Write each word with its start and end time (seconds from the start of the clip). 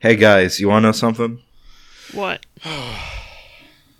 Hey 0.00 0.16
guys, 0.16 0.58
you 0.58 0.68
want 0.68 0.82
to 0.84 0.88
know 0.88 0.92
something? 0.92 1.40
What? 2.12 2.44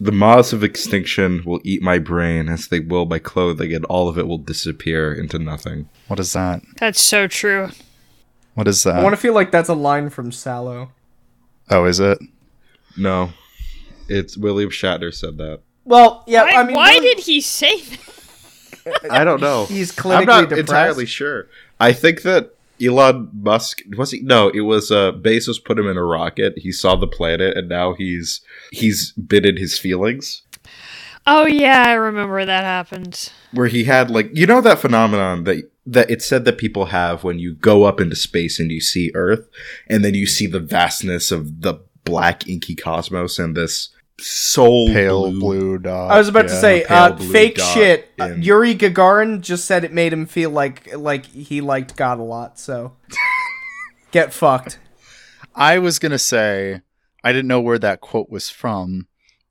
The 0.02 0.12
moths 0.12 0.54
of 0.54 0.64
extinction 0.64 1.42
will 1.44 1.60
eat 1.62 1.82
my 1.82 1.98
brain 1.98 2.48
as 2.48 2.68
they 2.68 2.80
will 2.80 3.04
my 3.04 3.18
clothing, 3.18 3.74
and 3.74 3.84
all 3.84 4.08
of 4.08 4.16
it 4.16 4.26
will 4.26 4.38
disappear 4.38 5.12
into 5.12 5.38
nothing. 5.38 5.90
What 6.08 6.18
is 6.18 6.32
that? 6.32 6.62
That's 6.78 6.98
so 6.98 7.26
true. 7.26 7.68
What 8.54 8.66
is 8.66 8.82
that? 8.84 8.94
I 8.96 9.02
want 9.02 9.12
to 9.12 9.20
feel 9.20 9.34
like 9.34 9.50
that's 9.50 9.68
a 9.68 9.74
line 9.74 10.08
from 10.08 10.32
Sallow. 10.32 10.92
Oh, 11.68 11.84
is 11.84 12.00
it? 12.00 12.18
No, 12.96 13.32
it's 14.08 14.38
William 14.38 14.70
Shatner 14.70 15.12
said 15.12 15.36
that. 15.36 15.60
Well, 15.84 16.24
yeah, 16.26 16.44
Why, 16.44 16.52
I 16.52 16.64
mean, 16.64 16.76
why 16.76 16.92
really, 16.94 17.16
did 17.16 17.24
he 17.24 17.42
say 17.42 17.82
that? 17.82 19.10
I 19.10 19.22
don't 19.22 19.42
know. 19.42 19.66
he's 19.68 19.92
clinically 19.92 20.20
I'm 20.20 20.24
not 20.24 20.48
depressed? 20.48 20.60
entirely 20.60 21.04
sure. 21.04 21.48
I 21.78 21.92
think 21.92 22.22
that 22.22 22.54
Elon 22.82 23.30
Musk 23.32 23.82
was 23.96 24.10
he? 24.10 24.20
No, 24.20 24.48
it 24.48 24.60
was 24.60 24.90
uh, 24.90 25.12
Bezos 25.12 25.62
put 25.62 25.78
him 25.78 25.88
in 25.88 25.96
a 25.96 26.04
rocket. 26.04 26.58
He 26.58 26.72
saw 26.72 26.96
the 26.96 27.06
planet, 27.06 27.56
and 27.56 27.68
now 27.68 27.94
he's 27.94 28.40
he's 28.70 29.12
bitten 29.12 29.56
his 29.56 29.78
feelings. 29.78 30.42
Oh 31.26 31.46
yeah, 31.46 31.84
I 31.86 31.92
remember 31.92 32.44
that 32.44 32.64
happened. 32.64 33.30
Where 33.52 33.66
he 33.66 33.84
had 33.84 34.10
like 34.10 34.30
you 34.32 34.46
know 34.46 34.60
that 34.60 34.78
phenomenon 34.78 35.44
that 35.44 35.70
that 35.86 36.10
it 36.10 36.22
said 36.22 36.44
that 36.44 36.58
people 36.58 36.86
have 36.86 37.24
when 37.24 37.38
you 37.38 37.54
go 37.54 37.84
up 37.84 38.00
into 38.00 38.16
space 38.16 38.58
and 38.58 38.70
you 38.70 38.80
see 38.80 39.12
Earth, 39.14 39.48
and 39.88 40.04
then 40.04 40.14
you 40.14 40.26
see 40.26 40.46
the 40.46 40.60
vastness 40.60 41.30
of 41.30 41.62
the 41.62 41.80
black 42.04 42.48
inky 42.48 42.74
cosmos 42.74 43.38
and 43.38 43.56
this 43.56 43.90
soul 44.20 44.88
Pale 44.88 45.30
blue. 45.32 45.40
blue 45.40 45.78
dot. 45.78 46.10
I 46.10 46.18
was 46.18 46.28
about 46.28 46.42
to 46.42 46.48
say, 46.60 46.84
uh, 46.84 47.16
fake 47.16 47.56
dot 47.56 47.74
shit. 47.74 48.10
Uh, 48.18 48.34
Yuri 48.36 48.74
Gagarin 48.74 49.40
just 49.40 49.64
said 49.64 49.84
it 49.84 49.92
made 49.92 50.12
him 50.12 50.26
feel 50.26 50.50
like 50.50 50.94
like 50.96 51.26
he 51.26 51.60
liked 51.60 51.96
God 51.96 52.18
a 52.18 52.22
lot. 52.22 52.58
So 52.58 52.96
get 54.10 54.32
fucked. 54.32 54.78
I 55.54 55.78
was 55.78 55.98
gonna 55.98 56.18
say 56.18 56.80
I 57.24 57.32
didn't 57.32 57.48
know 57.48 57.60
where 57.60 57.78
that 57.78 58.00
quote 58.00 58.30
was 58.30 58.48
from, 58.50 59.06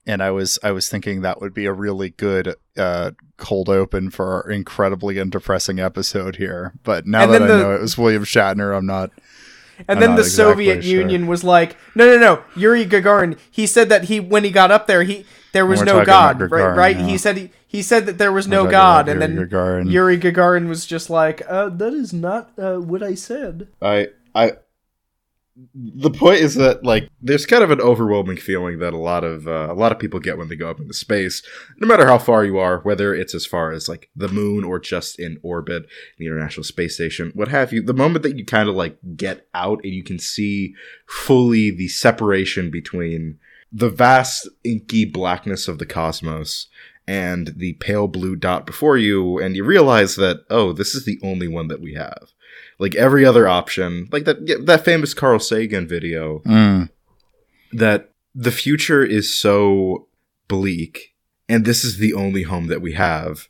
and 0.07 0.21
I 0.23 0.31
was 0.31 0.57
I 0.63 0.71
was 0.71 0.89
thinking 0.89 1.21
that 1.21 1.41
would 1.41 1.53
be 1.53 1.65
a 1.65 1.73
really 1.73 2.09
good 2.11 2.55
uh, 2.77 3.11
cold 3.37 3.69
open 3.69 4.09
for 4.09 4.33
our 4.43 4.49
incredibly 4.49 5.15
depressing 5.29 5.79
episode 5.79 6.37
here. 6.37 6.73
But 6.83 7.05
now 7.05 7.23
And 7.23 7.33
that 7.33 7.41
I 7.43 7.47
the- 7.47 7.57
know 7.57 7.75
it 7.75 7.81
was 7.81 7.97
William 7.97 8.23
Shatner, 8.23 8.75
I'm 8.77 8.85
not. 8.85 9.11
And 9.87 9.97
I'm 9.97 9.99
then 9.99 10.15
the 10.15 10.21
exactly 10.21 10.65
Soviet 10.65 10.83
sure. 10.83 10.99
Union 11.01 11.27
was 11.27 11.43
like, 11.43 11.77
no, 11.95 12.05
no, 12.05 12.17
no. 12.17 12.43
Yuri 12.55 12.85
Gagarin. 12.85 13.37
He 13.49 13.65
said 13.65 13.89
that 13.89 14.05
he 14.05 14.19
when 14.19 14.43
he 14.43 14.51
got 14.51 14.71
up 14.71 14.87
there, 14.87 15.03
he 15.03 15.25
there 15.53 15.65
was 15.65 15.81
no 15.81 16.05
God, 16.05 16.41
about 16.41 16.51
right? 16.51 16.75
Right? 16.75 16.97
yeah. 16.97 17.05
He 17.05 17.17
said 17.17 17.37
he 17.37 17.51
he 17.65 17.81
said 17.81 18.05
that 18.05 18.17
there 18.17 18.31
was 18.31 18.47
We're 18.47 18.63
no 18.63 18.71
God, 18.71 19.07
and 19.07 19.21
then 19.21 19.35
Gagarin. 19.37 19.91
Yuri 19.91 20.17
Gagarin 20.17 20.67
was 20.67 20.85
just 20.85 21.09
like, 21.09 21.41
uh, 21.47 21.69
that 21.69 21.93
is 21.93 22.13
not 22.13 22.51
uh, 22.57 22.77
what 22.77 23.03
I 23.03 23.15
said. 23.15 23.67
I 23.81 24.09
I 24.35 24.53
the 25.73 26.11
point 26.11 26.39
is 26.39 26.55
that 26.55 26.83
like 26.83 27.09
there's 27.21 27.45
kind 27.45 27.63
of 27.63 27.71
an 27.71 27.81
overwhelming 27.81 28.37
feeling 28.37 28.79
that 28.79 28.93
a 28.93 28.97
lot 28.97 29.23
of 29.23 29.47
uh, 29.47 29.67
a 29.69 29.73
lot 29.73 29.91
of 29.91 29.99
people 29.99 30.19
get 30.19 30.37
when 30.37 30.47
they 30.47 30.55
go 30.55 30.69
up 30.69 30.79
into 30.79 30.93
space 30.93 31.43
no 31.77 31.87
matter 31.87 32.05
how 32.05 32.17
far 32.17 32.45
you 32.45 32.57
are 32.57 32.79
whether 32.79 33.13
it's 33.13 33.35
as 33.35 33.45
far 33.45 33.71
as 33.71 33.89
like 33.89 34.09
the 34.15 34.29
moon 34.29 34.63
or 34.63 34.79
just 34.79 35.19
in 35.19 35.37
orbit 35.43 35.85
the 36.17 36.25
international 36.25 36.63
space 36.63 36.95
station 36.95 37.31
what 37.33 37.47
have 37.47 37.73
you. 37.73 37.81
The 37.81 37.93
moment 37.93 38.23
that 38.23 38.37
you 38.37 38.45
kind 38.45 38.69
of 38.69 38.75
like 38.75 38.97
get 39.15 39.47
out 39.53 39.79
and 39.83 39.93
you 39.93 40.03
can 40.03 40.19
see 40.19 40.75
fully 41.07 41.71
the 41.71 41.87
separation 41.87 42.69
between 42.69 43.39
the 43.71 43.89
vast 43.89 44.47
inky 44.63 45.05
blackness 45.05 45.67
of 45.67 45.77
the 45.77 45.85
cosmos 45.85 46.67
and 47.07 47.53
the 47.55 47.73
pale 47.73 48.07
blue 48.07 48.35
dot 48.35 48.65
before 48.65 48.97
you 48.97 49.39
and 49.39 49.55
you 49.55 49.63
realize 49.63 50.15
that 50.15 50.43
oh 50.49 50.73
this 50.73 50.95
is 50.95 51.05
the 51.05 51.19
only 51.23 51.47
one 51.47 51.67
that 51.67 51.81
we 51.81 51.93
have 51.93 52.31
like 52.79 52.95
every 52.95 53.23
other 53.25 53.47
option 53.47 54.07
like 54.11 54.25
that 54.25 54.65
that 54.65 54.85
famous 54.85 55.13
carl 55.13 55.39
sagan 55.39 55.87
video 55.87 56.39
Mm. 56.39 56.89
that 57.73 58.11
the 58.33 58.51
future 58.51 59.03
is 59.03 59.33
so 59.33 60.07
bleak 60.47 61.13
and 61.47 61.65
this 61.65 61.83
is 61.83 61.97
the 61.97 62.13
only 62.13 62.43
home 62.43 62.67
that 62.67 62.81
we 62.81 62.93
have 62.93 63.47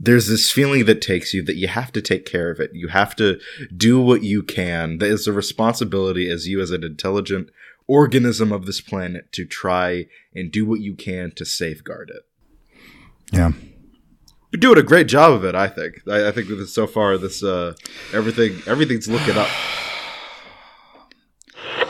there's 0.00 0.28
this 0.28 0.52
feeling 0.52 0.84
that 0.84 1.02
takes 1.02 1.34
you 1.34 1.42
that 1.42 1.56
you 1.56 1.66
have 1.68 1.90
to 1.92 2.00
take 2.00 2.24
care 2.24 2.50
of 2.50 2.60
it 2.60 2.70
you 2.72 2.88
have 2.88 3.16
to 3.16 3.38
do 3.76 4.00
what 4.00 4.22
you 4.22 4.42
can 4.42 4.98
that 4.98 5.08
is 5.10 5.26
a 5.26 5.32
responsibility 5.32 6.30
as 6.30 6.46
you 6.46 6.60
as 6.60 6.70
an 6.70 6.84
intelligent 6.84 7.50
organism 7.88 8.52
of 8.52 8.66
this 8.66 8.80
planet 8.80 9.32
to 9.32 9.44
try 9.44 10.06
and 10.34 10.52
do 10.52 10.64
what 10.66 10.80
you 10.80 10.94
can 10.94 11.30
to 11.32 11.44
safeguard 11.44 12.10
it 12.14 12.22
Yeah. 13.32 13.52
You're 14.50 14.60
doing 14.60 14.78
a 14.78 14.82
great 14.82 15.08
job 15.08 15.32
of 15.32 15.44
it 15.44 15.54
i 15.54 15.68
think 15.68 16.00
i, 16.08 16.28
I 16.28 16.32
think 16.32 16.48
that 16.48 16.66
so 16.68 16.86
far 16.86 17.18
this 17.18 17.42
uh 17.42 17.74
everything 18.14 18.62
everything's 18.66 19.06
looking 19.08 19.36
up 19.36 19.48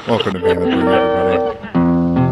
Welcome 0.09 0.33
to 0.33 0.41
Mammonburg, 0.41 0.71
everybody. 0.73 1.39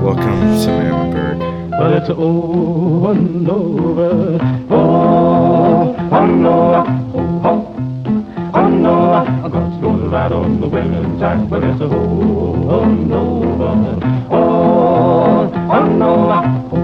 welcome 0.02 0.24
to 0.24 0.68
Mammonburg. 0.78 1.70
Well, 1.78 1.92
it's 1.92 2.08
over 2.08 3.10
and 3.12 3.48
over. 3.50 4.38
Oh, 4.70 5.94
oh 6.10 6.26
no, 6.26 6.84
oh, 7.14 7.42
oh, 7.44 8.52
oh 8.54 8.68
no. 8.70 9.48
God's 9.50 9.82
gonna 9.82 10.08
ride 10.08 10.32
on 10.32 10.58
the 10.58 10.68
wailing 10.68 11.18
jack, 11.18 11.48
but 11.50 11.62
it's 11.64 11.80
a 11.82 11.84
oh, 11.84 12.82
and 12.82 13.12
over. 13.12 13.98
Oh, 14.30 15.52
oh 15.52 16.75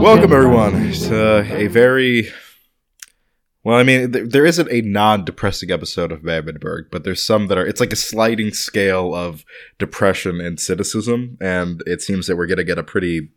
Welcome 0.00 0.32
everyone 0.32 0.90
to 0.92 1.54
a 1.54 1.66
very 1.66 2.32
well. 3.62 3.78
I 3.78 3.82
mean, 3.82 4.10
th- 4.10 4.30
there 4.30 4.46
isn't 4.46 4.72
a 4.72 4.80
non-depressing 4.80 5.70
episode 5.70 6.12
of 6.12 6.22
Mammonburg, 6.22 6.86
but 6.90 7.04
there's 7.04 7.22
some 7.22 7.48
that 7.48 7.58
are. 7.58 7.66
It's 7.66 7.80
like 7.80 7.92
a 7.92 7.96
sliding 7.96 8.54
scale 8.54 9.14
of 9.14 9.44
depression 9.78 10.40
and 10.40 10.58
cynicism, 10.58 11.36
and 11.42 11.82
it 11.84 12.00
seems 12.00 12.26
that 12.26 12.36
we're 12.36 12.46
gonna 12.46 12.64
get 12.64 12.78
a 12.78 12.82
pretty 12.82 13.28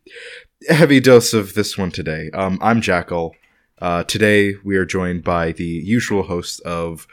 heavy 0.66 0.98
dose 0.98 1.34
of 1.34 1.52
this 1.52 1.76
one 1.76 1.90
today. 1.90 2.30
Um, 2.32 2.58
I'm 2.62 2.80
Jackal. 2.80 3.34
Uh, 3.82 4.04
today 4.04 4.54
we 4.64 4.78
are 4.78 4.86
joined 4.86 5.24
by 5.24 5.52
the 5.52 5.64
usual 5.64 6.22
host 6.22 6.62
of 6.62 7.06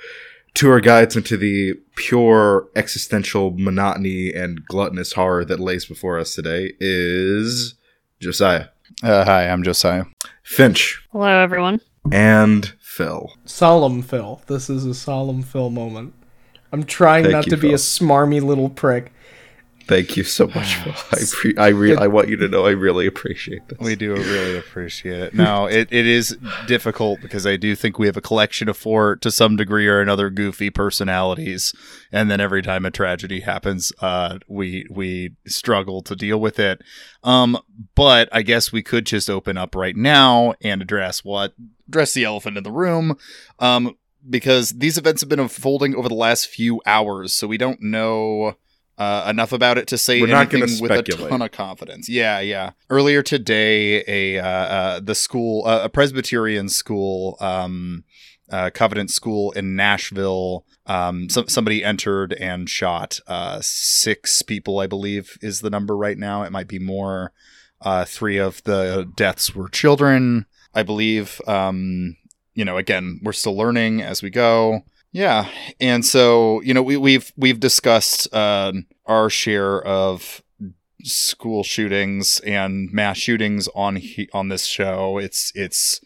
tour 0.57 0.81
guides 0.81 1.15
into 1.15 1.37
the 1.37 1.75
pure 1.95 2.67
existential 2.75 3.51
monotony 3.51 4.33
and 4.33 4.65
gluttonous 4.65 5.13
horror 5.13 5.45
that 5.45 5.59
lays 5.59 5.85
before 5.85 6.17
us 6.17 6.33
today 6.33 6.73
is 6.79 7.75
Josiah. 8.19 8.69
Uh, 9.03 9.23
hi, 9.23 9.47
I'm 9.47 9.61
Josiah. 9.61 10.05
Finch 10.41 10.99
Hello, 11.11 11.27
everyone. 11.27 11.79
and 12.11 12.73
Phil. 12.79 13.31
Solemn 13.45 14.01
Phil. 14.01 14.41
This 14.47 14.67
is 14.67 14.83
a 14.83 14.95
solemn 14.95 15.43
Phil 15.43 15.69
moment. 15.69 16.15
I'm 16.71 16.85
trying 16.85 17.25
Thank 17.25 17.33
not 17.33 17.45
you, 17.45 17.51
to 17.51 17.57
be 17.57 17.73
a 17.73 17.77
smarmy 17.77 18.41
little 18.41 18.69
prick. 18.69 19.13
Thank 19.87 20.17
you 20.17 20.23
so 20.23 20.47
much. 20.47 20.77
I 21.11 21.21
pre- 21.31 21.57
I 21.57 21.67
re- 21.69 21.95
I 21.95 22.07
want 22.07 22.27
you 22.27 22.35
to 22.37 22.47
know 22.49 22.65
I 22.65 22.71
really 22.71 23.07
appreciate 23.07 23.67
this. 23.69 23.79
We 23.79 23.95
do 23.95 24.15
really 24.15 24.57
appreciate 24.57 25.19
it. 25.21 25.33
Now, 25.33 25.65
it, 25.65 25.87
it 25.91 26.05
is 26.05 26.37
difficult 26.67 27.21
because 27.21 27.47
I 27.47 27.55
do 27.55 27.73
think 27.73 27.97
we 27.97 28.07
have 28.07 28.17
a 28.17 28.21
collection 28.21 28.67
of 28.67 28.75
four, 28.75 29.15
to 29.17 29.31
some 29.31 29.55
degree 29.55 29.87
or 29.87 30.01
another, 30.01 30.29
goofy 30.29 30.69
personalities, 30.69 31.73
and 32.11 32.29
then 32.29 32.41
every 32.41 32.61
time 32.61 32.85
a 32.85 32.91
tragedy 32.91 33.39
happens, 33.39 33.93
uh, 34.01 34.39
we 34.47 34.85
we 34.89 35.35
struggle 35.47 36.01
to 36.01 36.15
deal 36.15 36.39
with 36.39 36.59
it. 36.59 36.81
Um, 37.23 37.57
but 37.95 38.27
I 38.33 38.41
guess 38.41 38.71
we 38.71 38.83
could 38.83 39.05
just 39.05 39.29
open 39.29 39.57
up 39.57 39.73
right 39.73 39.95
now 39.95 40.53
and 40.61 40.81
address 40.81 41.23
what 41.23 41.53
address 41.87 42.13
the 42.13 42.25
elephant 42.25 42.57
in 42.57 42.63
the 42.63 42.71
room, 42.71 43.17
um, 43.59 43.95
because 44.29 44.71
these 44.71 44.97
events 44.97 45.21
have 45.21 45.29
been 45.29 45.39
unfolding 45.39 45.95
over 45.95 46.09
the 46.09 46.15
last 46.15 46.47
few 46.47 46.81
hours, 46.85 47.31
so 47.31 47.47
we 47.47 47.57
don't 47.57 47.81
know 47.81 48.55
uh, 48.97 49.27
enough 49.29 49.51
about 49.51 49.77
it 49.77 49.87
to 49.87 49.97
say 49.97 50.21
We're 50.21 50.35
anything 50.35 50.61
gonna 50.61 50.81
with 50.81 50.91
a 50.91 51.03
ton 51.03 51.41
of 51.41 51.51
confidence. 51.51 52.09
Yeah, 52.09 52.39
yeah. 52.39 52.71
Earlier 52.89 53.21
today, 53.21 54.03
a 54.07 54.39
uh, 54.39 54.47
uh, 54.47 54.99
the 54.99 55.15
school, 55.15 55.65
uh, 55.65 55.81
a 55.83 55.89
Presbyterian 55.89 56.67
school, 56.69 57.37
um, 57.39 58.03
uh, 58.51 58.71
Covenant 58.73 59.11
School 59.11 59.51
in 59.51 59.75
Nashville. 59.75 60.65
Um, 60.85 61.29
some, 61.29 61.47
somebody 61.47 61.83
entered 61.83 62.33
and 62.33 62.69
shot 62.69 63.19
uh, 63.27 63.59
six 63.61 64.41
people, 64.41 64.79
I 64.79 64.87
believe, 64.87 65.37
is 65.41 65.61
the 65.61 65.69
number 65.69 65.95
right 65.95 66.17
now. 66.17 66.43
It 66.43 66.51
might 66.51 66.67
be 66.67 66.79
more. 66.79 67.33
Uh, 67.79 68.05
three 68.05 68.37
of 68.37 68.63
the 68.63 69.11
deaths 69.15 69.53
were 69.53 69.69
children, 69.69 70.47
I 70.73 70.81
believe. 70.81 71.39
Um, 71.45 72.17
you 72.55 72.65
know, 72.65 72.77
again, 72.77 73.19
we're 73.21 73.33
still 73.33 73.55
learning 73.55 74.01
as 74.01 74.23
we 74.23 74.31
go. 74.31 74.81
Yeah, 75.11 75.49
and 75.79 76.05
so 76.05 76.61
you 76.61 76.73
know, 76.73 76.83
we, 76.83 76.97
we've 76.97 77.31
we've 77.37 77.59
discussed 77.59 78.31
uh, 78.33 78.73
our 79.05 79.29
share 79.29 79.81
of 79.83 80.43
school 81.03 81.63
shootings 81.63 82.39
and 82.41 82.91
mass 82.91 83.17
shootings 83.17 83.67
on 83.73 83.95
he- 83.95 84.29
on 84.33 84.49
this 84.49 84.65
show. 84.65 85.17
It's 85.17 85.51
it's 85.55 86.01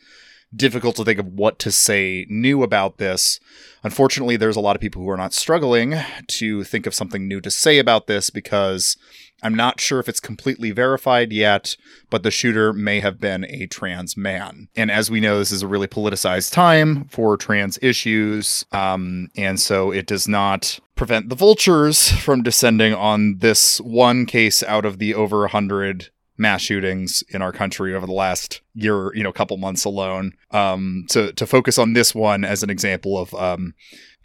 difficult 0.56 0.98
to 0.98 1.06
think 1.06 1.20
of 1.20 1.28
what 1.28 1.60
to 1.60 1.72
say 1.72 2.26
new 2.30 2.62
about 2.62 2.98
this. 2.98 3.40
Unfortunately, 3.84 4.38
there's 4.38 4.58
a 4.58 4.62
lot 4.62 4.76
of 4.76 4.82
people 4.82 5.02
who 5.02 5.10
are 5.10 5.18
not 5.18 5.34
struggling 5.34 5.96
to 6.28 6.64
think 6.64 6.86
of 6.86 6.94
something 6.94 7.28
new 7.28 7.42
to 7.42 7.50
say 7.50 7.80
about 7.80 8.08
this 8.08 8.30
because 8.30 8.98
I'm 9.44 9.56
not 9.56 9.80
sure 9.80 10.00
if 10.00 10.08
it's 10.08 10.20
completely 10.20 10.72
verified 10.72 11.32
yet, 11.32 11.76
but 12.10 12.24
the 12.24 12.32
shooter 12.32 12.74
may 12.74 13.00
have 13.00 13.20
been 13.20 13.46
a 13.46 13.68
trans 13.68 14.16
man. 14.16 14.68
And 14.76 14.92
as 14.92 15.10
we 15.10 15.20
know, 15.20 15.40
this 15.40 15.52
is 15.52 15.62
a 15.62 15.68
really 15.68 15.88
politicized 15.88 16.52
time 16.52 17.06
for 17.06 17.38
trans 17.38 17.80
issues. 17.82 18.66
Um, 18.72 19.30
and 19.36 19.60
so 19.60 19.92
it 19.92 20.06
does 20.06 20.28
not 20.28 20.80
prevent 20.96 21.30
the 21.30 21.36
vultures 21.36 22.12
from 22.12 22.44
descending 22.44 22.94
on 22.94 23.38
this 23.40 23.80
one 23.82 24.26
case 24.26 24.62
out 24.64 24.86
of 24.86 25.00
the 25.00 25.16
over 25.16 25.40
100 25.42 26.10
mass 26.38 26.62
shootings 26.62 27.24
in 27.30 27.42
our 27.42 27.52
country 27.52 27.96
over 27.96 28.06
the 28.06 28.12
last 28.12 28.62
year, 28.74 29.14
you 29.16 29.24
know, 29.24 29.32
couple 29.32 29.58
months 29.58 29.86
alone. 29.86 30.34
Um, 30.52 31.06
to 31.10 31.32
to 31.34 31.46
focus 31.46 31.78
on 31.78 31.94
this 31.94 32.14
one 32.14 32.44
as 32.44 32.64
an 32.64 32.70
example 32.70 33.18
of 33.18 33.34
um, 33.36 33.74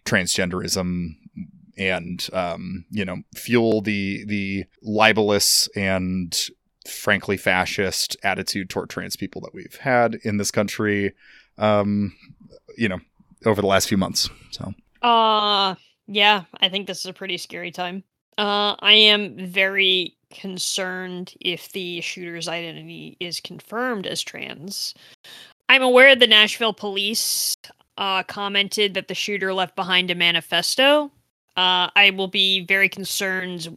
transgenderism 0.05 1.17
and 1.77 2.29
um, 2.33 2.85
you 2.91 3.05
know 3.05 3.19
fuel 3.35 3.81
the 3.81 4.25
the 4.27 4.65
libelous 4.83 5.69
and 5.77 6.49
frankly 6.89 7.37
fascist 7.37 8.17
attitude 8.23 8.71
toward 8.71 8.89
trans 8.89 9.17
people 9.17 9.41
that 9.41 9.53
we've 9.53 9.77
had 9.81 10.15
in 10.23 10.37
this 10.37 10.51
country 10.51 11.13
um, 11.59 12.15
you 12.77 12.89
know 12.89 12.99
over 13.45 13.61
the 13.61 13.67
last 13.67 13.89
few 13.89 13.99
months 13.99 14.29
so 14.51 14.73
Uh, 15.03 15.75
yeah, 16.09 16.45
I 16.61 16.69
think 16.69 16.87
this 16.87 17.01
is 17.01 17.07
a 17.07 17.13
pretty 17.13 17.37
scary 17.39 17.71
time. 17.71 18.05
Uh, 18.39 18.77
I 18.81 18.93
am 18.93 19.37
very 19.37 20.17
concerned 20.31 21.35
if 21.41 21.73
the 21.73 22.01
shooter's 22.01 22.49
identity 22.49 23.17
is 23.21 23.41
confirmed 23.41 24.07
as 24.07 24.23
trans. 24.23 24.95
I'm 25.69 25.83
aware 25.83 26.15
the 26.15 26.27
Nashville 26.27 26.75
police 26.75 27.57
uh, 27.99 28.23
commented 28.25 28.95
that 28.95 29.09
the 29.09 29.15
shooter 29.15 29.53
left 29.55 29.75
behind 29.75 30.11
a 30.11 30.15
manifesto. 30.15 31.11
Uh, 31.57 31.89
I 31.97 32.13
will 32.17 32.29
be 32.29 32.65
very 32.67 32.89
concerned 32.89 33.77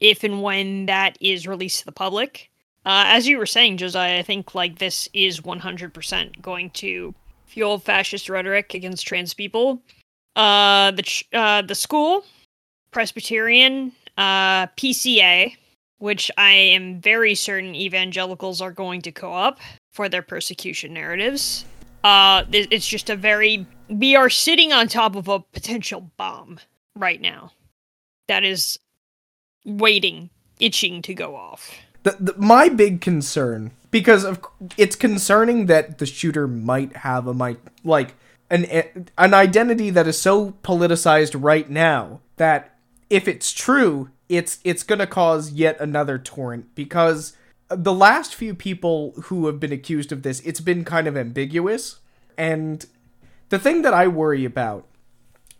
if 0.00 0.24
and 0.24 0.42
when 0.42 0.86
that 0.86 1.16
is 1.20 1.46
released 1.46 1.80
to 1.80 1.84
the 1.84 1.92
public. 1.92 2.50
Uh, 2.86 3.04
as 3.06 3.28
you 3.28 3.38
were 3.38 3.46
saying, 3.46 3.76
Josiah, 3.76 4.18
I 4.18 4.22
think 4.22 4.54
like 4.54 4.78
this 4.78 5.08
is 5.12 5.40
100% 5.40 6.40
going 6.40 6.70
to 6.70 7.14
fuel 7.46 7.78
fascist 7.78 8.28
rhetoric 8.28 8.74
against 8.74 9.06
trans 9.06 9.34
people. 9.34 9.82
Uh 10.36 10.92
the 10.92 11.02
ch- 11.02 11.28
uh 11.32 11.60
the 11.62 11.74
school 11.74 12.24
presbyterian 12.92 13.92
uh 14.16 14.66
pca 14.68 15.56
which 15.98 16.30
i 16.38 16.52
am 16.52 17.00
very 17.00 17.34
certain 17.34 17.74
evangelicals 17.74 18.60
are 18.60 18.70
going 18.70 19.02
to 19.02 19.10
co-op 19.10 19.58
for 19.92 20.08
their 20.08 20.22
persecution 20.22 20.94
narratives. 20.94 21.64
Uh 22.04 22.44
it's 22.52 22.86
just 22.86 23.10
a 23.10 23.16
very 23.16 23.66
we 23.88 24.14
are 24.14 24.30
sitting 24.30 24.72
on 24.72 24.86
top 24.86 25.16
of 25.16 25.26
a 25.26 25.40
potential 25.40 26.08
bomb 26.16 26.60
right 26.96 27.20
now. 27.20 27.52
That 28.28 28.44
is 28.44 28.78
waiting 29.64 30.30
itching 30.58 31.02
to 31.02 31.14
go 31.14 31.36
off. 31.36 31.74
The, 32.02 32.16
the, 32.18 32.34
my 32.38 32.68
big 32.68 33.00
concern, 33.00 33.72
because 33.90 34.24
of 34.24 34.40
it's 34.76 34.96
concerning 34.96 35.66
that 35.66 35.98
the 35.98 36.06
shooter 36.06 36.46
might 36.46 36.96
have 36.96 37.26
a 37.26 37.34
might 37.34 37.58
like 37.84 38.14
an 38.50 38.64
an 39.18 39.34
identity 39.34 39.90
that 39.90 40.06
is 40.06 40.20
so 40.20 40.52
politicized 40.62 41.40
right 41.40 41.68
now 41.68 42.20
that 42.36 42.76
if 43.10 43.28
it's 43.28 43.52
true, 43.52 44.10
it's 44.28 44.58
it's 44.64 44.82
gonna 44.82 45.06
cause 45.06 45.52
yet 45.52 45.78
another 45.80 46.18
torrent. 46.18 46.74
Because 46.74 47.36
the 47.68 47.92
last 47.92 48.34
few 48.34 48.54
people 48.54 49.12
who 49.24 49.46
have 49.46 49.60
been 49.60 49.72
accused 49.72 50.10
of 50.12 50.22
this, 50.22 50.40
it's 50.40 50.60
been 50.60 50.84
kind 50.84 51.06
of 51.06 51.16
ambiguous, 51.16 52.00
and 52.38 52.86
the 53.50 53.58
thing 53.58 53.82
that 53.82 53.92
I 53.92 54.08
worry 54.08 54.44
about 54.44 54.86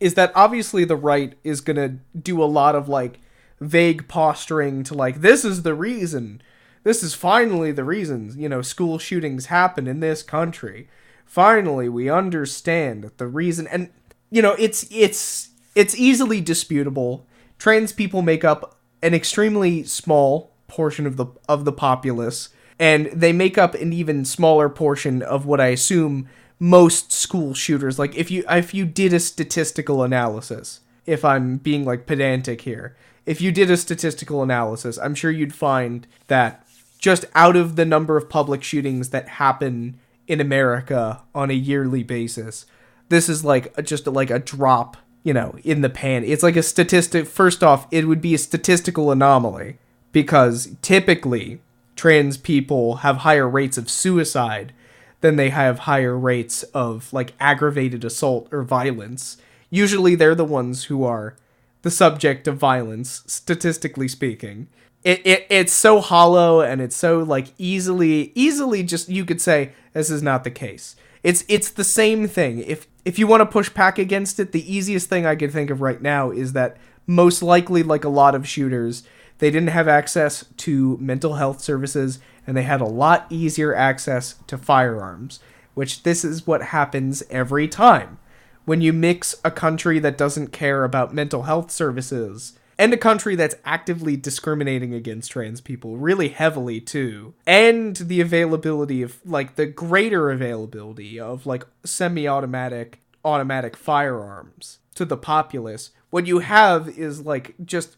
is 0.00 0.14
that 0.14 0.32
obviously 0.34 0.84
the 0.84 0.96
right 0.96 1.34
is 1.44 1.60
gonna 1.60 1.98
do 2.20 2.42
a 2.42 2.44
lot 2.44 2.74
of 2.74 2.88
like 2.88 3.20
vague 3.60 4.08
posturing 4.08 4.82
to 4.84 4.94
like 4.94 5.20
this 5.20 5.44
is 5.44 5.62
the 5.62 5.74
reason. 5.74 6.42
This 6.82 7.02
is 7.02 7.14
finally 7.14 7.72
the 7.72 7.84
reason 7.84 8.34
you 8.36 8.48
know 8.48 8.62
school 8.62 8.98
shootings 8.98 9.46
happen 9.46 9.86
in 9.86 10.00
this 10.00 10.22
country. 10.22 10.88
Finally 11.26 11.88
we 11.88 12.10
understand 12.10 13.10
the 13.18 13.26
reason. 13.26 13.66
And 13.66 13.90
you 14.30 14.42
know 14.42 14.56
it's 14.58 14.86
it's 14.90 15.50
it's 15.74 15.96
easily 15.96 16.40
disputable. 16.40 17.26
Trans 17.58 17.92
people 17.92 18.22
make 18.22 18.44
up 18.44 18.78
an 19.02 19.14
extremely 19.14 19.84
small 19.84 20.52
portion 20.68 21.06
of 21.06 21.16
the 21.16 21.26
of 21.48 21.64
the 21.64 21.72
populace 21.72 22.48
and 22.78 23.06
they 23.08 23.32
make 23.32 23.58
up 23.58 23.74
an 23.74 23.92
even 23.92 24.24
smaller 24.24 24.68
portion 24.68 25.20
of 25.20 25.44
what 25.44 25.60
i 25.60 25.66
assume 25.66 26.28
most 26.60 27.10
school 27.10 27.54
shooters. 27.54 27.98
Like 27.98 28.14
if 28.14 28.30
you 28.30 28.44
if 28.48 28.72
you 28.72 28.86
did 28.86 29.12
a 29.12 29.18
statistical 29.20 30.04
analysis 30.04 30.80
if 31.06 31.24
i'm 31.24 31.56
being 31.56 31.84
like 31.84 32.06
pedantic 32.06 32.60
here 32.60 32.94
if 33.24 33.40
you 33.40 33.50
did 33.50 33.70
a 33.70 33.76
statistical 33.76 34.42
analysis 34.42 34.98
i'm 34.98 35.14
sure 35.14 35.30
you'd 35.30 35.54
find 35.54 36.06
that 36.26 36.64
just 36.98 37.24
out 37.34 37.56
of 37.56 37.74
the 37.74 37.86
number 37.86 38.18
of 38.18 38.28
public 38.28 38.62
shootings 38.62 39.08
that 39.08 39.26
happen 39.26 39.98
in 40.28 40.42
america 40.42 41.22
on 41.34 41.50
a 41.50 41.54
yearly 41.54 42.02
basis 42.02 42.66
this 43.10 43.28
is 43.28 43.44
like 43.44 43.76
a, 43.76 43.82
just 43.82 44.06
like 44.06 44.30
a 44.30 44.38
drop 44.38 44.96
you 45.22 45.34
know 45.34 45.54
in 45.64 45.82
the 45.82 45.90
pan. 45.90 46.24
It's 46.24 46.42
like 46.42 46.56
a 46.56 46.62
statistic 46.62 47.26
first 47.26 47.62
off 47.62 47.86
it 47.90 48.06
would 48.08 48.22
be 48.22 48.34
a 48.34 48.38
statistical 48.38 49.10
anomaly 49.10 49.78
because 50.12 50.74
typically 50.80 51.60
trans 51.96 52.38
people 52.38 52.96
have 52.96 53.18
higher 53.18 53.48
rates 53.48 53.76
of 53.76 53.90
suicide 53.90 54.72
than 55.20 55.36
they 55.36 55.50
have 55.50 55.80
higher 55.80 56.16
rates 56.16 56.62
of 56.74 57.12
like 57.12 57.34
aggravated 57.38 58.04
assault 58.04 58.48
or 58.50 58.62
violence. 58.62 59.36
Usually 59.68 60.14
they're 60.14 60.34
the 60.34 60.44
ones 60.44 60.84
who 60.84 61.04
are 61.04 61.36
the 61.82 61.90
subject 61.90 62.46
of 62.46 62.56
violence, 62.56 63.22
statistically 63.26 64.08
speaking. 64.08 64.68
It, 65.02 65.26
it 65.26 65.46
it's 65.48 65.72
so 65.72 66.00
hollow 66.00 66.60
and 66.60 66.80
it's 66.80 66.96
so 66.96 67.20
like 67.20 67.48
easily 67.56 68.32
easily 68.34 68.82
just 68.82 69.08
you 69.08 69.24
could 69.24 69.40
say 69.40 69.72
this 69.94 70.10
is 70.10 70.22
not 70.22 70.44
the 70.44 70.50
case. 70.50 70.96
It's 71.22 71.44
it's 71.48 71.70
the 71.70 71.84
same 71.84 72.28
thing. 72.28 72.58
If 72.58 72.86
if 73.04 73.18
you 73.18 73.26
want 73.26 73.40
to 73.40 73.46
push 73.46 73.70
back 73.70 73.98
against 73.98 74.38
it, 74.38 74.52
the 74.52 74.74
easiest 74.74 75.08
thing 75.08 75.24
I 75.24 75.36
could 75.36 75.52
think 75.52 75.70
of 75.70 75.80
right 75.80 76.00
now 76.00 76.30
is 76.30 76.52
that 76.52 76.76
most 77.06 77.42
likely 77.42 77.82
like 77.82 78.04
a 78.04 78.10
lot 78.10 78.34
of 78.34 78.46
shooters, 78.46 79.02
they 79.38 79.50
didn't 79.50 79.70
have 79.70 79.88
access 79.88 80.44
to 80.58 80.98
mental 80.98 81.34
health 81.34 81.60
services 81.60 82.20
and 82.46 82.56
they 82.56 82.62
had 82.62 82.80
a 82.80 82.86
lot 82.86 83.26
easier 83.30 83.74
access 83.74 84.36
to 84.46 84.58
firearms, 84.58 85.40
which 85.74 86.02
this 86.02 86.24
is 86.24 86.46
what 86.46 86.62
happens 86.62 87.22
every 87.30 87.68
time. 87.68 88.18
When 88.64 88.80
you 88.80 88.92
mix 88.92 89.34
a 89.44 89.50
country 89.50 89.98
that 90.00 90.18
doesn't 90.18 90.52
care 90.52 90.84
about 90.84 91.14
mental 91.14 91.42
health 91.42 91.70
services 91.70 92.58
and 92.78 92.92
a 92.94 92.96
country 92.96 93.36
that's 93.36 93.56
actively 93.64 94.16
discriminating 94.16 94.94
against 94.94 95.30
trans 95.30 95.60
people 95.60 95.96
really 95.96 96.28
heavily 96.28 96.80
too, 96.80 97.34
and 97.46 97.96
the 97.96 98.20
availability 98.20 99.02
of 99.02 99.18
like 99.24 99.56
the 99.56 99.66
greater 99.66 100.30
availability 100.30 101.20
of 101.20 101.46
like 101.46 101.64
semi-automatic 101.84 103.00
automatic 103.24 103.76
firearms 103.76 104.78
to 104.94 105.04
the 105.04 105.16
populace, 105.16 105.90
what 106.10 106.26
you 106.26 106.38
have 106.40 106.88
is 106.88 107.20
like 107.20 107.54
just 107.64 107.96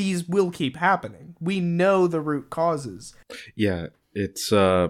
these 0.00 0.26
will 0.26 0.50
keep 0.50 0.78
happening. 0.78 1.36
We 1.40 1.60
know 1.60 2.06
the 2.06 2.22
root 2.22 2.48
causes. 2.48 3.14
Yeah, 3.54 3.88
it's 4.14 4.50
uh 4.50 4.88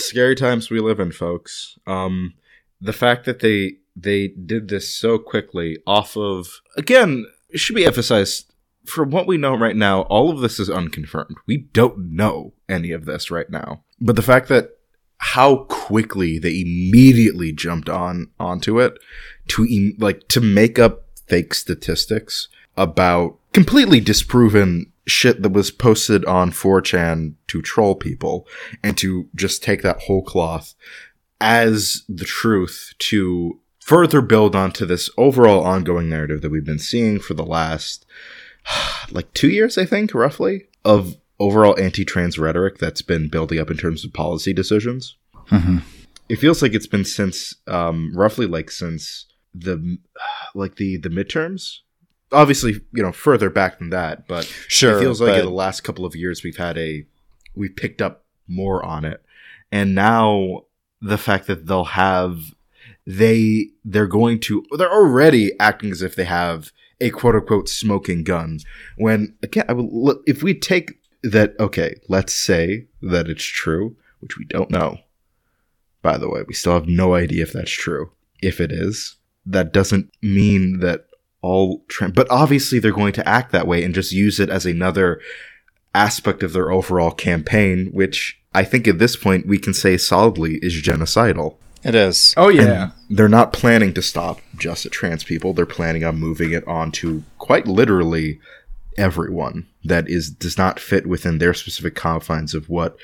scary 0.00 0.34
times 0.34 0.70
we 0.70 0.80
live 0.80 0.98
in, 0.98 1.12
folks. 1.12 1.78
Um 1.86 2.32
the 2.80 2.94
fact 2.94 3.26
that 3.26 3.40
they 3.40 3.76
they 3.94 4.28
did 4.28 4.68
this 4.68 4.88
so 4.88 5.18
quickly 5.18 5.76
off 5.86 6.16
of 6.16 6.62
again, 6.74 7.26
it 7.50 7.58
should 7.58 7.76
be 7.76 7.84
emphasized 7.84 8.50
from 8.86 9.10
what 9.10 9.26
we 9.26 9.36
know 9.36 9.54
right 9.54 9.76
now, 9.76 10.02
all 10.02 10.30
of 10.30 10.40
this 10.40 10.58
is 10.58 10.70
unconfirmed. 10.70 11.36
We 11.46 11.58
don't 11.58 12.14
know 12.14 12.54
any 12.66 12.92
of 12.92 13.04
this 13.04 13.30
right 13.30 13.50
now. 13.50 13.82
But 14.00 14.16
the 14.16 14.22
fact 14.22 14.48
that 14.48 14.70
how 15.18 15.64
quickly 15.68 16.38
they 16.38 16.62
immediately 16.62 17.52
jumped 17.52 17.90
on 17.90 18.30
onto 18.40 18.80
it 18.80 18.98
to 19.48 19.92
like 19.98 20.28
to 20.28 20.40
make 20.40 20.78
up 20.78 21.04
fake 21.26 21.52
statistics 21.52 22.48
about 22.76 23.38
completely 23.56 24.00
disproven 24.00 24.92
shit 25.06 25.40
that 25.40 25.48
was 25.48 25.70
posted 25.70 26.22
on 26.26 26.50
4chan 26.50 27.32
to 27.46 27.62
troll 27.62 27.94
people 27.94 28.46
and 28.82 28.98
to 28.98 29.30
just 29.34 29.62
take 29.62 29.80
that 29.80 30.02
whole 30.02 30.22
cloth 30.22 30.74
as 31.40 32.02
the 32.06 32.26
truth 32.26 32.92
to 32.98 33.58
further 33.80 34.20
build 34.20 34.54
onto 34.54 34.84
this 34.84 35.08
overall 35.16 35.64
ongoing 35.64 36.06
narrative 36.06 36.42
that 36.42 36.50
we've 36.50 36.66
been 36.66 36.78
seeing 36.78 37.18
for 37.18 37.32
the 37.32 37.46
last 37.46 38.04
like 39.10 39.32
two 39.32 39.48
years, 39.48 39.78
I 39.78 39.86
think, 39.86 40.12
roughly, 40.12 40.66
of 40.84 41.16
overall 41.40 41.80
anti-trans 41.80 42.38
rhetoric 42.38 42.76
that's 42.76 43.00
been 43.00 43.30
building 43.30 43.58
up 43.58 43.70
in 43.70 43.78
terms 43.78 44.04
of 44.04 44.12
policy 44.12 44.52
decisions. 44.52 45.16
Mhm. 45.48 45.80
It 46.28 46.36
feels 46.36 46.60
like 46.60 46.74
it's 46.74 46.86
been 46.86 47.06
since 47.06 47.54
um, 47.66 48.12
roughly 48.14 48.46
like 48.46 48.70
since 48.70 49.24
the 49.54 49.96
like 50.54 50.76
the 50.76 50.98
the 50.98 51.08
midterms. 51.08 51.78
Obviously, 52.32 52.80
you 52.92 53.02
know, 53.02 53.12
further 53.12 53.50
back 53.50 53.78
than 53.78 53.90
that, 53.90 54.26
but 54.26 54.44
sure 54.44 54.98
it 54.98 55.00
feels 55.00 55.20
like 55.20 55.38
in 55.38 55.44
the 55.44 55.50
last 55.50 55.82
couple 55.82 56.04
of 56.04 56.16
years 56.16 56.42
we've 56.42 56.56
had 56.56 56.76
a 56.76 57.04
we 57.54 57.68
picked 57.68 58.02
up 58.02 58.24
more 58.48 58.84
on 58.84 59.04
it 59.04 59.24
and 59.72 59.94
now 59.94 60.62
the 61.00 61.18
fact 61.18 61.46
that 61.46 61.66
they'll 61.66 61.84
have 61.84 62.54
they 63.06 63.68
they're 63.84 64.06
going 64.06 64.38
to 64.40 64.64
they're 64.78 64.92
already 64.92 65.52
acting 65.58 65.90
as 65.90 66.02
if 66.02 66.14
they 66.14 66.24
have 66.24 66.72
a 67.00 67.10
quote 67.10 67.34
unquote 67.34 67.68
smoking 67.68 68.24
gun 68.24 68.58
when 68.96 69.34
again 69.42 69.64
I 69.68 69.72
will, 69.74 70.22
if 70.26 70.42
we 70.42 70.54
take 70.54 71.00
that 71.22 71.54
okay, 71.58 71.96
let's 72.08 72.32
say 72.32 72.86
that 73.02 73.28
it's 73.28 73.44
true, 73.44 73.96
which 74.20 74.38
we 74.38 74.44
don't 74.44 74.70
know. 74.70 74.98
By 76.02 76.18
the 76.18 76.28
way, 76.28 76.42
we 76.46 76.54
still 76.54 76.74
have 76.74 76.86
no 76.86 77.14
idea 77.14 77.42
if 77.42 77.52
that's 77.52 77.70
true. 77.70 78.12
If 78.40 78.60
it 78.60 78.70
is, 78.70 79.16
that 79.44 79.72
doesn't 79.72 80.12
mean 80.22 80.80
that 80.80 81.06
all 81.42 81.84
trans, 81.88 82.14
but 82.14 82.26
obviously 82.30 82.78
they're 82.78 82.92
going 82.92 83.12
to 83.14 83.28
act 83.28 83.52
that 83.52 83.66
way 83.66 83.84
and 83.84 83.94
just 83.94 84.12
use 84.12 84.40
it 84.40 84.50
as 84.50 84.66
another 84.66 85.20
aspect 85.94 86.42
of 86.42 86.52
their 86.52 86.70
overall 86.70 87.10
campaign, 87.10 87.88
which 87.92 88.40
I 88.54 88.64
think 88.64 88.86
at 88.88 88.98
this 88.98 89.16
point 89.16 89.46
we 89.46 89.58
can 89.58 89.74
say 89.74 89.96
solidly 89.96 90.56
is 90.56 90.74
genocidal. 90.82 91.56
It 91.84 91.94
is. 91.94 92.34
Oh 92.36 92.48
yeah. 92.48 92.90
And 93.08 93.18
they're 93.18 93.28
not 93.28 93.52
planning 93.52 93.94
to 93.94 94.02
stop 94.02 94.40
just 94.56 94.86
at 94.86 94.92
trans 94.92 95.24
people. 95.24 95.52
They're 95.52 95.66
planning 95.66 96.04
on 96.04 96.18
moving 96.18 96.52
it 96.52 96.66
on 96.66 96.90
to 96.92 97.22
quite 97.38 97.66
literally 97.66 98.40
everyone 98.98 99.68
that 99.84 100.08
is 100.08 100.30
does 100.30 100.58
not 100.58 100.80
fit 100.80 101.06
within 101.06 101.38
their 101.38 101.54
specific 101.54 101.94
confines 101.94 102.54
of 102.54 102.68
what 102.68 102.96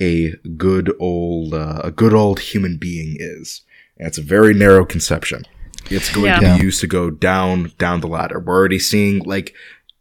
a 0.00 0.36
good 0.56 0.94
old 1.00 1.52
uh, 1.54 1.80
a 1.84 1.90
good 1.90 2.14
old 2.14 2.40
human 2.40 2.76
being 2.78 3.16
is. 3.18 3.62
And 3.98 4.08
it's 4.08 4.18
a 4.18 4.22
very 4.22 4.54
narrow 4.54 4.84
conception. 4.84 5.44
It's 5.88 6.12
going 6.12 6.32
to 6.40 6.56
be 6.58 6.62
used 6.64 6.80
to 6.80 6.86
go 6.86 7.10
down 7.10 7.72
down 7.78 8.00
the 8.00 8.06
ladder. 8.08 8.38
We're 8.40 8.54
already 8.54 8.78
seeing 8.78 9.20
like 9.24 9.54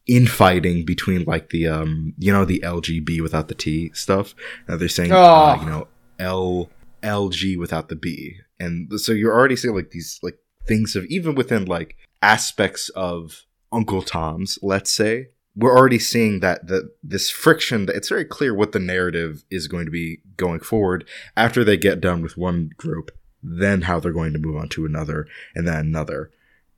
infighting 0.07 0.85
between 0.85 1.23
like 1.25 1.49
the 1.49 1.67
um 1.67 2.13
you 2.17 2.31
know 2.33 2.45
the 2.45 2.59
LGB 2.61 3.21
without 3.21 3.47
the 3.47 3.55
T 3.55 3.91
stuff. 3.93 4.33
Now 4.67 4.77
they're 4.77 4.89
saying 4.89 5.11
uh, 5.11 5.55
Oh. 5.57 5.61
you 5.61 5.69
know 5.69 5.87
L 6.19 6.69
LG 7.03 7.57
without 7.57 7.87
the 7.89 7.95
B, 7.95 8.37
and 8.59 8.99
so 8.99 9.11
you're 9.13 9.33
already 9.33 9.55
seeing 9.55 9.75
like 9.75 9.91
these 9.91 10.19
like 10.21 10.37
things 10.67 10.95
of 10.95 11.05
even 11.05 11.35
within 11.35 11.65
like 11.65 11.95
aspects 12.21 12.89
of 12.89 13.45
Uncle 13.71 14.01
Tom's, 14.01 14.59
let's 14.61 14.91
say, 14.91 15.27
we're 15.55 15.75
already 15.77 15.99
seeing 15.99 16.39
that 16.41 16.67
that 16.67 16.89
this 17.03 17.29
friction. 17.29 17.85
That 17.85 17.95
it's 17.95 18.09
very 18.09 18.25
clear 18.25 18.53
what 18.53 18.71
the 18.73 18.79
narrative 18.79 19.45
is 19.49 19.67
going 19.67 19.85
to 19.85 19.91
be 19.91 20.21
going 20.35 20.59
forward 20.59 21.07
after 21.37 21.63
they 21.63 21.77
get 21.77 22.01
done 22.01 22.21
with 22.21 22.35
one 22.35 22.71
group, 22.77 23.11
then 23.43 23.83
how 23.83 23.99
they're 23.99 24.11
going 24.11 24.33
to 24.33 24.39
move 24.39 24.57
on 24.57 24.69
to 24.69 24.85
another, 24.85 25.27
and 25.55 25.67
then 25.67 25.77
another, 25.77 26.31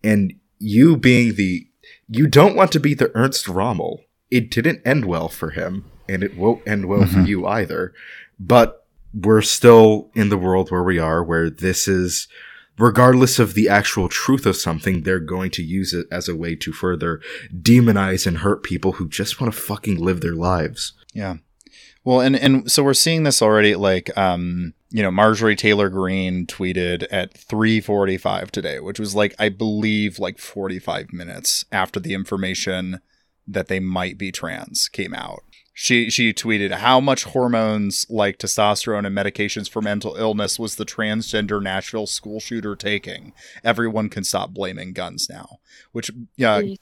and 0.03 0.33
you 0.59 0.95
being 0.97 1.35
the 1.35 1.67
you 2.07 2.27
don't 2.27 2.55
want 2.55 2.71
to 2.73 2.79
be 2.79 2.93
the 2.93 3.11
Ernst 3.15 3.47
Rommel. 3.47 4.03
It 4.29 4.51
didn't 4.51 4.81
end 4.85 5.05
well 5.05 5.27
for 5.29 5.49
him, 5.51 5.85
and 6.07 6.23
it 6.23 6.37
won't 6.37 6.65
end 6.67 6.85
well 6.85 7.05
for 7.05 7.19
Mhm. 7.19 7.27
you 7.27 7.45
either. 7.47 7.93
But 8.39 8.85
we're 9.13 9.41
still 9.41 10.09
in 10.15 10.29
the 10.29 10.37
world 10.37 10.69
where 10.71 10.83
we 10.83 10.99
are, 10.99 11.23
where 11.23 11.49
this 11.49 11.87
is, 11.87 12.27
regardless 12.77 13.39
of 13.39 13.53
the 13.55 13.67
actual 13.67 14.07
truth 14.07 14.45
of 14.45 14.55
something, 14.55 15.01
they're 15.01 15.19
going 15.19 15.51
to 15.51 15.63
use 15.63 15.93
it 15.93 16.07
as 16.11 16.29
a 16.29 16.35
way 16.35 16.55
to 16.55 16.71
further 16.71 17.19
demonize 17.53 18.25
and 18.27 18.37
hurt 18.39 18.63
people 18.63 18.93
who 18.93 19.09
just 19.09 19.41
want 19.41 19.53
to 19.53 19.59
fucking 19.59 19.97
live 19.97 20.21
their 20.21 20.35
lives. 20.35 20.93
Yeah. 21.13 21.37
Well, 22.03 22.21
and 22.21 22.35
and 22.35 22.71
so 22.71 22.83
we're 22.83 22.93
seeing 22.93 23.23
this 23.23 23.41
already. 23.41 23.75
Like, 23.75 24.15
um, 24.17 24.73
you 24.91 25.01
know, 25.01 25.11
Marjorie 25.11 25.55
Taylor 25.55 25.89
Greene 25.89 26.45
tweeted 26.45 27.07
at 27.11 27.33
3:45 27.33 28.51
today, 28.51 28.79
which 28.79 28.99
was 28.99 29.15
like 29.15 29.33
I 29.39 29.49
believe 29.49 30.19
like 30.19 30.37
45 30.37 31.13
minutes 31.13 31.65
after 31.71 31.99
the 31.99 32.13
information 32.13 32.99
that 33.47 33.67
they 33.67 33.79
might 33.79 34.17
be 34.17 34.31
trans 34.31 34.89
came 34.89 35.13
out. 35.13 35.43
She 35.73 36.09
she 36.09 36.33
tweeted 36.33 36.71
how 36.71 36.99
much 36.99 37.23
hormones 37.23 38.05
like 38.09 38.37
testosterone 38.37 39.05
and 39.07 39.17
medications 39.17 39.69
for 39.69 39.81
mental 39.81 40.15
illness 40.15 40.59
was 40.59 40.75
the 40.75 40.85
transgender 40.85 41.63
Nashville 41.63 42.07
school 42.07 42.41
shooter 42.41 42.75
taking. 42.75 43.33
Everyone 43.63 44.09
can 44.09 44.25
stop 44.25 44.51
blaming 44.51 44.91
guns 44.91 45.27
now. 45.29 45.59
Which 45.93 46.11
yeah, 46.35 46.59
Please. 46.59 46.79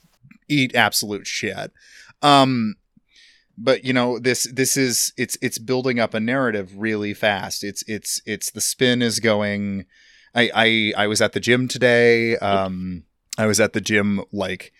eat 0.47 0.75
absolute 0.75 1.27
shit. 1.27 1.71
Um 2.23 2.75
but 3.61 3.83
you 3.83 3.93
know 3.93 4.17
this 4.19 4.43
this 4.53 4.77
is 4.77 5.13
it's 5.17 5.37
it's 5.41 5.59
building 5.59 5.99
up 5.99 6.13
a 6.13 6.19
narrative 6.19 6.71
really 6.77 7.13
fast. 7.13 7.63
It's 7.63 7.83
it's 7.87 8.21
it's 8.25 8.49
the 8.51 8.61
spin 8.61 9.01
is 9.01 9.19
going 9.19 9.85
I 10.33 10.49
I 10.55 11.03
I 11.03 11.07
was 11.07 11.21
at 11.21 11.33
the 11.33 11.39
gym 11.39 11.67
today. 11.67 12.37
Um 12.37 13.03
I 13.37 13.45
was 13.45 13.59
at 13.59 13.73
the 13.73 13.81
gym 13.81 14.23
like 14.31 14.71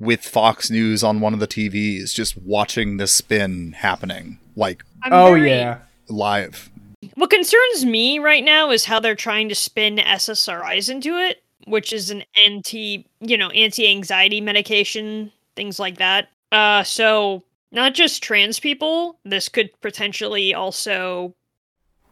with 0.00 0.20
Fox 0.24 0.70
News 0.70 1.02
on 1.02 1.20
one 1.20 1.34
of 1.34 1.40
the 1.40 1.48
TVs 1.48 2.14
just 2.14 2.36
watching 2.36 2.96
the 2.96 3.06
spin 3.08 3.72
happening 3.72 4.38
like 4.56 4.84
I'm 5.02 5.12
Oh 5.12 5.30
very- 5.34 5.50
yeah. 5.50 5.78
live. 6.08 6.70
What 7.14 7.30
concerns 7.30 7.84
me 7.84 8.18
right 8.18 8.44
now 8.44 8.70
is 8.70 8.84
how 8.84 8.98
they're 9.00 9.14
trying 9.14 9.48
to 9.50 9.54
spin 9.54 9.96
SSRIs 9.98 10.88
into 10.90 11.16
it, 11.16 11.42
which 11.66 11.92
is 11.92 12.10
an 12.10 12.24
anti, 12.44 13.06
you 13.20 13.36
know, 13.36 13.50
anti-anxiety 13.50 14.40
medication, 14.40 15.30
things 15.56 15.78
like 15.78 15.98
that. 15.98 16.28
Uh 16.52 16.82
so 16.84 17.42
not 17.70 17.94
just 17.94 18.22
trans 18.22 18.58
people, 18.60 19.18
this 19.24 19.48
could 19.48 19.70
potentially 19.80 20.54
also 20.54 21.34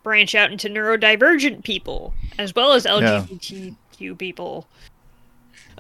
branch 0.03 0.35
out 0.35 0.53
into 0.53 0.69
neurodivergent 0.69 1.65
people 1.65 2.15
as 2.39 2.55
well 2.55 2.73
as 2.73 2.85
LGBTQ 2.87 4.17
people. 4.19 4.67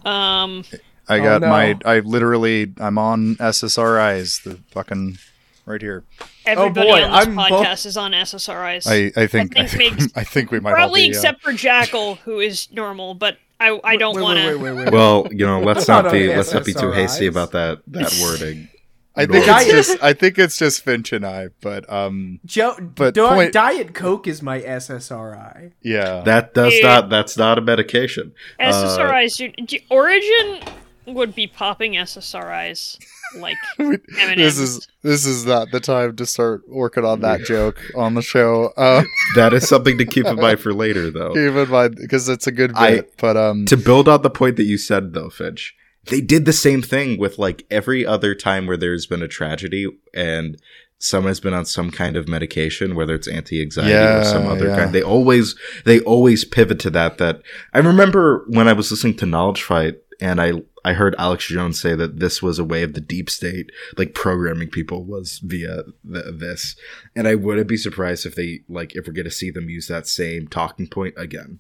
Um 0.04 0.64
I 1.08 1.20
Oh, 1.20 1.22
got 1.22 1.40
no. 1.42 1.48
my 1.48 1.78
I 1.84 2.00
literally 2.00 2.72
I'm 2.78 2.98
on 2.98 3.36
SSRIs 3.36 4.42
the 4.42 4.58
fucking 4.72 5.18
right 5.64 5.80
here. 5.80 6.04
everybody 6.44 6.88
Oh, 6.88 6.92
boy, 6.92 7.02
on 7.04 7.10
this 7.12 7.26
I'm 7.28 7.34
bo- 7.36 7.42
podcast 7.62 7.86
is 7.86 7.96
on 7.96 8.12
SSRIs. 8.12 8.86
I 8.86 9.20
I 9.20 9.26
think 9.26 9.56
I 9.58 9.66
think 9.66 9.70
think, 9.70 10.00
makes- 10.00 10.12
I 10.16 10.24
think 10.24 10.50
we 10.50 10.60
might 10.60 10.70
all 10.70 10.76
Probably 10.76 11.02
be, 11.02 11.06
uh, 11.08 11.10
except 11.18 11.42
for 11.42 11.52
Jackal, 11.52 12.16
who 12.16 12.40
is 12.40 12.68
normal, 12.72 13.14
but 13.14 13.38
I 13.60 13.78
I 13.84 13.96
don't 13.96 14.20
want 14.20 14.38
to. 14.38 14.56
wait, 14.56 14.60
wait, 14.60 14.72
wait. 14.84 14.92
Well, 14.92 15.28
you 15.30 15.46
know, 15.46 15.60
let's 15.60 15.86
Not 15.88 16.04
not 16.06 16.12
be 16.12 16.28
let's 16.28 16.52
not 16.52 16.64
be 16.64 16.74
too 16.74 16.90
hasty 16.92 17.26
about 17.26 17.52
that 17.52 17.80
that 17.88 18.12
wording. 18.22 18.68
I 19.16 19.24
think 19.26 19.46
Nor- 19.46 19.56
it's 19.60 19.70
just 19.70 20.02
I 20.02 20.12
think 20.12 20.38
it's 20.38 20.58
just 20.58 20.82
Finch 20.84 21.12
and 21.12 21.24
I, 21.26 21.48
but 21.62 21.90
um 21.90 22.40
Joe, 22.44 22.76
But 22.80 23.14
Di- 23.14 23.34
point- 23.34 23.52
Diet 23.52 23.94
Coke 23.94 24.26
is 24.26 24.42
my 24.42 24.60
SSRI. 24.60 25.72
yeah. 25.82 26.20
that 26.24 26.54
does 26.54 26.72
Dude. 26.74 26.82
not 26.84 27.08
that's 27.08 27.36
not 27.38 27.58
a 27.58 27.60
medication. 27.62 28.32
Uh, 28.60 28.64
SSRIs, 28.72 29.36
dude, 29.66 29.82
Origin 29.90 30.60
would 31.06 31.34
be 31.34 31.46
popping 31.46 31.92
SSRIs 31.92 32.98
like 33.38 33.56
M&Ms. 33.78 34.36
this 34.36 34.58
is 34.58 34.88
this 35.02 35.26
is 35.26 35.46
not 35.46 35.70
the 35.70 35.78
time 35.80 36.16
to 36.16 36.26
start 36.26 36.62
working 36.68 37.04
on 37.04 37.20
that 37.20 37.42
joke 37.44 37.80
on 37.96 38.14
the 38.14 38.22
show. 38.22 38.72
Um 38.76 39.06
that 39.36 39.52
is 39.54 39.68
something 39.68 39.98
to 39.98 40.04
keep 40.04 40.26
in 40.26 40.36
mind 40.36 40.60
for 40.60 40.74
later, 40.74 41.10
though. 41.10 41.30
keep 41.32 41.54
in 41.54 41.68
mind 41.70 41.96
because 41.96 42.28
it's 42.28 42.46
a 42.46 42.52
good 42.52 42.72
bit. 42.74 43.04
I- 43.04 43.08
but 43.18 43.36
um 43.36 43.64
to 43.66 43.76
build 43.76 44.08
on 44.08 44.22
the 44.22 44.30
point 44.30 44.56
that 44.56 44.64
you 44.64 44.78
said 44.78 45.12
though 45.14 45.30
finch 45.30 45.74
they 46.06 46.20
did 46.20 46.44
the 46.44 46.52
same 46.52 46.82
thing 46.82 47.18
with 47.18 47.38
like 47.38 47.66
every 47.70 48.06
other 48.06 48.34
time 48.34 48.66
where 48.66 48.76
there's 48.76 49.06
been 49.06 49.22
a 49.22 49.28
tragedy 49.28 49.86
and 50.14 50.60
someone's 50.98 51.40
been 51.40 51.54
on 51.54 51.66
some 51.66 51.90
kind 51.90 52.16
of 52.16 52.28
medication 52.28 52.94
whether 52.94 53.14
it's 53.14 53.28
anti-anxiety 53.28 53.92
or 53.92 54.24
some 54.24 54.46
other 54.46 54.68
yeah. 54.68 54.76
kind 54.76 54.94
they 54.94 55.02
always 55.02 55.54
they 55.84 56.00
always 56.00 56.44
pivot 56.44 56.78
to 56.80 56.90
that 56.90 57.18
that 57.18 57.42
i 57.74 57.78
remember 57.78 58.44
when 58.48 58.66
i 58.66 58.72
was 58.72 58.90
listening 58.90 59.16
to 59.16 59.26
knowledge 59.26 59.62
fight 59.62 59.98
and 60.20 60.40
i 60.40 60.52
i 60.86 60.94
heard 60.94 61.14
alex 61.18 61.46
jones 61.46 61.78
say 61.78 61.94
that 61.94 62.18
this 62.18 62.42
was 62.42 62.58
a 62.58 62.64
way 62.64 62.82
of 62.82 62.94
the 62.94 63.00
deep 63.00 63.28
state 63.28 63.70
like 63.98 64.14
programming 64.14 64.70
people 64.70 65.04
was 65.04 65.38
via 65.44 65.82
th- 66.10 66.24
this 66.32 66.76
and 67.14 67.28
i 67.28 67.34
wouldn't 67.34 67.68
be 67.68 67.76
surprised 67.76 68.24
if 68.24 68.34
they 68.34 68.60
like 68.66 68.96
if 68.96 69.06
we're 69.06 69.12
gonna 69.12 69.30
see 69.30 69.50
them 69.50 69.68
use 69.68 69.88
that 69.88 70.06
same 70.06 70.48
talking 70.48 70.86
point 70.86 71.14
again 71.18 71.58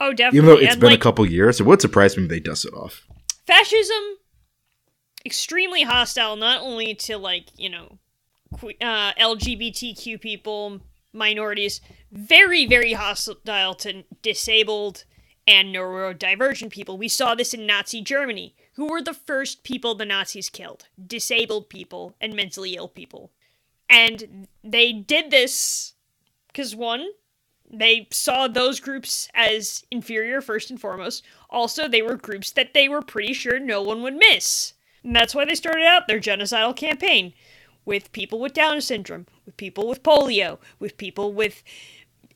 oh, 0.00 0.12
definitely. 0.12 0.38
even 0.38 0.48
though 0.48 0.62
it's 0.62 0.72
and, 0.72 0.80
been 0.80 0.90
like, 0.90 0.98
a 0.98 1.02
couple 1.02 1.26
years, 1.26 1.60
it 1.60 1.64
would 1.64 1.80
surprise 1.80 2.16
me 2.16 2.24
if 2.24 2.28
they 2.28 2.40
dust 2.40 2.64
it 2.64 2.74
off. 2.74 3.06
Fascism, 3.46 4.18
extremely 5.24 5.82
hostile, 5.82 6.36
not 6.36 6.60
only 6.62 6.94
to 6.94 7.16
like 7.18 7.46
you 7.56 7.70
know, 7.70 7.98
uh, 8.54 9.12
LGBTQ 9.14 10.20
people, 10.20 10.80
minorities, 11.12 11.80
very 12.12 12.66
very 12.66 12.92
hostile 12.92 13.74
to 13.74 14.04
disabled 14.22 15.04
and 15.46 15.74
neurodivergent 15.74 16.70
people. 16.70 16.98
We 16.98 17.08
saw 17.08 17.34
this 17.34 17.54
in 17.54 17.66
Nazi 17.66 18.02
Germany. 18.02 18.54
Who 18.74 18.86
were 18.86 19.00
the 19.00 19.14
first 19.14 19.62
people 19.62 19.94
the 19.94 20.04
Nazis 20.04 20.50
killed? 20.50 20.86
Disabled 21.04 21.68
people 21.68 22.14
and 22.20 22.34
mentally 22.34 22.74
ill 22.74 22.88
people. 22.88 23.30
And 23.88 24.48
they 24.64 24.92
did 24.92 25.30
this 25.30 25.94
because 26.48 26.74
one, 26.74 27.06
they 27.70 28.08
saw 28.10 28.48
those 28.48 28.80
groups 28.80 29.28
as 29.34 29.84
inferior 29.90 30.40
first 30.40 30.70
and 30.70 30.80
foremost. 30.80 31.24
Also, 31.56 31.88
they 31.88 32.02
were 32.02 32.16
groups 32.16 32.50
that 32.50 32.74
they 32.74 32.86
were 32.86 33.00
pretty 33.00 33.32
sure 33.32 33.58
no 33.58 33.80
one 33.80 34.02
would 34.02 34.14
miss. 34.14 34.74
And 35.02 35.16
that's 35.16 35.34
why 35.34 35.46
they 35.46 35.54
started 35.54 35.86
out 35.86 36.06
their 36.06 36.20
genocidal 36.20 36.76
campaign 36.76 37.32
with 37.86 38.12
people 38.12 38.38
with 38.38 38.52
Down 38.52 38.82
syndrome, 38.82 39.26
with 39.46 39.56
people 39.56 39.88
with 39.88 40.02
polio, 40.02 40.58
with 40.78 40.98
people 40.98 41.32
with 41.32 41.62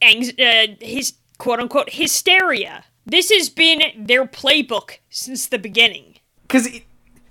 anx- 0.01 0.33
uh, 0.39 0.69
his 0.81 1.13
quote 1.37 1.61
unquote 1.61 1.91
hysteria. 1.91 2.85
This 3.05 3.31
has 3.31 3.51
been 3.51 4.07
their 4.07 4.25
playbook 4.25 5.01
since 5.11 5.47
the 5.47 5.59
beginning. 5.59 6.15
Because 6.43 6.81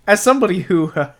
as 0.05 0.21
somebody 0.21 0.61
who 0.61 0.91
uh, 0.95 1.13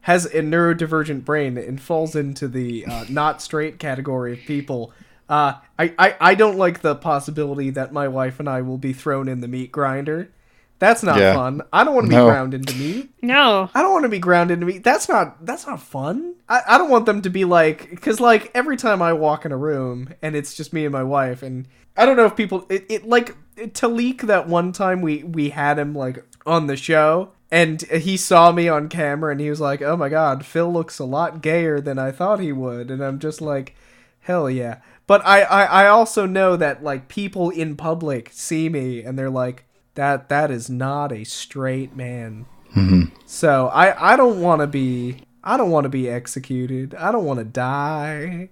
has 0.00 0.24
a 0.24 0.40
neurodivergent 0.40 1.26
brain 1.26 1.58
and 1.58 1.78
falls 1.78 2.16
into 2.16 2.48
the 2.48 2.86
uh, 2.86 3.04
not 3.10 3.42
straight 3.42 3.78
category 3.78 4.32
of 4.32 4.38
people, 4.46 4.94
uh, 5.28 5.54
I, 5.78 5.92
I, 5.98 6.16
I 6.20 6.34
don't 6.34 6.56
like 6.56 6.80
the 6.82 6.94
possibility 6.94 7.70
that 7.70 7.92
my 7.92 8.08
wife 8.08 8.38
and 8.40 8.48
I 8.48 8.62
will 8.62 8.78
be 8.78 8.92
thrown 8.92 9.28
in 9.28 9.40
the 9.40 9.48
meat 9.48 9.72
grinder. 9.72 10.30
That's 10.78 11.02
not 11.02 11.18
Yeah. 11.18 11.34
fun. 11.34 11.62
I 11.72 11.84
don't 11.84 11.94
want 11.94 12.04
to 12.06 12.10
be 12.10 12.16
ground 12.22 12.52
into 12.52 12.74
meat. 12.76 13.10
No. 13.22 13.70
I 13.74 13.80
don't 13.82 13.92
want 13.92 14.04
to 14.04 14.10
be 14.10 14.18
ground 14.18 14.50
into 14.50 14.66
meat. 14.66 14.84
That's 14.84 15.08
not 15.08 15.44
that's 15.46 15.66
not 15.66 15.80
fun. 15.80 16.34
I, 16.50 16.60
I 16.68 16.78
don't 16.78 16.90
want 16.90 17.06
them 17.06 17.22
to 17.22 17.30
be 17.30 17.44
like 17.46 17.88
because 17.90 18.20
like 18.20 18.50
every 18.54 18.76
time 18.76 19.00
I 19.00 19.14
walk 19.14 19.46
in 19.46 19.52
a 19.52 19.56
room 19.56 20.10
and 20.20 20.36
it's 20.36 20.54
just 20.54 20.74
me 20.74 20.84
and 20.84 20.92
my 20.92 21.02
wife 21.02 21.42
and 21.42 21.66
I 21.96 22.04
don't 22.04 22.16
know 22.18 22.26
if 22.26 22.36
people 22.36 22.66
it, 22.68 22.84
it 22.90 23.08
like 23.08 23.34
Talik 23.56 24.20
that 24.22 24.48
one 24.48 24.70
time 24.72 25.00
we 25.00 25.22
we 25.24 25.48
had 25.48 25.78
him 25.78 25.94
like 25.94 26.22
on 26.44 26.66
the 26.66 26.76
show 26.76 27.32
and 27.50 27.80
he 27.82 28.18
saw 28.18 28.52
me 28.52 28.68
on 28.68 28.90
camera 28.90 29.32
and 29.32 29.40
he 29.40 29.48
was 29.48 29.60
like 29.62 29.80
oh 29.80 29.96
my 29.96 30.10
god 30.10 30.44
Phil 30.44 30.70
looks 30.70 30.98
a 30.98 31.04
lot 31.06 31.40
gayer 31.40 31.80
than 31.80 31.98
I 31.98 32.10
thought 32.12 32.38
he 32.38 32.52
would 32.52 32.90
and 32.90 33.02
I'm 33.02 33.18
just 33.18 33.40
like 33.40 33.74
hell 34.20 34.50
yeah 34.50 34.80
but 35.06 35.24
I 35.24 35.42
I, 35.42 35.64
I 35.64 35.88
also 35.88 36.26
know 36.26 36.56
that 36.56 36.82
like 36.82 37.08
people 37.08 37.50
in 37.50 37.76
public 37.76 38.30
see 38.32 38.68
me 38.68 39.02
and 39.02 39.18
they're 39.18 39.30
like 39.30 39.64
that 39.94 40.28
that 40.28 40.50
is 40.50 40.68
not 40.68 41.12
a 41.12 41.24
straight 41.24 41.96
man 41.96 42.46
mm-hmm. 42.74 43.14
so 43.24 43.68
I 43.68 44.12
I 44.12 44.16
don't 44.16 44.40
want 44.40 44.60
to 44.60 44.66
be 44.66 45.26
I 45.46 45.56
don't 45.56 45.70
want 45.70 45.84
to 45.84 45.88
be 45.88 46.10
executed. 46.10 46.92
I 46.96 47.12
don't 47.12 47.24
want 47.24 47.38
to 47.38 47.44
die. 47.44 48.48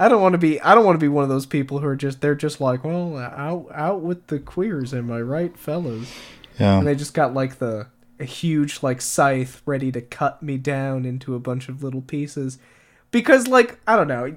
I 0.00 0.08
don't 0.08 0.22
want 0.22 0.32
to 0.32 0.38
be 0.38 0.58
I 0.62 0.74
don't 0.74 0.86
want 0.86 0.98
to 0.98 1.04
be 1.04 1.08
one 1.08 1.22
of 1.22 1.28
those 1.28 1.44
people 1.44 1.78
who 1.78 1.86
are 1.86 1.94
just 1.94 2.22
they're 2.22 2.34
just 2.34 2.58
like, 2.58 2.84
well, 2.84 3.18
out 3.18 3.66
out 3.74 4.00
with 4.00 4.28
the 4.28 4.38
queers, 4.38 4.94
am 4.94 5.12
I 5.12 5.20
right, 5.20 5.56
fellas? 5.58 6.10
Yeah. 6.58 6.78
And 6.78 6.86
they 6.86 6.94
just 6.94 7.12
got 7.12 7.34
like 7.34 7.58
the 7.58 7.88
a 8.18 8.24
huge 8.24 8.82
like 8.82 9.02
scythe 9.02 9.60
ready 9.66 9.92
to 9.92 10.00
cut 10.00 10.42
me 10.42 10.56
down 10.56 11.04
into 11.04 11.34
a 11.34 11.38
bunch 11.38 11.68
of 11.68 11.82
little 11.82 12.00
pieces. 12.00 12.58
Because 13.10 13.46
like, 13.46 13.78
I 13.86 13.96
don't 13.96 14.08
know, 14.08 14.34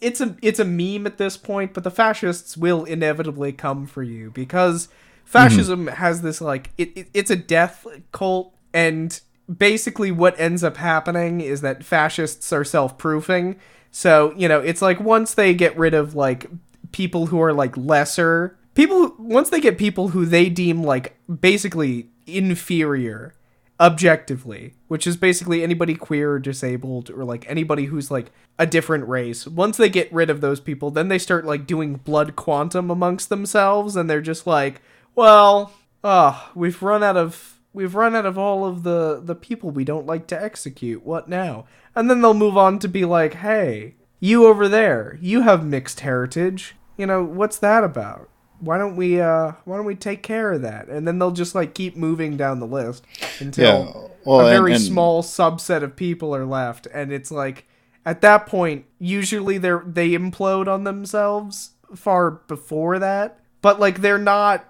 it's 0.00 0.20
a 0.20 0.36
it's 0.42 0.58
a 0.58 0.64
meme 0.64 1.06
at 1.06 1.18
this 1.18 1.36
point, 1.36 1.74
but 1.74 1.84
the 1.84 1.90
fascists 1.90 2.56
will 2.56 2.84
inevitably 2.84 3.52
come 3.52 3.86
for 3.86 4.02
you 4.02 4.30
because 4.30 4.88
fascism 5.24 5.86
has 5.86 6.22
this 6.22 6.40
like 6.40 6.70
it, 6.78 6.96
it 6.96 7.08
it's 7.14 7.30
a 7.30 7.36
death 7.36 7.86
cult 8.12 8.54
and 8.72 9.20
basically 9.58 10.10
what 10.12 10.38
ends 10.38 10.62
up 10.62 10.76
happening 10.76 11.40
is 11.40 11.60
that 11.60 11.84
fascists 11.84 12.52
are 12.52 12.64
self-proofing. 12.64 13.58
So, 13.90 14.32
you 14.36 14.46
know, 14.48 14.60
it's 14.60 14.80
like 14.82 15.00
once 15.00 15.34
they 15.34 15.54
get 15.54 15.76
rid 15.76 15.94
of 15.94 16.14
like 16.14 16.46
people 16.92 17.26
who 17.26 17.40
are 17.42 17.52
like 17.52 17.76
lesser 17.76 18.56
people 18.74 19.08
who- 19.08 19.16
once 19.18 19.50
they 19.50 19.60
get 19.60 19.76
people 19.78 20.08
who 20.08 20.24
they 20.24 20.48
deem 20.48 20.82
like 20.82 21.16
basically 21.40 22.08
inferior 22.26 23.34
objectively, 23.80 24.74
which 24.88 25.06
is 25.06 25.16
basically 25.16 25.62
anybody 25.62 25.94
queer 25.94 26.32
or 26.32 26.38
disabled 26.38 27.08
or 27.10 27.24
like 27.24 27.48
anybody 27.48 27.86
who's 27.86 28.10
like 28.10 28.30
a 28.58 28.66
different 28.66 29.08
race. 29.08 29.46
Once 29.46 29.78
they 29.78 29.88
get 29.88 30.12
rid 30.12 30.28
of 30.28 30.42
those 30.42 30.60
people, 30.60 30.90
then 30.90 31.08
they 31.08 31.18
start 31.18 31.46
like 31.46 31.66
doing 31.66 31.94
blood 31.94 32.36
quantum 32.36 32.90
amongst 32.90 33.30
themselves 33.30 33.96
and 33.96 34.08
they're 34.08 34.20
just 34.20 34.46
like, 34.46 34.82
well, 35.14 35.72
oh, 36.04 36.50
we've 36.54 36.82
run 36.82 37.02
out 37.02 37.16
of 37.16 37.58
we've 37.72 37.94
run 37.94 38.14
out 38.14 38.26
of 38.26 38.36
all 38.36 38.66
of 38.66 38.82
the 38.82 39.20
the 39.24 39.34
people 39.34 39.70
we 39.70 39.84
don't 39.84 40.06
like 40.06 40.26
to 40.26 40.42
execute. 40.42 41.04
What 41.04 41.28
now? 41.28 41.66
And 41.94 42.10
then 42.10 42.20
they'll 42.20 42.34
move 42.34 42.58
on 42.58 42.78
to 42.80 42.88
be 42.88 43.04
like, 43.04 43.34
"Hey, 43.34 43.96
you 44.20 44.46
over 44.46 44.68
there, 44.68 45.18
you 45.20 45.42
have 45.42 45.64
mixed 45.64 46.00
heritage. 46.00 46.76
You 46.96 47.06
know, 47.06 47.24
what's 47.24 47.58
that 47.58 47.82
about?" 47.82 48.28
Why 48.60 48.78
don't 48.78 48.96
we 48.96 49.20
uh 49.20 49.52
why 49.64 49.76
don't 49.76 49.86
we 49.86 49.94
take 49.96 50.22
care 50.22 50.52
of 50.52 50.62
that? 50.62 50.88
And 50.88 51.06
then 51.08 51.18
they'll 51.18 51.30
just 51.30 51.54
like 51.54 51.74
keep 51.74 51.96
moving 51.96 52.36
down 52.36 52.60
the 52.60 52.66
list 52.66 53.04
until 53.40 53.64
Yeah, 53.64 54.08
well, 54.24 54.40
a 54.40 54.44
and- 54.46 54.54
very 54.56 54.72
and- 54.74 54.82
small 54.82 55.22
subset 55.22 55.82
of 55.82 55.96
people 55.96 56.34
are 56.36 56.46
left 56.46 56.86
and 56.92 57.12
it's 57.12 57.30
like 57.30 57.66
at 58.06 58.20
that 58.22 58.46
point 58.46 58.84
usually 58.98 59.58
they're 59.58 59.82
they 59.86 60.10
implode 60.10 60.68
on 60.68 60.84
themselves 60.84 61.70
far 61.94 62.30
before 62.30 62.98
that 62.98 63.38
but 63.62 63.80
like 63.80 64.00
they're 64.00 64.18
not 64.18 64.64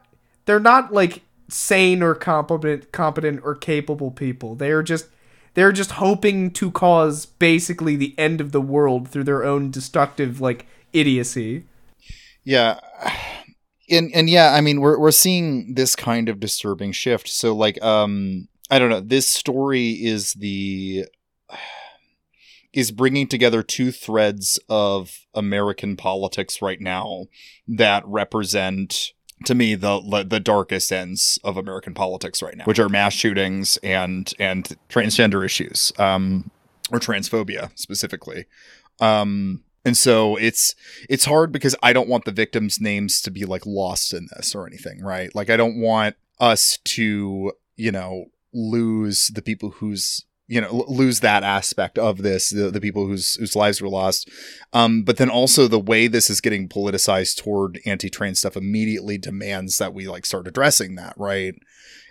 they're 0.46 0.58
not 0.60 0.92
like 0.92 1.22
sane 1.48 2.02
or 2.02 2.14
competent 2.14 2.90
competent 2.92 3.40
or 3.44 3.54
capable 3.54 4.10
people 4.10 4.54
they're 4.54 4.82
just 4.82 5.06
they're 5.54 5.72
just 5.72 5.92
hoping 5.92 6.50
to 6.50 6.70
cause 6.70 7.26
basically 7.26 7.96
the 7.96 8.14
end 8.16 8.40
of 8.40 8.52
the 8.52 8.60
world 8.60 9.08
through 9.08 9.24
their 9.24 9.44
own 9.44 9.70
destructive 9.70 10.40
like 10.40 10.66
idiocy 10.92 11.64
Yeah. 12.44 12.80
And 13.90 14.10
and 14.14 14.30
yeah, 14.30 14.52
I 14.54 14.60
mean 14.60 14.80
we're 14.80 14.98
we're 14.98 15.10
seeing 15.10 15.74
this 15.74 15.96
kind 15.96 16.28
of 16.28 16.40
disturbing 16.40 16.92
shift. 16.92 17.28
So 17.28 17.54
like 17.54 17.82
um 17.82 18.48
I 18.70 18.78
don't 18.78 18.90
know, 18.90 19.00
this 19.00 19.28
story 19.28 19.90
is 19.90 20.34
the 20.34 21.06
is 22.72 22.92
bringing 22.92 23.26
together 23.26 23.64
two 23.64 23.90
threads 23.90 24.60
of 24.68 25.26
American 25.34 25.96
politics 25.96 26.62
right 26.62 26.80
now 26.80 27.26
that 27.66 28.04
represent 28.06 29.12
to 29.44 29.54
me 29.54 29.74
the 29.74 30.24
the 30.28 30.40
darkest 30.40 30.92
ends 30.92 31.38
of 31.42 31.56
American 31.56 31.94
politics 31.94 32.42
right 32.42 32.56
now, 32.56 32.64
which 32.64 32.78
are 32.78 32.88
mass 32.88 33.12
shootings 33.12 33.76
and 33.78 34.32
and 34.38 34.76
transgender 34.88 35.44
issues, 35.44 35.92
um, 35.98 36.50
or 36.92 36.98
transphobia 37.00 37.70
specifically. 37.76 38.46
Um, 39.00 39.64
and 39.90 39.96
so 39.96 40.36
it's 40.36 40.76
it's 41.08 41.24
hard 41.24 41.50
because 41.50 41.74
I 41.82 41.92
don't 41.92 42.08
want 42.08 42.24
the 42.24 42.30
victims' 42.30 42.80
names 42.80 43.20
to 43.22 43.30
be 43.32 43.44
like 43.44 43.66
lost 43.66 44.14
in 44.14 44.28
this 44.36 44.54
or 44.54 44.64
anything, 44.64 45.02
right? 45.02 45.34
Like 45.34 45.50
I 45.50 45.56
don't 45.56 45.80
want 45.80 46.14
us 46.38 46.78
to, 46.84 47.50
you 47.74 47.90
know, 47.90 48.26
lose 48.52 49.32
the 49.34 49.42
people 49.42 49.70
whose 49.70 50.24
you 50.46 50.60
know 50.60 50.84
lose 50.86 51.18
that 51.20 51.42
aspect 51.42 51.98
of 51.98 52.18
this 52.18 52.50
the, 52.50 52.70
the 52.70 52.80
people 52.80 53.08
whose 53.08 53.34
whose 53.34 53.56
lives 53.56 53.80
were 53.80 53.88
lost 53.88 54.28
um 54.72 55.02
but 55.02 55.16
then 55.16 55.30
also 55.30 55.66
the 55.66 55.78
way 55.78 56.06
this 56.06 56.28
is 56.28 56.40
getting 56.40 56.68
politicized 56.68 57.36
toward 57.36 57.80
anti-trans 57.86 58.40
stuff 58.40 58.56
immediately 58.56 59.16
demands 59.16 59.78
that 59.78 59.94
we 59.94 60.08
like 60.08 60.26
start 60.26 60.48
addressing 60.48 60.96
that 60.96 61.14
right 61.16 61.54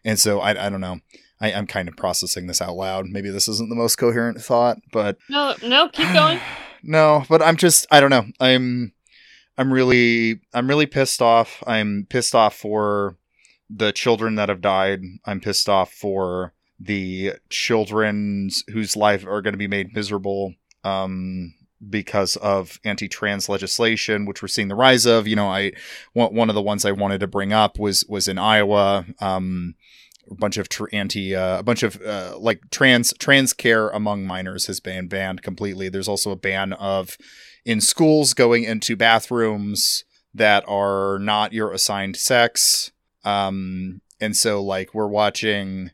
and 0.05 0.17
so 0.19 0.39
i, 0.39 0.51
I 0.51 0.69
don't 0.69 0.79
know 0.79 0.99
I, 1.41 1.51
i'm 1.51 1.67
kind 1.67 1.89
of 1.89 1.97
processing 1.97 2.47
this 2.47 2.61
out 2.61 2.77
loud 2.77 3.07
maybe 3.07 3.29
this 3.29 3.49
isn't 3.49 3.69
the 3.69 3.75
most 3.75 3.97
coherent 3.97 4.41
thought 4.41 4.77
but 4.93 5.17
No, 5.29 5.55
no, 5.61 5.89
keep 5.89 6.13
going. 6.13 6.39
no, 6.83 7.23
but 7.29 7.41
I'm 7.41 7.57
just 7.57 7.85
I 7.91 7.99
don't 7.99 8.09
know. 8.09 8.25
I'm 8.39 8.93
I'm 9.57 9.73
really 9.73 10.39
I'm 10.53 10.67
really 10.67 10.85
pissed 10.85 11.21
off. 11.21 11.63
I'm 11.67 12.07
pissed 12.09 12.35
off 12.35 12.55
for 12.55 13.17
the 13.69 13.91
children 13.91 14.35
that 14.35 14.49
have 14.49 14.61
died. 14.61 15.01
I'm 15.25 15.39
pissed 15.39 15.69
off 15.69 15.91
for 15.91 16.53
the 16.79 17.33
children 17.49 18.49
whose 18.71 18.95
life 18.95 19.25
are 19.25 19.41
going 19.41 19.53
to 19.53 19.57
be 19.57 19.67
made 19.67 19.93
miserable 19.93 20.53
um 20.85 21.53
because 21.89 22.35
of 22.37 22.79
anti-trans 22.83 23.49
legislation 23.49 24.25
which 24.25 24.41
we're 24.41 24.47
seeing 24.47 24.67
the 24.69 24.75
rise 24.75 25.05
of 25.05 25.27
you 25.27 25.35
know 25.35 25.47
i 25.47 25.71
one, 26.13 26.33
one 26.33 26.49
of 26.49 26.55
the 26.55 26.61
ones 26.61 26.85
i 26.85 26.91
wanted 26.91 27.19
to 27.19 27.27
bring 27.27 27.51
up 27.51 27.77
was 27.77 28.05
was 28.07 28.27
in 28.27 28.37
iowa 28.37 29.05
um 29.19 29.75
a 30.29 30.35
bunch 30.35 30.57
of 30.57 30.69
tr- 30.69 30.85
anti 30.91 31.35
uh, 31.35 31.59
a 31.59 31.63
bunch 31.63 31.83
of 31.83 32.01
uh, 32.01 32.37
like 32.37 32.61
trans 32.71 33.13
trans 33.19 33.53
care 33.53 33.89
among 33.89 34.25
minors 34.25 34.67
has 34.67 34.79
been 34.79 35.07
banned 35.07 35.41
completely. 35.41 35.89
There's 35.89 36.07
also 36.07 36.31
a 36.31 36.35
ban 36.35 36.73
of 36.73 37.17
in 37.65 37.81
schools 37.81 38.33
going 38.33 38.63
into 38.63 38.95
bathrooms 38.95 40.03
that 40.33 40.63
are 40.67 41.17
not 41.19 41.53
your 41.53 41.71
assigned 41.71 42.15
sex. 42.15 42.91
Um 43.23 44.01
and 44.21 44.35
so 44.35 44.61
like 44.63 44.93
we're 44.93 45.07
watching 45.07 45.91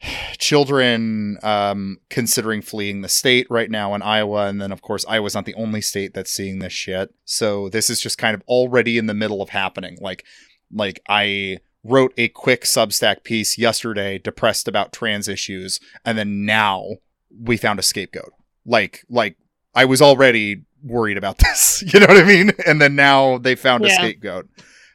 children 0.38 1.38
um 1.42 1.98
considering 2.08 2.62
fleeing 2.62 3.02
the 3.02 3.08
state 3.08 3.46
right 3.50 3.70
now 3.70 3.94
in 3.94 4.02
Iowa. 4.02 4.46
And 4.46 4.60
then 4.60 4.72
of 4.72 4.82
course 4.82 5.04
Iowa's 5.06 5.34
not 5.34 5.44
the 5.44 5.54
only 5.54 5.80
state 5.80 6.14
that's 6.14 6.32
seeing 6.32 6.58
this 6.58 6.72
shit. 6.72 7.14
So 7.24 7.68
this 7.68 7.90
is 7.90 8.00
just 8.00 8.18
kind 8.18 8.34
of 8.34 8.42
already 8.48 8.98
in 8.98 9.06
the 9.06 9.14
middle 9.14 9.42
of 9.42 9.50
happening. 9.50 9.98
Like 10.00 10.24
like 10.72 11.00
I 11.08 11.58
wrote 11.84 12.12
a 12.16 12.28
quick 12.28 12.62
Substack 12.62 13.24
piece 13.24 13.58
yesterday 13.58 14.18
depressed 14.18 14.68
about 14.68 14.92
trans 14.92 15.28
issues 15.28 15.80
and 16.04 16.16
then 16.16 16.44
now 16.44 16.96
we 17.40 17.56
found 17.56 17.78
a 17.78 17.82
scapegoat. 17.82 18.32
Like 18.64 19.04
like 19.08 19.36
I 19.74 19.84
was 19.84 20.02
already 20.02 20.62
worried 20.82 21.16
about 21.16 21.38
this, 21.38 21.82
you 21.86 22.00
know 22.00 22.06
what 22.06 22.18
I 22.18 22.24
mean? 22.24 22.52
And 22.66 22.80
then 22.80 22.94
now 22.94 23.38
they 23.38 23.54
found 23.54 23.84
a 23.84 23.90
scapegoat. 23.90 24.48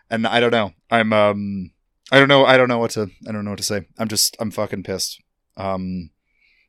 And 0.10 0.26
I 0.26 0.40
don't 0.40 0.52
know. 0.52 0.74
I'm 0.90 1.12
um 1.14 1.72
I 2.12 2.20
don't 2.20 2.30
know 2.30 2.46
I 2.46 2.58
don't 2.58 2.70
know 2.70 2.80
what 2.80 2.92
to 2.92 3.10
I 3.28 3.32
don't 3.32 3.44
know 3.44 3.52
what 3.52 3.60
to 3.60 3.64
say. 3.64 3.88
I'm 3.98 4.08
just 4.08 4.38
I'm 4.40 4.52
fucking 4.52 4.84
pissed. 4.84 5.22
Um 5.58 6.12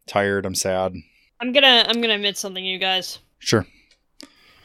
tired, 0.06 0.46
I'm 0.46 0.54
sad. 0.54 0.94
I'm 1.40 1.52
gonna 1.52 1.84
I'm 1.86 2.00
gonna 2.00 2.14
admit 2.14 2.36
something, 2.36 2.64
you 2.64 2.78
guys. 2.78 3.20
Sure. 3.38 3.66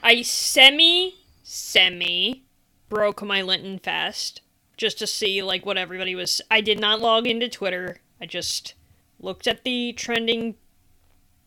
I 0.01 0.23
semi 0.23 1.13
semi 1.43 2.43
broke 2.89 3.21
my 3.21 3.41
Lenten 3.41 3.77
fast 3.79 4.41
just 4.77 4.97
to 4.99 5.07
see 5.07 5.41
like 5.43 5.65
what 5.65 5.77
everybody 5.77 6.15
was. 6.15 6.41
I 6.49 6.61
did 6.61 6.79
not 6.79 6.99
log 7.01 7.27
into 7.27 7.49
Twitter. 7.49 7.97
I 8.21 8.25
just 8.25 8.73
looked 9.19 9.47
at 9.47 9.63
the 9.63 9.93
trending 9.93 10.55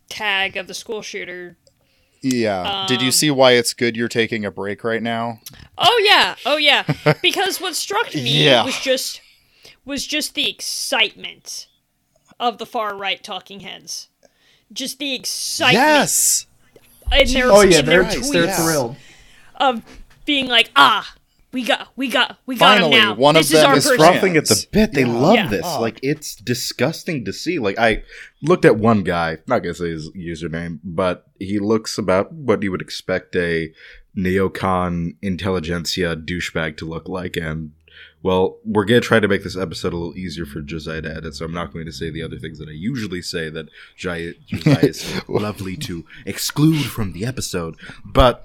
tag 0.08 0.56
of 0.56 0.66
the 0.66 0.74
school 0.74 1.02
shooter. 1.02 1.56
Yeah. 2.22 2.86
Did 2.88 3.00
you 3.02 3.08
Um, 3.08 3.12
see 3.12 3.30
why 3.30 3.52
it's 3.52 3.72
good 3.72 3.96
you're 3.96 4.08
taking 4.08 4.44
a 4.44 4.50
break 4.50 4.82
right 4.84 5.02
now? 5.02 5.40
Oh 5.78 6.02
yeah, 6.04 6.34
oh 6.46 6.56
yeah. 6.56 6.84
because 7.22 7.60
what 7.60 7.74
struck 7.76 8.14
me 8.14 8.44
Yeah. 8.44 8.64
was 8.64 8.78
just 8.80 9.20
was 9.84 10.06
just 10.06 10.34
the 10.34 10.48
excitement 10.50 11.68
of 12.40 12.58
the 12.58 12.66
far 12.66 12.96
right 12.96 13.22
talking 13.22 13.60
heads. 13.60 14.08
Just 14.72 14.98
the 14.98 15.14
excitement 15.14 15.84
Yes. 15.84 16.46
in 17.12 17.32
their, 17.32 17.52
oh 17.52 17.60
yeah 17.62 17.78
in 17.80 17.86
they're 17.86 18.02
their 18.02 18.12
tweets 18.20 18.32
they're 18.32 18.52
thrilled 18.54 18.96
of 19.56 19.82
being 20.24 20.46
like, 20.48 20.70
ah, 20.74 21.14
we 21.56 21.64
got, 21.64 21.88
we 21.96 22.08
got, 22.08 22.36
we 22.44 22.56
got 22.56 22.74
Finally, 22.76 22.96
him 22.96 23.02
now. 23.02 23.14
one 23.14 23.34
of 23.34 23.40
this 23.40 23.52
is 23.52 23.60
them 23.60 23.70
our 23.70 23.76
is 23.78 23.84
person. 23.84 23.96
trans. 23.98 24.12
frothing 24.12 24.36
at 24.36 24.46
the 24.46 24.66
bit. 24.72 24.92
They 24.92 25.00
Yeah. 25.06 25.12
love 25.18 25.34
Yeah. 25.36 25.48
this. 25.48 25.62
Fuck. 25.62 25.80
Like 25.80 25.98
it's 26.02 26.34
disgusting 26.36 27.24
to 27.24 27.32
see. 27.32 27.58
Like 27.58 27.78
I 27.78 28.02
looked 28.42 28.66
at 28.66 28.76
one 28.76 29.02
guy, 29.04 29.38
not 29.46 29.60
gonna 29.62 29.72
say 29.74 29.88
his 29.90 30.10
username, 30.10 30.80
but 30.84 31.26
he 31.38 31.58
looks 31.58 31.96
about 31.96 32.30
what 32.30 32.62
you 32.62 32.70
would 32.72 32.82
expect 32.82 33.34
a 33.36 33.72
neocon 34.16 35.16
intelligentsia 35.22 36.16
douchebag 36.16 36.76
to 36.78 36.84
look 36.84 37.08
like, 37.08 37.36
and 37.36 37.72
well, 38.22 38.58
we're 38.64 38.84
gonna 38.84 39.00
try 39.00 39.20
to 39.20 39.28
make 39.28 39.42
this 39.44 39.56
episode 39.56 39.92
a 39.92 39.96
little 39.96 40.16
easier 40.16 40.44
for 40.46 40.60
Josiah 40.60 41.00
to 41.02 41.16
edit, 41.16 41.34
so 41.34 41.44
I'm 41.44 41.52
not 41.54 41.72
going 41.72 41.86
to 41.86 41.92
say 41.92 42.10
the 42.10 42.22
other 42.22 42.38
things 42.38 42.58
that 42.58 42.68
I 42.68 42.72
usually 42.72 43.22
say 43.22 43.48
that 43.50 43.68
Josiah, 43.96 44.32
Josiah 44.46 44.78
is 44.86 45.22
lovely 45.28 45.76
to 45.78 46.04
exclude 46.26 46.84
from 46.86 47.12
the 47.12 47.24
episode. 47.24 47.76
But 48.04 48.42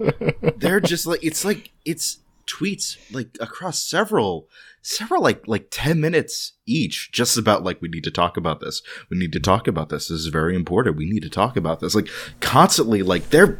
they're 0.57 0.79
just 0.79 1.07
like 1.07 1.23
it's 1.23 1.43
like 1.43 1.71
it's 1.83 2.19
tweets 2.51 2.97
like 3.13 3.29
across 3.39 3.81
several 3.81 4.47
several 4.81 5.21
like 5.21 5.47
like 5.47 5.67
10 5.71 6.01
minutes 6.01 6.53
each 6.65 7.11
just 7.11 7.37
about 7.37 7.63
like 7.63 7.81
we 7.81 7.87
need 7.87 8.03
to 8.03 8.11
talk 8.11 8.35
about 8.35 8.59
this 8.59 8.81
we 9.09 9.17
need 9.17 9.31
to 9.31 9.39
talk 9.39 9.67
about 9.67 9.89
this 9.89 10.07
this 10.07 10.19
is 10.19 10.27
very 10.27 10.55
important 10.55 10.97
we 10.97 11.09
need 11.09 11.21
to 11.21 11.29
talk 11.29 11.55
about 11.55 11.79
this 11.79 11.93
like 11.95 12.07
constantly 12.39 13.03
like 13.03 13.29
they're 13.29 13.59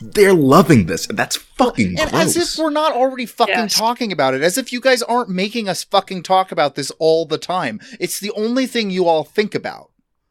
they're 0.00 0.34
loving 0.34 0.86
this 0.86 1.06
and 1.06 1.18
that's 1.18 1.36
fucking 1.36 1.98
And 2.00 2.10
gross 2.10 2.36
as 2.36 2.58
if 2.58 2.62
we're 2.62 2.70
not 2.70 2.92
already 2.92 3.26
fucking 3.26 3.54
Yes. 3.54 3.74
talking 3.74 4.10
about 4.10 4.34
it, 4.34 4.42
as 4.42 4.58
if 4.58 4.72
you 4.72 4.80
guys 4.80 5.00
aren't 5.02 5.28
making 5.28 5.68
us 5.68 5.84
fucking 5.84 6.24
talk 6.24 6.50
about 6.50 6.74
this 6.74 6.90
all 6.98 7.24
the 7.24 7.38
time. 7.38 7.80
It's 8.00 8.18
the 8.18 8.32
only 8.32 8.66
thing 8.66 8.90
you 8.90 9.06
all 9.06 9.22
think 9.22 9.54
about. 9.54 9.90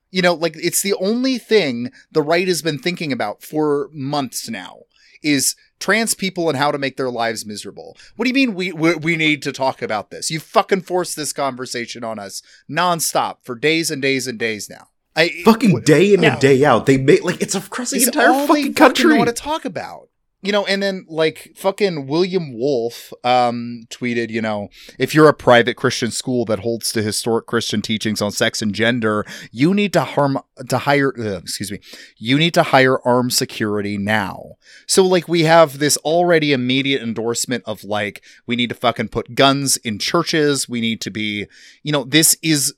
You 0.10 0.22
know, 0.22 0.34
like 0.34 0.58
it's 0.58 0.82
the 0.82 0.94
only 0.96 1.38
thing 1.38 1.90
the 2.12 2.22
right 2.22 2.48
has 2.50 2.62
been 2.62 2.80
thinking 2.80 3.14
about 3.14 3.44
for 3.44 3.90
months 3.94 4.50
now 4.50 4.80
is 5.24 5.56
trans 5.82 6.14
people 6.14 6.48
and 6.48 6.58
how 6.58 6.72
to 6.72 6.78
make 6.78 6.96
their 6.96 7.10
lives 7.10 7.46
miserable. 7.46 7.98
What 8.16 8.26
do 8.26 8.30
you 8.30 8.34
mean 8.36 8.56
we 8.56 8.72
we, 8.72 8.96
we 8.96 9.16
need 9.18 9.42
to 9.44 9.52
talk 9.52 9.82
about 9.82 10.12
this? 10.12 10.32
You 10.32 10.40
fucking 10.40 10.82
forced 10.82 11.16
this 11.18 11.34
conversation 11.34 12.04
on 12.04 12.20
us 12.20 12.42
nonstop 12.70 13.38
for 13.44 13.56
days 13.56 13.92
and 13.92 14.02
days 14.02 14.28
and 14.28 14.40
days 14.40 14.70
now. 14.70 14.88
I 15.16 15.42
fucking 15.44 15.82
day 15.82 16.14
in 16.14 16.24
Yeah. 16.24 16.34
and 16.34 16.42
day 16.42 16.64
out 16.64 16.86
they 16.86 16.98
make 16.98 17.24
like 17.24 17.42
it's 17.42 17.56
across 17.56 17.90
the 17.90 17.98
it's 17.98 18.06
entire 18.08 18.30
all 18.30 18.42
they 18.42 18.48
fucking 18.48 18.64
fucking 18.64 18.74
country 18.76 19.10
know 19.14 19.20
what 19.20 19.26
to 19.26 19.34
talk 19.34 19.66
about. 19.66 20.08
You 20.44 20.52
know, 20.52 20.66
and 20.66 20.82
then 20.82 21.06
like 21.08 21.52
fucking 21.56 22.08
William 22.08 22.58
Wolfe 22.58 23.14
um 23.24 23.84
tweeted, 23.90 24.30
you 24.30 24.42
know, 24.42 24.70
if 24.98 25.14
you're 25.14 25.30
a 25.30 25.34
private 25.34 25.76
Christian 25.76 26.10
school 26.12 26.46
that 26.46 26.60
holds 26.60 26.92
to 26.94 27.04
historic 27.04 27.46
Christian 27.46 27.82
teachings 27.82 28.22
on 28.22 28.32
sex 28.32 28.62
and 28.62 28.74
gender, 28.74 29.26
you 29.52 29.74
need 29.74 29.94
to 29.94 30.02
harm 30.02 30.40
to 30.68 30.78
hire 30.80 31.14
uh, 31.18 31.38
excuse 31.38 31.72
me, 31.72 31.80
you 32.18 32.38
need 32.38 32.54
to 32.56 32.64
hire 32.64 33.00
armed 33.06 33.34
security 33.34 33.98
now. 33.98 34.56
So 34.88 35.06
like 35.06 35.28
we 35.28 35.44
have 35.44 35.80
this 35.80 35.98
already 35.98 36.54
immediate 36.54 37.02
endorsement 37.02 37.64
of 37.68 37.84
like 37.84 38.24
we 38.48 38.56
need 38.56 38.70
to 38.70 38.76
fucking 38.76 39.10
put 39.10 39.36
guns 39.36 39.78
in 39.78 40.00
churches, 40.00 40.68
we 40.68 40.82
need 40.82 41.02
to 41.02 41.12
be, 41.12 41.48
you 41.84 41.92
know, 41.92 42.04
this 42.04 42.36
is 42.42 42.74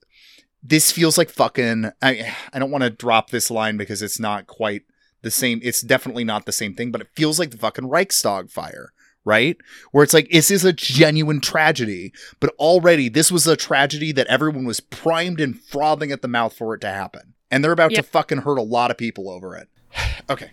this 0.63 0.91
feels 0.91 1.17
like 1.17 1.29
fucking 1.29 1.91
I 2.01 2.33
I 2.53 2.59
don't 2.59 2.71
want 2.71 2.83
to 2.83 2.89
drop 2.89 3.29
this 3.29 3.51
line 3.51 3.77
because 3.77 4.01
it's 4.01 4.19
not 4.19 4.47
quite 4.47 4.83
the 5.23 5.31
same 5.31 5.59
it's 5.63 5.81
definitely 5.81 6.23
not 6.23 6.45
the 6.45 6.51
same 6.51 6.75
thing, 6.75 6.91
but 6.91 7.01
it 7.01 7.07
feels 7.15 7.39
like 7.39 7.49
the 7.51 7.57
fucking 7.57 7.89
Reichstag 7.89 8.49
fire, 8.51 8.93
right? 9.25 9.57
Where 9.91 10.03
it's 10.03 10.13
like 10.13 10.29
this 10.29 10.51
is 10.51 10.63
a 10.63 10.71
genuine 10.73 11.41
tragedy, 11.41 12.13
but 12.39 12.51
already 12.59 13.09
this 13.09 13.31
was 13.31 13.47
a 13.47 13.55
tragedy 13.57 14.11
that 14.11 14.27
everyone 14.27 14.65
was 14.65 14.79
primed 14.79 15.41
and 15.41 15.59
frothing 15.59 16.11
at 16.11 16.21
the 16.21 16.27
mouth 16.27 16.53
for 16.55 16.75
it 16.75 16.81
to 16.81 16.89
happen. 16.89 17.33
And 17.49 17.63
they're 17.63 17.71
about 17.71 17.91
to 17.95 18.03
fucking 18.03 18.39
hurt 18.39 18.57
a 18.57 18.63
lot 18.63 18.91
of 18.91 18.97
people 18.97 19.29
over 19.29 19.55
it. 19.55 19.67
okay. 20.29 20.51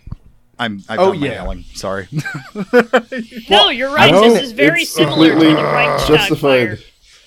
I'm 0.59 0.83
I've 0.90 0.98
Oh, 0.98 1.12
yeah. 1.12 1.33
yelling. 1.33 1.64
Sorry. 1.74 2.09
No, 3.48 3.70
you're 3.70 3.92
right. 3.92 4.12
No, 4.12 4.20
this 4.33 4.42
is 4.42 4.52
very 4.52 4.83
it's 4.83 4.90
similar 4.92 5.30
to 5.30 5.35
the 5.35 5.54
Reichstag 5.54 6.18
justified. 6.18 6.38
fire. 6.40 6.78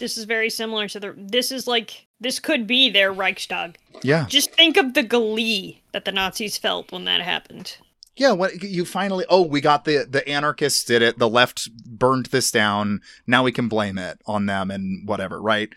This 0.04 0.18
is 0.18 0.26
very 0.26 0.50
similar 0.50 0.90
to 0.90 1.00
the. 1.00 1.16
This 1.16 1.50
is 1.50 1.66
like 1.66 2.08
this 2.20 2.38
could 2.38 2.68
be 2.68 2.90
their 2.90 3.14
Reichstag. 3.14 3.78
yeah. 4.02 4.26
Just 4.28 4.52
think 4.52 4.76
of 4.76 4.96
the 4.96 5.02
glee 5.02 5.82
that 5.94 6.04
the 6.04 6.12
Nazis 6.12 6.58
felt 6.58 6.92
when 6.92 7.06
that 7.06 7.22
happened. 7.22 7.78
Yeah, 8.18 8.34
when 8.34 8.50
you 8.60 8.84
finally 8.84 9.24
oh, 9.30 9.44
we 9.44 9.62
got 9.62 9.86
the 9.86 10.06
the 10.06 10.28
anarchists 10.28 10.84
did 10.84 11.02
it. 11.02 11.20
The 11.20 11.30
left 11.30 11.70
burned 11.86 12.26
this 12.26 12.52
down. 12.52 13.00
Now 13.26 13.44
we 13.44 13.54
can 13.54 13.70
blame 13.70 13.98
it 13.98 14.20
on 14.26 14.46
them 14.46 14.72
and 14.72 15.08
whatever, 15.08 15.42
right? 15.42 15.70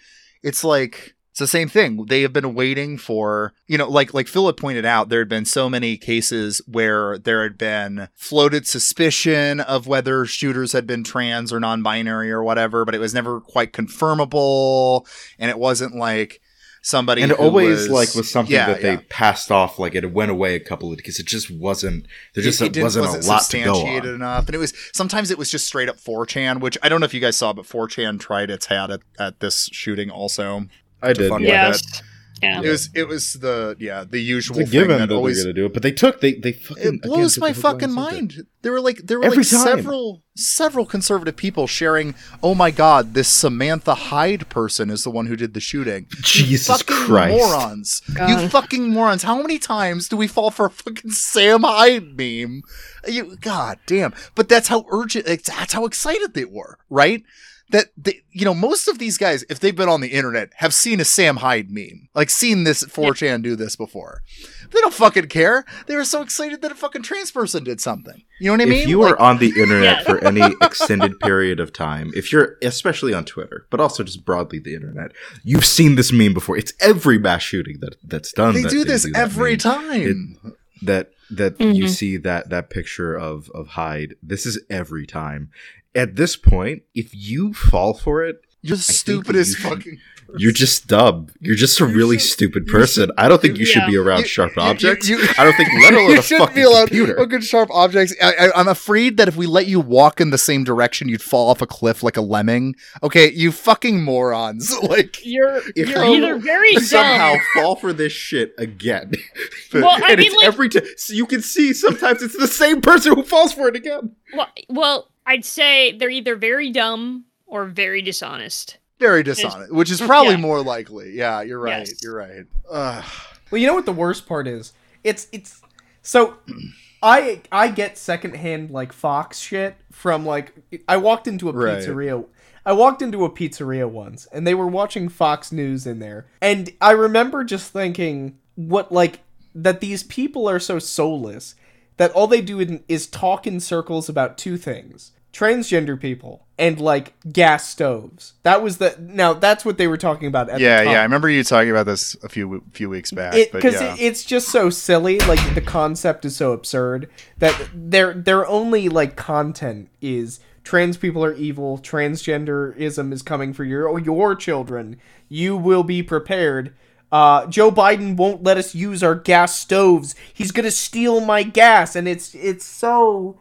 It's 0.43 0.65
like 0.65 1.15
it's 1.37 1.41
the 1.41 1.47
same 1.47 1.69
thing. 1.69 2.07
They 2.07 2.23
have 2.23 2.33
been 2.33 2.55
waiting 2.55 2.97
for, 2.97 3.53
you 3.67 3.77
know, 3.77 3.87
like 3.91 4.15
like 4.15 4.27
Philip 4.27 4.59
pointed 4.59 4.87
out, 4.87 5.11
there 5.11 5.19
had 5.19 5.29
been 5.29 5.45
so 5.45 5.69
many 5.69 5.99
cases 5.99 6.63
where 6.67 7.19
there 7.19 7.43
had 7.43 7.59
been 7.59 8.09
floated 8.15 8.67
suspicion 8.67 9.61
of 9.61 9.87
whether 9.87 10.25
shooters 10.25 10.73
had 10.73 10.87
been 10.87 11.05
trans 11.05 11.53
or 11.53 11.61
non-binary 11.61 12.31
or 12.33 12.43
whatever, 12.43 12.87
but 12.87 12.95
it 12.95 13.01
was 13.01 13.13
never 13.13 13.43
quite 13.43 13.75
confirmable, 13.75 15.07
and 15.39 15.51
it 15.51 15.59
wasn't 15.59 15.95
like 15.95 16.41
somebody 16.81 17.21
and 17.21 17.33
always 17.33 17.81
was- 17.81 17.91
like 17.91 18.15
was 18.15 18.31
something 18.31 18.55
Yeah, 18.55 18.69
that 18.69 18.81
they 18.81 18.93
yeah. 18.93 19.01
passed 19.11 19.53
off 19.53 19.79
like 19.79 19.95
it 19.95 20.11
went 20.13 20.31
away 20.31 20.55
a 20.55 20.61
couple 20.61 20.91
of 20.91 20.97
because 20.97 21.19
it 21.19 21.27
just 21.27 21.51
wasn't 21.51 22.07
there 22.35 22.45
just 22.45 22.63
it, 22.63 22.67
it 22.67 22.73
didn't- 22.73 22.85
wasn't, 22.85 23.05
a 23.05 23.09
lot 23.11 23.43
to 23.51 23.59
go 23.61 23.75
substantiated 23.75 24.09
on 24.09 24.15
enough, 24.15 24.47
and 24.47 24.55
it 24.55 24.59
was 24.59 24.73
sometimes 24.95 25.31
it 25.31 25.37
was 25.37 25.51
just 25.51 25.67
straight 25.67 25.91
up 25.91 25.99
4chan, 26.01 26.61
which 26.61 26.79
I 26.83 26.89
don't 26.89 27.01
know 27.01 27.05
if 27.07 27.13
you 27.13 27.21
guys 27.21 27.37
saw, 27.37 27.53
but 27.53 27.67
4chan 27.67 28.21
tried 28.21 28.49
its 28.51 28.65
hat 28.67 28.91
at, 28.91 29.01
at 29.19 29.41
this 29.41 29.69
shooting 29.73 30.09
also. 30.09 30.67
I 31.07 31.13
did 31.13 31.31
fuck 31.31 31.41
yeah. 31.41 31.69
with 31.69 31.83
Yes. 31.83 32.03
Yeah. 32.43 32.61
It 32.63 32.69
was 32.69 32.91
it 32.95 33.09
was 33.09 33.33
the 33.35 33.77
yeah 33.79 34.05
the 34.05 34.19
it's 34.19 34.29
usual 34.29 34.59
a 34.59 34.63
thing 34.65 34.71
given 34.71 34.99
that 34.99 35.09
that 35.09 35.15
always 35.15 35.37
they're 35.37 35.53
gonna 35.53 35.55
do 35.55 35.67
it 35.67 35.73
but 35.73 35.83
they 35.83 35.93
took 35.93 36.21
they 36.21 36.35
they 36.35 36.53
fucking 36.53 36.97
it 36.97 37.03
blows 37.03 37.35
took 37.35 37.41
my 37.41 37.53
the 37.53 37.61
fucking 37.61 37.93
mind. 37.93 38.47
There 38.61 38.73
were 38.73 38.81
like 38.81 38.99
there 38.99 39.19
were 39.19 39.25
Every 39.25 39.39
like 39.39 39.49
time. 39.49 39.63
several 39.63 40.23
several 40.35 40.85
conservative 40.85 41.37
people 41.37 41.67
sharing. 41.67 42.15
Oh 42.43 42.55
my 42.55 42.71
god, 42.71 43.15
this 43.15 43.29
Samantha 43.29 43.95
Hyde 43.95 44.51
person 44.51 44.91
is 44.91 45.03
the 45.03 45.11
one 45.11 45.27
who 45.27 45.37
did 45.37 45.55
the 45.55 45.61
shooting. 45.61 46.09
You 46.11 46.23
jesus 46.23 46.83
fucking 46.83 47.07
christ 47.07 47.37
morons! 47.37 48.03
You 48.29 48.49
fucking 48.49 48.91
morons! 48.91 49.23
How 49.23 49.41
many 49.41 49.59
times 49.59 50.09
do 50.09 50.17
we 50.17 50.27
fall 50.27 50.51
for 50.51 50.67
a 50.67 50.71
fucking 50.71 51.13
Sam 51.13 51.63
Hyde 51.63 52.19
meme? 52.19 52.63
You 53.09 53.37
god 53.41 53.79
damn! 53.87 54.13
But 54.35 54.51
that's 54.51 54.69
how 54.69 54.85
urgent. 54.91 55.25
That's 55.25 55.73
how 55.73 55.87
excited 55.87 56.35
they 56.35 56.45
were, 56.45 56.79
right? 56.91 57.23
That 57.71 57.87
they, 57.97 58.21
you 58.31 58.45
know, 58.45 58.55
most 58.55 58.87
of 58.87 58.99
these 59.01 59.19
guys, 59.19 59.45
if 59.51 59.59
they've 59.59 59.75
been 59.75 59.89
on 59.89 60.01
the 60.01 60.13
internet, 60.13 60.51
have 60.57 60.73
seen 60.73 61.01
a 61.01 61.05
Sam 61.05 61.39
Hyde 61.39 61.69
meme, 61.69 62.09
like 62.15 62.31
seen 62.31 62.63
this 62.63 62.85
4chan 62.85 63.43
do 63.43 63.57
this 63.57 63.75
before. 63.75 64.23
They 64.71 64.81
don't 64.81 64.95
fucking 64.95 65.27
care. 65.27 65.65
They 65.89 65.97
were 65.97 66.05
so 66.05 66.23
excited 66.23 66.63
that 66.63 66.71
a 66.71 66.77
fucking 66.77 67.03
trans 67.03 67.33
person 67.33 67.65
did 67.65 67.81
something. 67.81 68.23
You 68.41 68.47
know 68.47 68.53
what 68.53 68.61
I 68.61 68.65
mean? 68.67 68.83
if 68.83 68.89
you 68.89 69.01
Like, 69.03 69.15
are 69.15 69.21
on 69.21 69.39
the 69.39 69.49
internet 69.61 69.99
Yeah. 69.99 70.03
for 70.05 70.25
any 70.25 70.43
extended 70.63 71.19
period 71.19 71.59
of 71.59 71.73
time, 71.73 72.13
if 72.15 72.31
you're 72.31 72.57
especially 72.63 73.13
on 73.13 73.25
Twitter, 73.25 73.67
but 73.71 73.81
also 73.81 74.05
just 74.05 74.25
broadly 74.25 74.61
the 74.61 74.75
internet, 74.77 75.11
you've 75.43 75.67
seen 75.67 75.97
this 75.97 76.13
meme 76.13 76.35
before. 76.35 76.57
It's 76.57 76.73
every 76.81 77.19
mass 77.19 77.43
shooting 77.43 77.79
that 77.81 77.97
that's 78.05 78.33
done. 78.33 78.55
they 78.55 78.63
that 78.63 78.71
do 78.71 78.85
this 78.85 79.03
that 79.05 79.17
every 79.17 79.53
meme. 79.53 79.59
time. 79.59 80.37
that 80.83 81.11
that 81.31 81.61
you 81.61 81.85
Mhm. 81.87 81.91
see 81.91 82.17
that 82.19 82.51
that 82.51 82.71
picture 82.71 83.15
of 83.17 83.51
of 83.53 83.69
Hyde. 83.71 84.15
This 84.23 84.47
is 84.47 84.61
every 84.71 85.05
time. 85.07 85.51
At 85.97 86.17
this 86.17 86.37
point, 86.37 86.83
if 86.95 87.11
you 87.15 87.53
fall 87.55 87.95
for 87.95 88.23
it, 88.23 88.43
You're 88.63 88.77
the 88.77 88.83
think 88.83 88.99
stupidest 88.99 89.51
you 89.51 89.57
should- 89.63 89.71
fucking. 89.79 89.99
you're 90.39 90.53
just 90.53 90.89
dumb. 90.89 91.29
You're 91.41 91.55
just 91.57 91.81
a 91.81 91.87
You 91.87 91.95
really 91.95 92.19
should- 92.19 92.31
stupid 92.31 92.65
you 92.67 92.73
person. 92.73 93.11
I 93.17 93.29
don't 93.29 93.41
think 93.41 93.59
you 93.59 93.65
should 93.65 93.83
Yeah. 93.85 93.91
be 93.91 93.97
around 93.97 94.21
You- 94.23 94.27
sharp 94.27 94.57
you- 94.57 94.63
you- 94.63 94.69
objects. 94.69 95.09
you- 95.09 95.21
I 95.39 95.45
don't 95.45 95.55
think 95.57 95.69
let 95.83 95.95
alone 95.95 96.11
you 96.11 96.19
a 96.19 96.23
shouldn't 96.23 96.49
fucking 96.49 96.55
be 96.57 96.63
allowed 96.67 96.89
computer. 96.89 97.17
look 97.17 97.33
at 97.33 97.45
sharp 97.45 97.71
objects. 97.73 98.13
I, 98.21 98.33
I, 98.35 98.61
I'm 98.61 98.67
afraid 98.69 99.17
that 99.19 99.29
if 99.29 99.37
we 99.37 99.47
let 99.47 99.67
you 99.67 99.79
walk 99.81 100.21
in 100.21 100.31
the 100.31 100.37
same 100.39 100.65
direction, 100.65 101.09
you'd 101.09 101.23
fall 101.23 101.49
off 101.49 101.63
a 101.63 101.67
cliff 101.67 102.03
like 102.03 102.17
a 102.17 102.21
lemming. 102.21 102.75
Okay, 103.05 103.31
you 103.33 103.53
fucking 103.53 104.03
morons! 104.03 104.75
Like, 104.83 105.25
You're 105.25 105.63
If 105.77 105.89
you're 105.89 106.05
either 106.05 106.37
very 106.39 106.75
somehow 106.77 107.35
dumb. 107.35 107.41
fall 107.55 107.77
for 107.77 107.93
this 107.93 108.13
shit 108.13 108.53
again. 108.59 109.13
Well, 109.73 109.91
I 109.91 110.17
mean, 110.17 110.27
it's 110.27 110.35
like- 110.37 110.47
every 110.47 110.69
time. 110.71 110.85
So 110.97 111.13
you 111.13 111.27
can 111.27 111.43
see 111.43 111.73
sometimes 111.73 112.23
it's 112.23 112.37
the 112.37 112.49
same 112.49 112.81
person 112.81 113.15
who 113.15 113.23
falls 113.23 113.53
for 113.53 113.69
it 113.69 113.77
again. 113.77 114.13
Well, 114.35 114.49
well, 114.69 115.09
I'd 115.27 115.45
say 115.45 115.97
they're 115.97 116.11
either 116.11 116.37
very 116.37 116.71
dumb 116.71 117.25
or 117.47 117.65
very 117.67 118.01
dishonest. 118.03 118.79
very 118.99 119.23
dishonest, 119.23 119.73
which 119.73 119.91
is 119.91 120.01
probably 120.01 120.33
Yeah. 120.35 120.41
more 120.41 120.63
likely. 120.63 121.13
Yeah, 121.13 121.43
you're 121.43 121.59
right. 121.59 121.87
Yes. 121.87 122.03
You're 122.03 122.17
right. 122.17 122.45
Ugh. 122.71 123.05
Well, 123.51 123.61
you 123.61 123.67
know 123.67 123.75
what 123.75 123.85
the 123.87 123.93
worst 123.93 124.27
part 124.27 124.47
is? 124.49 124.73
It's 125.05 125.27
it's 125.33 125.61
so 126.03 126.35
I 127.03 127.43
I 127.53 127.69
get 127.69 127.99
secondhand 127.99 128.71
like 128.71 128.93
Fox 128.93 129.39
shit 129.39 129.77
from 129.93 130.25
like 130.25 130.53
I 130.89 130.97
walked 130.97 131.27
into 131.29 131.49
a 131.49 131.53
Right. 131.53 131.79
pizzeria. 131.79 132.25
I 132.65 132.73
walked 132.73 133.03
into 133.03 133.25
a 133.25 133.31
pizzeria 133.31 133.89
once 133.89 134.27
and 134.33 134.47
they 134.47 134.55
were 134.55 134.67
watching 134.67 135.09
Fox 135.09 135.53
News 135.53 135.87
in 135.87 135.99
there. 136.01 136.27
And 136.41 136.73
I 136.81 136.93
remember 136.93 137.45
just 137.45 137.73
thinking 137.73 138.39
what 138.57 138.91
like 138.91 139.21
that 139.55 139.81
these 139.81 140.03
people 140.03 140.49
are 140.49 140.59
so 140.59 140.79
soulless 140.79 141.55
that 141.99 142.11
all 142.13 142.27
they 142.27 142.41
do 142.41 142.61
in, 142.61 142.83
is 142.89 143.07
talk 143.07 143.47
in 143.47 143.61
circles 143.61 144.09
about 144.09 144.37
two 144.39 144.57
things. 144.57 145.13
Transgender 145.37 146.01
people 146.01 146.47
and 146.59 146.81
like 146.81 147.13
gas 147.31 147.69
stoves. 147.69 148.33
That 148.43 148.63
was 148.63 148.79
the 148.79 148.97
now 148.99 149.35
that's 149.35 149.67
what 149.67 149.77
they 149.77 149.87
were 149.87 149.99
talking 149.99 150.29
about 150.29 150.49
at 150.49 150.61
Yeah, 150.61 150.81
yeah. 150.81 151.01
I 151.01 151.03
remember 151.03 151.29
you 151.29 151.45
talking 151.45 151.71
about 151.71 151.85
this 151.85 152.15
a 152.23 152.29
few 152.31 152.65
few 152.73 152.89
weeks 152.89 153.11
back. 153.11 153.35
it 153.35 153.53
because 153.53 153.75
yeah. 153.75 153.93
it, 153.93 154.01
it's 154.01 154.25
just 154.25 154.49
so 154.49 154.71
silly 154.71 155.19
like 155.21 155.55
the 155.55 155.61
concept 155.61 156.25
is 156.25 156.37
so 156.37 156.53
absurd 156.53 157.11
that 157.37 157.69
their 157.75 158.15
their 158.15 158.47
only 158.47 158.89
like 158.89 159.17
content 159.17 159.91
is 160.01 160.41
trans 160.65 160.97
people 160.97 161.23
are 161.23 161.35
evil, 161.35 161.79
transgenderism 161.79 163.13
is 163.13 163.23
coming 163.23 163.53
for 163.53 163.65
your 163.65 163.99
your 163.99 164.35
children. 164.35 164.99
You 165.29 165.55
will 165.57 165.85
be 165.85 166.03
prepared. 166.03 166.75
Uh, 167.13 167.47
Joe 167.47 167.71
Biden 167.71 168.17
won't 168.17 168.43
let 168.43 168.57
us 168.57 168.75
use 168.75 169.03
our 169.03 169.15
gas 169.15 169.59
stoves. 169.59 170.15
He's 170.33 170.51
gonna 170.51 170.71
steal 170.71 171.21
my 171.21 171.43
gas, 171.43 171.95
and 171.95 172.09
it's 172.09 172.35
it's 172.35 172.65
so. 172.65 173.39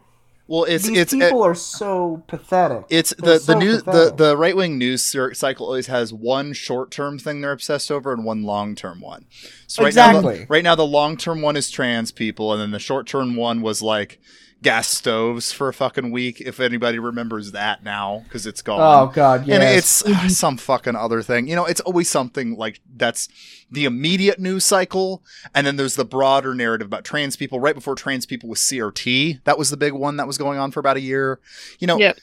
Well, 0.48 0.64
it's 0.64 0.86
these 0.86 0.98
it's 0.98 1.12
uh, 1.12 1.18
people 1.18 1.42
are 1.42 1.54
so 1.56 2.22
pathetic. 2.28 2.84
It's 2.88 3.12
They're 3.18 3.32
the 3.34 3.38
the 3.38 3.44
so 3.44 3.58
news 3.58 3.78
the, 3.78 3.90
pathetic. 3.90 4.16
the 4.16 4.36
right 4.36 4.56
wing 4.56 4.78
news 4.78 5.02
cycle 5.32 5.66
always 5.66 5.88
has 5.88 6.12
one 6.12 6.52
short 6.52 6.90
term 6.90 7.18
thing 7.18 7.40
they're 7.40 7.52
obsessed 7.52 7.90
over 7.90 8.12
and 8.12 8.24
one 8.24 8.42
long 8.44 8.74
term 8.76 9.00
one. 9.00 9.26
So 9.66 9.82
right 9.82 9.94
now, 9.94 10.10
Exactly. 10.10 10.38
the, 10.40 10.46
right 10.48 10.62
now 10.64 10.74
the 10.76 10.86
long 10.86 11.16
term 11.16 11.42
one 11.42 11.56
is 11.56 11.70
trans 11.70 12.12
people, 12.12 12.52
and 12.52 12.62
then 12.62 12.70
the 12.70 12.78
short 12.78 13.06
term 13.06 13.34
one 13.34 13.60
was 13.60 13.82
like 13.82 14.20
gas 14.66 14.88
stoves 14.88 15.52
for 15.52 15.68
a 15.68 15.72
fucking 15.72 16.10
week. 16.10 16.40
If 16.40 16.58
anybody 16.58 16.98
remembers 16.98 17.52
that 17.52 17.84
now, 17.84 18.22
because 18.24 18.46
it's 18.46 18.62
gone. 18.62 18.80
Oh 18.80 19.12
God, 19.12 19.46
yes. 19.46 19.54
And 19.54 19.62
it's 19.78 20.04
uh, 20.04 20.28
some 20.28 20.56
fucking 20.56 20.96
other 20.96 21.22
thing. 21.22 21.46
You 21.46 21.54
know, 21.54 21.64
it's 21.66 21.80
always 21.82 22.10
something 22.10 22.56
like 22.56 22.80
that's 22.96 23.28
the 23.70 23.84
immediate 23.84 24.40
news 24.40 24.64
cycle. 24.64 25.22
And 25.54 25.64
then 25.66 25.76
there's 25.76 25.94
the 25.94 26.04
broader 26.04 26.52
narrative 26.52 26.86
about 26.88 27.04
trans 27.04 27.36
people. 27.36 27.60
Right 27.60 27.76
before 27.76 27.94
trans 27.94 28.26
people 28.26 28.48
was 28.48 28.58
CRT. 28.58 29.44
That 29.44 29.56
was 29.56 29.70
the 29.70 29.76
big 29.76 29.92
one 29.92 30.16
that 30.16 30.26
was 30.26 30.36
going 30.36 30.58
on 30.58 30.72
for 30.72 30.80
about 30.80 30.96
a 30.96 31.00
year. 31.00 31.38
You 31.78 31.86
know, 31.86 31.98
Yep. 31.98 32.18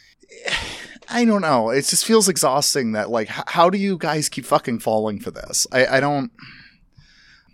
I 1.10 1.24
don't 1.26 1.42
know. 1.42 1.70
It 1.70 1.86
just 1.86 2.06
feels 2.06 2.28
exhausting 2.28 2.92
that, 2.94 3.10
like, 3.10 3.30
h- 3.30 3.44
how 3.48 3.70
do 3.70 3.78
you 3.78 3.98
guys 3.98 4.30
keep 4.30 4.46
fucking 4.46 4.80
falling 4.80 5.20
for 5.20 5.32
this? 5.32 5.66
I, 5.72 5.86
I 5.86 6.00
don't. 6.00 6.32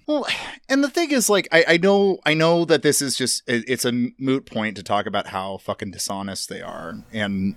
Well, 0.10 0.26
and 0.68 0.84
the 0.84 0.90
thing 0.90 1.12
is, 1.12 1.30
like, 1.30 1.48
I, 1.52 1.64
I 1.68 1.78
know, 1.78 2.18
I 2.26 2.34
know 2.34 2.66
that 2.66 2.82
this 2.82 3.00
is 3.00 3.16
just 3.16 3.44
it's 3.46 3.86
a 3.86 3.92
moot 4.18 4.48
point 4.48 4.76
to 4.78 4.82
talk 4.82 5.06
about 5.06 5.28
how 5.28 5.60
fucking 5.60 5.92
dishonest 5.92 6.50
they 6.50 6.62
are 6.62 6.96
and 7.14 7.54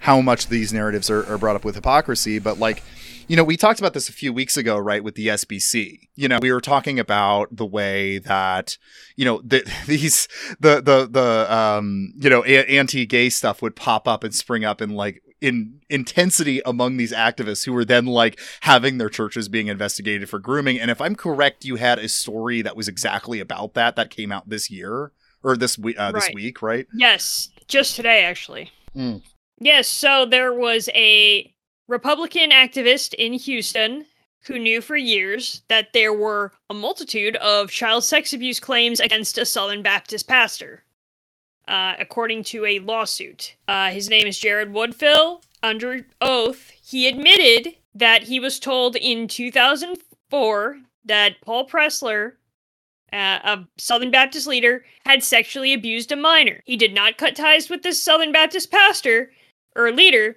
how 0.00 0.20
much 0.20 0.48
these 0.48 0.74
narratives 0.74 1.08
are, 1.08 1.24
are 1.24 1.38
brought 1.38 1.56
up 1.56 1.64
with 1.64 1.74
hypocrisy. 1.74 2.38
But 2.38 2.58
like, 2.58 2.82
you 3.28 3.34
know, 3.34 3.44
we 3.44 3.56
talked 3.56 3.80
about 3.80 3.94
this 3.94 4.10
a 4.10 4.12
few 4.12 4.30
weeks 4.30 4.58
ago, 4.58 4.76
right, 4.76 5.02
with 5.02 5.14
the 5.14 5.28
SBC. 5.28 6.00
You 6.16 6.28
know, 6.28 6.38
we 6.38 6.52
were 6.52 6.60
talking 6.60 7.00
about 7.00 7.56
the 7.56 7.64
way 7.64 8.18
that, 8.18 8.76
you 9.16 9.24
know, 9.24 9.40
the, 9.42 9.66
these 9.86 10.28
the 10.60 10.82
the 10.82 11.08
the 11.10 11.50
um, 11.50 12.12
you 12.18 12.28
know, 12.28 12.44
a- 12.44 12.76
anti-gay 12.76 13.30
stuff 13.30 13.62
would 13.62 13.74
pop 13.74 14.06
up 14.06 14.22
and 14.22 14.34
spring 14.34 14.66
up 14.66 14.82
in 14.82 14.90
like 14.90 15.22
in 15.46 15.80
intensity 15.88 16.60
among 16.66 16.96
these 16.96 17.12
activists 17.12 17.64
who 17.64 17.72
were 17.72 17.84
then 17.84 18.06
like 18.06 18.40
having 18.62 18.98
their 18.98 19.08
churches 19.08 19.48
being 19.48 19.68
investigated 19.68 20.28
for 20.28 20.38
grooming. 20.38 20.78
And 20.80 20.90
if 20.90 21.00
I'm 21.00 21.14
correct, 21.14 21.64
you 21.64 21.76
had 21.76 21.98
a 21.98 22.08
story 22.08 22.62
that 22.62 22.76
was 22.76 22.88
exactly 22.88 23.40
about 23.40 23.74
that 23.74 23.96
that 23.96 24.10
came 24.10 24.32
out 24.32 24.48
this 24.48 24.70
year 24.70 25.12
or 25.42 25.56
this 25.56 25.78
week, 25.78 25.98
uh, 25.98 26.12
this 26.12 26.24
Right. 26.26 26.34
week, 26.34 26.62
right? 26.62 26.86
Yes, 26.94 27.50
just 27.68 27.96
today 27.96 28.24
actually. 28.24 28.70
Mm. 28.96 29.22
Yes, 29.58 29.88
so 29.88 30.26
there 30.26 30.52
was 30.52 30.88
a 30.94 31.54
Republican 31.88 32.50
activist 32.50 33.14
in 33.14 33.32
Houston 33.34 34.06
who 34.46 34.58
knew 34.58 34.80
for 34.80 34.96
years 34.96 35.62
that 35.68 35.92
there 35.92 36.12
were 36.12 36.52
a 36.70 36.74
multitude 36.74 37.36
of 37.36 37.70
child 37.70 38.04
sex 38.04 38.32
abuse 38.32 38.60
claims 38.60 39.00
against 39.00 39.38
a 39.38 39.44
Southern 39.46 39.82
Baptist 39.82 40.28
pastor, 40.28 40.84
uh, 41.68 41.94
according 41.98 42.44
to 42.44 42.64
a 42.64 42.78
lawsuit. 42.78 43.56
Uh, 43.66 43.90
his 43.90 44.08
name 44.08 44.26
is 44.26 44.38
Jared 44.38 44.72
Woodfill. 44.72 45.42
Under 45.62 46.06
oath, 46.20 46.70
he 46.70 47.08
admitted 47.08 47.74
that 47.94 48.24
he 48.24 48.38
was 48.38 48.60
told 48.60 48.94
in 48.94 49.26
2004 49.26 50.78
that 51.04 51.40
Paul 51.40 51.66
Pressler 51.66 52.32
uh, 53.12 53.38
a 53.42 53.64
Southern 53.78 54.10
Baptist 54.10 54.46
leader, 54.46 54.84
had 55.04 55.22
sexually 55.22 55.72
abused 55.72 56.12
a 56.12 56.16
minor. 56.16 56.60
He 56.64 56.76
did 56.76 56.92
not 56.92 57.16
cut 57.16 57.36
ties 57.36 57.70
with 57.70 57.82
this 57.82 58.02
Southern 58.02 58.32
Baptist 58.32 58.70
pastor 58.70 59.30
or 59.74 59.92
leader, 59.92 60.36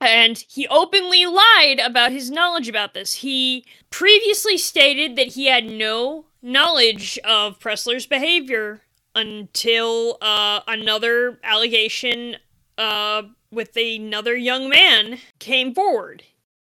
and 0.00 0.44
he 0.48 0.66
openly 0.68 1.24
lied 1.24 1.80
about 1.82 2.12
his 2.12 2.30
knowledge 2.30 2.68
about 2.68 2.94
this. 2.94 3.14
He 3.14 3.64
previously 3.90 4.58
stated 4.58 5.16
that 5.16 5.28
he 5.28 5.46
had 5.46 5.66
no 5.66 6.26
knowledge 6.42 7.18
of 7.24 7.58
Pressler's 7.58 8.06
behavior 8.06 8.82
until 9.16 10.18
uh, 10.20 10.60
another 10.68 11.40
allegation 11.42 12.36
uh, 12.78 13.22
with 13.50 13.76
another 13.76 14.36
young 14.36 14.68
man 14.68 15.18
came 15.38 15.74
forward 15.74 16.22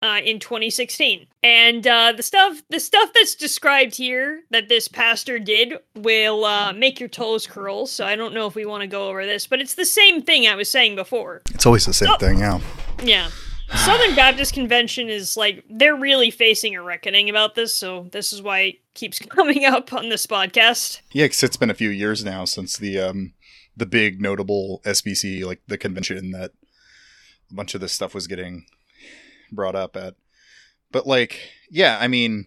uh, 0.03 0.21
in 0.25 0.39
2016. 0.39 1.27
And 1.43 1.87
uh, 1.87 2.13
the 2.13 2.23
stuff, 2.23 2.63
the 2.71 2.79
stuff 2.81 3.11
that's 3.15 3.35
described 3.35 3.97
here 3.97 4.43
that 4.51 4.69
this 4.69 4.89
pastor 4.89 5.39
did 5.39 5.75
will 5.97 6.45
uh, 6.45 6.73
make 6.73 7.01
your 7.01 7.09
toes 7.09 7.47
curl. 7.47 7.87
So 7.87 8.07
I 8.07 8.15
don't 8.17 8.33
know 8.35 8.47
if 8.47 8.55
we 8.55 8.65
want 8.67 8.83
to 8.83 8.87
go 8.87 9.09
over 9.09 9.27
this, 9.27 9.47
but 9.47 9.61
it's 9.61 9.75
the 9.75 9.85
same 9.85 10.23
thing 10.23 10.47
I 10.47 10.55
was 10.55 10.71
saying 10.71 10.97
before. 10.97 11.43
It's 11.51 11.67
always 11.67 11.87
the 11.87 11.93
same 11.95 12.11
Oh. 12.13 12.17
thing, 12.19 12.39
yeah. 12.39 12.61
Yeah. 13.03 13.29
Southern 13.85 14.15
Baptist 14.15 14.55
Convention 14.55 15.09
is 15.09 15.37
like 15.37 15.65
they're 15.69 15.97
really 15.97 16.31
facing 16.31 16.77
a 16.77 16.83
reckoning 16.83 17.29
about 17.29 17.55
this, 17.55 17.75
so 17.75 18.09
this 18.13 18.33
is 18.33 18.41
why 18.43 18.61
it 18.61 18.75
keeps 18.95 19.19
coming 19.31 19.65
up 19.65 19.93
on 19.93 20.09
this 20.09 20.27
podcast. 20.27 21.01
Yeah, 21.13 21.27
'cause 21.27 21.43
it's 21.43 21.57
been 21.57 21.71
a 21.71 21.75
few 21.75 21.91
years 21.91 22.25
now 22.25 22.45
since 22.45 22.77
the 22.77 22.99
um 22.99 23.33
the 23.77 23.87
big 23.87 24.21
notable 24.21 24.81
SBC 24.85 25.45
like 25.45 25.61
the 25.67 25.79
convention 25.79 26.31
that 26.31 26.53
a 27.51 27.55
bunch 27.55 27.75
of 27.75 27.81
this 27.81 27.93
stuff 27.93 28.15
was 28.15 28.27
getting 28.27 28.67
brought 29.53 29.75
up 29.77 29.97
at. 29.97 30.15
But 30.93 31.07
like, 31.07 31.39
yeah, 31.71 31.99
I 32.01 32.09
mean, 32.09 32.47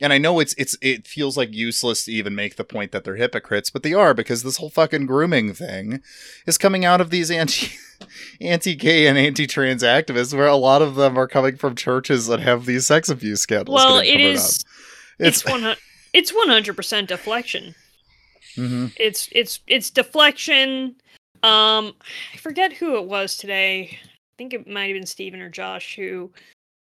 and 0.00 0.12
I 0.12 0.18
know 0.18 0.40
it's 0.40 0.54
it's 0.58 0.76
it 0.82 1.06
feels 1.06 1.36
like 1.36 1.52
useless 1.52 2.04
to 2.04 2.12
even 2.12 2.34
make 2.34 2.56
the 2.56 2.64
point 2.64 2.92
that 2.92 3.04
they're 3.04 3.16
hypocrites, 3.16 3.70
but 3.70 3.82
they 3.82 3.94
are 3.94 4.12
because 4.12 4.42
this 4.42 4.56
whole 4.56 4.70
fucking 4.70 5.06
grooming 5.06 5.54
thing 5.54 6.00
is 6.46 6.58
coming 6.58 6.84
out 6.84 7.00
of 7.00 7.10
these 7.10 7.30
anti 7.30 7.68
anti-gay 8.40 9.06
and 9.06 9.16
anti-trans 9.16 9.82
activists 9.82 10.36
where 10.36 10.48
a 10.48 10.56
lot 10.56 10.82
of 10.82 10.96
them 10.96 11.16
are 11.16 11.28
coming 11.28 11.56
from 11.56 11.76
churches 11.76 12.26
that 12.26 12.40
have 12.40 12.66
these 12.66 12.86
sex 12.86 13.08
abuse 13.08 13.40
scandals. 13.40 13.74
Well, 13.74 13.98
it 13.98 14.36
up. 14.36 14.50
it's 15.18 15.44
one 15.44 15.76
it's 16.12 16.32
100% 16.32 17.06
deflection. 17.06 17.74
Mhm. 18.56 18.92
It's 18.96 19.28
it's 19.32 19.60
it's 19.66 19.90
deflection. 19.90 20.96
Um 21.42 21.94
I 22.32 22.36
forget 22.38 22.72
who 22.72 22.96
it 22.96 23.06
was 23.06 23.36
today. 23.36 23.98
I 24.02 24.36
think 24.38 24.52
it 24.54 24.66
might 24.66 24.86
have 24.86 24.94
been 24.94 25.06
Steven 25.06 25.40
or 25.40 25.50
Josh 25.50 25.94
who 25.94 26.32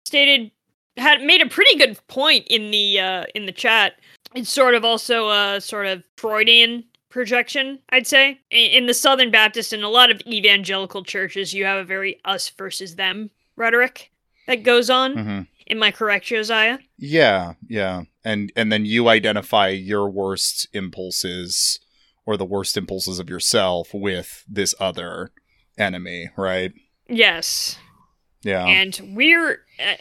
stated 0.05 0.51
had 0.97 1.21
made 1.21 1.41
a 1.41 1.47
pretty 1.49 1.77
good 1.77 1.99
point 2.07 2.45
in 2.47 2.71
the 2.71 2.99
uh 2.99 3.25
in 3.35 3.45
the 3.45 3.51
chat. 3.51 3.93
It's 4.35 4.49
sort 4.49 4.75
of 4.75 4.83
also 4.83 5.29
a 5.29 5.61
sort 5.61 5.87
of 5.87 6.03
Freudian 6.17 6.83
projection, 7.09 7.79
I'd 7.89 8.05
say. 8.05 8.39
In, 8.51 8.85
the 8.85 8.93
Southern 8.93 9.31
Baptist 9.31 9.73
and 9.73 9.83
a 9.83 9.89
lot 9.89 10.11
of 10.11 10.21
evangelical 10.27 11.03
churches, 11.03 11.53
you 11.53 11.65
have 11.65 11.79
a 11.79 11.83
very 11.85 12.19
us 12.25 12.49
versus 12.49 12.95
them 12.95 13.31
rhetoric 13.55 14.11
that 14.47 14.63
goes 14.63 14.89
on. 14.89 15.15
Mhm. 15.15 15.47
Am 15.69 15.83
I 15.83 15.91
correct, 15.91 16.25
Josiah? 16.25 16.79
Yeah, 16.97 17.53
yeah. 17.67 18.03
And 18.23 18.51
and 18.55 18.71
then 18.71 18.85
you 18.85 19.07
identify 19.07 19.69
your 19.69 20.09
worst 20.09 20.67
impulses 20.73 21.79
or 22.25 22.37
the 22.37 22.45
worst 22.45 22.77
impulses 22.77 23.19
of 23.19 23.29
yourself 23.29 23.93
with 23.93 24.43
this 24.47 24.75
other 24.79 25.31
enemy, 25.77 26.29
right? 26.37 26.73
Yes. 27.09 27.77
Yeah. 28.47 28.65
and 28.65 28.99
we're 29.13 29.59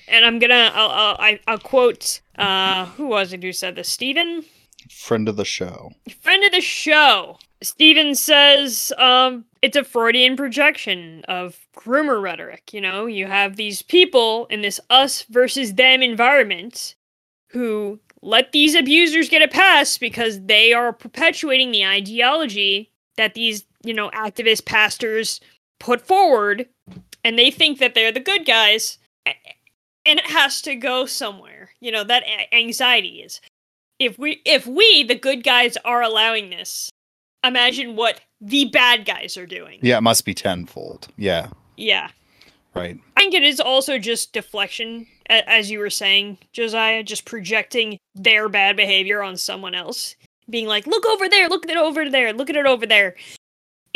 and 0.08 0.24
i'm 0.24 0.38
gonna 0.38 0.70
i'll 0.74 1.16
i'll, 1.18 1.38
I'll 1.48 1.58
quote 1.58 2.20
uh 2.38 2.86
who 2.86 3.08
was 3.08 3.32
it 3.32 3.42
who 3.42 3.52
said 3.52 3.74
this 3.76 3.88
steven 3.88 4.44
Friend 4.88 5.28
of 5.28 5.34
the 5.34 5.44
show. 5.44 5.90
friend 6.20 6.44
of 6.44 6.52
the 6.52 6.60
show 6.60 7.38
steven 7.60 8.14
says 8.14 8.92
um 8.98 9.44
it's 9.62 9.76
a 9.76 9.82
freudian 9.82 10.36
projection 10.36 11.24
of 11.26 11.58
groomer 11.76 12.22
rhetoric 12.22 12.72
you 12.72 12.80
know 12.80 13.06
you 13.06 13.26
have 13.26 13.56
these 13.56 13.82
people 13.82 14.46
in 14.46 14.60
this 14.62 14.78
us 14.90 15.22
versus 15.22 15.74
them 15.74 16.02
environment 16.02 16.94
who 17.48 17.98
let 18.22 18.52
these 18.52 18.74
abusers 18.74 19.28
get 19.28 19.42
a 19.42 19.48
pass 19.48 19.98
because 19.98 20.40
they 20.46 20.72
are 20.72 20.92
perpetuating 20.92 21.70
the 21.72 21.84
ideology 21.84 22.92
that 23.16 23.34
these 23.34 23.64
you 23.82 23.94
know 23.94 24.10
activist 24.10 24.64
pastors 24.66 25.40
put 25.80 26.00
forward 26.00 26.68
and 27.26 27.38
they 27.38 27.50
think 27.50 27.78
that 27.78 27.94
they're 27.94 28.12
the 28.12 28.20
good 28.20 28.46
guys 28.46 28.98
and 29.26 30.20
it 30.20 30.30
has 30.30 30.62
to 30.62 30.74
go 30.74 31.04
somewhere 31.04 31.70
you 31.80 31.90
know 31.90 32.04
that 32.04 32.22
anxiety 32.52 33.20
is 33.20 33.40
if 33.98 34.18
we 34.18 34.40
if 34.44 34.66
we 34.66 35.02
the 35.02 35.14
good 35.14 35.42
guys 35.42 35.76
are 35.84 36.02
allowing 36.02 36.50
this 36.50 36.90
imagine 37.44 37.96
what 37.96 38.20
the 38.40 38.66
bad 38.66 39.04
guys 39.04 39.36
are 39.36 39.46
doing 39.46 39.78
Yeah, 39.82 39.98
it 39.98 40.02
must 40.02 40.24
be 40.24 40.34
tenfold. 40.34 41.08
Yeah, 41.16 41.48
yeah 41.76 42.10
right. 42.74 42.98
I 43.16 43.20
think 43.20 43.34
it 43.34 43.42
is 43.42 43.60
also 43.60 43.98
just 43.98 44.32
deflection, 44.32 45.06
as 45.28 45.70
you 45.70 45.78
were 45.78 45.90
saying, 45.90 46.38
Josiah, 46.52 47.02
just 47.02 47.24
projecting 47.24 47.98
their 48.14 48.48
bad 48.48 48.76
behavior 48.76 49.22
on 49.22 49.36
someone 49.36 49.74
else. 49.74 50.14
Being 50.48 50.66
like, 50.66 50.86
look 50.86 51.06
over 51.06 51.28
there, 51.28 51.48
look 51.48 51.64
at 51.64 51.70
it 51.70 51.76
over 51.76 52.08
there, 52.08 52.32
look 52.32 52.50
at 52.50 52.56
it 52.56 52.66
over 52.66 52.86
there. 52.86 53.16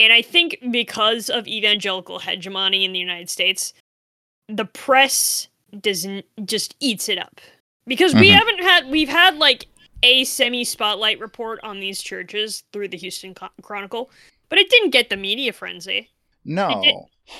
And 0.01 0.13
I 0.13 0.23
think 0.23 0.59
because 0.71 1.29
of 1.31 1.47
evangelical 1.47 2.19
hegemony 2.19 2.85
in 2.85 2.93
the 2.93 2.99
United 2.99 3.29
States, 3.31 3.73
the 4.49 4.65
press 4.65 5.49
doesn't 5.79 6.25
just 6.45 6.75
eats 6.81 7.09
it 7.09 7.19
up. 7.19 7.41
Because 7.87 8.15
we 8.15 8.29
Mhm. 8.31 8.35
haven't 8.39 8.59
had, 8.63 8.89
we've 8.91 9.09
had 9.09 9.37
like 9.39 9.67
a 10.03 10.25
semi 10.25 10.65
spotlight 10.65 11.21
report 11.21 11.61
on 11.63 11.81
these 11.81 12.01
churches 12.03 12.63
through 12.73 12.89
the 12.89 12.97
Houston 12.97 13.35
Chronicle, 13.63 14.11
but 14.49 14.59
it 14.59 14.71
didn't 14.71 14.91
get 14.91 15.11
the 15.11 15.17
media 15.17 15.53
frenzy. 15.53 16.09
No. 16.45 16.83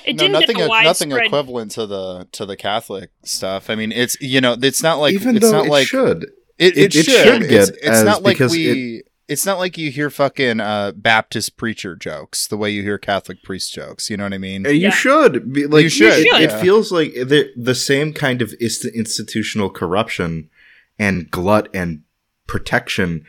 It 0.05 0.13
no, 0.15 0.19
didn't 0.19 0.33
nothing, 0.33 0.57
get 0.57 0.71
a 0.71 0.83
nothing 0.85 1.13
equivalent 1.13 1.73
to 1.73 1.87
the 1.87 2.29
to 2.33 2.47
the 2.47 2.57
Catholic 2.57 3.11
stuff. 3.25 3.71
I 3.71 3.75
mean, 3.75 3.91
it's 3.91 4.21
you 4.21 4.41
know, 4.41 4.57
it's 4.61 4.83
not 4.83 4.99
like 4.99 5.15
Even 5.15 5.37
it's 5.37 5.45
though 5.51 5.53
not 5.59 5.67
it 5.67 5.71
like 5.71 5.87
should. 5.89 6.25
It, 6.59 6.77
it, 6.77 6.77
It- 6.77 6.97
it 6.97 7.05
should. 7.07 7.25
should 7.25 7.43
it's, 7.43 7.71
get 7.71 7.79
it's 7.81 7.87
as- 7.89 8.05
not 8.05 8.23
like 8.23 8.35
because 8.37 8.53
we. 8.53 9.03
It's 9.31 9.47
not 9.47 9.59
like 9.59 9.79
you 9.79 9.91
hear 9.91 10.11
fucking 10.11 10.59
uh, 10.61 10.93
Baptist 10.97 11.57
preacher 11.57 11.95
jokes 11.95 12.47
the 12.49 12.57
way 12.57 12.71
you 12.71 12.83
hear 12.83 12.99
Catholic 12.99 13.43
priest 13.43 13.73
jokes. 13.73 14.11
You 14.11 14.17
know 14.17 14.25
what 14.25 14.35
I 14.35 14.39
mean? 14.39 14.67
Uh, 14.67 14.71
You 14.71 14.81
Yeah. 14.89 14.91
should 14.91 15.53
be 15.53 15.67
like 15.67 15.85
You 15.85 15.89
should, 15.89 16.13
It, 16.19 16.27
it 16.27 16.51
yeah. 16.51 16.61
feels 16.61 16.91
like 16.91 17.13
the 17.15 17.51
the 17.57 17.75
same 17.75 18.13
kind 18.13 18.43
of 18.43 18.53
ist- 18.61 18.85
institutional 18.85 19.71
corruption 19.71 20.51
and 20.99 21.31
glut 21.31 21.69
and 21.73 22.03
protection 22.47 23.25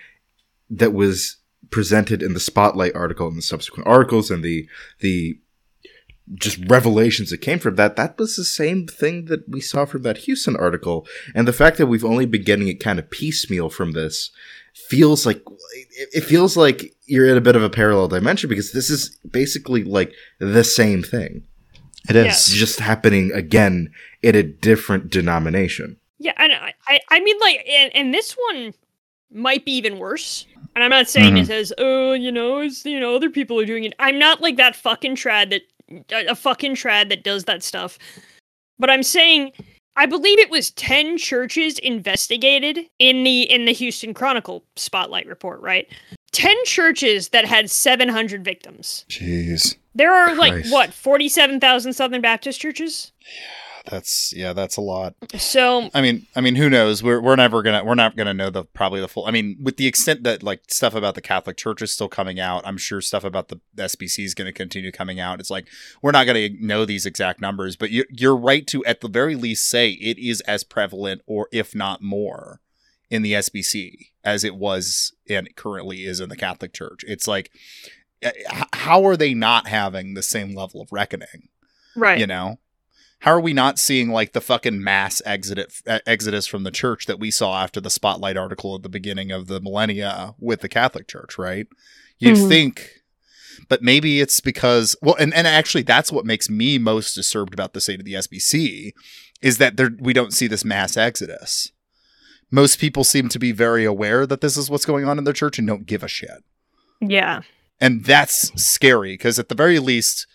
that 0.70 0.92
was 0.94 1.38
presented 1.70 2.22
in 2.24 2.34
the 2.34 2.40
spotlight 2.40 2.96
article 2.96 3.28
and 3.28 3.38
the 3.38 3.42
subsequent 3.42 3.88
articles 3.88 4.30
and 4.32 4.44
the 4.44 4.68
the 5.00 5.40
just 6.36 6.60
revelations 6.70 7.30
that 7.30 7.40
came 7.40 7.60
from 7.60 7.76
that 7.76 7.96
that 7.96 8.18
was 8.18 8.36
the 8.36 8.44
same 8.46 8.88
thing 8.88 9.26
that 9.26 9.48
we 9.50 9.60
saw 9.62 9.86
from 9.86 10.02
that 10.04 10.20
Houston 10.20 10.56
article 10.56 11.06
and 11.36 11.48
the 11.48 11.54
fact 11.54 11.78
that 11.78 11.88
we've 11.88 12.06
only 12.06 12.26
been 12.26 12.44
getting 12.44 12.68
it 12.70 12.80
kind 12.80 13.00
of 13.00 13.10
piecemeal 13.10 13.70
from 13.70 13.92
this 13.92 14.32
feels 14.74 15.26
like 15.26 15.42
it 15.94 16.10
it 16.14 16.22
feels 16.22 16.56
like 16.58 16.94
you're 17.06 17.28
in 17.28 17.38
a 17.38 17.42
bit 17.42 17.56
of 17.56 17.64
a 17.64 17.70
parallel 17.70 18.08
dimension 18.08 18.50
because 18.50 18.72
this 18.72 18.90
is 18.90 19.18
basically 19.30 19.84
like 19.84 20.14
the 20.40 20.64
same 20.64 21.04
thing 21.04 21.44
It 22.10 22.16
is. 22.16 22.26
it's 22.28 22.52
just 22.54 22.80
happening 22.80 23.32
again 23.34 23.92
in 24.22 24.36
a 24.36 24.44
different 24.44 25.10
denomination. 25.10 25.98
Yeah, 26.20 26.34
and 26.38 26.52
I, 26.54 26.74
I, 26.88 27.00
I 27.10 27.20
mean, 27.20 27.40
like, 27.40 27.66
and, 27.68 27.96
and 27.96 28.14
this 28.14 28.34
one 28.52 28.74
might 29.32 29.66
be 29.66 29.72
even 29.72 29.98
worse. 29.98 30.46
And 30.76 30.84
I'm 30.84 30.92
not 30.92 31.10
saying 31.10 31.34
Mhm. 31.34 31.42
it 31.44 31.50
as, 31.50 31.74
oh, 31.80 32.14
you 32.14 32.32
know, 32.32 32.60
it's 32.60 32.86
you 32.86 33.00
know, 33.00 33.16
other 33.16 33.30
people 33.30 33.60
are 33.60 33.66
doing 33.66 33.84
it. 33.86 33.94
I'm 34.00 34.20
not 34.20 34.40
like 34.40 34.58
that 34.58 34.76
fucking 34.76 35.16
trad 35.16 35.50
that 35.50 35.64
a 36.12 36.32
a 36.32 36.36
fucking 36.36 36.76
trad 36.76 37.10
that 37.10 37.24
does 37.24 37.46
that 37.46 37.64
stuff. 37.64 37.98
But 38.80 38.90
I'm 38.92 39.04
saying, 39.04 39.52
I 39.95 40.06
believe 40.06 40.39
it 40.39 40.49
was 40.49 40.71
ten 40.71 41.17
churches 41.17 41.77
investigated 41.80 42.88
in 42.99 43.23
the 43.23 43.41
in 43.41 43.65
the 43.65 43.73
Houston 43.73 44.13
Chronicle 44.13 44.63
spotlight 44.75 45.27
report, 45.27 45.62
right? 45.62 45.88
Ten 46.32 46.56
churches 46.65 47.30
that 47.30 47.43
had 47.43 47.69
700 47.69 48.43
victims. 48.45 49.06
Jeez, 49.10 49.75
There 49.93 50.13
are 50.13 50.34
like 50.34 50.65
what 50.67 50.93
47,000 50.93 51.91
Southern 51.91 52.21
Baptist 52.21 52.62
churches. 52.62 53.12
That's 53.86 54.34
yeah, 54.36 54.54
that's 54.54 54.78
a 54.78 54.82
lot. 54.82 55.15
So 55.38 55.89
I 55.94 56.02
mean, 56.02 56.28
I 56.36 56.41
mean, 56.41 56.56
who 56.56 56.70
knows? 56.70 57.02
We're 57.02 57.22
we're 57.22 57.36
never 57.36 57.62
gonna 57.62 57.84
we're 57.84 57.96
not 57.96 58.15
gonna 58.15 58.34
know 58.34 58.50
the 58.50 58.63
probably 58.63 59.02
the 59.02 59.08
full. 59.08 59.26
I 59.26 59.32
mean, 59.32 59.58
with 59.62 59.78
the 59.78 59.88
extent 59.88 60.24
that 60.24 60.44
like 60.44 60.62
stuff 60.67 60.94
about 60.94 61.15
the 61.15 61.22
Catholic 61.22 61.58
Church 61.58 61.82
is 61.82 61.91
still 61.91 62.10
coming 62.10 62.39
out, 62.39 62.65
I'm 62.65 62.78
sure 62.78 63.02
stuff 63.02 63.24
about 63.24 63.50
the 63.50 63.60
SBC 63.76 64.26
is 64.26 64.34
gonna 64.34 64.52
continue 64.52 64.91
coming 64.91 65.20
out. 65.20 65.39
It's 65.39 65.50
like 65.50 65.67
we're 66.02 66.12
not 66.12 66.26
gonna 66.26 66.50
know 66.60 66.86
these 66.86 67.06
exact 67.06 67.41
numbers, 67.41 67.76
but 67.76 67.91
you, 67.91 68.06
you're 68.10 68.38
right 68.38 68.65
to 68.67 68.84
at 68.86 69.02
the 69.02 69.10
very 69.10 69.36
least 69.36 69.67
say 69.70 69.91
it 69.91 70.20
is 70.20 70.41
as 70.41 70.63
prevalent, 70.63 71.22
or 71.26 71.48
if 71.52 71.74
not 71.74 72.02
more, 72.02 72.62
in 73.10 73.22
the 73.22 73.34
SBC 73.34 74.08
as 74.24 74.44
it 74.44 74.56
was 74.56 75.13
and 75.30 75.56
currently 75.56 76.06
is 76.06 76.20
in 76.20 76.30
the 76.30 76.38
Catholic 76.38 76.74
Church. 76.74 77.04
It's 77.08 77.28
like, 77.28 77.52
eh, 78.22 78.32
how 78.74 79.06
are 79.06 79.17
they 79.17 79.34
not 79.34 79.67
having 79.67 80.13
the 80.13 80.24
same 80.24 80.56
level 80.56 80.82
of 80.82 80.91
reckoning? 80.91 81.50
right. 81.96 82.20
you 82.20 82.28
know 82.28 82.58
how 83.22 83.32
are 83.32 83.40
we 83.40 83.54
not 83.54 83.78
seeing 83.80 84.10
like 84.10 84.34
the 84.34 84.42
fucking 84.42 84.84
mass 84.84 85.22
exit 85.26 85.72
exodus 86.06 86.48
from 86.48 86.64
the 86.64 86.72
church 86.72 87.06
that 87.06 87.20
we 87.20 87.32
saw 87.32 87.62
after 87.64 87.80
the 87.80 87.90
spotlight 87.90 88.38
article 88.38 88.76
at 88.76 88.84
the 88.84 88.90
beginning 88.90 89.32
of 89.32 89.48
the 89.48 89.60
millennia 89.62 90.34
with 90.40 90.62
the 90.62 90.70
catholic 90.70 91.08
church 91.08 91.38
right 91.38 91.68
you'd 92.20 92.38
Mhm. 92.38 92.48
think 92.50 92.90
but 93.70 93.82
maybe 93.82 94.20
it's 94.22 94.40
because 94.42 94.96
well 95.02 95.16
and, 95.20 95.34
and 95.34 95.46
actually 95.48 95.84
that's 95.84 96.12
what 96.12 96.26
makes 96.26 96.50
me 96.50 96.78
most 96.78 97.14
disturbed 97.14 97.54
about 97.54 97.74
the 97.74 97.82
state 97.82 98.00
of 98.00 98.06
the 98.06 98.14
sbc 98.16 98.92
is 99.42 99.58
that 99.58 99.78
there 99.78 99.92
we 100.00 100.14
don't 100.14 100.34
see 100.34 100.48
this 100.48 100.66
mass 100.66 100.98
exodus 100.98 101.72
most 102.54 102.80
people 102.80 103.04
seem 103.04 103.30
to 103.30 103.40
be 103.40 103.52
very 103.54 103.86
aware 103.86 104.26
that 104.26 104.42
this 104.42 104.58
is 104.58 104.70
what's 104.70 104.86
going 104.86 105.06
on 105.06 105.18
in 105.18 105.24
their 105.24 105.34
church 105.34 105.58
and 105.58 105.68
don't 105.68 105.86
give 105.86 106.04
a 106.04 106.08
shit 106.08 106.44
Yeah. 107.00 107.42
and 107.80 108.04
that's 108.06 108.52
scary 108.62 109.14
because 109.14 109.38
at 109.40 109.48
the 109.50 109.56
very 109.56 109.80
least 109.80 110.26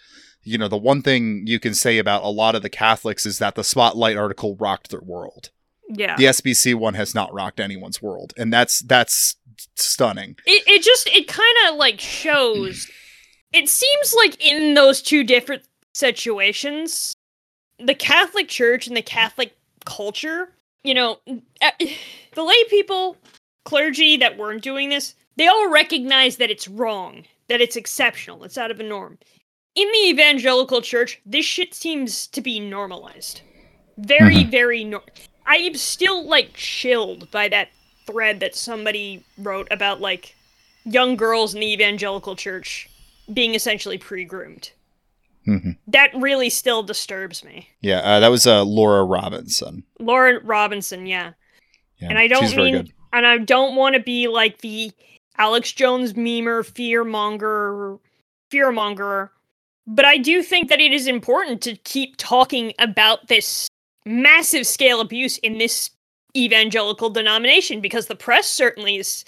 you 0.47 0.57
know 0.57 0.69
the 0.69 0.77
one 0.77 1.03
thing 1.03 1.47
you 1.47 1.59
can 1.59 1.75
say 1.75 1.99
about 1.99 2.23
a 2.23 2.29
lot 2.29 2.55
of 2.55 2.63
the 2.63 2.71
catholics 2.71 3.27
is 3.27 3.39
that 3.39 3.55
the 3.57 3.65
spotlight 3.65 4.17
article 4.17 4.57
rocked 4.57 4.91
their 4.91 5.01
world. 5.01 5.51
Yeah. 5.89 6.17
the 6.17 6.25
sbc 6.25 6.75
one 6.75 6.95
has 6.95 7.15
not 7.15 7.33
rocked 7.33 7.61
anyone's 7.61 8.03
world 8.03 8.35
and 8.37 8.53
that's 8.53 8.81
that's 8.81 9.37
stunning. 9.77 10.37
It, 10.45 10.65
it 10.67 10.83
just 10.83 11.09
it 11.09 11.29
kind 11.29 11.57
of 11.69 11.77
like 11.77 12.01
shows 12.01 12.91
it 13.53 13.69
seems 13.69 14.15
like 14.15 14.45
in 14.45 14.75
those 14.75 15.01
two 15.01 15.23
different 15.23 15.63
situations 15.95 17.15
the 17.79 17.95
catholic 17.95 18.49
church 18.49 18.87
and 18.87 18.97
the 18.97 19.03
catholic 19.03 19.57
culture 19.85 20.51
you 20.83 20.95
know 20.95 21.21
uh, 21.63 21.71
the 22.35 22.43
lay 22.43 22.65
people 22.69 23.17
clergy 23.65 24.17
that 24.17 24.37
weren't 24.37 24.63
doing 24.63 24.89
this 24.89 25.15
they 25.37 25.47
all 25.47 25.71
recognize 25.71 26.37
that 26.37 26.51
it's 26.51 26.67
wrong 26.69 27.25
that 27.49 27.61
it's 27.61 27.77
exceptional 27.77 28.43
it's 28.45 28.59
out 28.59 28.71
of 28.71 28.77
the 28.77 28.83
norm 28.83 29.19
in 29.77 29.87
the 29.93 30.09
evangelical 30.09 30.81
church 30.83 31.21
this 31.25 31.45
shit 31.45 31.75
seems 31.75 32.27
to 32.27 32.41
be 32.41 32.59
normalized 32.59 33.43
very 33.99 34.43
very 34.45 34.83
nor- 34.85 35.03
i 35.47 35.57
am 35.57 35.75
still 35.75 36.27
like 36.27 36.53
chilled 36.55 37.31
by 37.31 37.49
that 37.49 37.69
thread 38.07 38.41
that 38.41 38.55
somebody 38.55 39.25
wrote 39.39 39.69
about 39.71 40.01
like 40.01 40.35
young 40.85 41.17
girls 41.17 41.55
in 41.55 41.61
the 41.61 41.73
evangelical 41.73 42.37
church 42.37 42.89
being 43.33 43.57
essentially 43.57 43.99
pre-groomed. 43.99 44.71
Mhm. 45.49 45.77
That 45.89 46.13
really 46.15 46.49
still 46.49 46.85
disturbs 46.85 47.43
me. 47.45 47.69
yeah 47.81 47.99
uh, 47.99 48.21
that 48.21 48.29
was 48.29 48.47
uh, 48.47 48.63
laura 48.65 49.05
robinson 49.05 49.83
Lauren 49.99 50.41
Robinson, 50.45 51.07
yeah. 51.07 51.33
yeah, 51.99 52.09
And 52.11 52.19
I 52.19 52.27
don't 52.29 52.57
mean 52.57 52.93
and 53.13 53.27
I 53.27 53.39
don't 53.39 53.75
want 53.75 53.95
to 53.95 54.01
be 54.01 54.29
like 54.29 54.59
the 54.59 54.93
Alex 55.39 55.73
Jones 55.73 56.13
memer 56.15 56.65
fear 56.65 57.05
monger, 57.05 57.99
fearmonger 58.51 58.97
fearmonger, 58.97 59.31
but 59.87 60.05
I 60.05 60.17
do 60.17 60.43
think 60.43 60.69
that 60.69 60.81
it 60.81 60.93
is 60.93 61.07
important 61.07 61.61
to 61.63 61.77
keep 61.77 62.17
talking 62.17 62.73
about 62.79 63.29
this 63.29 63.69
massive 64.05 64.67
scale 64.67 65.01
abuse 65.01 65.39
in 65.39 65.59
this 65.59 65.91
evangelical 66.37 67.11
denomination 67.11 67.81
because 67.81 68.07
the 68.07 68.17
press 68.17 68.49
certainly 68.49 68.97
is 68.97 69.25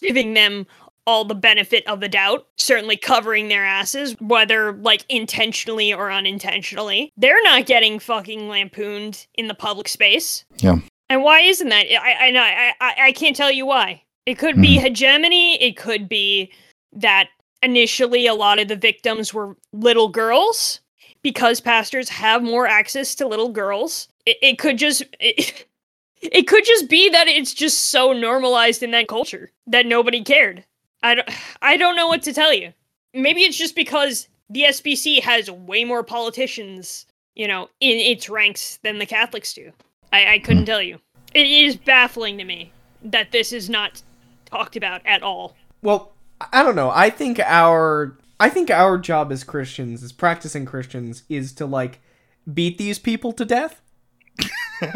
giving 0.00 0.34
them 0.34 0.66
all 1.06 1.24
the 1.24 1.34
benefit 1.34 1.86
of 1.86 2.00
the 2.00 2.08
doubt, 2.08 2.46
certainly 2.58 2.96
covering 2.96 3.48
their 3.48 3.64
asses, 3.64 4.16
whether 4.20 4.72
like 4.72 5.04
intentionally 5.08 5.92
or 5.92 6.10
unintentionally. 6.10 7.12
They're 7.16 7.42
not 7.44 7.66
getting 7.66 7.98
fucking 7.98 8.48
lampooned 8.48 9.26
in 9.34 9.46
the 9.46 9.54
public 9.54 9.86
space. 9.88 10.44
Yeah. 10.58 10.78
And 11.08 11.22
why 11.22 11.40
isn't 11.40 11.68
that? 11.68 11.86
I 12.02 12.30
I 12.36 12.72
I, 12.80 12.94
I 13.06 13.12
can't 13.12 13.36
tell 13.36 13.52
you 13.52 13.66
why. 13.66 14.02
It 14.26 14.38
could 14.38 14.60
be 14.60 14.76
hmm. 14.76 14.82
hegemony. 14.82 15.62
It 15.62 15.76
could 15.76 16.08
be 16.08 16.50
that 16.92 17.28
initially 17.62 18.26
a 18.26 18.34
lot 18.34 18.58
of 18.58 18.68
the 18.68 18.76
victims 18.76 19.32
were 19.32 19.56
little 19.72 20.08
girls 20.08 20.80
because 21.22 21.60
pastors 21.60 22.08
have 22.08 22.42
more 22.42 22.66
access 22.66 23.14
to 23.16 23.26
little 23.26 23.48
girls. 23.48 24.08
It, 24.26 24.36
it 24.42 24.58
could 24.58 24.78
just 24.78 25.02
it, 25.20 25.66
it 26.20 26.46
could 26.46 26.64
just 26.64 26.88
be 26.88 27.10
that 27.10 27.28
it's 27.28 27.54
just 27.54 27.88
so 27.88 28.12
normalized 28.12 28.82
in 28.82 28.90
that 28.92 29.08
culture 29.08 29.50
that 29.66 29.86
nobody 29.86 30.22
cared. 30.22 30.64
I 31.02 31.14
don't 31.16 31.28
I 31.62 31.76
don't 31.76 31.96
know 31.96 32.06
what 32.06 32.22
to 32.24 32.32
tell 32.32 32.52
you. 32.52 32.72
Maybe 33.14 33.42
it's 33.42 33.56
just 33.56 33.74
because 33.74 34.28
the 34.50 34.62
SBC 34.62 35.22
has 35.22 35.50
way 35.50 35.84
more 35.84 36.02
politicians, 36.02 37.06
you 37.34 37.48
know, 37.48 37.68
in 37.80 37.98
its 37.98 38.28
ranks 38.28 38.78
than 38.82 38.98
the 38.98 39.06
Catholics 39.06 39.52
do. 39.54 39.72
I, 40.12 40.34
I 40.34 40.38
couldn't 40.38 40.62
hmm. 40.62 40.66
tell 40.66 40.82
you. 40.82 41.00
It 41.34 41.46
is 41.46 41.76
baffling 41.76 42.38
to 42.38 42.44
me 42.44 42.72
that 43.02 43.32
this 43.32 43.52
is 43.52 43.68
not 43.68 44.02
talked 44.46 44.76
about 44.76 45.02
at 45.04 45.22
all. 45.22 45.56
Well, 45.82 46.12
I 46.52 46.62
don't 46.62 46.76
know. 46.76 46.90
I 46.90 47.10
think 47.10 47.40
our 47.40 48.16
I 48.38 48.48
think 48.50 48.70
our 48.70 48.98
job 48.98 49.32
as 49.32 49.44
Christians, 49.44 50.02
as 50.02 50.12
practicing 50.12 50.66
Christians, 50.66 51.22
is 51.28 51.52
to 51.54 51.66
like 51.66 52.00
beat 52.52 52.78
these 52.78 52.98
people 52.98 53.32
to 53.32 53.44
death. 53.44 53.80
sure 54.82 54.92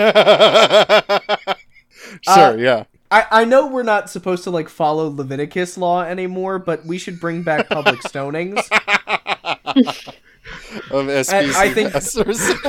uh, 2.28 2.54
yeah 2.56 2.84
I, 3.10 3.26
I 3.30 3.44
know 3.44 3.66
we're 3.66 3.82
not 3.82 4.08
supposed 4.10 4.44
to 4.44 4.50
like 4.50 4.68
follow 4.68 5.08
Leviticus 5.08 5.76
law 5.76 6.02
anymore, 6.02 6.58
but 6.58 6.86
we 6.86 6.96
should 6.98 7.18
bring 7.18 7.42
back 7.42 7.68
public 7.68 8.00
stonings. 8.00 8.58
of 10.90 11.06
SBC 11.06 11.54
I 11.54 11.72
think- 11.74 11.94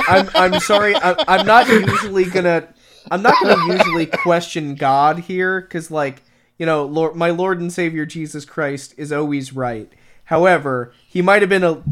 I'm 0.08 0.28
I'm 0.34 0.60
sorry. 0.60 0.96
I'm, 0.96 1.16
I'm 1.28 1.46
not 1.46 1.68
usually 1.68 2.24
gonna 2.24 2.68
I'm 3.10 3.22
not 3.22 3.34
gonna 3.42 3.72
usually 3.72 4.06
question 4.06 4.74
God 4.74 5.20
here 5.20 5.60
because 5.60 5.90
like 5.90 6.22
you 6.58 6.66
know 6.66 6.84
Lord 6.84 7.16
my 7.16 7.30
Lord 7.30 7.60
and 7.60 7.72
Savior 7.72 8.06
Jesus 8.06 8.44
Christ 8.44 8.94
is 8.96 9.12
always 9.12 9.52
right. 9.52 9.90
However, 10.24 10.92
he 11.08 11.20
might 11.22 11.42
have 11.42 11.48
been 11.48 11.64
a 11.64 11.82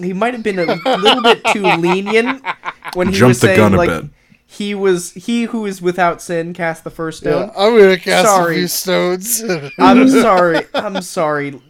he 0.00 0.12
might 0.12 0.34
have 0.34 0.42
been 0.42 0.58
a 0.58 0.74
little 0.96 1.22
bit 1.22 1.44
too 1.46 1.62
lenient 1.78 2.44
when 2.94 3.08
he 3.08 3.14
Jumped 3.14 3.28
was 3.28 3.40
the 3.40 3.46
saying 3.48 3.56
gun 3.56 3.74
a 3.74 3.76
like 3.76 3.88
bit. 3.88 4.10
he 4.46 4.74
was 4.74 5.12
he 5.12 5.44
who 5.44 5.66
is 5.66 5.80
without 5.82 6.20
sin 6.22 6.52
cast 6.54 6.84
the 6.84 6.90
first 6.90 7.18
stone. 7.20 7.50
I'm 7.56 7.76
gonna 7.78 7.96
cast 7.98 8.28
Sorry. 8.28 8.54
a 8.54 8.58
few 8.58 8.68
stones. 8.68 9.42
I'm 9.78 10.08
sorry. 10.08 10.60
I'm 10.74 11.02
sorry. 11.02 11.60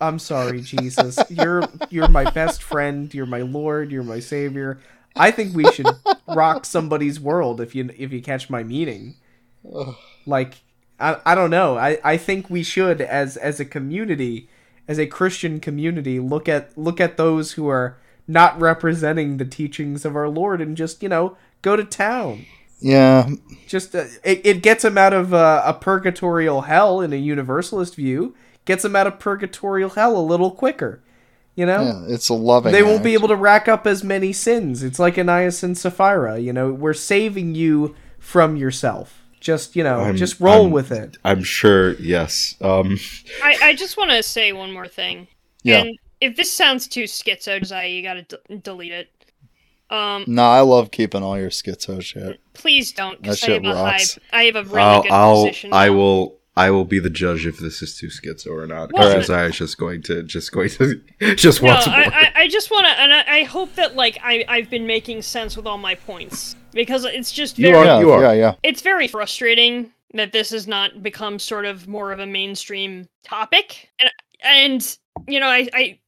I'm 0.00 0.18
sorry, 0.20 0.60
Jesus. 0.60 1.18
You're 1.28 1.62
you're 1.90 2.08
my 2.08 2.30
best 2.30 2.62
friend. 2.62 3.12
You're 3.12 3.26
my 3.26 3.40
Lord. 3.42 3.90
You're 3.90 4.04
my 4.04 4.20
Savior. 4.20 4.78
I 5.16 5.32
think 5.32 5.56
we 5.56 5.70
should 5.72 5.88
rock 6.28 6.64
somebody's 6.64 7.18
world. 7.18 7.60
If 7.60 7.74
you 7.74 7.90
if 7.96 8.12
you 8.12 8.22
catch 8.22 8.48
my 8.50 8.62
meaning, 8.62 9.16
like 10.26 10.54
I, 11.00 11.18
I 11.24 11.34
don't 11.34 11.50
know. 11.50 11.76
I, 11.76 11.98
I 12.04 12.16
think 12.16 12.50
we 12.50 12.62
should 12.62 13.00
as 13.00 13.36
as 13.36 13.60
a 13.60 13.64
community, 13.64 14.48
as 14.86 14.98
a 14.98 15.06
Christian 15.06 15.60
community, 15.60 16.18
look 16.20 16.48
at 16.48 16.76
look 16.76 17.00
at 17.00 17.16
those 17.16 17.52
who 17.52 17.68
are 17.68 17.96
not 18.26 18.60
representing 18.60 19.36
the 19.36 19.44
teachings 19.44 20.04
of 20.04 20.16
our 20.16 20.28
Lord 20.28 20.60
and 20.60 20.76
just 20.76 21.02
you 21.02 21.08
know 21.08 21.36
go 21.62 21.76
to 21.76 21.84
town. 21.84 22.44
Yeah, 22.80 23.30
Just 23.66 23.94
uh, 23.94 24.04
it, 24.22 24.40
it 24.44 24.62
gets 24.62 24.82
them 24.84 24.96
out 24.96 25.12
of 25.12 25.34
uh, 25.34 25.62
a 25.64 25.74
purgatorial 25.74 26.62
hell 26.62 27.00
in 27.00 27.12
a 27.12 27.16
universalist 27.16 27.96
view. 27.96 28.36
Gets 28.66 28.84
them 28.84 28.94
out 28.94 29.06
of 29.08 29.18
purgatorial 29.18 29.90
hell 29.90 30.16
a 30.16 30.22
little 30.22 30.52
quicker. 30.52 31.00
You 31.56 31.66
know, 31.66 31.82
yeah, 31.82 32.14
it's 32.14 32.28
a 32.28 32.34
loving. 32.34 32.70
they 32.70 32.84
won't 32.84 33.02
be 33.02 33.14
able 33.14 33.26
to 33.28 33.34
rack 33.34 33.66
up 33.66 33.84
as 33.84 34.04
many 34.04 34.32
sins. 34.32 34.84
It's 34.84 35.00
like 35.00 35.18
Ananias 35.18 35.64
and 35.64 35.76
Sapphira. 35.76 36.38
You 36.38 36.52
know, 36.52 36.72
we're 36.72 36.94
saving 36.94 37.56
you 37.56 37.96
from 38.20 38.56
yourself. 38.56 39.17
Just 39.40 39.76
you 39.76 39.84
know, 39.84 40.00
I'm- 40.00 40.16
just 40.16 40.40
roll 40.40 40.62
I'm- 40.64 40.70
with 40.72 40.90
it. 40.92 41.16
I'm 41.24 41.42
sure. 41.42 41.92
Yes. 41.94 42.54
Um. 42.60 42.98
I, 43.42 43.56
I 43.62 43.74
just 43.74 43.96
want 43.96 44.10
to 44.10 44.22
say 44.22 44.52
one 44.52 44.72
more 44.72 44.88
thing. 44.88 45.28
Yeah. 45.62 45.78
And 45.82 45.98
if 46.20 46.36
this 46.36 46.52
sounds 46.52 46.88
too 46.88 47.04
schizo, 47.04 47.58
Josiah, 47.60 47.88
you 47.88 48.02
gotta 48.02 48.22
d- 48.22 48.56
delete 48.62 48.92
it. 48.92 49.10
Um, 49.90 50.24
No, 50.26 50.42
I 50.42 50.60
love 50.60 50.90
keeping 50.90 51.22
all 51.22 51.38
your 51.38 51.48
schizo 51.50 52.02
shit. 52.02 52.40
please 52.52 52.92
don't 52.92 53.22
That 53.22 53.28
I 53.28 53.30
have 53.30 53.38
shit 53.38 53.64
a 53.64 53.68
high, 53.74 53.92
rocks. 53.92 54.18
I 54.32 54.42
have 54.44 54.56
a 54.56 54.64
really 54.64 54.80
I'll. 54.82 55.02
good 55.02 55.10
I'll. 55.12 55.46
position. 55.46 55.72
I 55.72 55.86
now. 55.88 55.92
will. 55.94 56.37
I 56.58 56.70
will 56.70 56.84
be 56.84 56.98
the 56.98 57.10
judge 57.10 57.46
if 57.46 57.58
this 57.58 57.80
is 57.82 57.96
too 57.96 58.08
schizo 58.08 58.48
or 58.50 58.66
not. 58.66 58.92
Well, 58.92 59.08
Because 59.08 59.30
I 59.30 59.46
is 59.46 59.56
just 59.56 59.78
going 59.78 60.02
to 60.02 60.22
just 60.22 60.52
going 60.52 60.70
to 60.70 61.00
just 61.36 61.62
No, 61.62 61.68
want 61.68 61.82
some 61.84 61.92
more. 61.92 62.02
I, 62.02 62.32
I, 62.34 62.40
I 62.42 62.48
just 62.48 62.70
want 62.70 62.86
to, 62.86 62.92
and 63.00 63.12
I, 63.14 63.24
I 63.38 63.42
hope 63.44 63.74
that 63.76 63.94
like 63.96 64.18
I, 64.22 64.44
I've 64.48 64.68
been 64.68 64.86
making 64.86 65.22
sense 65.22 65.56
with 65.56 65.66
all 65.66 65.78
my 65.78 65.94
points 65.94 66.56
because 66.72 67.04
it's 67.04 67.32
just 67.32 67.58
You 67.58 67.74
are- 67.76 67.84
yeah, 67.84 68.00
you 68.00 68.10
are. 68.10 68.22
yeah, 68.22 68.32
yeah. 68.32 68.54
it's 68.62 68.82
very 68.82 69.08
frustrating 69.08 69.90
that 70.14 70.32
this 70.32 70.50
has 70.50 70.66
not 70.66 71.02
become 71.02 71.38
sort 71.38 71.64
of 71.66 71.86
more 71.86 72.12
of 72.12 72.18
a 72.18 72.26
mainstream 72.26 73.08
topic, 73.24 73.90
and 74.00 74.10
and 74.42 74.98
you 75.26 75.40
know 75.40 75.48
I 75.48 75.68
I. 75.72 75.98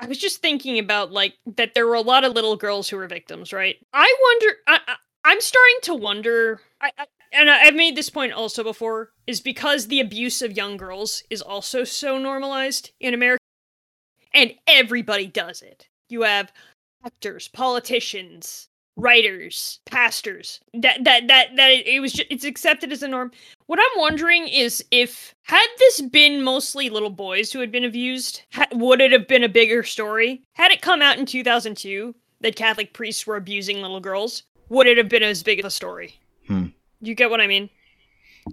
I 0.00 0.06
was 0.06 0.18
just 0.18 0.42
thinking 0.42 0.80
about 0.80 1.12
like 1.12 1.34
that 1.56 1.72
there 1.74 1.86
were 1.86 1.94
a 1.94 2.00
lot 2.00 2.24
of 2.24 2.32
little 2.34 2.56
girls 2.56 2.88
who 2.88 2.96
were 2.96 3.06
victims, 3.06 3.52
right? 3.52 3.76
I 3.92 4.12
wonder. 4.22 4.56
I, 4.66 4.80
I, 4.88 4.94
I'm 5.24 5.40
starting 5.40 5.76
to 5.82 5.94
wonder. 5.94 6.60
I, 6.80 6.90
I, 6.98 7.06
and 7.34 7.50
I've 7.50 7.74
made 7.74 7.96
this 7.96 8.10
point 8.10 8.32
also 8.32 8.62
before. 8.62 9.10
Is 9.26 9.40
because 9.40 9.86
the 9.86 10.00
abuse 10.00 10.42
of 10.42 10.56
young 10.56 10.76
girls 10.76 11.22
is 11.30 11.42
also 11.42 11.84
so 11.84 12.18
normalized 12.18 12.90
in 13.00 13.14
America, 13.14 13.42
and 14.32 14.52
everybody 14.66 15.26
does 15.26 15.62
it. 15.62 15.88
You 16.08 16.22
have 16.22 16.52
actors, 17.04 17.48
politicians, 17.48 18.68
writers, 18.96 19.80
pastors. 19.86 20.60
That 20.72 21.04
that 21.04 21.26
that 21.28 21.56
that 21.56 21.70
it, 21.70 21.86
it 21.86 22.00
was 22.00 22.12
just, 22.12 22.28
it's 22.30 22.44
accepted 22.44 22.92
as 22.92 23.02
a 23.02 23.08
norm. 23.08 23.32
What 23.66 23.78
I'm 23.78 24.00
wondering 24.00 24.48
is 24.48 24.84
if 24.90 25.34
had 25.42 25.66
this 25.78 26.00
been 26.00 26.42
mostly 26.42 26.90
little 26.90 27.10
boys 27.10 27.52
who 27.52 27.60
had 27.60 27.72
been 27.72 27.84
abused, 27.84 28.42
ha- 28.52 28.66
would 28.72 29.00
it 29.00 29.12
have 29.12 29.26
been 29.26 29.44
a 29.44 29.48
bigger 29.48 29.82
story? 29.82 30.42
Had 30.54 30.70
it 30.70 30.82
come 30.82 31.02
out 31.02 31.18
in 31.18 31.26
2002 31.26 32.14
that 32.40 32.56
Catholic 32.56 32.92
priests 32.92 33.26
were 33.26 33.36
abusing 33.36 33.80
little 33.80 34.00
girls, 34.00 34.44
would 34.68 34.86
it 34.86 34.98
have 34.98 35.08
been 35.08 35.22
as 35.22 35.42
big 35.42 35.58
of 35.58 35.64
a 35.64 35.70
story? 35.70 36.20
Hmm. 36.46 36.66
You 37.06 37.14
get 37.14 37.30
what 37.30 37.40
I 37.40 37.46
mean? 37.46 37.70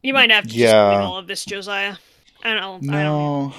You 0.04 0.14
might 0.14 0.32
have 0.32 0.47
to 0.47 0.58
just 0.58 0.60
Yeah. 0.60 0.74
delete 0.78 1.02
all 1.02 1.18
of 1.18 1.28
this, 1.28 1.45
Josiah. 1.45 1.97
I 2.43 2.54
don't. 2.56 2.86
I 2.89 3.04
don't. 3.04 3.28
No, 3.28 3.54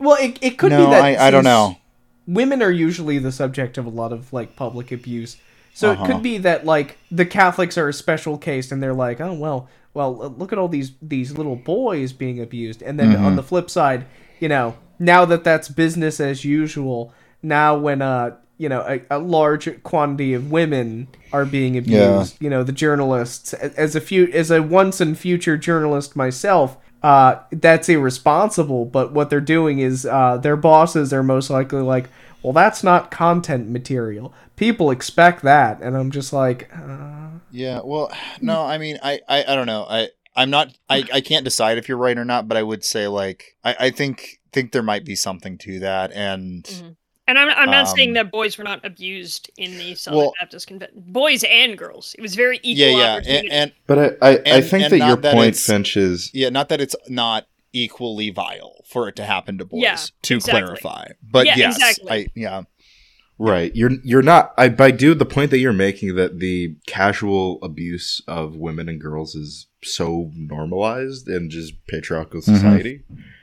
Well, 0.00 0.16
it, 0.20 0.38
it 0.42 0.58
could 0.58 0.70
no, 0.70 0.76
be 0.76 0.86
that 0.86 1.02
I, 1.04 1.28
I 1.28 1.30
don't 1.30 1.44
know. 1.44 1.78
Women 2.26 2.62
are 2.62 2.70
usually 2.70 3.18
the 3.18 3.32
subject 3.32 3.78
of 3.78 3.86
a 3.86 3.90
lot 3.90 4.12
of 4.12 4.32
like 4.32 4.56
public 4.56 4.92
abuse, 4.92 5.38
so 5.74 5.92
Uh-huh. 5.92 6.02
it 6.02 6.06
could 6.06 6.22
be 6.22 6.38
that 6.38 6.64
like 6.66 6.98
the 7.10 7.26
Catholics 7.26 7.78
are 7.78 7.88
a 7.88 7.92
special 7.94 8.38
case, 8.38 8.72
and 8.72 8.82
they're 8.82 8.94
like, 8.94 9.20
oh 9.20 9.34
well, 9.34 9.68
well 9.94 10.14
look 10.36 10.52
at 10.52 10.58
all 10.58 10.68
these 10.68 10.92
these 11.02 11.36
little 11.38 11.56
boys 11.56 12.12
being 12.12 12.40
abused, 12.40 12.82
and 12.82 12.98
then 13.00 13.12
Mm-hmm. 13.12 13.24
on 13.24 13.36
the 13.36 13.42
flip 13.44 13.70
side, 13.70 14.06
you 14.40 14.48
know, 14.48 14.76
now 14.98 15.24
that 15.26 15.44
that's 15.44 15.68
business 15.68 16.20
as 16.20 16.44
usual, 16.44 17.14
now 17.42 17.76
when 17.78 18.02
uh 18.02 18.36
you 18.58 18.68
know 18.68 18.80
a, 18.88 19.00
a 19.10 19.18
large 19.18 19.82
quantity 19.82 20.34
of 20.34 20.50
women 20.50 21.08
are 21.32 21.44
being 21.44 21.76
abused, 21.76 22.36
you 22.40 22.48
know, 22.50 22.62
the 22.62 22.72
journalists 22.72 23.52
as 23.54 23.94
a 23.96 24.00
few 24.00 24.26
as 24.32 24.50
a 24.50 24.62
once 24.62 25.00
and 25.00 25.18
future 25.18 25.56
journalist 25.58 26.16
myself 26.16 26.76
uh, 27.02 27.40
that's 27.52 27.88
irresponsible. 27.88 28.84
But 28.86 29.12
what 29.12 29.30
they're 29.30 29.40
doing 29.40 29.78
is 29.78 30.06
uh, 30.06 30.38
their 30.38 30.56
bosses 30.56 31.12
are 31.12 31.22
most 31.22 31.50
likely 31.50 31.82
like, 31.82 32.08
well, 32.42 32.52
that's 32.52 32.82
not 32.82 33.10
content 33.10 33.68
material. 33.68 34.32
People 34.56 34.90
expect 34.90 35.42
that, 35.42 35.80
and 35.82 35.96
I'm 35.96 36.10
just 36.10 36.32
like, 36.32 36.70
uh, 36.74 37.28
Yeah, 37.50 37.80
well, 37.84 38.10
no, 38.40 38.62
I 38.62 38.78
mean, 38.78 38.98
I, 39.02 39.20
I, 39.28 39.44
I 39.46 39.54
don't 39.54 39.66
know. 39.66 39.84
I, 39.88 40.08
I'm 40.34 40.50
not. 40.50 40.76
I, 40.88 41.04
I 41.12 41.20
can't 41.20 41.44
decide 41.44 41.76
if 41.78 41.88
you're 41.88 41.98
right 41.98 42.16
or 42.16 42.24
not. 42.24 42.48
But 42.48 42.56
I 42.56 42.62
would 42.62 42.84
say, 42.84 43.06
like, 43.08 43.56
I, 43.64 43.76
I 43.80 43.90
think 43.90 44.40
think 44.52 44.72
there 44.72 44.82
might 44.82 45.04
be 45.04 45.14
something 45.16 45.58
to 45.58 45.78
that, 45.80 46.10
and 46.12 46.64
Mhm. 46.64 46.96
And 47.28 47.38
I'm, 47.38 47.48
I'm 47.50 47.70
not 47.70 47.88
saying 47.88 48.10
Um, 48.10 48.14
that 48.14 48.30
boys 48.30 48.56
were 48.56 48.64
not 48.64 48.84
abused 48.84 49.50
in 49.56 49.76
the 49.78 49.94
Southern 49.96 50.18
Well- 50.18 50.32
Baptist 50.38 50.66
Convention. 50.68 51.02
Boys 51.08 51.44
and 51.48 51.76
girls. 51.76 52.14
It 52.18 52.22
was 52.22 52.34
very 52.36 52.60
equal 52.62 52.86
yeah, 52.86 52.96
yeah, 53.04 53.12
opportunity. 53.14 53.48
and, 53.48 53.62
and 53.62 53.72
But 53.86 54.18
I, 54.22 54.30
I, 54.30 54.38
I 54.58 54.60
think 54.60 54.84
and 54.84 54.92
that 54.92 55.06
your 55.06 55.16
that 55.16 55.34
point, 55.34 55.48
it's- 55.48 55.66
Finch, 55.66 55.96
is 55.96 56.30
yeah, 56.32 56.50
not 56.50 56.68
that 56.68 56.80
it's 56.80 56.94
not 57.08 57.46
equally 57.72 58.30
vile 58.30 58.82
for 58.86 59.08
it 59.08 59.16
to 59.16 59.24
happen 59.24 59.58
to 59.58 59.64
boys. 59.64 59.82
Yeah, 59.82 59.96
to 60.22 60.36
exactly. 60.36 60.62
clarify, 60.62 61.08
but 61.22 61.46
Yeah, 61.46 61.56
yes, 61.56 61.76
exactly. 61.76 62.10
I 62.10 62.26
yeah, 62.34 62.62
right. 63.38 63.74
You're 63.74 63.90
you're 64.02 64.22
not. 64.22 64.54
I 64.56 64.68
by 64.70 64.92
dude, 64.92 65.18
the 65.18 65.26
point 65.26 65.50
that 65.50 65.58
you're 65.58 65.72
making 65.74 66.14
that 66.16 66.38
the 66.38 66.76
casual 66.86 67.58
abuse 67.62 68.22
of 68.26 68.56
women 68.56 68.88
and 68.88 69.00
girls 69.00 69.34
is 69.34 69.66
so 69.82 70.30
normalized 70.34 71.28
in 71.28 71.50
just 71.50 71.74
patriarchal 71.86 72.40
society. 72.40 73.02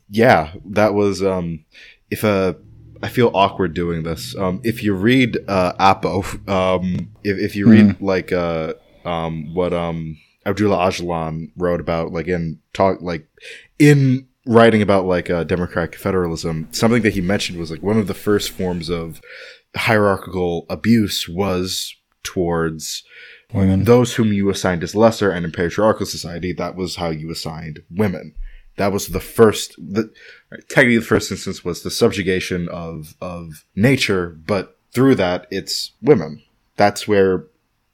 Yeah, 0.09 0.53
that 0.65 0.93
was. 0.93 1.21
Um, 1.21 1.65
if 2.09 2.23
a 2.23 2.55
I 3.03 3.09
feel 3.09 3.31
awkward 3.33 3.73
doing 3.73 4.03
this. 4.03 4.33
Um, 4.37 4.61
if 4.63 4.81
you 4.81 4.93
read 4.93 5.37
uh, 5.49 5.73
Apo, 5.77 6.23
um, 6.47 7.11
if, 7.23 7.37
if 7.37 7.55
you 7.55 7.67
read 7.67 7.99
like 8.01 8.31
uh, 8.31 8.75
um, 9.03 9.53
what 9.53 9.73
um, 9.73 10.17
Abdullah 10.45 10.77
Öcalan 10.77 11.51
wrote 11.57 11.81
about, 11.81 12.13
like 12.13 12.29
in 12.29 12.59
talk, 12.71 13.01
like 13.01 13.27
in 13.77 14.25
writing 14.45 14.81
about 14.81 15.05
like 15.05 15.29
uh, 15.29 15.43
democratic 15.43 15.95
federalism, 15.95 16.69
something 16.71 17.01
that 17.03 17.13
he 17.13 17.19
mentioned 17.19 17.59
was 17.59 17.69
like 17.69 17.83
one 17.83 17.97
of 17.97 18.07
the 18.07 18.13
first 18.13 18.51
forms 18.51 18.89
of 18.89 19.21
hierarchical 19.75 20.65
abuse 20.69 21.27
was 21.27 21.93
towards 22.23 23.03
women. 23.53 23.83
those 23.83 24.15
whom 24.15 24.31
you 24.31 24.49
assigned 24.49 24.81
as 24.81 24.95
lesser, 24.95 25.29
and 25.29 25.45
in 25.45 25.51
patriarchal 25.51 26.05
society, 26.05 26.53
that 26.53 26.75
was 26.75 26.95
how 26.95 27.09
you 27.09 27.29
assigned 27.29 27.81
women. 27.89 28.33
That 28.77 28.91
was 28.91 29.09
the 29.09 29.19
first, 29.19 29.75
the 29.77 30.11
technically 30.69 30.97
the 30.97 31.05
first 31.05 31.31
instance 31.31 31.63
was 31.63 31.83
the 31.83 31.91
subjugation 31.91 32.67
of 32.69 33.15
of 33.21 33.65
nature, 33.75 34.29
but 34.29 34.77
through 34.91 35.15
that, 35.15 35.47
it's 35.51 35.91
women. 36.01 36.41
That's 36.75 37.07
where 37.07 37.45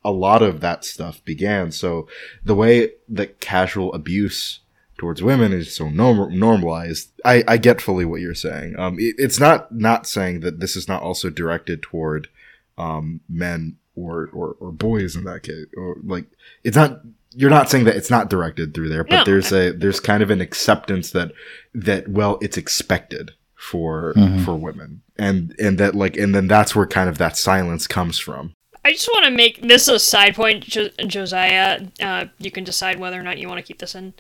a 0.03 0.11
lot 0.11 0.41
of 0.41 0.61
that 0.61 0.85
stuff 0.85 1.23
began. 1.25 1.71
So 1.71 2.07
the 2.43 2.55
way 2.55 2.91
that 3.09 3.41
casual 3.41 3.93
abuse 3.93 4.61
towards 4.97 5.21
women 5.23 5.53
is 5.53 5.75
so 5.75 5.89
norm- 5.89 6.37
normalized, 6.37 7.09
I, 7.25 7.43
I 7.47 7.57
get 7.57 7.81
fully 7.81 8.05
what 8.05 8.21
you're 8.21 8.35
saying. 8.35 8.77
Um, 8.77 8.99
it, 8.99 9.15
it's 9.17 9.39
not 9.39 9.73
not 9.73 10.07
saying 10.07 10.41
that 10.41 10.59
this 10.59 10.75
is 10.75 10.87
not 10.87 11.01
also 11.01 11.29
directed 11.29 11.81
toward 11.81 12.29
um, 12.77 13.21
men 13.27 13.77
or, 13.95 14.29
or 14.33 14.55
or 14.59 14.71
boys 14.71 15.15
in 15.15 15.25
that 15.25 15.43
case, 15.43 15.67
or 15.75 15.97
like 16.03 16.25
it's 16.63 16.77
not. 16.77 17.01
You're 17.31 17.49
not 17.49 17.69
saying 17.69 17.85
that 17.85 17.95
it's 17.95 18.09
not 18.09 18.29
directed 18.29 18.73
through 18.73 18.89
there, 18.89 19.03
but 19.03 19.17
No. 19.17 19.23
there's 19.23 19.51
a 19.51 19.71
there's 19.71 19.99
kind 19.99 20.23
of 20.23 20.29
an 20.31 20.41
acceptance 20.41 21.11
that 21.11 21.31
that 21.73 22.07
well, 22.07 22.37
it's 22.41 22.57
expected 22.57 23.31
for 23.55 24.13
Mhm. 24.15 24.43
for 24.45 24.55
women, 24.55 25.01
and 25.17 25.53
and 25.59 25.77
that 25.77 25.93
like 25.95 26.17
and 26.17 26.33
then 26.33 26.47
that's 26.47 26.75
where 26.75 26.87
kind 26.87 27.07
of 27.09 27.17
that 27.19 27.37
silence 27.37 27.85
comes 27.87 28.17
from. 28.17 28.53
I 28.83 28.93
just 28.93 29.09
want 29.09 29.25
to 29.25 29.31
make 29.31 29.61
this 29.61 29.87
a 29.87 29.99
side 29.99 30.35
point, 30.35 30.63
jo- 30.63 30.89
Josiah. 31.05 31.81
Uh, 32.01 32.25
you 32.39 32.49
can 32.49 32.63
decide 32.63 32.97
whether 32.97 33.19
or 33.19 33.23
not 33.23 33.37
you 33.37 33.47
want 33.47 33.59
to 33.59 33.63
keep 33.67 33.79
this 33.79 33.93
in. 33.93 34.13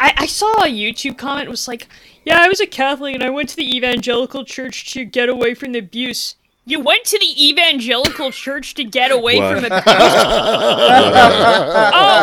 I, 0.00 0.12
I 0.16 0.26
saw 0.26 0.64
a 0.64 0.66
YouTube 0.66 1.16
comment 1.18 1.46
it 1.46 1.50
was 1.50 1.68
like, 1.68 1.86
"Yeah, 2.24 2.38
I 2.40 2.48
was 2.48 2.60
a 2.60 2.66
Catholic 2.66 3.14
and 3.14 3.22
I 3.22 3.30
went 3.30 3.50
to 3.50 3.56
the 3.56 3.76
evangelical 3.76 4.44
church 4.44 4.90
to 4.94 5.04
get 5.04 5.28
away 5.28 5.54
from 5.54 5.72
the 5.72 5.78
abuse." 5.78 6.34
You 6.66 6.80
went 6.80 7.04
to 7.04 7.18
the 7.18 7.46
evangelical 7.48 8.30
church 8.30 8.72
to 8.74 8.84
get 8.84 9.10
away 9.10 9.38
What? 9.38 9.56
from 9.56 9.64
oh 9.72 9.76
abuse. 9.76 9.92
oh 9.92 9.96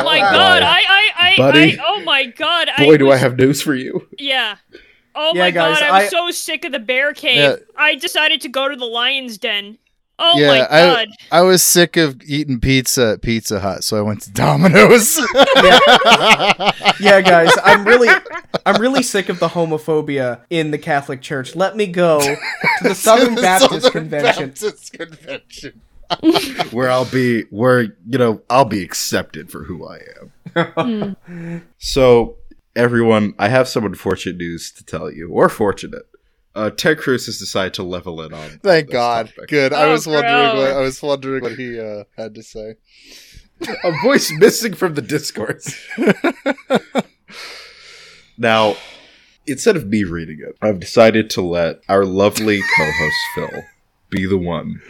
my 0.04 0.20
god! 0.20 0.64
I 0.64 0.82
I 0.88 1.10
I, 1.16 1.36
Buddy. 1.38 1.80
I 1.80 1.84
oh 1.86 2.02
my 2.04 2.26
god! 2.26 2.70
Boy, 2.78 2.94
I 2.94 2.98
do 2.98 3.12
I 3.12 3.18
have 3.18 3.38
news 3.38 3.62
for 3.62 3.76
you. 3.76 4.08
Yeah. 4.18 4.56
Oh 5.14 5.32
Yeah, 5.36 5.42
my 5.42 5.52
guys, 5.52 5.80
god, 5.80 5.88
I'm 5.88 5.94
I- 5.94 6.08
so 6.08 6.32
sick 6.32 6.66
of 6.66 6.72
the 6.72 6.80
bear 6.80 7.14
cave. 7.14 7.38
Yeah. 7.38 7.56
I 7.78 7.96
decided 7.96 8.42
to 8.42 8.50
go 8.50 8.68
to 8.70 8.76
the 8.76 8.86
lion's 8.86 9.38
den. 9.38 9.78
Oh 10.24 10.38
yeah, 10.38 10.47
my 10.47 10.57
god. 10.59 11.07
I 11.32 11.39
I 11.39 11.41
was 11.41 11.63
sick 11.63 11.97
of 11.97 12.22
eating 12.24 12.59
pizza 12.59 13.13
at 13.13 13.24
Pizza 13.24 13.59
Hut, 13.59 13.84
so 13.84 13.97
I 13.97 14.01
went 14.01 14.22
to 14.22 14.32
Domino's. 14.32 15.17
yeah, 16.99 17.22
guys, 17.22 17.51
I'm 17.63 17.84
really 17.86 18.07
I'm 18.65 18.80
really 18.80 19.01
sick 19.01 19.30
of 19.30 19.39
the 19.39 19.47
homophobia 19.47 20.41
in 20.51 20.69
the 20.69 20.78
Catholic 20.78 21.22
Church. 21.22 21.55
Let 21.55 21.76
me 21.76 21.88
go 21.88 22.22
to 22.22 22.38
the 22.84 22.93
Southern 22.95 23.34
Baptist 23.34 23.72
Southern 23.72 23.91
Convention. 23.91 24.49
Baptist 24.49 24.93
Convention. 24.93 25.82
where 26.72 26.91
I'll 26.91 27.09
be 27.09 27.43
where 27.49 27.82
you 27.82 28.17
know 28.17 28.41
I'll 28.49 28.65
be 28.65 28.84
accepted 28.84 29.49
for 29.49 29.63
who 29.63 29.88
I 29.88 30.01
am. 30.55 31.15
Hmm. 31.26 31.57
So 31.80 32.38
everyone, 32.76 33.34
I 33.39 33.49
have 33.49 33.67
some 33.67 33.86
unfortunate 33.86 34.38
news 34.38 34.72
to 34.74 34.86
tell 34.86 35.11
you, 35.11 35.30
or 35.30 35.49
fortunate. 35.49 36.03
Uh, 36.54 36.70
Ted 36.70 36.97
Cruz 36.97 37.26
has 37.28 37.38
decided 37.39 37.74
to 37.76 37.84
level 37.84 38.22
it 38.22 38.34
on. 38.34 38.49
Thank 38.62 38.88
this 38.88 38.93
God. 38.93 39.28
topic. 39.30 39.49
Good. 39.49 39.72
I 39.74 39.86
Oh, 39.86 39.91
was 39.91 40.06
wondering 40.08 40.58
what. 40.58 40.72
I 40.72 40.80
was 40.82 41.02
wondering 41.02 41.43
what 41.43 41.54
he 41.54 41.80
uh, 41.80 42.04
had 42.18 42.36
to 42.36 42.43
say. 42.43 42.76
A 43.84 43.91
voice 44.04 44.32
missing 44.38 44.74
from 44.74 44.95
the 44.95 45.02
discourse. 45.02 45.74
now, 48.38 48.76
instead 49.45 49.76
of 49.76 49.88
me 49.88 50.04
reading 50.04 50.39
it, 50.45 50.58
I've 50.62 50.80
decided 50.80 51.30
to 51.32 51.41
let 51.41 51.82
our 51.88 52.06
lovely 52.06 52.62
co-host 52.78 53.16
Phil 53.36 53.64
be 54.10 54.26
the 54.26 54.38
one 54.38 54.82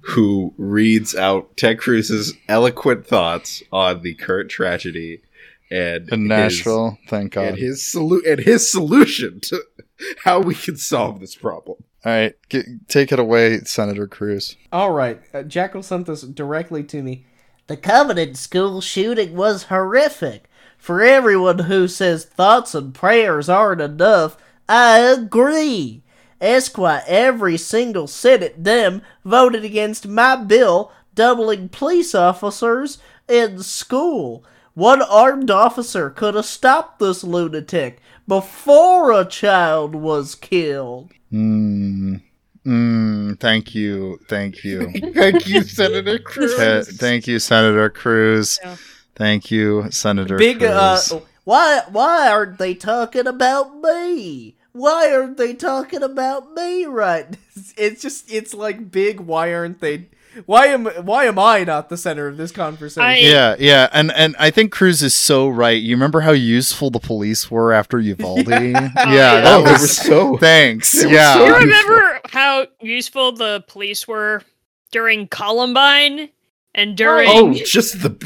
who 0.00 0.54
reads 0.56 1.14
out 1.14 1.56
Ted 1.56 1.78
Cruz's 1.78 2.34
eloquent 2.48 3.06
thoughts 3.06 3.62
on 3.72 4.02
the 4.02 4.14
current 4.14 4.50
tragedy 4.50 5.22
and 5.70 6.08
In 6.10 6.20
his- 6.20 6.28
Nashville. 6.28 6.98
Thank 7.08 7.32
God. 7.32 7.48
and 7.48 7.58
his 7.58 7.80
solu- 7.82 8.26
and 8.30 8.40
his 8.40 8.70
solution 8.70 9.40
to 9.40 9.62
how 10.24 10.40
we 10.40 10.54
can 10.54 10.76
solve 10.76 11.20
this 11.20 11.34
problem. 11.34 11.78
All 12.04 12.12
right. 12.12 12.34
Get, 12.48 12.88
take 12.88 13.12
it 13.12 13.18
away, 13.18 13.60
Senator 13.60 14.06
Cruz. 14.06 14.56
All 14.72 14.92
right, 14.92 15.20
uh, 15.34 15.42
Jackal 15.42 15.82
sent 15.82 16.06
this 16.06 16.22
directly 16.22 16.84
to 16.84 17.02
me. 17.02 17.26
The 17.66 17.76
Covenant 17.76 18.36
school 18.36 18.80
shooting 18.80 19.36
was 19.36 19.64
horrific. 19.64 20.44
For 20.78 21.02
everyone 21.02 21.60
who 21.60 21.88
says 21.88 22.24
thoughts 22.24 22.74
and 22.74 22.94
prayers 22.94 23.48
aren't 23.48 23.80
enough, 23.80 24.36
I 24.68 25.00
agree. 25.00 26.02
Ask 26.40 26.78
why 26.78 27.02
every 27.06 27.56
single 27.56 28.06
Senate 28.06 28.62
Dem 28.62 29.02
voted 29.24 29.64
against 29.64 30.06
my 30.06 30.36
bill 30.36 30.92
doubling 31.14 31.68
police 31.68 32.14
officers 32.14 32.98
in 33.28 33.62
school. 33.62 34.44
One 34.74 35.02
armed 35.02 35.50
officer 35.50 36.10
could 36.10 36.36
have 36.36 36.46
stopped 36.46 37.00
this 37.00 37.24
lunatic 37.24 38.00
before 38.28 39.10
a 39.10 39.24
child 39.24 39.94
was 39.94 40.34
killed. 40.34 41.10
Mm. 41.32 42.22
Mm, 42.64 43.40
thank 43.40 43.74
you. 43.74 44.20
Thank 44.28 44.62
you. 44.62 44.92
Thank 45.14 45.46
you, 45.46 45.62
Senator 45.62 46.18
Cruz. 46.18 46.52
Uh, 46.52 46.84
thank 46.86 47.26
you, 47.26 47.38
Senator 47.38 47.88
Cruz. 47.88 48.60
Yeah. 48.62 48.76
Thank 49.14 49.50
you, 49.50 49.90
Senator 49.90 50.36
Big, 50.36 50.62
uh, 50.62 51.00
Why 51.44 51.82
why 51.90 52.28
aren't 52.28 52.58
they 52.58 52.74
talking 52.74 53.26
about 53.26 53.80
me? 53.80 54.56
Why 54.72 55.12
aren't 55.12 55.38
they 55.38 55.54
talking 55.54 56.02
about 56.02 56.52
me 56.52 56.84
right 56.84 57.36
It's 57.76 58.02
just, 58.02 58.30
it's 58.30 58.52
like 58.52 58.92
big. 58.92 59.20
Why 59.20 59.54
aren't 59.54 59.80
they? 59.80 60.08
Why 60.46 60.66
am 60.66 60.86
Why 60.86 61.24
am 61.24 61.38
I 61.38 61.64
not 61.64 61.88
the 61.88 61.96
center 61.96 62.26
of 62.28 62.36
this 62.36 62.50
conversation? 62.52 63.02
I- 63.02 63.16
yeah, 63.18 63.56
yeah, 63.58 63.88
and 63.92 64.12
and 64.12 64.34
I 64.38 64.50
think 64.50 64.72
Cruz 64.72 65.02
is 65.02 65.14
so 65.14 65.48
right. 65.48 65.80
You 65.80 65.94
remember 65.96 66.20
how 66.20 66.32
useful 66.32 66.90
the 66.90 67.00
police 67.00 67.50
were 67.50 67.72
after 67.72 67.98
Uvalde? 67.98 68.48
yeah, 68.48 68.90
yeah. 68.96 69.40
that 69.40 69.46
Oh, 69.46 69.62
they 69.64 69.72
were 69.72 69.78
was 69.78 69.96
so 69.96 70.36
thanks. 70.38 70.92
they 70.92 71.12
Yeah, 71.12 71.34
so 71.34 71.46
you 71.46 71.54
remember 71.56 72.20
how 72.28 72.66
useful 72.80 73.32
the 73.32 73.64
police 73.68 74.06
were 74.08 74.42
during 74.90 75.28
Columbine 75.28 76.28
and 76.74 76.96
during 76.96 77.28
Oh, 77.30 77.52
just 77.54 78.02
the 78.02 78.16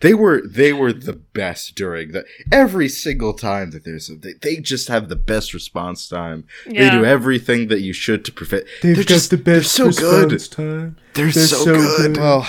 they 0.00 0.14
were 0.14 0.42
they 0.46 0.72
were 0.72 0.92
the 0.92 1.12
best 1.12 1.74
during 1.74 2.12
the 2.12 2.24
every 2.50 2.88
single 2.88 3.32
time 3.34 3.70
that 3.72 3.84
there's 3.84 4.08
a 4.10 4.16
they, 4.16 4.34
they 4.40 4.56
just 4.56 4.88
have 4.88 5.08
the 5.08 5.16
best 5.16 5.52
response 5.54 6.08
time. 6.08 6.44
They 6.66 6.90
do 6.90 7.04
everything 7.04 7.68
that 7.68 7.80
you 7.80 7.92
should 7.92 8.24
to 8.24 8.32
prevent. 8.32 8.64
They've 8.82 8.96
they're 8.96 9.04
got 9.04 9.08
just, 9.14 9.30
the 9.30 9.36
best 9.36 9.76
they're 9.76 9.92
so 9.92 10.00
good. 10.00 10.32
response 10.32 10.48
time. 10.48 10.96
They're, 11.14 11.30
They're 11.30 11.44
so, 11.46 11.64
so 11.64 11.74
good. 11.74 12.14
good. 12.14 12.16
well, 12.20 12.48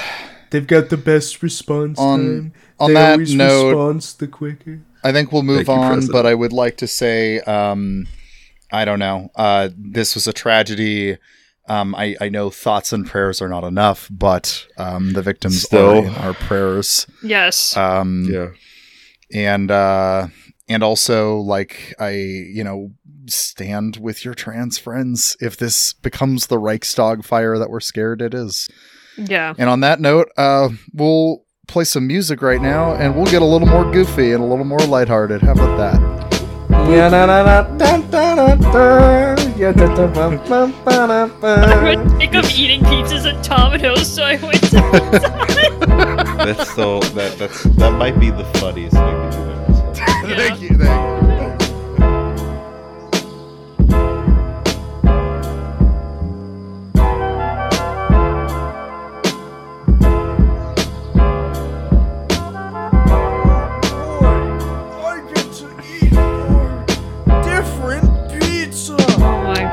They've 0.51 0.67
got 0.67 0.89
the 0.89 0.97
best 0.97 1.41
response 1.43 1.97
On- 1.97 2.19
time. 2.19 2.53
on 2.79 2.89
they 2.89 2.93
that 2.95 3.11
always 3.13 3.33
note- 3.33 3.69
response 3.69 4.13
the 4.13 4.27
quicker. 4.27 4.81
I 5.03 5.11
think 5.13 5.31
we'll 5.31 5.43
move 5.43 5.65
Thank 5.65 5.79
on, 5.79 5.87
President. 5.93 6.11
but 6.13 6.25
I 6.25 6.35
would 6.35 6.53
like 6.53 6.77
to 6.77 6.87
say, 6.87 7.39
um, 7.41 8.05
I 8.71 8.83
don't 8.85 8.99
know. 8.99 9.31
Uh, 9.35 9.69
this 9.77 10.13
was 10.13 10.27
a 10.27 10.33
tragedy. 10.33 11.17
Um, 11.71 11.95
I, 11.95 12.15
I 12.19 12.27
know 12.29 12.49
thoughts 12.49 12.91
and 12.91 13.05
prayers 13.07 13.41
are 13.41 13.47
not 13.47 13.63
enough, 13.63 14.09
but 14.11 14.67
um, 14.77 15.13
the 15.13 15.21
victims 15.21 15.61
Still. 15.61 15.89
are 15.91 16.05
in 16.05 16.15
our 16.15 16.33
prayers. 16.33 17.07
yes. 17.23 17.77
Um, 17.77 18.27
Yeah. 18.29 18.49
and 19.33 19.71
uh 19.71 20.27
and 20.67 20.83
also 20.83 21.37
like 21.37 21.93
i 21.99 22.11
you 22.57 22.63
know 22.63 22.91
stand 23.27 23.97
with 23.97 24.25
your 24.25 24.33
trans 24.33 24.77
friends 24.77 25.37
if 25.39 25.55
this 25.55 25.93
becomes 25.93 26.47
the 26.47 26.57
reichstag 26.57 27.23
fire 27.23 27.57
that 27.57 27.69
we're 27.69 27.79
scared 27.79 28.21
it 28.21 28.33
is 28.33 28.67
yeah. 29.17 29.53
and 29.57 29.69
on 29.69 29.79
that 29.81 29.99
note 30.01 30.27
uh 30.37 30.67
we'll 30.93 31.43
play 31.67 31.83
some 31.85 32.05
music 32.07 32.41
right 32.41 32.61
now 32.61 32.93
and 32.95 33.15
we'll 33.15 33.31
get 33.31 33.41
a 33.41 33.45
little 33.53 33.67
more 33.67 33.89
goofy 33.91 34.33
and 34.33 34.43
a 34.43 34.45
little 34.45 34.65
more 34.65 34.79
lighthearted 34.79 35.41
how 35.41 35.53
about 35.53 35.77
that 35.77 35.99
Yeah, 39.61 39.69
na, 39.73 39.85
na, 39.85 39.93
na, 39.93 40.07
dun, 40.07 40.15
dun, 40.15 40.37
dun, 40.37 40.41
dun. 40.41 40.41
Yeah, 40.41 40.41
dun, 40.41 40.41
dun, 40.49 40.49
bum, 40.49 40.49
bum, 40.49 40.73
ba, 40.83 40.91
da, 40.91 41.23
I 41.61 41.75
ba. 41.75 41.83
would 41.83 42.17
think 42.17 42.33
of 42.33 42.49
eating 42.49 42.81
pizzas 42.81 43.31
at 43.31 43.45
Domino's, 43.45 44.11
so 44.11 44.23
I 44.23 44.37
went 44.41 44.59
to 44.71 44.81
That's 46.41 46.73
so 46.73 46.99
that 47.13 47.37
that's 47.37 47.61
that 47.77 47.93
might 47.93 48.19
be 48.19 48.31
the 48.31 48.43
funniest 48.57 48.95
thing 48.95 49.05
that 49.05 49.37
you've 49.37 49.49
ever 49.49 49.93
said. 49.93 50.29
Yeah. 50.29 50.35
thank 50.35 50.61
you 50.61 50.69
thank 50.69 51.15
you 51.15 51.20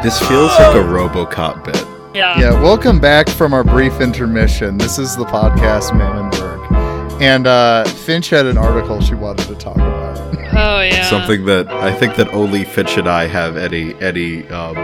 This 0.03 0.19
feels 0.21 0.51
like 0.59 0.75
a 0.77 0.85
RoboCop 0.85 1.65
bit. 1.65 1.85
yeah. 2.15 2.39
yeah 2.39 2.63
welcome 2.63 3.01
back 3.01 3.29
from 3.29 3.53
our 3.53 3.65
brief 3.65 4.01
intermission 4.01 4.79
this 4.79 4.99
is 4.99 5.17
the 5.17 5.25
podcast 5.25 5.91
Mammonburg. 5.91 7.21
and 7.21 7.47
uh 7.47 7.85
finch 7.85 8.31
had 8.31 8.47
an 8.47 8.57
article 8.57 9.01
she 9.01 9.15
wanted 9.15 9.47
to 9.49 9.55
talk 9.57 9.77
about 9.77 10.19
Oh 10.57 10.81
yeah. 10.81 11.05
Something 11.09 11.45
that 11.45 11.69
I 11.69 11.93
think 11.93 12.17
that 12.17 12.29
only 12.33 12.65
Finch 12.65 12.97
and 12.97 13.07
I 13.09 13.27
have 13.27 13.57
any 13.57 13.95
any 14.01 14.49
um, 14.49 14.75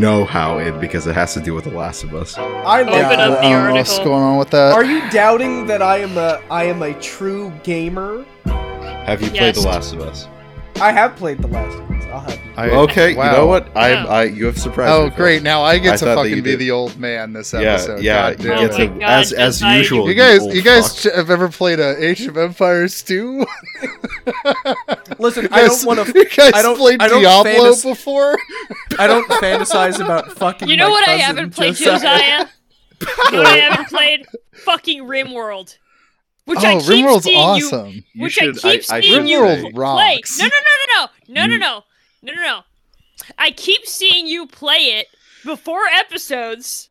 know-how 0.00 0.58
in 0.58 0.80
because 0.80 1.06
it 1.06 1.14
has 1.14 1.34
to 1.34 1.40
do 1.40 1.54
with 1.54 1.64
The 1.64 1.70
Last 1.70 2.02
of 2.04 2.14
Us. 2.14 2.36
I 2.38 2.82
love 2.82 2.88
Open 2.88 3.20
I 3.20 3.24
up 3.28 3.42
don't 3.42 3.64
know 3.68 3.74
what's 3.74 3.90
article. 3.92 4.04
going 4.12 4.22
on 4.24 4.38
with 4.38 4.50
that 4.50 4.72
Are 4.72 4.84
you 4.84 5.08
doubting 5.10 5.66
that 5.66 5.82
I 5.82 5.98
am 5.98 6.16
a 6.16 6.40
I 6.50 6.64
am 6.64 6.82
a 6.82 6.94
true 7.00 7.52
gamer? 7.62 8.24
Have 8.46 9.20
you 9.20 9.28
played 9.28 9.54
Yes. 9.56 9.62
The 9.62 9.68
Last 9.68 9.92
of 9.92 10.00
Us? 10.00 10.26
I 10.80 10.90
have 10.90 11.14
played 11.16 11.38
The 11.38 11.48
Last 11.48 11.76
of 11.78 11.90
Us. 11.90 11.93
I'll 12.14 12.20
have 12.20 12.32
you. 12.44 12.52
I- 12.56 12.70
Okay, 12.70 13.14
wow. 13.14 13.30
you 13.32 13.36
know 13.38 13.46
what? 13.46 13.76
I, 13.76 13.90
Yeah. 13.92 14.06
I 14.06 14.22
you 14.24 14.46
have 14.46 14.58
surprised 14.58 14.92
Oh, 14.92 15.04
me. 15.10 15.16
Great! 15.16 15.42
Now 15.42 15.62
I 15.62 15.78
get 15.78 15.94
I 15.94 15.96
to 15.96 16.04
fucking 16.14 16.34
be 16.36 16.40
did. 16.42 16.58
the 16.60 16.70
old 16.70 16.98
man 16.98 17.32
this 17.32 17.52
episode. 17.54 18.02
yeah, 18.02 18.30
God 18.34 18.38
damn 18.42 18.58
get 18.58 18.70
Oh 18.72 18.76
to. 18.78 18.86
God, 18.86 19.02
as 19.02 19.32
as 19.32 19.62
I- 19.62 19.76
usual. 19.78 20.08
You 20.08 20.14
guys, 20.14 20.40
old 20.40 20.54
you 20.54 20.62
guys 20.62 21.02
fuck. 21.02 21.12
ch- 21.12 21.16
have 21.16 21.30
ever 21.30 21.48
played 21.48 21.80
a 21.80 22.02
Age 22.02 22.20
of 22.26 22.36
Empires 22.36 23.02
2? 23.02 23.44
Listen, 25.18 25.44
You 25.44 25.48
I 25.52 25.66
don't 25.66 25.84
want 25.86 26.06
to. 26.06 26.12
You 26.14 26.24
guys 26.28 26.52
I 26.54 26.62
don't- 26.62 26.76
played 26.76 27.00
I 27.02 27.08
don't 27.08 27.22
Diablo 27.22 27.72
fantas- 27.72 27.82
before? 27.82 28.38
I 28.98 29.06
don't 29.06 29.28
fantasize 29.28 30.00
about 30.00 30.32
fucking. 30.32 30.68
You 30.68 30.76
know 30.76 30.86
my 30.88 30.92
what 30.92 31.08
I 31.08 31.12
haven't 31.12 31.54
played, 31.54 31.74
Josiah. 31.74 31.98
Josiah? 31.98 32.46
you 33.00 33.32
know 33.32 33.38
what 33.38 33.46
I 33.46 33.56
haven't 33.58 33.88
played? 33.88 34.26
Fucking 34.52 35.02
RimWorld. 35.04 35.78
Which 36.46 36.58
oh, 36.62 36.66
I 36.66 36.74
keep 36.78 36.82
RimWorld's 37.06 37.24
seeing 37.24 37.38
you 37.56 37.66
awesome. 37.66 37.88
You 38.12 38.22
which 38.22 38.34
should- 38.34 38.58
I 38.64 38.78
keep 38.78 38.90
I- 38.92 38.96
I 38.96 39.00
seeing 39.00 39.26
you 39.26 39.40
RimWorld 39.40 39.60
play. 39.62 39.72
rocks. 39.74 40.38
No, 40.38 40.44
no, 40.44 40.50
no, 40.50 41.06
no, 41.06 41.08
no, 41.28 41.46
no, 41.46 41.46
no, 41.46 41.56
no, 41.56 41.82
no, 42.24 42.32
no, 42.34 42.42
no. 42.42 42.60
I 43.38 43.50
keep 43.52 43.86
seeing 43.86 44.26
you 44.26 44.46
play 44.46 44.76
it 44.98 45.06
before 45.44 45.84
episodes. 45.86 46.90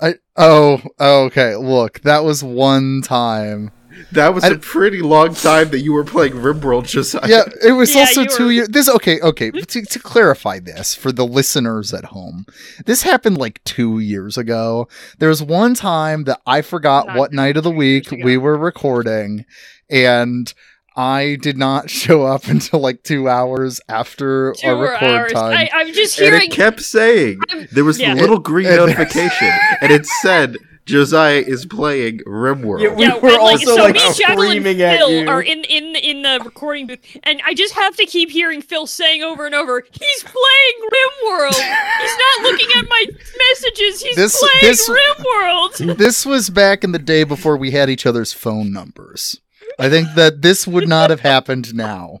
I 0.00 0.14
oh, 0.36 0.80
oh 0.98 1.24
okay. 1.24 1.56
Look, 1.56 2.00
that 2.00 2.24
was 2.24 2.42
one 2.44 3.02
time. 3.02 3.70
That 4.12 4.32
was 4.32 4.44
I 4.44 4.48
a 4.48 4.54
d- 4.54 4.58
pretty 4.60 5.02
long 5.02 5.34
time 5.34 5.70
that 5.70 5.80
you 5.80 5.92
were 5.92 6.04
playing 6.04 6.34
RimWorld. 6.34 6.86
Just 6.86 7.14
Yeah, 7.26 7.42
it 7.64 7.72
was 7.72 7.92
Yeah, 7.94 8.02
also 8.02 8.24
two 8.26 8.44
were- 8.46 8.52
years. 8.52 8.68
This 8.68 8.88
okay, 8.88 9.20
okay. 9.20 9.50
To, 9.50 9.82
to 9.82 9.98
clarify 9.98 10.60
this 10.60 10.94
for 10.94 11.10
the 11.10 11.26
listeners 11.26 11.92
at 11.92 12.04
home, 12.06 12.46
this 12.86 13.02
happened 13.02 13.38
like 13.38 13.62
two 13.64 13.98
years 13.98 14.38
ago. 14.38 14.86
There 15.18 15.28
was 15.30 15.42
one 15.42 15.74
time 15.74 16.24
that 16.24 16.40
I 16.46 16.62
forgot 16.62 17.08
Not 17.08 17.16
what 17.16 17.32
night 17.32 17.56
of 17.56 17.64
the 17.64 17.72
week 17.72 18.12
ago. 18.12 18.24
we 18.24 18.36
were 18.36 18.56
recording, 18.56 19.44
and 19.90 20.52
I 20.98 21.36
did 21.40 21.56
not 21.56 21.88
show 22.02 22.26
up 22.26 22.48
until 22.48 22.80
like 22.80 23.04
two 23.04 23.28
hours 23.28 23.80
after 23.88 24.52
Two 24.58 24.66
our 24.68 24.82
record 24.82 25.04
hours. 25.06 25.32
time. 25.32 25.52
I, 25.56 25.70
I'm 25.72 25.92
just 25.92 26.18
and 26.18 26.26
hearing. 26.34 26.50
it 26.50 26.54
kept 26.54 26.80
saying 26.80 27.38
I'm- 27.50 27.68
there 27.72 27.84
was 27.84 28.00
yeah. 28.00 28.14
the 28.14 28.20
little 28.20 28.38
green 28.40 28.66
It- 28.66 28.76
notification, 28.76 29.50
and 29.80 29.92
it 29.92 30.04
said 30.06 30.56
Josiah 30.86 31.44
is 31.46 31.66
playing 31.66 32.20
RimWorld. 32.20 32.80
Yeah, 32.82 32.94
we 32.94 33.02
yeah, 33.04 33.14
were 33.18 33.28
and, 33.28 33.36
like, 33.38 33.40
also 33.60 33.76
so 33.76 33.82
like 33.84 33.94
me, 33.94 34.00
Jacqueline, 34.16 34.48
screaming 34.48 34.80
and 34.80 34.92
at 34.92 34.98
Phil 34.98 35.10
you. 35.10 35.28
are 35.28 35.42
in 35.42 35.62
in 35.64 35.94
in 35.96 36.22
the 36.22 36.40
recording 36.44 36.86
booth, 36.86 36.98
and 37.24 37.40
I 37.46 37.52
just 37.54 37.74
have 37.74 37.94
to 37.96 38.06
keep 38.06 38.30
hearing 38.30 38.62
Phil 38.62 38.86
saying 38.86 39.22
over 39.22 39.44
and 39.46 39.54
over, 39.54 39.84
"He's 39.92 40.22
playing 40.24 40.90
RimWorld. 40.90 41.54
He's 41.54 42.16
not 42.16 42.42
looking 42.50 42.68
at 42.76 42.88
my 42.88 43.04
messages. 43.50 44.00
He's 44.02 44.16
This- 44.16 44.38
playing 44.38 44.60
this- 44.62 44.88
RimWorld." 44.88 45.98
this 45.98 46.24
was 46.26 46.48
back 46.50 46.82
in 46.82 46.92
the 46.92 46.98
day 46.98 47.22
before 47.22 47.56
we 47.58 47.70
had 47.72 47.88
each 47.90 48.06
other's 48.06 48.32
phone 48.32 48.72
numbers. 48.72 49.40
I 49.78 49.88
think 49.88 50.08
that 50.14 50.42
this 50.42 50.66
would 50.66 50.88
not 50.88 51.10
have 51.10 51.20
happened 51.20 51.74
now. 51.74 52.20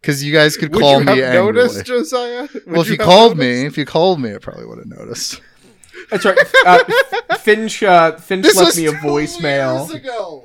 Because 0.00 0.22
you 0.22 0.32
guys 0.32 0.56
could 0.56 0.72
Would 0.72 0.80
call 0.80 0.98
you 1.00 1.04
me 1.04 1.18
have 1.18 1.34
angrily. 1.34 1.52
noticed, 1.68 1.84
Josiah? 1.84 2.42
Would 2.54 2.66
well, 2.66 2.80
if 2.82 2.86
you 2.88 2.96
have 2.96 3.04
called 3.04 3.36
noticed? 3.36 3.60
me, 3.60 3.66
if 3.66 3.76
you 3.78 3.84
called 3.84 4.20
me, 4.20 4.34
I 4.34 4.38
probably 4.38 4.66
would 4.66 4.78
have 4.78 4.86
noticed. 4.86 5.40
That's 6.10 6.24
right. 6.24 6.38
Uh, 6.64 6.84
Finch, 7.38 7.82
uh, 7.82 8.12
Finch 8.18 8.44
This 8.44 8.56
left 8.56 8.76
me 8.76 8.86
a 8.86 8.92
two 8.92 8.96
voicemail. 8.98 9.92
ago. 9.92 10.44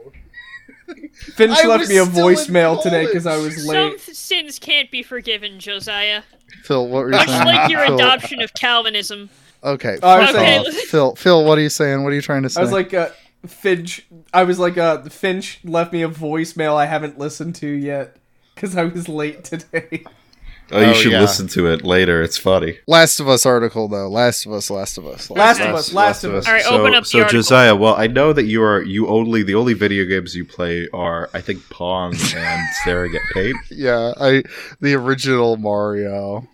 Finch 1.35 1.57
I 1.57 1.67
left 1.67 1.87
me 1.89 1.97
a 1.97 2.05
voicemail 2.05 2.81
today 2.81 3.05
because 3.05 3.27
I 3.27 3.37
was 3.37 3.65
late. 3.67 3.75
Some 3.75 3.91
late. 3.91 3.99
sins 4.01 4.57
can't 4.59 4.89
be 4.89 5.03
forgiven, 5.03 5.59
Josiah. 5.59 6.23
Phil, 6.63 6.87
what 6.87 7.03
were 7.03 7.11
you 7.11 7.17
Much 7.17 7.27
saying? 7.29 7.45
like 7.45 7.69
your 7.69 7.85
Phil, 7.85 7.95
adoption 7.95 8.41
of 8.41 8.53
Calvinism. 8.55 9.29
Okay, 9.63 9.99
I 10.01 10.31
saying- 10.31 10.71
Phil, 10.87 11.15
Phil, 11.15 11.45
what 11.45 11.57
are 11.57 11.61
you 11.61 11.69
saying? 11.69 12.03
What 12.03 12.11
are 12.11 12.15
you 12.15 12.21
trying 12.21 12.43
to 12.43 12.49
say? 12.49 12.59
I 12.59 12.63
was 12.63 12.71
like, 12.73 12.93
uh, 12.95 13.09
Finch. 13.47 14.05
I 14.33 14.43
was 14.43 14.59
like, 14.59 14.77
uh, 14.77 15.01
Finch 15.03 15.59
left 15.63 15.93
me 15.93 16.03
a 16.03 16.09
voicemail 16.09 16.75
I 16.75 16.85
haven't 16.85 17.17
listened 17.17 17.55
to 17.55 17.67
yet 17.67 18.17
because 18.55 18.75
I 18.77 18.83
was 18.85 19.07
late 19.09 19.43
today. 19.43 20.03
Oh, 20.73 20.79
you 20.79 20.85
Oh, 20.91 20.93
should 20.93 21.11
yeah. 21.11 21.19
listen 21.19 21.49
to 21.49 21.67
it 21.67 21.83
later. 21.83 22.21
It's 22.21 22.37
funny. 22.37 22.77
Last 22.87 23.19
of 23.19 23.27
Us 23.27 23.45
article 23.45 23.89
though. 23.89 24.07
Last 24.07 24.45
of 24.45 24.53
Us. 24.53 24.69
Last 24.69 24.97
of 24.97 25.05
Us. 25.05 25.29
Last 25.29 25.59
of 25.59 25.75
Us. 25.75 25.91
Last 25.91 26.23
of 26.23 26.33
Us. 26.33 26.47
All 26.47 26.53
right, 26.53 26.63
so, 26.63 26.79
open 26.79 26.93
up 26.95 27.03
the 27.03 27.09
so 27.09 27.17
article. 27.19 27.39
Josiah, 27.39 27.75
well, 27.75 27.93
I 27.97 28.07
know 28.07 28.31
that 28.31 28.45
you 28.45 28.63
are 28.63 28.81
you 28.81 29.09
only 29.09 29.43
the 29.43 29.55
only 29.55 29.73
video 29.73 30.05
games 30.05 30.33
you 30.33 30.45
play 30.45 30.87
are 30.93 31.29
I 31.33 31.41
think 31.41 31.67
Pong 31.69 32.13
and 32.35 32.61
Sarah 32.85 33.09
Get 33.11 33.21
Paid. 33.33 33.53
Yeah, 33.69 34.13
I 34.17 34.43
the 34.79 34.93
original 34.93 35.57
Mario. 35.57 36.47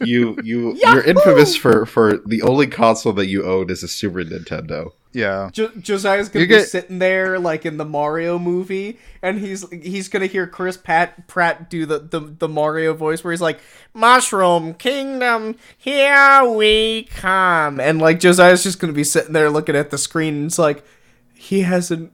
You 0.00 0.36
you 0.42 0.74
you're 0.82 1.02
infamous 1.04 1.54
for 1.54 1.86
for 1.86 2.16
the 2.26 2.42
only 2.42 2.66
console 2.66 3.12
that 3.12 3.26
you 3.26 3.44
own 3.44 3.70
is 3.70 3.84
a 3.84 3.88
Super 3.88 4.24
Nintendo. 4.24 4.90
Yeah. 5.14 5.48
Jo- 5.52 5.70
Josiah's 5.78 6.28
gonna 6.28 6.42
You 6.42 6.48
be 6.48 6.54
get- 6.56 6.68
sitting 6.68 6.98
there 6.98 7.38
like 7.38 7.64
in 7.64 7.76
the 7.78 7.84
Mario 7.84 8.38
movie, 8.38 8.98
and 9.22 9.38
he's 9.38 9.64
he's 9.70 10.08
gonna 10.08 10.26
hear 10.26 10.46
Chris 10.46 10.76
Pat 10.76 11.26
Pratt 11.28 11.70
do 11.70 11.86
the, 11.86 12.00
the 12.00 12.20
the 12.20 12.48
Mario 12.48 12.92
voice 12.94 13.22
where 13.24 13.32
he's 13.32 13.40
like, 13.40 13.60
"Mushroom 13.94 14.74
Kingdom, 14.74 15.54
here 15.78 16.42
we 16.44 17.04
come," 17.10 17.80
and 17.80 18.00
like 18.00 18.20
Josiah's 18.20 18.62
just 18.62 18.78
gonna 18.80 18.92
be 18.92 19.04
sitting 19.04 19.32
there 19.32 19.50
looking 19.50 19.76
at 19.76 19.90
the 19.90 19.98
screen, 19.98 20.34
and 20.34 20.46
it's 20.46 20.58
like, 20.58 20.84
he 21.32 21.60
hasn't 21.62 22.12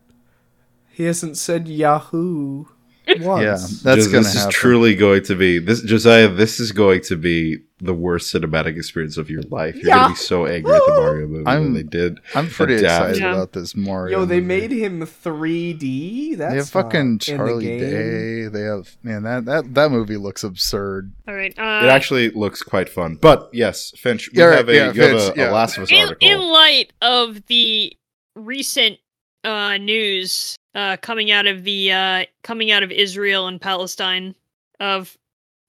he 0.90 1.04
hasn't 1.04 1.36
said 1.38 1.66
Yahoo 1.68 2.66
once. 3.20 3.42
Yeah, 3.42 3.52
that's 3.82 4.04
Jos- 4.04 4.06
gonna 4.08 4.22
this 4.24 4.34
happen. 4.34 4.48
is 4.48 4.54
truly 4.54 4.94
going 4.94 5.22
to 5.24 5.34
be 5.34 5.58
this 5.58 5.82
Josiah. 5.82 6.28
This 6.28 6.60
is 6.60 6.72
going 6.72 7.00
to 7.02 7.16
be 7.16 7.58
the 7.82 7.94
worst 7.94 8.32
cinematic 8.34 8.76
experience 8.76 9.16
of 9.16 9.30
your 9.30 9.40
life. 9.44 9.74
You're 9.76 9.94
gonna 9.94 10.10
be 10.10 10.14
so 10.16 10.44
angry 10.46 10.74
at 10.74 10.82
the 10.86 10.92
Mario 11.00 11.26
movie 11.26 11.46
I'm- 11.46 11.72
they 11.72 11.82
did. 11.82 12.18
I'm 12.34 12.48
pretty 12.48 12.74
Adapt. 12.74 13.10
excited 13.10 13.22
Yeah. 13.22 13.32
about 13.34 13.52
this 13.52 13.74
Mario. 13.74 14.20
Yo, 14.20 14.24
they 14.26 14.36
movie. 14.40 14.46
made 14.68 14.70
him 14.72 15.00
3D. 15.06 16.34
That's 16.36 16.52
They 16.52 16.56
have 16.58 16.68
fucking 16.68 17.12
not 17.12 17.28
in 17.28 17.36
the 17.38 17.44
Charlie. 17.46 17.64
Day. 17.66 18.48
They 18.48 18.62
have 18.62 18.96
man 19.02 19.22
that 19.22 19.44
that 19.46 19.74
that 19.74 19.90
movie 19.90 20.16
looks 20.18 20.44
absurd. 20.44 21.12
All 21.26 21.34
right. 21.34 21.58
Uh, 21.58 21.80
It 21.84 21.88
actually 21.88 22.30
looks 22.30 22.62
quite 22.62 22.88
fun. 22.88 23.16
But 23.20 23.48
yes, 23.52 23.92
Finch, 23.96 24.30
we 24.32 24.38
Yeah, 24.40 24.54
have 24.56 24.68
a, 24.68 24.74
yeah, 24.74 24.92
you 24.92 25.00
have 25.02 25.16
a, 25.16 25.32
yeah. 25.36 25.50
a 25.50 25.52
Last 25.52 25.76
of 25.78 25.84
Us 25.84 25.90
in, 25.92 25.98
article. 26.08 26.28
in 26.28 26.40
light 26.40 26.92
of 27.00 27.46
the 27.46 27.96
recent 28.36 28.98
uh, 29.42 29.78
news 29.78 30.56
uh, 30.74 30.96
coming 30.98 31.30
out 31.30 31.46
of 31.46 31.64
the 31.64 31.92
uh, 31.92 32.24
coming 32.42 32.70
out 32.70 32.82
of 32.82 32.90
Israel 32.90 33.46
and 33.46 33.60
Palestine 33.60 34.34
of 34.78 35.16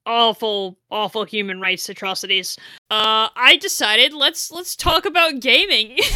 awful, 0.06 0.78
awful 0.90 1.26
human 1.26 1.62
rights 1.62 1.88
atrocities, 1.90 2.58
uh, 2.90 3.30
I 3.36 3.58
decided 3.62 4.14
let's 4.14 4.52
let's 4.52 4.76
talk 4.76 5.06
about 5.06 5.40
gaming. 5.40 5.98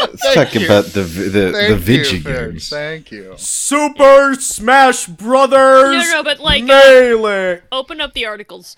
Let's 0.00 0.34
talk 0.34 0.54
you. 0.54 0.64
about 0.64 0.84
the 0.86 1.02
vi- 1.02 1.24
the, 1.24 1.28
the 1.28 1.52
Thank 1.52 1.68
you, 1.70 1.74
video 1.76 2.04
Finch. 2.10 2.24
games. 2.24 2.68
Thank 2.68 3.10
you. 3.10 3.34
Super 3.36 4.34
Smash 4.34 5.06
Brothers. 5.06 6.08
no, 6.08 6.12
no, 6.12 6.22
but 6.22 6.38
like 6.38 6.62
uh, 6.62 6.66
Melee. 6.66 7.62
open 7.72 8.00
up 8.00 8.12
the 8.12 8.26
articles. 8.26 8.76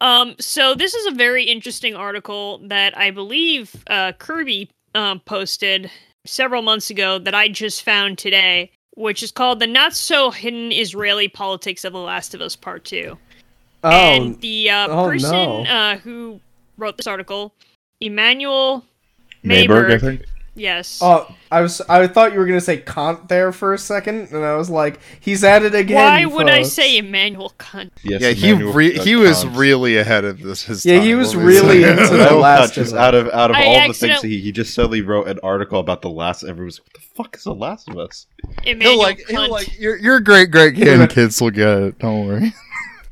Um, 0.00 0.36
so 0.38 0.74
this 0.74 0.94
is 0.94 1.06
a 1.06 1.10
very 1.10 1.44
interesting 1.44 1.96
article 1.96 2.58
that 2.68 2.96
I 2.96 3.10
believe 3.10 3.74
uh, 3.88 4.12
Kirby 4.12 4.70
um, 4.94 5.20
posted 5.20 5.90
several 6.26 6.62
months 6.62 6.90
ago 6.90 7.18
that 7.18 7.34
I 7.34 7.48
just 7.48 7.82
found 7.82 8.18
today, 8.18 8.70
which 8.96 9.22
is 9.22 9.30
called 9.30 9.60
"The 9.60 9.66
Not 9.66 9.94
So 9.94 10.30
Hidden 10.30 10.72
Israeli 10.72 11.28
Politics 11.28 11.84
of 11.84 11.92
The 11.92 11.98
Last 11.98 12.34
of 12.34 12.40
Us 12.40 12.56
Part 12.56 12.84
2. 12.84 13.18
Oh, 13.84 13.90
and 13.90 14.40
the 14.40 14.70
uh, 14.70 14.88
oh, 14.88 15.06
person 15.06 15.30
no. 15.30 15.62
uh, 15.64 15.96
who 15.98 16.40
wrote 16.78 16.96
this 16.96 17.06
article, 17.06 17.54
Emanuel 18.00 18.84
Maiberg, 19.44 19.90
I 19.92 19.96
Maiberg, 19.96 20.00
think. 20.00 20.24
Yes. 20.54 21.00
oh, 21.02 21.32
I 21.50 21.60
was 21.60 21.80
I 21.82 22.06
thought 22.06 22.32
you 22.32 22.38
were 22.38 22.46
gonna 22.46 22.60
say 22.60 22.78
Kant 22.78 23.28
there 23.28 23.52
for 23.52 23.74
a 23.74 23.78
second, 23.78 24.32
and 24.32 24.44
I 24.44 24.56
was 24.56 24.70
like, 24.70 24.98
he's 25.20 25.44
at 25.44 25.62
it 25.62 25.74
again. 25.74 25.96
Why 25.96 26.24
would 26.26 26.48
I 26.48 26.62
say 26.62 26.98
Emmanuel 26.98 27.52
Cunt? 27.58 27.90
Yes, 28.02 28.20
Yeah, 28.22 28.30
he 28.30 28.52
re- 28.52 28.98
uh, 28.98 29.02
he 29.04 29.16
was 29.16 29.46
really 29.46 29.96
ahead 29.96 30.24
of 30.24 30.40
this. 30.40 30.64
His 30.64 30.84
Yeah, 30.84 30.96
time, 30.98 31.06
he 31.06 31.14
was 31.14 31.34
really 31.36 31.82
say. 31.82 31.90
into 31.90 32.02
the 32.08 32.14
Emmanuel 32.14 32.40
Last 32.40 32.58
Kant, 32.60 32.78
of 32.78 32.84
just 32.84 32.94
out 32.94 33.14
of 33.14 33.28
out 33.28 33.50
of 33.50 33.56
I 33.56 33.64
all 33.64 33.74
the 33.74 33.80
things 33.94 34.02
accident- 34.12 34.24
he 34.32 34.40
he 34.40 34.52
just 34.52 34.74
suddenly 34.74 35.00
wrote 35.02 35.28
an 35.28 35.38
article 35.42 35.78
about 35.80 36.02
the 36.02 36.10
last. 36.10 36.42
Everyone's 36.44 36.80
what 36.80 36.92
the 36.92 37.00
fuck 37.00 37.36
is 37.36 37.44
the 37.44 37.54
Last 37.54 37.88
of 37.88 37.98
Us? 37.98 38.26
Emmanuel 38.64 38.90
He'll 38.92 38.98
like, 38.98 39.18
Cunt. 39.18 39.30
he'll 39.30 39.50
like, 39.50 39.78
your 39.78 39.96
your 39.96 40.20
great 40.20 40.50
great 40.50 40.74
kids 40.76 41.40
will 41.40 41.50
get 41.50 41.68
it. 41.68 41.98
Don't 41.98 42.26
worry. 42.26 42.54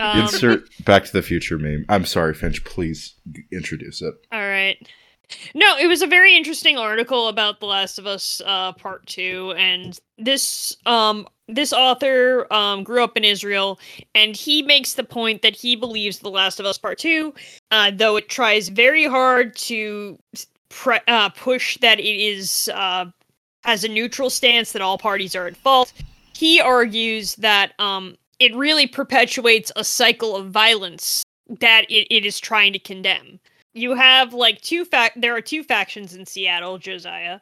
Um, 0.01 0.20
Insert 0.22 0.64
Back 0.84 1.05
to 1.05 1.12
the 1.12 1.22
Future 1.22 1.59
meme. 1.59 1.84
I'm 1.88 2.05
sorry, 2.05 2.34
Finch. 2.34 2.64
Please 2.64 3.14
g- 3.30 3.43
introduce 3.53 4.03
it. 4.03 4.14
All 4.32 4.40
right. 4.40 4.76
No, 5.55 5.76
it 5.78 5.87
was 5.87 6.03
a 6.03 6.07
very 6.07 6.37
interesting 6.37 6.78
article 6.78 7.28
about 7.28 7.61
The 7.61 7.66
Last 7.66 7.99
of 7.99 8.07
Us 8.07 8.41
uh, 8.45 8.72
Part 8.72 9.07
Two, 9.07 9.55
and 9.57 9.99
this 10.18 10.76
um 10.87 11.26
this 11.49 11.72
author 11.72 12.53
um 12.53 12.85
grew 12.85 13.03
up 13.03 13.16
in 13.16 13.24
Israel, 13.24 13.78
and 14.14 14.37
he 14.37 14.62
makes 14.62 14.95
the 14.95 15.05
point 15.05 15.43
that 15.43 15.57
he 15.57 15.76
believes 15.76 16.18
The 16.18 16.30
Last 16.30 16.61
of 16.61 16.66
Us 16.66 16.78
Part 16.78 16.99
Two, 16.99 17.35
uh, 17.70 17.91
though 17.95 18.16
it 18.16 18.28
tries 18.28 18.68
very 18.68 19.07
hard 19.07 19.57
to 19.57 20.18
pre- 20.68 21.01
uh, 21.09 21.30
push 21.30 21.78
that 21.78 21.99
it 22.01 22.05
is 22.05 22.70
uh, 22.74 23.07
has 23.64 23.85
a 23.85 23.89
neutral 23.89 24.30
stance 24.30 24.72
that 24.72 24.83
all 24.83 24.99
parties 24.99 25.37
are 25.37 25.47
at 25.47 25.57
fault. 25.57 25.93
He 26.35 26.61
argues 26.61 27.37
that 27.37 27.78
um 27.78 28.16
it 28.39 28.55
really 28.57 28.87
perpetuates 28.87 29.70
a 29.76 29.85
cycle 29.85 30.35
of 30.35 30.51
violence 30.51 31.22
that 31.61 31.85
it, 31.89 32.07
it 32.11 32.24
is 32.24 32.41
trying 32.41 32.72
to 32.72 32.78
condemn 32.78 33.39
you 33.75 33.95
have 33.95 34.33
like 34.35 34.61
two 34.62 34.85
fact 34.85 35.20
there 35.20 35.35
are 35.37 35.41
two 35.41 35.62
factions 35.64 36.14
in 36.14 36.27
Seattle, 36.27 36.79
Josiah. 36.79 37.41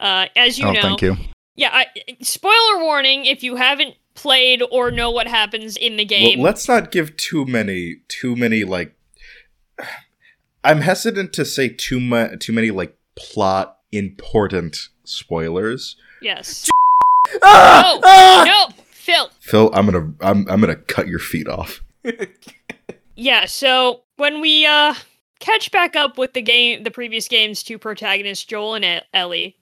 Uh 0.00 0.26
as 0.36 0.58
you 0.58 0.66
oh, 0.66 0.72
know. 0.72 0.82
thank 0.82 1.02
you. 1.02 1.16
Yeah, 1.54 1.68
I, 1.72 1.86
spoiler 2.22 2.78
warning 2.80 3.26
if 3.26 3.42
you 3.42 3.56
haven't 3.56 3.94
played 4.14 4.62
or 4.70 4.90
know 4.90 5.10
what 5.10 5.26
happens 5.26 5.76
in 5.76 5.96
the 5.98 6.04
game. 6.04 6.38
Well, 6.38 6.46
let's 6.46 6.66
not 6.66 6.90
give 6.90 7.16
too 7.16 7.44
many 7.44 7.96
too 8.08 8.34
many 8.36 8.64
like. 8.64 8.94
I'm 10.64 10.80
hesitant 10.82 11.32
to 11.34 11.44
say 11.44 11.68
too 11.68 11.98
much 12.00 12.38
too 12.40 12.52
many 12.52 12.70
like 12.70 12.96
plot 13.16 13.78
important 13.90 14.88
spoilers. 15.04 15.96
yes. 16.22 16.68
Ah! 17.42 17.82
No, 17.94 18.00
Ah! 18.04 18.44
no, 18.46 18.74
Phil. 18.90 19.28
Phil, 19.40 19.70
I'm 19.74 19.86
gonna 19.86 20.12
I'm 20.20 20.48
I'm 20.48 20.60
gonna 20.60 20.76
cut 20.76 21.08
your 21.08 21.18
feet 21.18 21.48
off. 21.48 21.82
Yeah, 23.14 23.44
so 23.44 24.00
when 24.16 24.40
we 24.40 24.64
uh 24.64 24.94
catch 25.42 25.70
back 25.72 25.96
up 25.96 26.16
with 26.16 26.32
the 26.32 26.40
game 26.42 26.84
the 26.84 26.90
previous 26.90 27.28
game's 27.28 27.62
two 27.62 27.78
protagonists, 27.78 28.44
Joel 28.44 28.76
and 28.76 29.02
Ellie, 29.12 29.56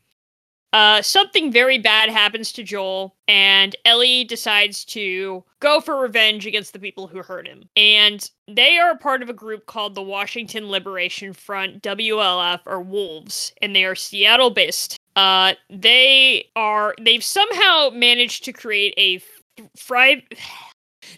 uh 0.73 1.03
something 1.03 1.51
very 1.51 1.79
bad 1.79 2.11
happens 2.11 2.53
to 2.53 2.63
Joel 2.63 3.17
and 3.27 3.75
Ellie 3.85 4.23
decides 4.23 4.85
to 4.85 5.43
go 5.59 5.81
for 5.81 5.97
revenge 6.01 6.47
against 6.47 6.73
the 6.73 6.79
people 6.79 7.09
who 7.09 7.23
hurt 7.23 7.49
him. 7.49 7.65
And 7.77 8.31
they 8.47 8.79
are 8.79 8.93
a 8.93 8.97
part 8.97 9.23
of 9.23 9.29
a 9.29 9.35
group 9.35 9.67
called 9.67 9.95
the 9.95 10.03
Washington 10.03 10.69
Liberation 10.71 11.33
Front, 11.33 11.83
WLF 11.83 12.61
or 12.67 12.81
Wolves, 12.81 13.53
and 13.61 13.75
they 13.75 13.85
are 13.85 13.97
Seattle 13.97 14.51
based. 14.51 14.97
Uh 15.17 15.55
they 15.71 16.49
are 16.55 16.95
they've 17.01 17.25
somehow 17.25 17.91
managed 17.93 18.45
to 18.45 18.53
create 18.53 18.95
a 18.97 19.17
f- 19.17 19.69
fri- 19.77 20.27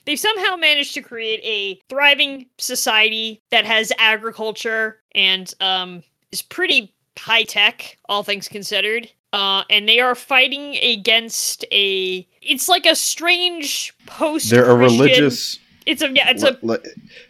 They've 0.05 0.18
somehow 0.18 0.57
managed 0.57 0.95
to 0.95 1.03
create 1.03 1.40
a 1.43 1.80
thriving 1.88 2.47
society 2.59 3.40
that 3.51 3.64
has 3.64 3.93
agriculture 3.99 5.01
and 5.14 5.53
um, 5.61 6.03
is 6.30 6.43
pretty 6.43 6.95
high 7.18 7.45
tech, 7.45 7.99
all 8.09 8.22
things 8.22 8.49
considered. 8.49 9.11
Uh, 9.32 9.64
and 9.70 9.88
they 9.88 9.99
are 9.99 10.14
fighting 10.14 10.76
against 10.76 11.64
a. 11.72 12.26
It's 12.43 12.68
like 12.68 12.84
a 12.84 12.95
strange 12.95 13.95
post. 14.05 14.51
They're 14.51 14.70
a 14.70 14.76
religious 14.76 15.59
It's 15.86 16.03
a 16.03 16.11
yeah. 16.11 16.30
It's 16.30 16.43
a 16.43 16.59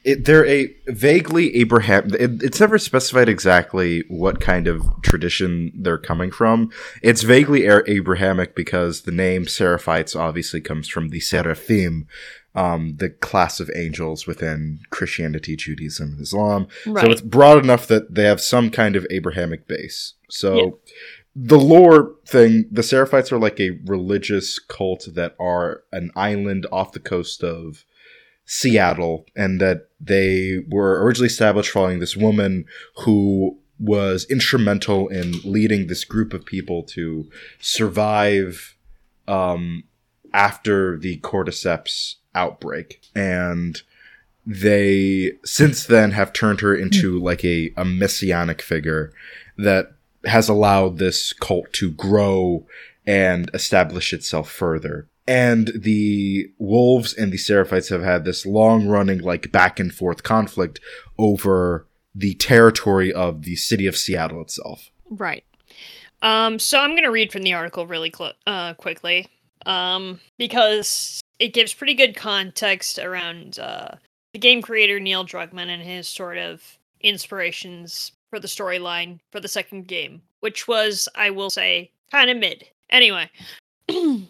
it, 0.05 0.25
they're 0.25 0.47
a 0.47 0.75
vaguely 0.89 1.55
Abraham. 1.57 2.13
It, 2.15 2.43
it's 2.43 2.61
never 2.61 2.79
specified 2.79 3.29
exactly 3.29 4.05
what 4.09 4.41
kind 4.41 4.67
of 4.67 4.83
tradition 5.03 5.73
they're 5.75 5.99
coming 5.99 6.31
from. 6.31 6.71
It's 7.03 7.23
vaguely 7.23 7.67
Abrahamic 7.67 8.55
because 8.55 9.03
the 9.03 9.13
name 9.13 9.47
Seraphites 9.47 10.19
obviously 10.19 10.61
comes 10.61 10.89
from 10.89 11.09
the 11.09 11.21
Seraphim, 11.21 12.07
um, 12.55 12.97
the 12.99 13.09
class 13.09 13.61
of 13.61 13.71
angels 13.75 14.27
within 14.27 14.81
Christianity, 14.91 15.57
Judaism, 15.57 16.13
and 16.13 16.21
Islam. 16.21 16.67
right. 16.87 17.05
So 17.05 17.11
it's 17.11 17.21
broad 17.23 17.65
enough 17.65 17.87
that 17.87 18.15
they 18.15 18.25
have 18.25 18.41
some 18.41 18.71
kind 18.71 18.95
of 18.97 19.07
Abrahamic 19.11 19.67
base. 19.67 20.15
So 20.29 20.55
Yeah. 20.57 20.71
the 21.35 21.59
lore 21.59 22.15
thing, 22.27 22.67
the 22.71 22.83
Seraphites 22.83 23.33
are 23.33 23.39
like 23.39 23.59
a 23.59 23.79
religious 23.87 24.59
cult 24.59 25.09
that 25.15 25.35
are 25.41 25.83
an 25.93 26.11
island 26.15 26.67
off 26.71 26.93
the 26.93 27.01
coast 27.01 27.43
of 27.43 27.85
Seattle, 28.45 29.25
and 29.37 29.61
that 29.61 29.89
they 30.01 30.59
were 30.69 31.03
originally 31.03 31.29
established 31.29 31.71
following 31.71 32.01
this 32.01 32.17
woman 32.17 32.67
who 33.05 33.59
was 33.79 34.27
instrumental 34.29 35.09
in 35.09 35.33
leading 35.45 35.87
this 35.87 36.05
group 36.05 36.35
of 36.35 36.45
people 36.45 36.83
to 36.83 37.31
survive 37.61 38.77
um, 39.27 39.85
after 40.35 40.99
the 40.99 41.19
cordyceps 41.21 42.17
outbreak. 42.35 43.01
And 43.15 43.81
they 44.45 45.33
since 45.45 45.87
then 45.87 46.13
have 46.13 46.33
turned 46.33 46.61
her 46.61 46.75
into 46.75 47.19
like 47.19 47.45
a, 47.45 47.73
a 47.77 47.85
messianic 47.85 48.61
figure 48.61 49.13
that 49.57 49.93
has 50.25 50.49
allowed 50.49 50.99
this 50.99 51.33
cult 51.33 51.73
to 51.75 51.91
grow 51.91 52.67
and 53.07 53.51
establish 53.55 54.13
itself 54.13 54.51
further. 54.51 55.09
And 55.27 55.71
the 55.75 56.51
wolves 56.59 57.15
and 57.15 57.33
the 57.33 57.37
seraphites 57.37 57.91
have 57.91 58.03
had 58.03 58.25
this 58.25 58.45
long 58.45 58.89
running, 58.89 59.21
like 59.21 59.53
back 59.53 59.79
and 59.79 59.95
forth 59.95 60.25
conflict 60.25 60.81
over 61.17 61.87
the 62.15 62.35
territory 62.35 63.13
of 63.13 63.43
the 63.43 63.57
city 63.57 63.87
of 63.87 63.97
Seattle 63.97 64.43
itself. 64.43 64.91
Right. 65.09 65.45
Um, 66.23 66.59
so 66.59 66.79
I'm 66.79 66.91
going 66.91 67.05
to 67.05 67.11
read 67.11 67.33
from 67.33 67.43
the 67.43 67.55
article 67.55 67.87
really 67.87 68.13
cl- 68.15 68.35
uh, 68.47 68.75
quickly 68.75 69.29
um, 69.67 70.21
because 70.39 71.21
it 71.43 71.53
gives 71.53 71.75
pretty 71.75 71.95
good 71.95 72.15
context 72.15 73.01
around 73.01 73.59
uh, 73.59 73.97
the 74.33 74.39
game 74.39 74.63
creator 74.63 75.01
Neil 75.01 75.25
Druckmann 75.25 75.67
and 75.67 75.83
his 75.83 76.07
sort 76.07 76.39
of 76.39 76.63
inspirations 77.01 78.13
for 78.31 78.39
the 78.39 78.47
storyline 78.47 79.19
for 79.33 79.41
the 79.41 79.49
second 79.49 79.89
game, 79.89 80.23
which 80.39 80.69
was, 80.69 81.09
I 81.17 81.31
will 81.31 81.51
say, 81.51 81.91
kind 82.13 82.31
of 82.31 82.37
mid. 82.37 82.65
Anyway. 82.91 83.29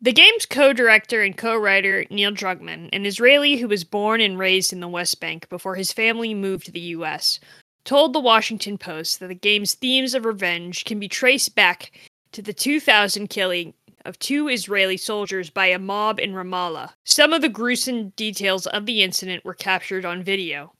The 0.00 0.12
game's 0.12 0.44
co-director 0.44 1.22
and 1.22 1.34
co-writer 1.34 2.04
Neil 2.10 2.30
Druckmann, 2.30 2.90
an 2.92 3.06
Israeli 3.06 3.56
who 3.56 3.66
was 3.66 3.84
born 3.84 4.20
and 4.20 4.38
raised 4.38 4.70
in 4.70 4.80
the 4.80 4.88
West 4.88 5.18
Bank 5.18 5.48
before 5.48 5.76
his 5.76 5.92
family 5.92 6.34
moved 6.34 6.66
to 6.66 6.72
the 6.72 6.80
US, 6.80 7.40
told 7.86 8.12
the 8.12 8.20
Washington 8.20 8.76
Post 8.76 9.20
that 9.20 9.28
the 9.28 9.34
game's 9.34 9.72
themes 9.72 10.12
of 10.12 10.26
revenge 10.26 10.84
can 10.84 11.00
be 11.00 11.08
traced 11.08 11.54
back 11.54 11.92
to 12.32 12.42
the 12.42 12.52
2000 12.52 13.28
killing 13.30 13.72
of 14.04 14.18
two 14.18 14.48
Israeli 14.48 14.96
soldiers 14.96 15.50
by 15.50 15.66
a 15.66 15.78
mob 15.78 16.18
in 16.20 16.32
Ramallah. 16.32 16.90
Some 17.04 17.32
of 17.32 17.42
the 17.42 17.48
gruesome 17.48 18.10
details 18.10 18.66
of 18.66 18.86
the 18.86 19.02
incident 19.02 19.44
were 19.44 19.54
captured 19.54 20.04
on 20.04 20.22
video, 20.22 20.72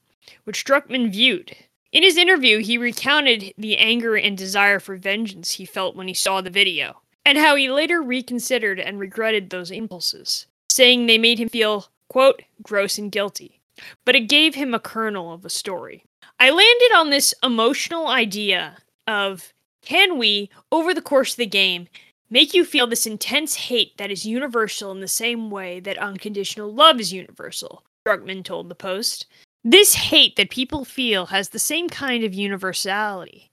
which 0.43 0.63
Druckmann 0.63 1.11
viewed. 1.11 1.55
In 1.91 2.03
his 2.03 2.17
interview, 2.17 2.59
he 2.59 2.77
recounted 2.77 3.53
the 3.57 3.77
anger 3.77 4.15
and 4.15 4.37
desire 4.37 4.79
for 4.79 4.97
vengeance 4.97 5.51
he 5.53 5.65
felt 5.65 5.95
when 5.95 6.07
he 6.07 6.13
saw 6.13 6.41
the 6.41 6.49
video, 6.49 7.01
and 7.23 7.37
how 7.37 7.55
he 7.55 7.69
later 7.69 8.01
reconsidered 8.01 8.79
and 8.79 8.99
regretted 8.99 9.49
those 9.49 9.71
impulses, 9.71 10.45
saying 10.69 11.05
they 11.05 11.17
made 11.17 11.39
him 11.39 11.49
feel, 11.49 11.87
quote, 12.09 12.41
gross 12.61 12.97
and 12.97 13.11
guilty. 13.11 13.61
But 14.05 14.15
it 14.15 14.29
gave 14.29 14.55
him 14.55 14.73
a 14.73 14.79
kernel 14.79 15.33
of 15.33 15.45
a 15.45 15.49
story. 15.49 16.03
I 16.39 16.49
landed 16.49 16.95
on 16.95 17.09
this 17.09 17.33
emotional 17.41 18.07
idea 18.07 18.77
of 19.07 19.53
can 19.81 20.17
we, 20.17 20.49
over 20.71 20.93
the 20.93 21.01
course 21.01 21.31
of 21.31 21.37
the 21.37 21.45
game, 21.45 21.87
make 22.35 22.53
you 22.53 22.65
feel 22.65 22.85
this 22.85 23.07
intense 23.07 23.55
hate 23.55 23.97
that 23.97 24.11
is 24.11 24.25
universal 24.25 24.91
in 24.91 24.99
the 24.99 25.07
same 25.07 25.49
way 25.49 25.79
that 25.79 25.97
unconditional 25.97 26.69
love 26.69 26.99
is 26.99 27.13
universal? 27.13 27.81
Druckmann 28.05 28.43
told 28.43 28.67
the 28.67 28.75
Post. 28.75 29.25
This 29.63 29.93
hate 29.93 30.35
that 30.35 30.49
people 30.49 30.83
feel 30.83 31.27
has 31.27 31.47
the 31.47 31.59
same 31.59 31.87
kind 31.87 32.25
of 32.25 32.33
universality. 32.33 33.51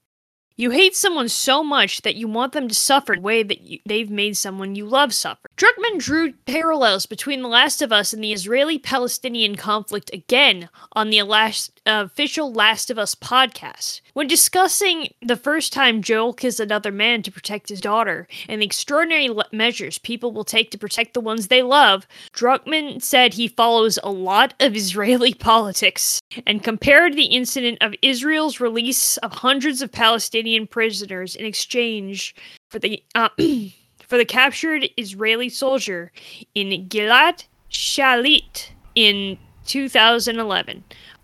You 0.57 0.71
hate 0.71 0.97
someone 0.97 1.29
so 1.29 1.63
much 1.63 2.01
that 2.01 2.15
you 2.15 2.27
want 2.27 2.51
them 2.51 2.67
to 2.67 2.75
suffer 2.75 3.15
the 3.15 3.21
way 3.21 3.41
that 3.41 3.61
you, 3.61 3.79
they've 3.85 4.09
made 4.09 4.35
someone 4.35 4.75
you 4.75 4.85
love 4.85 5.13
suffer. 5.13 5.47
Druckmann 5.55 5.97
drew 5.97 6.33
parallels 6.45 7.05
between 7.05 7.41
The 7.41 7.47
Last 7.47 7.81
of 7.81 7.93
Us 7.93 8.11
and 8.11 8.21
the 8.21 8.33
Israeli 8.33 8.77
Palestinian 8.77 9.55
conflict 9.55 10.11
again 10.13 10.67
on 10.91 11.09
the 11.09 11.23
last, 11.23 11.81
official 11.85 12.51
Last 12.51 12.89
of 12.89 12.97
Us 12.97 13.15
podcast. 13.15 14.01
When 14.13 14.27
discussing 14.27 15.13
the 15.21 15.35
first 15.35 15.73
time 15.73 16.01
Joel 16.01 16.33
kills 16.33 16.59
another 16.59 16.91
man 16.91 17.21
to 17.23 17.31
protect 17.31 17.69
his 17.69 17.81
daughter 17.81 18.27
and 18.47 18.61
the 18.61 18.65
extraordinary 18.65 19.29
le- 19.29 19.45
measures 19.51 19.97
people 19.97 20.31
will 20.31 20.43
take 20.43 20.71
to 20.71 20.77
protect 20.77 21.13
the 21.13 21.21
ones 21.21 21.47
they 21.47 21.61
love, 21.61 22.07
Druckmann 22.33 23.01
said 23.01 23.33
he 23.33 23.47
follows 23.47 23.99
a 24.03 24.11
lot 24.11 24.53
of 24.59 24.75
Israeli 24.83 25.33
politics 25.33 26.21
and 26.45 26.63
compared 26.63 27.13
the 27.13 27.25
incident 27.25 27.77
of 27.81 27.95
Israel's 28.01 28.59
release 28.59 29.17
of 29.17 29.33
hundreds 29.33 29.81
of 29.81 29.91
Palestinian 29.91 30.67
prisoners 30.67 31.35
in 31.35 31.45
exchange 31.45 32.35
for 32.69 32.79
the 32.79 33.03
uh, 33.15 33.29
for 34.07 34.17
the 34.17 34.25
captured 34.25 34.89
Israeli 34.97 35.49
soldier 35.49 36.11
in 36.55 36.87
Gilad 36.87 37.45
Shalit 37.71 38.69
in 38.95 39.37
2011. 39.65 40.83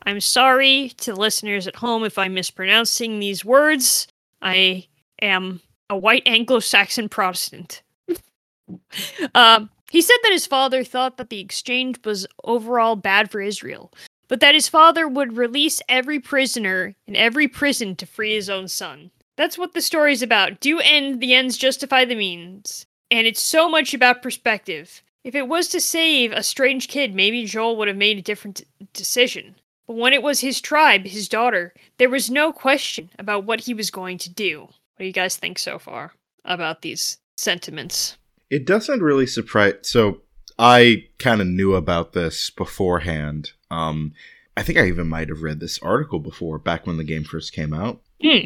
I'm 0.09 0.21
sorry 0.21 0.89
to 0.97 1.13
the 1.13 1.19
listeners 1.19 1.67
at 1.67 1.75
home 1.75 2.03
if 2.03 2.17
I'm 2.17 2.33
mispronouncing 2.33 3.19
these 3.19 3.45
words. 3.45 4.07
I 4.41 4.87
am 5.21 5.61
a 5.87 5.95
white 5.95 6.23
Anglo-Saxon 6.25 7.09
Protestant. 7.09 7.83
um, 9.35 9.69
he 9.91 10.01
said 10.01 10.15
that 10.23 10.31
his 10.31 10.47
father 10.47 10.83
thought 10.83 11.17
that 11.17 11.29
the 11.29 11.39
exchange 11.39 11.99
was 12.03 12.25
overall 12.43 12.95
bad 12.95 13.29
for 13.29 13.39
Israel, 13.39 13.93
but 14.27 14.39
that 14.39 14.55
his 14.55 14.67
father 14.67 15.07
would 15.07 15.37
release 15.37 15.79
every 15.87 16.19
prisoner 16.19 16.95
in 17.05 17.15
every 17.15 17.47
prison 17.47 17.95
to 17.97 18.07
free 18.07 18.33
his 18.33 18.49
own 18.49 18.67
son. 18.67 19.11
That's 19.37 19.59
what 19.59 19.75
the 19.75 19.81
story's 19.81 20.23
about. 20.23 20.59
Do 20.59 20.79
end 20.79 21.21
the 21.21 21.35
ends 21.35 21.55
justify 21.55 22.05
the 22.05 22.15
means? 22.15 22.87
And 23.11 23.27
it's 23.27 23.41
so 23.41 23.69
much 23.69 23.93
about 23.93 24.23
perspective. 24.23 25.03
If 25.23 25.35
it 25.35 25.47
was 25.47 25.67
to 25.67 25.79
save 25.79 26.31
a 26.31 26.41
strange 26.41 26.87
kid, 26.87 27.13
maybe 27.13 27.45
Joel 27.45 27.75
would 27.75 27.87
have 27.87 27.95
made 27.95 28.17
a 28.17 28.23
different 28.23 28.63
decision. 28.91 29.53
But 29.89 29.97
when 29.97 30.13
it 30.13 30.21
was 30.21 30.41
his 30.41 30.61
tribe, 30.61 31.07
his 31.07 31.27
daughter, 31.27 31.73
there 31.97 32.11
was 32.11 32.29
no 32.29 32.53
question 32.53 33.09
about 33.17 33.45
what 33.45 33.61
he 33.61 33.73
was 33.73 33.89
going 33.89 34.19
to 34.19 34.29
do. 34.29 34.61
What 34.61 34.99
do 34.99 35.05
you 35.05 35.11
guys 35.11 35.35
think 35.35 35.57
so 35.57 35.79
far 35.79 36.13
about 36.45 36.83
these 36.83 37.17
sentiments? 37.37 38.15
It 38.51 38.67
doesn't 38.67 39.01
really 39.01 39.25
surprise. 39.25 39.73
So 39.81 40.21
I 40.59 41.05
kind 41.17 41.41
of 41.41 41.47
knew 41.47 41.73
about 41.73 42.13
this 42.13 42.51
beforehand. 42.51 43.53
Um, 43.71 44.13
I 44.55 44.61
think 44.61 44.77
I 44.77 44.85
even 44.85 45.07
might 45.07 45.29
have 45.29 45.41
read 45.41 45.59
this 45.59 45.79
article 45.79 46.19
before, 46.19 46.59
back 46.59 46.85
when 46.85 46.97
the 46.97 47.03
game 47.03 47.23
first 47.23 47.51
came 47.51 47.73
out. 47.73 47.99
Hmm. 48.21 48.45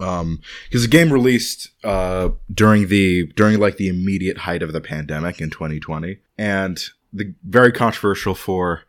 Um, 0.00 0.40
because 0.64 0.82
the 0.82 0.88
game 0.88 1.12
released 1.12 1.70
uh 1.84 2.30
during 2.54 2.86
the 2.86 3.26
during 3.36 3.58
like 3.58 3.76
the 3.76 3.88
immediate 3.88 4.38
height 4.38 4.62
of 4.62 4.72
the 4.72 4.80
pandemic 4.80 5.40
in 5.40 5.50
2020, 5.50 6.18
and 6.38 6.82
the 7.12 7.34
very 7.42 7.72
controversial 7.72 8.34
for 8.34 8.84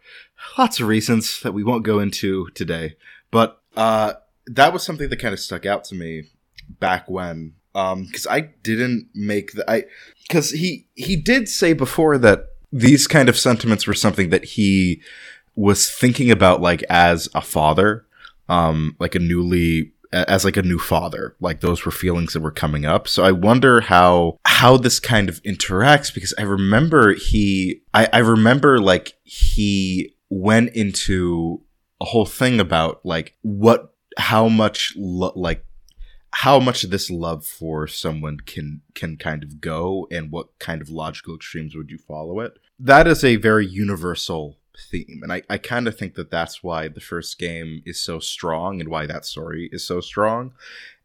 lots 0.58 0.80
of 0.80 0.88
reasons 0.88 1.42
that 1.42 1.54
we 1.54 1.64
won't 1.64 1.84
go 1.84 2.00
into 2.00 2.50
today. 2.56 2.96
But 3.32 3.62
uh, 3.76 4.14
that 4.48 4.74
was 4.74 4.84
something 4.84 5.10
that 5.10 5.18
kind 5.18 5.34
of 5.34 5.40
stuck 5.40 5.66
out 5.66 5.84
to 5.86 5.96
me 5.96 6.24
back 6.80 7.10
when 7.10 7.54
um 7.76 8.06
because 8.06 8.28
i 8.28 8.42
didn't 8.42 9.08
make 9.14 9.54
the 9.54 9.70
i 9.70 9.84
because 10.28 10.52
he 10.52 10.88
he 10.96 11.16
did 11.16 11.48
say 11.48 11.74
before 11.74 12.18
that 12.18 12.48
these 12.72 13.08
kind 13.08 13.30
of 13.30 13.38
sentiments 13.38 13.88
were 13.88 13.94
something 13.94 14.30
that 14.30 14.44
he 14.44 15.02
was 15.56 15.90
thinking 15.90 16.30
about 16.32 16.62
like 16.62 16.84
as 16.90 17.30
a 17.34 17.42
father 17.42 18.06
um 18.48 18.96
like 19.00 19.16
a 19.16 19.20
newly 19.20 19.92
as 20.12 20.44
like 20.44 20.58
a 20.58 20.64
new 20.64 20.80
father 20.80 21.36
like 21.40 21.62
those 21.62 21.86
were 21.86 21.92
feelings 21.92 22.34
that 22.34 22.42
were 22.42 22.52
coming 22.52 22.86
up 22.86 23.08
so 23.08 23.24
i 23.24 23.32
wonder 23.32 23.82
how 23.82 24.38
how 24.46 24.76
this 24.78 25.00
kind 25.00 25.30
of 25.30 25.42
interacts 25.44 26.14
because 26.14 26.34
i 26.40 26.42
remember 26.42 27.14
he 27.14 27.82
i 27.94 28.08
i 28.14 28.18
remember 28.18 28.80
like 28.80 29.14
he 29.24 30.16
went 30.30 30.76
into 30.76 31.62
a 32.02 32.06
whole 32.06 32.26
thing 32.26 32.60
about 32.60 33.02
like 33.04 33.36
what 33.42 33.94
how 34.18 34.48
much 34.48 34.94
lo- 34.96 35.34
like 35.36 35.66
how 36.32 36.60
much 36.60 36.84
this 36.84 37.10
love 37.10 37.46
for 37.46 37.88
someone 37.88 38.38
can 38.40 38.82
can 38.94 39.18
kind 39.18 39.44
of 39.44 39.60
go 39.60 40.08
and 40.12 40.32
what 40.32 40.48
kind 40.60 40.82
of 40.82 40.90
logical 40.90 41.36
extremes 41.36 41.76
would 41.76 41.90
you 41.90 41.98
follow 41.98 42.40
it? 42.40 42.60
That 42.80 43.08
is 43.08 43.24
a 43.24 43.38
very 43.38 43.66
universal 43.66 44.58
theme 44.90 45.20
and 45.24 45.34
i, 45.34 45.42
I 45.50 45.58
kind 45.58 45.90
of 45.90 45.98
think 45.98 46.16
that 46.16 46.32
that's 46.32 46.64
why 46.64 46.88
the 46.88 47.02
first 47.02 47.38
game 47.38 47.84
is 47.86 48.00
so 48.00 48.20
strong 48.20 48.80
and 48.80 48.88
why 48.88 49.08
that 49.08 49.26
story 49.26 49.70
is 49.74 49.86
so 49.86 50.00
strong. 50.00 50.54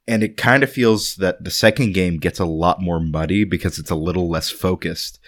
And 0.07 0.22
it 0.22 0.37
kind 0.37 0.62
of 0.62 0.70
feels 0.70 1.16
that 1.16 1.43
the 1.43 1.51
second 1.51 1.95
game 1.95 2.18
gets 2.18 2.39
a 2.39 2.45
lot 2.45 2.83
more 2.83 3.01
muddy 3.01 3.45
because 3.45 3.79
it's 3.79 3.91
a 3.91 3.95
little 3.97 4.29
less 4.29 4.51
focused 4.51 5.18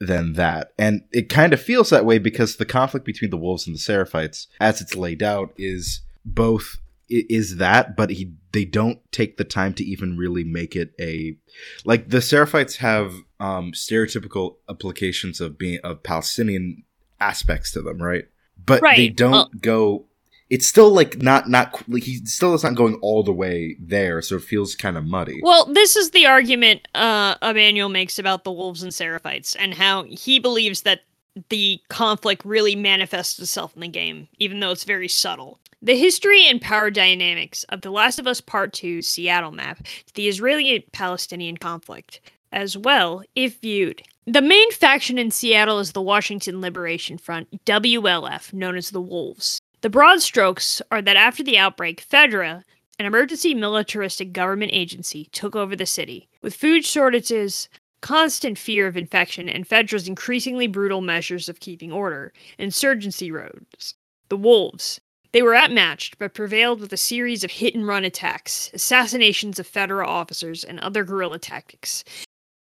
than 0.00 0.34
that. 0.34 0.72
And 0.78 1.02
it 1.12 1.28
kind 1.28 1.52
of 1.52 1.60
feels 1.60 1.90
that 1.90 2.04
way 2.04 2.18
because 2.18 2.56
the 2.56 2.64
conflict 2.66 3.06
between 3.06 3.30
the 3.30 3.36
wolves 3.36 3.66
and 3.66 3.74
the 3.74 3.80
Seraphites, 3.80 4.46
as 4.60 4.80
it's 4.80 4.94
laid 4.94 5.22
out, 5.22 5.52
is 5.56 6.00
both 6.24 6.78
is 7.08 7.58
that, 7.58 7.96
but 7.96 8.10
he 8.10 8.32
they 8.52 8.64
don't 8.64 9.00
take 9.12 9.36
the 9.36 9.44
time 9.44 9.72
to 9.74 9.84
even 9.84 10.16
really 10.16 10.42
make 10.44 10.74
it 10.74 10.92
a 11.00 11.36
like 11.84 12.08
the 12.08 12.18
Seraphites 12.18 12.76
have 12.76 13.14
um 13.38 13.72
stereotypical 13.72 14.56
applications 14.68 15.40
of 15.40 15.56
being 15.56 15.78
of 15.84 16.02
Palestinian 16.02 16.82
aspects 17.20 17.72
to 17.72 17.82
them, 17.82 18.02
right? 18.02 18.24
But 18.64 18.82
they 18.82 19.08
don't 19.08 19.30
well- 19.30 19.50
go 19.60 20.06
it's 20.48 20.66
still 20.66 20.90
like 20.90 21.22
not 21.22 21.48
not 21.48 21.82
like 21.88 22.04
he 22.04 22.24
still 22.24 22.54
is 22.54 22.62
not 22.62 22.74
going 22.74 22.94
all 22.96 23.22
the 23.22 23.32
way 23.32 23.76
there, 23.80 24.22
so 24.22 24.36
it 24.36 24.42
feels 24.42 24.74
kind 24.74 24.96
of 24.96 25.04
muddy. 25.04 25.40
Well, 25.42 25.66
this 25.66 25.96
is 25.96 26.10
the 26.10 26.26
argument 26.26 26.86
uh, 26.94 27.34
Emanuel 27.42 27.88
makes 27.88 28.18
about 28.18 28.44
the 28.44 28.52
wolves 28.52 28.82
and 28.82 28.92
seraphites, 28.92 29.56
and 29.58 29.74
how 29.74 30.04
he 30.04 30.38
believes 30.38 30.82
that 30.82 31.00
the 31.48 31.80
conflict 31.88 32.44
really 32.44 32.76
manifests 32.76 33.38
itself 33.38 33.74
in 33.74 33.80
the 33.80 33.88
game, 33.88 34.28
even 34.38 34.60
though 34.60 34.70
it's 34.70 34.84
very 34.84 35.08
subtle. 35.08 35.58
The 35.82 35.96
history 35.96 36.46
and 36.46 36.60
power 36.60 36.90
dynamics 36.90 37.64
of 37.64 37.82
The 37.82 37.90
Last 37.90 38.18
of 38.18 38.26
Us 38.26 38.40
Part 38.40 38.72
2 38.72 39.02
Seattle 39.02 39.52
map 39.52 39.84
to 40.06 40.14
the 40.14 40.28
Israeli 40.28 40.86
Palestinian 40.92 41.58
conflict, 41.58 42.20
as 42.50 42.76
well, 42.76 43.22
if 43.34 43.60
viewed. 43.60 44.02
The 44.26 44.42
main 44.42 44.72
faction 44.72 45.18
in 45.18 45.30
Seattle 45.30 45.78
is 45.78 45.92
the 45.92 46.02
Washington 46.02 46.60
Liberation 46.60 47.18
Front, 47.18 47.64
WLF, 47.66 48.52
known 48.52 48.76
as 48.76 48.90
the 48.90 49.00
Wolves. 49.00 49.60
The 49.82 49.90
broad 49.90 50.22
strokes 50.22 50.80
are 50.90 51.02
that 51.02 51.16
after 51.16 51.42
the 51.42 51.58
outbreak, 51.58 52.00
Fedra, 52.00 52.64
an 52.98 53.06
emergency 53.06 53.54
militaristic 53.54 54.32
government 54.32 54.72
agency 54.72 55.28
took 55.32 55.54
over 55.54 55.76
the 55.76 55.86
city. 55.86 56.28
With 56.40 56.56
food 56.56 56.84
shortages, 56.84 57.68
constant 58.00 58.58
fear 58.58 58.86
of 58.86 58.96
infection, 58.96 59.48
and 59.48 59.68
Fedra's 59.68 60.08
increasingly 60.08 60.66
brutal 60.66 61.02
measures 61.02 61.48
of 61.48 61.60
keeping 61.60 61.92
order, 61.92 62.32
insurgency 62.58 63.30
rose. 63.30 63.94
The 64.28 64.36
Wolves. 64.36 65.00
They 65.32 65.42
were 65.42 65.54
outmatched, 65.54 66.18
but 66.18 66.32
prevailed 66.32 66.80
with 66.80 66.92
a 66.92 66.96
series 66.96 67.44
of 67.44 67.50
hit 67.50 67.74
and 67.74 67.86
run 67.86 68.04
attacks, 68.04 68.70
assassinations 68.72 69.58
of 69.58 69.68
Fedra 69.68 70.06
officers, 70.06 70.64
and 70.64 70.80
other 70.80 71.04
guerrilla 71.04 71.38
tactics. 71.38 72.02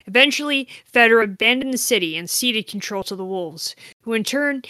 Eventually, 0.06 0.66
Fedra 0.90 1.24
abandoned 1.24 1.74
the 1.74 1.78
city 1.78 2.16
and 2.16 2.30
ceded 2.30 2.66
control 2.66 3.04
to 3.04 3.14
the 3.14 3.24
Wolves, 3.24 3.76
who 4.00 4.14
in 4.14 4.24
turn 4.24 4.62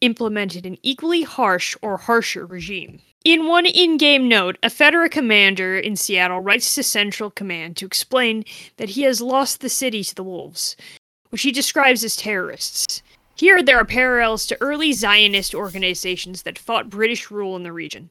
implemented 0.00 0.66
an 0.66 0.78
equally 0.82 1.22
harsh 1.22 1.76
or 1.82 1.96
harsher 1.96 2.46
regime. 2.46 3.00
In 3.24 3.48
one 3.48 3.66
in 3.66 3.96
game 3.96 4.28
note, 4.28 4.56
a 4.62 4.68
Fedra 4.68 5.10
commander 5.10 5.76
in 5.76 5.96
Seattle 5.96 6.40
writes 6.40 6.74
to 6.74 6.82
Central 6.82 7.30
Command 7.30 7.76
to 7.76 7.86
explain 7.86 8.44
that 8.76 8.90
he 8.90 9.02
has 9.02 9.20
lost 9.20 9.60
the 9.60 9.68
city 9.68 10.04
to 10.04 10.14
the 10.14 10.22
Wolves, 10.22 10.76
which 11.30 11.42
he 11.42 11.50
describes 11.50 12.04
as 12.04 12.14
terrorists. 12.14 13.02
Here, 13.34 13.62
there 13.62 13.78
are 13.78 13.84
parallels 13.84 14.46
to 14.46 14.62
early 14.62 14.92
Zionist 14.92 15.54
organizations 15.54 16.42
that 16.42 16.58
fought 16.58 16.88
British 16.88 17.30
rule 17.30 17.56
in 17.56 17.64
the 17.64 17.72
region. 17.72 18.10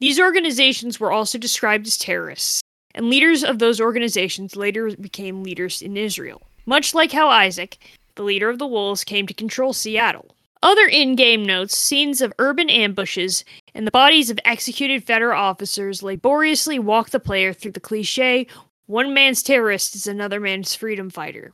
These 0.00 0.18
organizations 0.18 0.98
were 0.98 1.12
also 1.12 1.36
described 1.36 1.86
as 1.86 1.98
terrorists, 1.98 2.62
and 2.94 3.10
leaders 3.10 3.44
of 3.44 3.58
those 3.58 3.80
organizations 3.80 4.56
later 4.56 4.96
became 4.96 5.42
leaders 5.42 5.82
in 5.82 5.96
Israel. 5.96 6.42
Much 6.64 6.94
like 6.94 7.12
how 7.12 7.28
Isaac, 7.28 7.76
the 8.14 8.22
leader 8.22 8.48
of 8.48 8.58
the 8.58 8.66
Wolves, 8.66 9.04
came 9.04 9.26
to 9.26 9.34
control 9.34 9.72
Seattle. 9.72 10.33
Other 10.64 10.86
in 10.86 11.14
game 11.14 11.44
notes 11.44 11.76
scenes 11.76 12.22
of 12.22 12.32
urban 12.38 12.70
ambushes 12.70 13.44
and 13.74 13.86
the 13.86 13.90
bodies 13.90 14.30
of 14.30 14.40
executed 14.46 15.04
Fedra 15.04 15.36
officers 15.36 16.02
laboriously 16.02 16.78
walk 16.78 17.10
the 17.10 17.20
player 17.20 17.52
through 17.52 17.72
the 17.72 17.80
cliche 17.80 18.46
one 18.86 19.12
man's 19.12 19.42
terrorist 19.42 19.94
is 19.94 20.06
another 20.06 20.40
man's 20.40 20.74
freedom 20.74 21.10
fighter. 21.10 21.52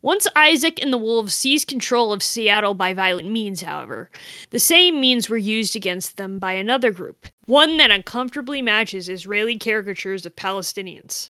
Once 0.00 0.26
Isaac 0.34 0.80
and 0.82 0.90
the 0.90 0.98
Wolves 0.98 1.34
seized 1.34 1.68
control 1.68 2.14
of 2.14 2.22
Seattle 2.22 2.72
by 2.72 2.94
violent 2.94 3.30
means, 3.30 3.60
however, 3.60 4.10
the 4.50 4.58
same 4.58 5.00
means 5.00 5.28
were 5.28 5.36
used 5.36 5.76
against 5.76 6.16
them 6.16 6.38
by 6.38 6.52
another 6.52 6.92
group, 6.92 7.26
one 7.44 7.76
that 7.76 7.90
uncomfortably 7.90 8.62
matches 8.62 9.10
Israeli 9.10 9.58
caricatures 9.58 10.24
of 10.24 10.34
Palestinians. 10.36 11.28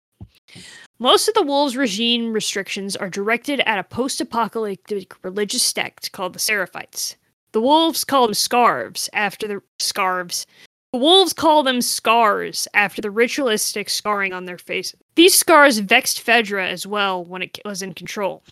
Most 0.99 1.29
of 1.29 1.35
the 1.35 1.43
Wolves' 1.43 1.77
regime 1.77 2.33
restrictions 2.33 2.97
are 2.97 3.11
directed 3.11 3.61
at 3.61 3.79
a 3.79 3.85
post 3.85 4.19
apocalyptic 4.21 5.13
religious 5.23 5.63
sect 5.63 6.11
called 6.13 6.33
the 6.33 6.39
Seraphites. 6.39 7.17
The 7.53 7.61
Wolves 7.61 8.03
call 8.03 8.27
them 8.27 8.35
scarves 8.35 9.11
after 9.13 9.47
the 9.47 9.63
scarves. 9.79 10.47
The 10.93 10.99
wolves 10.99 11.35
call 11.35 11.63
them 11.63 11.83
scars 11.83 12.67
after 12.73 13.03
the 13.03 13.11
ritualistic 13.11 13.91
scarring 13.91 14.33
on 14.33 14.47
their 14.47 14.57
faces. 14.57 14.99
These 15.15 15.35
scars 15.35 15.81
vexed 15.81 16.25
Fedra 16.25 16.67
as 16.67 16.87
well 16.87 17.23
when 17.23 17.43
it 17.43 17.59
was 17.67 17.83
in 17.83 17.93
control. 17.93 18.43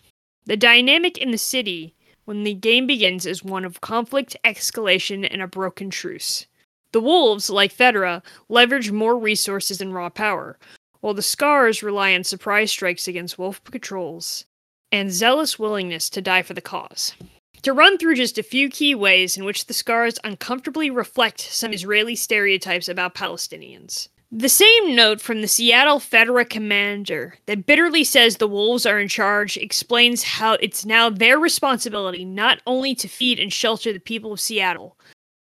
The 0.45 0.55
dynamic 0.55 1.17
in 1.17 1.31
the 1.31 1.39
city 1.39 1.95
when 2.25 2.43
the 2.43 2.53
game 2.53 2.85
begins 2.85 3.25
is 3.25 3.43
one 3.43 3.65
of 3.65 3.81
conflict, 3.81 4.37
escalation, 4.43 5.27
and 5.27 5.41
a 5.41 5.47
broken 5.47 5.89
truce. 5.89 6.45
The 6.91 7.01
wolves, 7.01 7.49
like 7.49 7.73
Fedra, 7.73 8.21
leverage 8.47 8.91
more 8.91 9.17
resources 9.17 9.81
and 9.81 9.91
raw 9.91 10.09
power, 10.09 10.59
while 11.05 11.13
the 11.13 11.21
scars 11.21 11.83
rely 11.83 12.15
on 12.15 12.23
surprise 12.23 12.71
strikes 12.71 13.07
against 13.07 13.37
wolf 13.37 13.63
patrols 13.65 14.45
and 14.91 15.11
zealous 15.11 15.59
willingness 15.59 16.09
to 16.09 16.19
die 16.19 16.41
for 16.41 16.55
the 16.55 16.61
cause. 16.61 17.13
To 17.61 17.73
run 17.73 17.99
through 17.99 18.15
just 18.15 18.39
a 18.39 18.43
few 18.43 18.69
key 18.69 18.95
ways 18.95 19.37
in 19.37 19.45
which 19.45 19.67
the 19.67 19.73
scars 19.75 20.17
uncomfortably 20.23 20.89
reflect 20.89 21.39
some 21.39 21.73
Israeli 21.73 22.15
stereotypes 22.15 22.89
about 22.89 23.13
Palestinians. 23.13 24.07
The 24.31 24.49
same 24.49 24.95
note 24.95 25.21
from 25.21 25.41
the 25.41 25.47
Seattle 25.47 25.99
Fedra 25.99 26.43
commander 26.43 27.35
that 27.45 27.67
bitterly 27.67 28.03
says 28.03 28.37
the 28.37 28.47
wolves 28.47 28.87
are 28.87 28.99
in 28.99 29.07
charge 29.07 29.57
explains 29.57 30.23
how 30.23 30.53
it's 30.53 30.87
now 30.87 31.11
their 31.11 31.37
responsibility 31.37 32.25
not 32.25 32.63
only 32.65 32.95
to 32.95 33.07
feed 33.07 33.39
and 33.39 33.53
shelter 33.53 33.93
the 33.93 33.99
people 33.99 34.33
of 34.33 34.39
Seattle, 34.39 34.97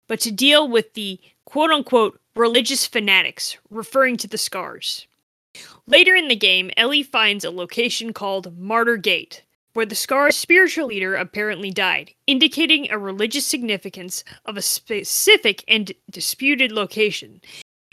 but 0.07 0.19
to 0.21 0.31
deal 0.31 0.67
with 0.67 0.95
the 0.95 1.19
quote 1.45 1.69
unquote 1.69 2.19
religious 2.35 2.87
fanatics, 2.87 3.55
referring 3.69 4.17
to 4.17 4.27
the 4.27 4.39
scars. 4.39 5.05
Later 5.85 6.15
in 6.15 6.29
the 6.29 6.35
game, 6.35 6.71
Ellie 6.77 7.03
finds 7.03 7.43
a 7.43 7.51
location 7.51 8.13
called 8.13 8.57
Martyr 8.57 8.95
Gate, 8.95 9.43
where 9.73 9.85
the 9.85 9.95
Scar's 9.95 10.37
spiritual 10.37 10.87
leader 10.87 11.15
apparently 11.15 11.71
died, 11.71 12.13
indicating 12.25 12.89
a 12.89 12.97
religious 12.97 13.45
significance 13.45 14.23
of 14.45 14.55
a 14.55 14.61
specific 14.61 15.63
and 15.67 15.91
disputed 16.09 16.71
location, 16.71 17.41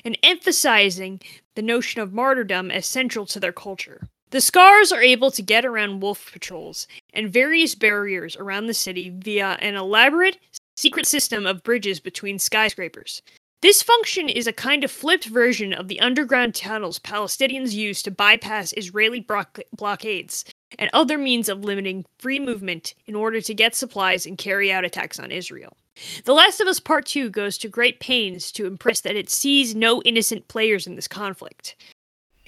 and 0.05 0.17
emphasizing 0.23 1.21
the 1.57 1.63
notion 1.63 2.01
of 2.01 2.13
martyrdom 2.13 2.71
as 2.71 2.87
central 2.87 3.27
to 3.27 3.41
their 3.41 3.53
culture. 3.53 4.07
The 4.31 4.41
Scars 4.41 4.93
are 4.93 5.03
able 5.03 5.33
to 5.33 5.43
get 5.43 5.65
around 5.65 5.99
wolf 5.99 6.31
patrols 6.33 6.87
and 7.13 7.33
various 7.33 7.75
barriers 7.75 8.37
around 8.37 8.69
the 8.69 8.75
city 8.75 9.13
via 9.13 9.59
an 9.61 9.75
elaborate, 9.75 10.39
secret 10.77 11.07
system 11.07 11.45
of 11.45 11.65
bridges 11.65 11.99
between 11.99 12.39
skyscrapers. 12.39 13.23
This 13.63 13.83
function 13.83 14.31
is 14.31 14.47
a 14.47 14.55
kind 14.55 14.85
of 14.85 14.91
flipped 14.91 15.27
version 15.27 15.75
of 15.75 15.89
the 15.89 16.01
underground 16.01 16.55
tunnels 16.55 16.99
Palestinians 16.99 17.75
use 17.75 18.03
to 18.03 18.11
bypass 18.11 18.73
Israeli 18.73 19.21
block- 19.21 19.61
blockades 19.77 20.47
and 20.79 20.89
other 20.95 21.19
means 21.19 21.47
of 21.49 21.63
limiting 21.63 22.07
free 22.19 22.39
movement 22.39 22.95
in 23.07 23.15
order 23.15 23.43
to 23.43 23.53
get 23.53 23.75
supplies 23.75 24.25
and 24.25 24.39
carry 24.39 24.73
out 24.73 24.87
attacks 24.87 25.21
on 25.21 25.31
Israel. 25.31 25.77
The 26.25 26.33
Last 26.33 26.63
of 26.63 26.69
Us 26.69 26.81
Part 26.81 27.05
2 27.05 27.29
goes 27.29 27.59
to 27.59 27.69
great 27.69 28.01
pains 28.01 28.51
to 28.53 28.67
impress 28.67 29.03
that 29.03 29.17
it 29.17 29.29
sees 29.29 29.75
no 29.75 30.01
innocent 30.03 30.49
players 30.49 30.87
in 30.87 30.97
this 30.97 31.09
conflict. 31.09 31.77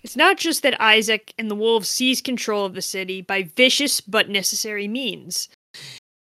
It's 0.02 0.16
not 0.16 0.38
just 0.38 0.62
that 0.62 0.80
Isaac 0.80 1.34
and 1.38 1.50
the 1.50 1.54
Wolves 1.54 1.90
seize 1.90 2.22
control 2.22 2.64
of 2.64 2.74
the 2.74 2.80
city 2.80 3.20
by 3.20 3.50
vicious 3.54 4.00
but 4.00 4.30
necessary 4.30 4.88
means. 4.88 5.50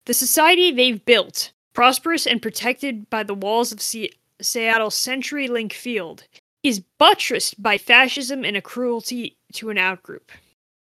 The 0.06 0.14
society 0.14 0.72
they've 0.72 1.04
built, 1.04 1.52
prosperous 1.74 2.28
and 2.28 2.40
protected 2.40 3.10
by 3.10 3.24
the 3.24 3.34
walls 3.34 3.72
of 3.72 3.82
Se- 3.82 4.12
Seattle's 4.42 4.96
CenturyLink 4.96 5.74
field, 5.74 6.26
is 6.66 6.82
buttressed 6.98 7.62
by 7.62 7.78
fascism 7.78 8.44
and 8.44 8.58
a 8.58 8.62
cruelty 8.62 9.38
to 9.54 9.70
an 9.70 9.78
outgroup. 9.78 10.30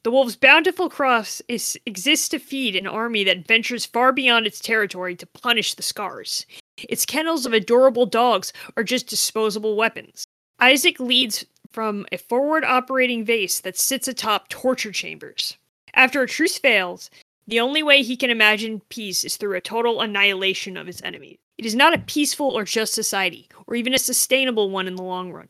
The 0.02 0.10
Wolves' 0.10 0.36
bountiful 0.36 0.88
cross 0.90 1.40
is, 1.48 1.78
exists 1.86 2.28
to 2.30 2.38
feed 2.38 2.74
an 2.74 2.86
army 2.86 3.24
that 3.24 3.46
ventures 3.46 3.86
far 3.86 4.12
beyond 4.12 4.46
its 4.46 4.58
territory 4.58 5.14
to 5.16 5.26
punish 5.26 5.74
the 5.74 5.82
Scars. 5.82 6.46
Its 6.88 7.06
kennels 7.06 7.46
of 7.46 7.52
adorable 7.52 8.06
dogs 8.06 8.52
are 8.76 8.84
just 8.84 9.06
disposable 9.06 9.76
weapons. 9.76 10.24
Isaac 10.58 10.98
leads 10.98 11.44
from 11.70 12.06
a 12.10 12.16
forward 12.16 12.64
operating 12.64 13.24
base 13.24 13.60
that 13.60 13.78
sits 13.78 14.08
atop 14.08 14.48
torture 14.48 14.92
chambers. 14.92 15.56
After 15.94 16.22
a 16.22 16.28
truce 16.28 16.58
fails, 16.58 17.10
the 17.46 17.60
only 17.60 17.82
way 17.82 18.02
he 18.02 18.16
can 18.16 18.30
imagine 18.30 18.82
peace 18.88 19.24
is 19.24 19.36
through 19.36 19.56
a 19.56 19.60
total 19.60 20.00
annihilation 20.00 20.76
of 20.76 20.86
his 20.86 21.02
enemies. 21.02 21.38
It 21.58 21.66
is 21.66 21.74
not 21.74 21.94
a 21.94 21.98
peaceful 21.98 22.46
or 22.46 22.64
just 22.64 22.94
society, 22.94 23.48
or 23.66 23.74
even 23.74 23.92
a 23.92 23.98
sustainable 23.98 24.70
one 24.70 24.86
in 24.86 24.94
the 24.94 25.02
long 25.02 25.32
run, 25.32 25.48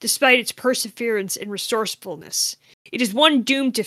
despite 0.00 0.38
its 0.38 0.52
perseverance 0.52 1.36
and 1.36 1.50
resourcefulness. 1.50 2.56
It 2.92 3.00
is 3.00 3.14
one 3.14 3.42
doomed 3.42 3.74
to 3.76 3.84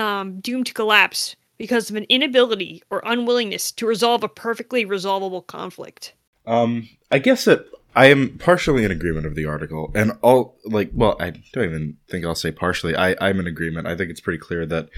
um, 0.00 0.40
doomed 0.40 0.66
to 0.66 0.74
collapse 0.74 1.34
because 1.56 1.88
of 1.88 1.96
an 1.96 2.04
inability 2.10 2.82
or 2.90 3.02
unwillingness 3.04 3.72
to 3.72 3.86
resolve 3.86 4.22
a 4.22 4.28
perfectly 4.28 4.84
resolvable 4.84 5.40
conflict. 5.40 6.12
Um, 6.46 6.90
I 7.10 7.18
guess 7.18 7.46
that 7.46 7.66
I 7.94 8.06
am 8.06 8.36
partially 8.36 8.84
in 8.84 8.90
agreement 8.90 9.26
of 9.26 9.34
the 9.34 9.46
article, 9.46 9.90
and 9.94 10.12
all 10.20 10.58
like, 10.64 10.90
well, 10.92 11.16
I 11.18 11.30
don't 11.30 11.64
even 11.64 11.96
think 12.10 12.26
I'll 12.26 12.34
say 12.34 12.52
partially. 12.52 12.94
I 12.94 13.16
I'm 13.20 13.40
in 13.40 13.46
agreement. 13.46 13.86
I 13.86 13.96
think 13.96 14.10
it's 14.10 14.20
pretty 14.20 14.38
clear 14.38 14.66
that 14.66 14.90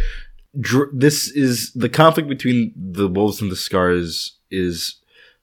dr- 0.58 0.90
this 0.92 1.30
is 1.30 1.72
the 1.74 1.88
conflict 1.88 2.28
between 2.28 2.72
the 2.76 3.06
wolves 3.06 3.40
and 3.40 3.52
the 3.52 3.56
scars 3.56 4.36
is 4.50 4.96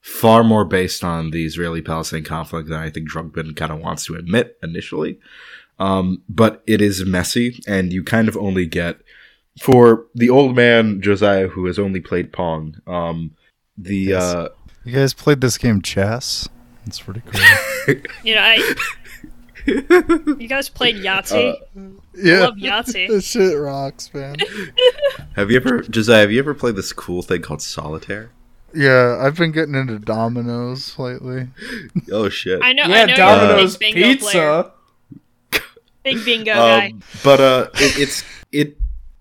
far 0.06 0.44
more 0.44 0.64
based 0.64 1.04
on 1.04 1.32
the 1.32 1.44
Israeli-Palestinian 1.46 2.24
conflict 2.26 2.70
than 2.70 2.78
I 2.80 2.92
think 2.92 3.10
Druckmann 3.10 3.56
kind 3.56 3.72
of 3.72 3.80
wants 3.80 4.06
to 4.06 4.14
admit 4.14 4.56
initially. 4.62 5.18
Um, 5.80 6.22
but 6.30 6.62
it 6.68 6.80
is 6.80 7.04
messy, 7.04 7.60
and 7.68 7.92
you 7.92 8.04
kind 8.04 8.28
of 8.28 8.38
only 8.38 8.68
get 8.68 8.98
for 9.60 10.06
the 10.14 10.30
old 10.30 10.56
man 10.56 11.02
Josiah 11.02 11.48
who 11.48 11.66
has 11.66 11.80
only 11.80 12.00
played 12.02 12.32
Pong. 12.32 12.76
Um, 12.86 13.32
the 13.78 13.98
Yes. 13.98 14.22
uh, 14.24 14.50
You 14.84 14.94
guys 14.94 15.16
played 15.16 15.42
this 15.42 15.58
game 15.58 15.82
chess? 15.82 16.48
That's 16.86 17.00
pretty 17.00 17.22
cool. 17.26 17.42
You 18.24 18.36
know, 18.36 18.42
I. 18.42 18.76
You 19.68 20.48
guys 20.48 20.70
played 20.70 20.98
Yahtzee? 20.98 21.56
yeah. 22.16 22.40
love 22.42 22.56
Yahtzee. 22.58 23.08
This 23.10 23.26
shit 23.26 23.58
rocks, 23.58 24.14
man. 24.14 24.36
have 25.36 25.50
you 25.50 25.58
ever 25.58 25.82
Josiah? 25.82 26.22
Have 26.22 26.32
you 26.32 26.38
ever 26.40 26.54
played 26.54 26.76
this 26.76 26.94
cool 26.94 27.24
thing 27.24 27.42
called 27.42 27.62
solitaire? 27.64 28.30
Yeah, 28.76 29.18
I've 29.22 29.36
been 29.38 29.52
getting 29.52 29.76
into 29.76 30.00
dominoes 30.00 30.98
lately. 31.00 31.48
Oh 32.12 32.30
shit! 32.30 32.60
I 32.62 32.74
know. 32.74 32.84
I 32.84 32.88
yeah, 32.88 33.06
know 33.06 33.16
Domino's 33.16 33.74
you're 33.74 33.92
big 33.92 33.96
bingo 33.96 34.26
player. 34.26 34.64
Pizza. 34.64 35.62
Big 36.04 36.26
bingo 36.26 36.54
guy. 36.54 36.88
Um, 36.90 37.04
but 37.24 37.42
uh, 37.42 37.68
it, 37.76 38.00
it's 38.00 38.24
it. 38.52 38.78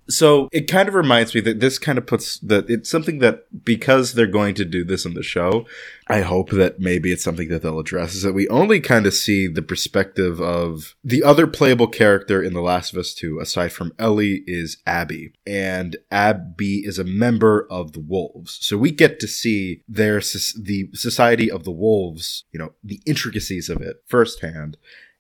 So 0.09 0.49
it 0.53 0.69
kind 0.69 0.89
of 0.89 0.95
reminds 0.95 1.35
me 1.35 1.41
that 1.43 1.61
this 1.61 1.79
kind 1.79 1.97
of 1.97 2.07
puts 2.07 2.39
that 2.41 2.69
it's 2.69 2.91
something 2.91 3.21
that 3.21 3.65
because 3.65 4.13
they're 4.13 4.27
going 4.27 4.55
to 4.57 4.65
do 4.65 4.85
this 4.85 5.07
in 5.07 5.15
the 5.15 5.23
show, 5.23 5.67
I 6.09 6.21
hope 6.21 6.51
that 6.51 6.79
maybe 6.79 7.11
it's 7.11 7.25
something 7.25 7.49
that 7.49 7.63
they'll 7.63 7.79
address 7.79 8.15
is 8.15 8.23
that 8.23 8.35
we 8.35 8.47
only 8.49 8.81
kind 8.81 9.07
of 9.07 9.15
see 9.15 9.47
the 9.47 9.63
perspective 9.63 10.41
of 10.41 10.95
the 11.03 11.23
other 11.23 11.47
playable 11.47 11.87
character 11.87 12.43
in 12.43 12.53
The 12.53 12.61
Last 12.61 12.93
of 12.93 12.99
Us 12.99 13.15
2, 13.15 13.41
aside 13.41 13.73
from 13.73 13.95
Ellie, 13.99 14.45
is 14.47 14.77
Abby. 14.87 15.33
And 15.47 15.97
Abby 16.11 16.83
is 16.85 16.99
a 16.99 17.05
member 17.05 17.67
of 17.71 17.93
the 17.93 18.01
Wolves. 18.01 18.59
So 18.61 18.77
we 18.77 18.91
get 18.91 19.21
to 19.21 19.27
see 19.27 19.83
their, 19.89 20.19
the 20.19 20.91
Society 20.93 21.51
of 21.51 21.65
the 21.65 21.73
Wolves, 21.73 22.45
you 22.53 22.59
know, 22.59 22.75
the 22.83 23.01
intricacies 23.07 23.71
of 23.71 23.81
it 23.81 24.03
firsthand. 24.07 24.77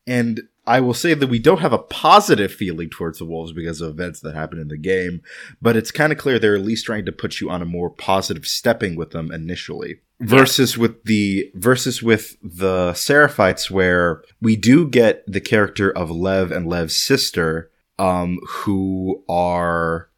And 0.07 0.43
I 0.67 0.81
will 0.81 0.95
say 0.95 1.15
that 1.15 1.27
we 1.27 1.39
don't 1.39 1.61
have 1.61 1.73
a 1.73 1.79
positive 1.79 2.53
feeling 2.53 2.89
towards 2.89 3.19
the 3.19 3.27
Wolves 3.27 3.53
because 3.53 3.81
of 3.81 3.91
events 3.91 4.21
that 4.21 4.35
happen 4.35 4.59
in 4.59 4.69
the 4.69 4.79
game, 4.79 5.23
but 5.61 5.77
it's 5.77 5.91
kind 5.91 6.13
of 6.13 6.19
clear 6.19 6.39
they're 6.39 6.57
at 6.57 6.63
least 6.63 6.87
trying 6.87 7.05
to 7.05 7.13
put 7.13 7.41
you 7.41 7.51
on 7.51 7.61
a 7.61 7.67
more 7.67 7.91
positive 7.91 8.47
stepping 8.47 8.97
with 8.97 9.11
them 9.11 9.31
initially. 9.31 10.01
Versus 10.21 10.79
with 10.79 11.05
the 11.05 11.51
versus 11.55 12.03
with 12.03 12.37
the 12.43 12.93
Seraphites, 12.93 13.71
where 13.71 14.23
we 14.41 14.57
do 14.57 14.89
get 14.89 15.25
the 15.31 15.41
character 15.41 15.91
of 15.91 16.11
Lev 16.11 16.51
and 16.51 16.67
Lev's 16.67 16.97
sister, 16.97 17.71
um, 17.99 18.39
who 18.49 19.23
are 19.29 20.09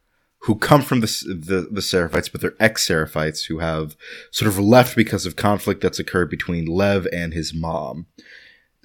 who 0.41 0.55
come 0.55 0.81
from 0.81 1.01
the 1.01 1.07
the, 1.27 1.67
the 1.69 1.81
Seraphites, 1.81 2.31
but 2.31 2.41
they're 2.41 2.55
ex 2.59 2.87
Seraphites 2.87 3.47
who 3.47 3.59
have 3.59 3.97
sort 4.31 4.47
of 4.47 4.59
left 4.59 4.95
because 4.95 5.25
of 5.25 5.35
conflict 5.35 5.81
that's 5.81 5.99
occurred 5.99 6.29
between 6.29 6.65
Lev 6.65 7.07
and 7.11 7.33
his 7.33 7.53
mom 7.53 8.05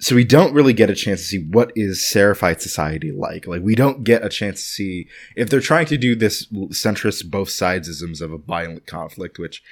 so 0.03 0.15
we 0.15 0.25
don't 0.25 0.53
really 0.53 0.73
get 0.73 0.89
a 0.89 0.95
chance 0.95 1.21
to 1.21 1.27
see 1.27 1.39
what 1.39 1.71
is 1.77 2.05
Seraphite 2.05 2.61
society 2.61 3.13
like. 3.13 3.47
Like 3.47 3.61
we 3.61 3.73
don't 3.73 4.03
get 4.03 4.25
a 4.25 4.27
chance 4.27 4.59
to 4.59 4.67
see 4.67 5.07
if 5.37 5.49
they're 5.49 5.61
trying 5.61 5.85
to 5.85 5.97
do 5.97 6.13
this 6.13 6.45
centrist 6.47 7.31
both 7.31 7.47
sidesisms 7.47 8.19
of 8.19 8.33
a 8.33 8.37
violent 8.37 8.85
conflict, 8.85 9.39
which 9.39 9.63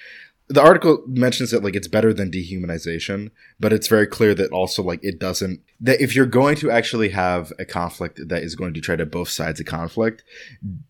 the 0.47 0.61
article 0.61 1.03
mentions 1.05 1.51
that 1.51 1.65
like 1.65 1.75
it's 1.75 1.89
better 1.89 2.13
than 2.13 2.31
dehumanization, 2.31 3.31
but 3.59 3.73
it's 3.73 3.89
very 3.89 4.07
clear 4.07 4.33
that 4.35 4.53
also 4.53 4.81
like 4.81 5.03
it 5.03 5.19
doesn't 5.19 5.59
that 5.81 5.99
if 5.99 6.15
you're 6.15 6.25
going 6.25 6.55
to 6.55 6.71
actually 6.71 7.09
have 7.09 7.51
a 7.59 7.65
conflict 7.65 8.21
that 8.29 8.41
is 8.41 8.55
going 8.55 8.73
to 8.73 8.79
try 8.79 8.95
to 8.95 9.05
both 9.05 9.27
sides 9.27 9.59
of 9.59 9.65
conflict, 9.65 10.23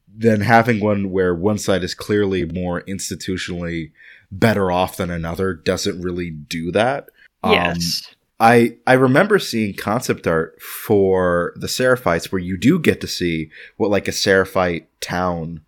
then 0.08 0.42
having 0.42 0.80
one 0.80 1.10
where 1.10 1.34
one 1.34 1.58
side 1.58 1.84
is 1.84 1.96
clearly 1.96 2.46
more 2.46 2.84
institutionally 2.84 3.92
better 4.32 4.72
off 4.72 4.98
than 4.98 5.10
another 5.10 5.56
doesn't 5.56 6.00
really 6.00 6.30
do 6.30 6.72
that. 6.72 7.10
Um, 7.42 7.54
yes. 7.54 8.04
I 8.42 8.78
I 8.88 8.94
remember 8.94 9.38
seeing 9.38 9.76
concept 9.76 10.26
art 10.26 10.60
for 10.60 11.54
the 11.56 11.68
Seraphites 11.68 12.32
where 12.32 12.42
you 12.42 12.58
do 12.58 12.80
get 12.80 13.00
to 13.02 13.08
see 13.08 13.52
what 13.78 13.92
like 13.92 14.08
a 14.08 14.12
Seraphite 14.12 14.90
town 15.00 15.62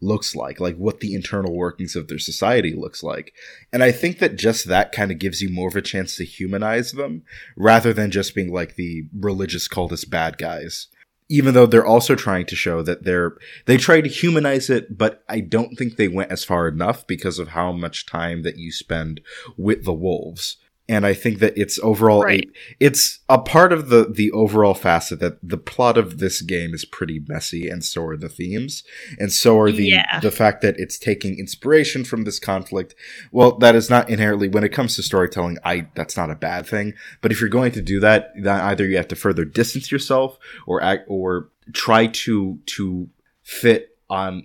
looks 0.00 0.36
like, 0.36 0.60
like 0.60 0.76
what 0.76 1.00
the 1.00 1.12
internal 1.12 1.54
workings 1.54 1.96
of 1.96 2.06
their 2.06 2.20
society 2.20 2.72
looks 2.72 3.02
like. 3.02 3.34
And 3.72 3.82
I 3.82 3.90
think 3.90 4.20
that 4.20 4.36
just 4.36 4.68
that 4.68 4.92
kind 4.92 5.10
of 5.10 5.18
gives 5.18 5.42
you 5.42 5.50
more 5.50 5.68
of 5.68 5.74
a 5.74 5.82
chance 5.82 6.14
to 6.16 6.24
humanize 6.24 6.92
them 6.92 7.24
rather 7.56 7.92
than 7.92 8.12
just 8.12 8.34
being 8.34 8.52
like 8.52 8.76
the 8.76 9.08
religious 9.12 9.66
cultist 9.66 10.08
bad 10.08 10.38
guys. 10.38 10.86
Even 11.28 11.52
though 11.54 11.66
they're 11.66 11.84
also 11.84 12.14
trying 12.14 12.46
to 12.46 12.56
show 12.56 12.80
that 12.82 13.02
they're 13.02 13.36
they 13.66 13.76
try 13.76 14.00
to 14.00 14.08
humanize 14.08 14.70
it, 14.70 14.96
but 14.96 15.24
I 15.28 15.40
don't 15.40 15.76
think 15.76 15.96
they 15.96 16.08
went 16.08 16.30
as 16.30 16.44
far 16.44 16.68
enough 16.68 17.08
because 17.08 17.40
of 17.40 17.48
how 17.48 17.72
much 17.72 18.06
time 18.06 18.42
that 18.42 18.56
you 18.56 18.70
spend 18.70 19.20
with 19.56 19.84
the 19.84 19.92
wolves 19.92 20.58
and 20.90 21.06
I 21.06 21.14
think 21.14 21.38
that 21.38 21.56
it's 21.56 21.78
overall 21.82 22.22
Right. 22.24 22.48
a, 22.50 22.84
it's 22.86 23.20
a 23.28 23.38
part 23.38 23.72
of 23.72 23.88
the 23.90 24.02
the 24.10 24.30
overall 24.32 24.74
facet 24.74 25.20
that 25.20 25.38
the 25.42 25.56
plot 25.56 25.96
of 25.96 26.18
this 26.18 26.42
game 26.42 26.74
is 26.74 26.84
pretty 26.84 27.22
messy, 27.28 27.68
and 27.68 27.84
so 27.84 28.04
are 28.06 28.16
the 28.16 28.28
themes, 28.28 28.82
and 29.18 29.32
so 29.32 29.58
are 29.60 29.70
the 29.70 29.86
Yeah. 29.90 30.18
the 30.20 30.32
fact 30.32 30.62
that 30.62 30.74
it's 30.78 30.98
taking 30.98 31.38
inspiration 31.38 32.04
from 32.04 32.24
this 32.24 32.40
conflict. 32.40 32.94
Well, 33.30 33.56
that 33.58 33.74
is 33.76 33.88
not 33.88 34.10
inherently 34.10 34.48
when 34.48 34.64
it 34.64 34.72
comes 34.72 34.96
to 34.96 35.02
storytelling. 35.02 35.58
I 35.64 35.86
that's 35.94 36.16
not 36.16 36.30
a 36.30 36.34
bad 36.34 36.66
thing, 36.66 36.94
but 37.22 37.30
if 37.30 37.40
you're 37.40 37.48
going 37.58 37.72
to 37.72 37.82
do 37.82 38.00
that, 38.00 38.32
then 38.34 38.60
either 38.60 38.84
you 38.86 38.96
have 38.96 39.08
to 39.08 39.16
further 39.16 39.44
distance 39.44 39.92
yourself 39.92 40.38
or 40.66 40.82
act 40.82 41.04
or 41.08 41.50
try 41.72 42.08
to 42.24 42.58
to 42.66 43.08
fit 43.44 43.96
on 44.10 44.42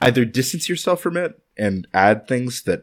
either 0.00 0.24
distance 0.24 0.68
yourself 0.68 1.00
from 1.00 1.16
it 1.16 1.40
and 1.58 1.88
add 1.92 2.28
things 2.28 2.62
that 2.62 2.82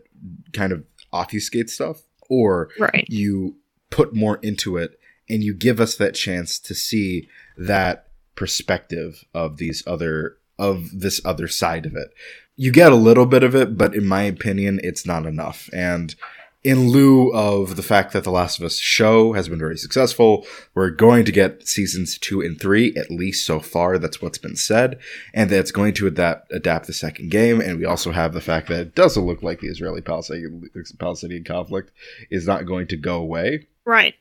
kind 0.51 0.74
of 0.74 0.84
obfuscate 1.14 1.70
stuff 1.70 2.01
or 2.30 2.70
Right. 2.80 3.06
you 3.08 3.56
put 3.90 4.14
more 4.14 4.38
into 4.42 4.78
it 4.78 5.00
and 5.30 5.44
you 5.44 5.54
give 5.54 5.80
us 5.80 5.96
that 5.96 6.16
chance 6.16 6.60
to 6.60 6.76
see 6.76 7.28
that 7.58 8.08
perspective 8.36 9.24
of 9.34 9.58
these 9.58 9.84
other 9.88 10.38
of 10.60 10.90
this 10.94 11.22
other 11.26 11.48
side 11.48 11.86
of 11.86 11.96
it 11.96 12.10
you 12.56 12.72
get 12.72 12.92
a 12.92 12.96
little 12.96 13.26
bit 13.26 13.44
of 13.44 13.56
it 13.56 13.78
but 13.78 13.96
in 13.96 14.06
my 14.06 14.24
opinion 14.24 14.80
it's 14.84 15.06
not 15.06 15.26
enough 15.26 15.70
and 15.74 16.16
in 16.64 16.89
lieu 16.89 17.32
of 17.34 17.76
the 17.76 17.84
fact 17.84 18.14
that 18.14 18.24
the 18.24 18.32
last 18.32 18.60
of 18.60 18.66
us 18.66 18.78
show 18.78 19.34
has 19.34 19.47
been 19.47 19.60
very 19.60 19.78
successful 19.78 20.45
we're 20.74 20.89
going 20.89 21.24
to 21.24 21.32
get 21.32 21.68
seasons 21.68 22.18
two 22.18 22.41
and 22.41 22.60
three 22.60 22.95
at 22.95 23.12
least 23.12 23.45
so 23.45 23.60
far 23.60 23.97
that's 23.97 24.22
what's 24.22 24.38
been 24.39 24.55
said 24.55 24.99
and 25.34 25.49
that 25.49 25.60
it's 25.60 25.72
going 25.72 25.93
to 25.93 26.08
adapt 26.08 26.51
adapt 26.51 26.88
the 26.88 26.93
second 26.93 27.30
game 27.30 27.62
and 27.62 27.78
we 27.78 27.86
also 27.86 28.12
have 28.12 28.34
the 28.34 28.41
fact 28.41 28.68
that 28.68 28.80
it 28.80 28.95
doesn't 28.95 29.26
look 29.26 29.43
like 29.43 29.60
the 29.60 29.68
israeli 29.68 30.01
palestinian 30.01 30.70
palestinian 30.99 31.43
conflict 31.43 31.91
is 32.32 32.47
not 32.47 32.66
going 32.66 32.88
to 32.88 32.97
go 32.97 33.18
away 33.18 33.68
Right. 33.88 34.16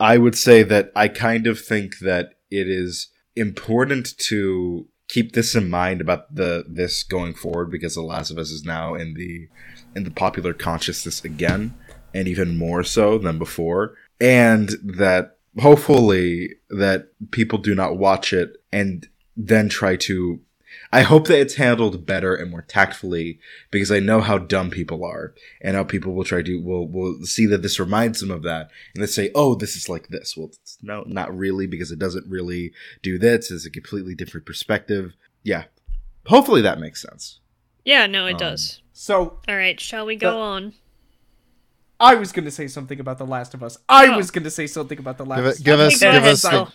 I 0.00 0.16
would 0.16 0.36
say 0.36 0.62
that 0.62 0.90
I 0.96 1.08
kind 1.08 1.46
of 1.46 1.60
think 1.60 1.98
that 1.98 2.30
it 2.50 2.68
is 2.68 3.08
important 3.36 4.16
to 4.18 4.88
keep 5.08 5.32
this 5.32 5.54
in 5.54 5.68
mind 5.68 6.00
about 6.00 6.34
the 6.34 6.64
this 6.66 7.02
going 7.02 7.34
forward 7.34 7.70
because 7.70 7.94
The 7.94 8.02
Last 8.02 8.30
of 8.30 8.38
Us 8.38 8.50
is 8.50 8.64
now 8.64 8.94
in 8.94 9.12
the 9.12 9.48
in 9.98 10.04
the 10.04 10.10
popular 10.10 10.54
consciousness 10.54 11.24
again 11.24 11.74
and 12.14 12.26
even 12.28 12.56
more 12.56 12.82
so 12.82 13.18
than 13.18 13.38
before 13.38 13.94
and 14.20 14.70
that 14.82 15.36
hopefully 15.60 16.54
that 16.70 17.08
people 17.32 17.58
do 17.58 17.74
not 17.74 17.98
watch 17.98 18.32
it 18.32 18.56
and 18.72 19.08
then 19.36 19.68
try 19.68 19.96
to 19.96 20.40
I 20.92 21.02
hope 21.02 21.26
that 21.26 21.40
it's 21.40 21.54
handled 21.56 22.06
better 22.06 22.34
and 22.34 22.50
more 22.50 22.62
tactfully 22.62 23.40
because 23.70 23.90
I 23.90 24.00
know 24.00 24.20
how 24.20 24.38
dumb 24.38 24.70
people 24.70 25.04
are 25.04 25.34
and 25.60 25.76
how 25.76 25.84
people 25.84 26.14
will 26.14 26.24
try 26.24 26.42
to 26.42 26.56
will 26.62 26.86
will 26.88 27.24
see 27.24 27.46
that 27.46 27.62
this 27.62 27.80
reminds 27.80 28.20
them 28.20 28.30
of 28.30 28.42
that 28.44 28.70
and 28.94 29.02
they 29.02 29.06
say, 29.06 29.30
"Oh, 29.34 29.54
this 29.54 29.76
is 29.76 29.88
like 29.88 30.08
this." 30.08 30.34
Well, 30.36 30.50
no, 30.82 31.04
not 31.06 31.36
really 31.36 31.66
because 31.66 31.90
it 31.90 31.98
doesn't 31.98 32.26
really 32.30 32.72
do 33.02 33.18
this. 33.18 33.50
It's 33.50 33.66
a 33.66 33.70
completely 33.70 34.14
different 34.14 34.46
perspective. 34.46 35.14
Yeah, 35.42 35.64
hopefully 36.26 36.62
that 36.62 36.80
makes 36.80 37.02
sense. 37.02 37.40
Yeah, 37.84 38.06
no, 38.06 38.26
it 38.26 38.34
Um, 38.34 38.38
does. 38.38 38.82
So 39.00 39.38
All 39.48 39.56
right, 39.56 39.78
shall 39.78 40.06
we 40.06 40.16
go 40.16 40.32
the- 40.32 40.36
on? 40.38 40.72
I 42.00 42.16
was 42.16 42.32
going 42.32 42.46
to 42.46 42.50
say 42.50 42.66
something 42.66 42.98
about 42.98 43.18
The 43.18 43.24
Last 43.26 43.54
of 43.54 43.62
Us. 43.62 43.78
I 43.88 44.08
Oh. 44.08 44.16
was 44.16 44.32
going 44.32 44.42
to 44.42 44.50
say 44.50 44.66
something 44.66 44.98
about 44.98 45.18
The 45.18 45.24
Last 45.24 45.62
Give, 45.62 45.78
of 45.78 45.86
it, 45.86 45.92
Us. 45.92 46.00
give 46.00 46.14
us, 46.14 46.22
give 46.22 46.24
us, 46.24 46.42
the, 46.42 46.72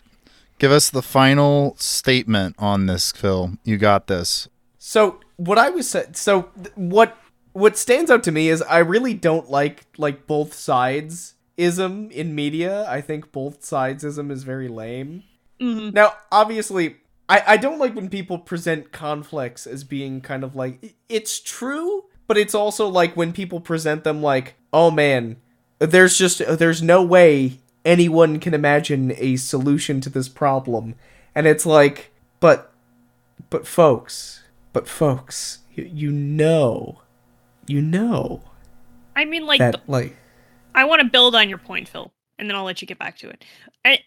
give 0.57 0.71
us 0.71 0.89
the 0.89 1.01
final 1.01 1.75
statement 1.77 2.55
on 2.57 2.85
this, 2.85 3.11
Phil. 3.11 3.57
You 3.65 3.75
got 3.77 4.07
this. 4.07 4.47
So 4.77 5.19
what 5.35 5.57
I 5.57 5.69
was 5.69 5.89
sa- 5.89 6.03
so 6.13 6.43
th- 6.55 6.71
what 6.75 7.17
what 7.51 7.77
stands 7.77 8.09
out 8.09 8.23
to 8.23 8.31
me 8.31 8.47
is 8.47 8.61
I 8.63 8.77
really 8.79 9.13
don't 9.13 9.49
like 9.49 9.83
like 9.97 10.25
both 10.25 10.53
sides 10.53 11.33
ism 11.57 12.09
in 12.11 12.33
media. 12.33 12.85
I 12.89 13.01
think 13.01 13.33
both 13.33 13.65
sides 13.65 14.05
ism 14.05 14.31
is 14.31 14.43
very 14.43 14.69
lame. 14.69 15.23
hmm 15.59 15.89
Now, 15.89 16.13
obviously, 16.31 16.97
I 17.27 17.43
I 17.47 17.57
don't 17.57 17.79
like 17.79 17.93
when 17.95 18.09
people 18.09 18.37
present 18.39 18.93
conflicts 18.93 19.67
as 19.67 19.83
being 19.83 20.21
kind 20.21 20.43
of 20.45 20.55
like 20.55 20.95
it's 21.09 21.39
true, 21.39 22.05
but 22.27 22.37
it's 22.37 22.55
also 22.55 22.87
like 22.87 23.15
when 23.15 23.33
people 23.33 23.59
present 23.59 24.03
them 24.03 24.21
like, 24.21 24.55
"Oh 24.71 24.91
man, 24.91 25.37
there's 25.79 26.17
just 26.17 26.41
there's 26.57 26.81
no 26.81 27.03
way 27.03 27.59
anyone 27.85 28.39
can 28.39 28.53
imagine 28.53 29.13
a 29.17 29.35
solution 29.35 30.01
to 30.01 30.09
this 30.09 30.29
problem." 30.29 30.95
And 31.35 31.47
it's 31.47 31.65
like, 31.65 32.11
"But 32.39 32.71
but 33.49 33.67
folks, 33.67 34.43
But 34.71 34.87
folks, 34.87 35.59
you, 35.73 35.89
you 35.91 36.11
know, 36.11 37.01
you 37.67 37.81
know 37.81 38.41
I 39.15 39.25
mean, 39.25 39.45
like, 39.45 39.59
that 39.59 39.87
like 39.87 40.15
I 40.73 40.85
want 40.85 41.01
to 41.01 41.07
build 41.07 41.35
on 41.35 41.49
your 41.49 41.57
point, 41.57 41.87
Phil, 41.87 42.11
and 42.39 42.49
then 42.49 42.55
I'll 42.55 42.63
let 42.63 42.81
you 42.81 42.87
get 42.87 42.99
back 42.99 43.17
to 43.19 43.29
it. 43.29 43.43
I 43.85 43.99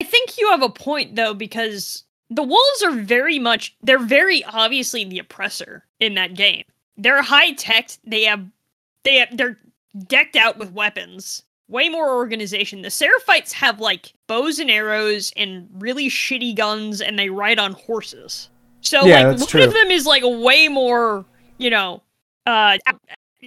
I 0.00 0.04
think 0.04 0.38
you 0.38 0.50
have 0.50 0.62
a 0.62 0.68
point 0.68 1.16
though 1.16 1.34
because 1.34 2.04
the 2.28 2.42
wolves 2.42 2.82
are 2.84 2.92
very 2.92 3.38
much 3.38 3.76
they're 3.82 3.98
very 3.98 4.44
obviously 4.44 5.04
the 5.04 5.18
oppressor 5.18 5.84
in 5.98 6.14
that 6.14 6.34
game. 6.34 6.64
They're 6.96 7.22
high 7.22 7.52
tech. 7.52 7.90
They 8.04 8.24
have 8.24 8.44
they 9.04 9.16
have 9.16 9.36
they're 9.36 9.58
decked 10.06 10.36
out 10.36 10.58
with 10.58 10.72
weapons. 10.72 11.42
Way 11.68 11.88
more 11.88 12.14
organization. 12.16 12.82
The 12.82 12.88
Seraphites 12.88 13.52
have 13.52 13.78
like 13.78 14.12
bows 14.26 14.58
and 14.58 14.70
arrows 14.70 15.32
and 15.36 15.68
really 15.78 16.08
shitty 16.08 16.56
guns, 16.56 17.00
and 17.00 17.18
they 17.18 17.30
ride 17.30 17.58
on 17.60 17.72
horses. 17.74 18.48
So 18.80 19.04
Yeah, 19.04 19.28
like 19.28 19.38
one 19.38 19.46
true. 19.46 19.62
of 19.62 19.72
them 19.72 19.88
is 19.90 20.04
like 20.04 20.22
way 20.24 20.66
more, 20.68 21.24
you 21.58 21.70
know, 21.70 22.02
uh, 22.46 22.78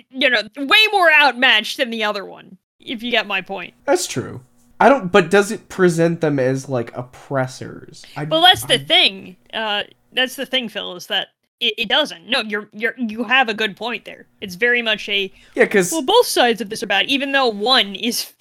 you 0.10 0.30
know, 0.30 0.42
way 0.56 0.78
more 0.92 1.12
outmatched 1.12 1.78
than 1.78 1.90
the 1.90 2.04
other 2.04 2.24
one. 2.24 2.58
If 2.80 3.04
you 3.04 3.12
get 3.12 3.28
my 3.28 3.42
point. 3.42 3.74
that's 3.86 4.08
true. 4.08 4.42
I 4.80 4.90
don't. 4.90 5.12
But 5.12 5.30
does 5.30 5.52
it 5.52 5.70
present 5.70 6.20
them 6.22 6.40
as 6.40 6.68
like 6.68 6.96
oppressors? 6.98 8.06
I, 8.18 8.24
Well, 8.26 8.42
that's 8.42 8.66
the 8.66 8.80
thing. 8.80 9.38
Uh, 9.54 9.84
that's 10.12 10.36
the 10.36 10.46
thing, 10.46 10.68
Phil, 10.70 10.96
is 10.96 11.08
that 11.08 11.30
it, 11.60 11.74
it 11.78 11.90
doesn't. 11.90 12.28
No, 12.28 12.42
you're 12.42 12.70
you're 12.74 12.96
you 12.98 13.24
have 13.24 13.50
a 13.50 13.54
good 13.54 13.76
point 13.78 14.06
there. 14.06 14.26
It's 14.42 14.56
very 14.56 14.82
much 14.82 15.08
a 15.10 15.32
yeah, 15.56 15.64
because 15.66 15.92
well, 15.92 16.02
both 16.02 16.26
sides 16.26 16.62
of 16.62 16.70
this 16.70 16.84
are 16.84 16.88
bad, 16.88 17.06
even 17.08 17.32
though 17.32 17.48
one 17.50 17.96
is 17.96 18.34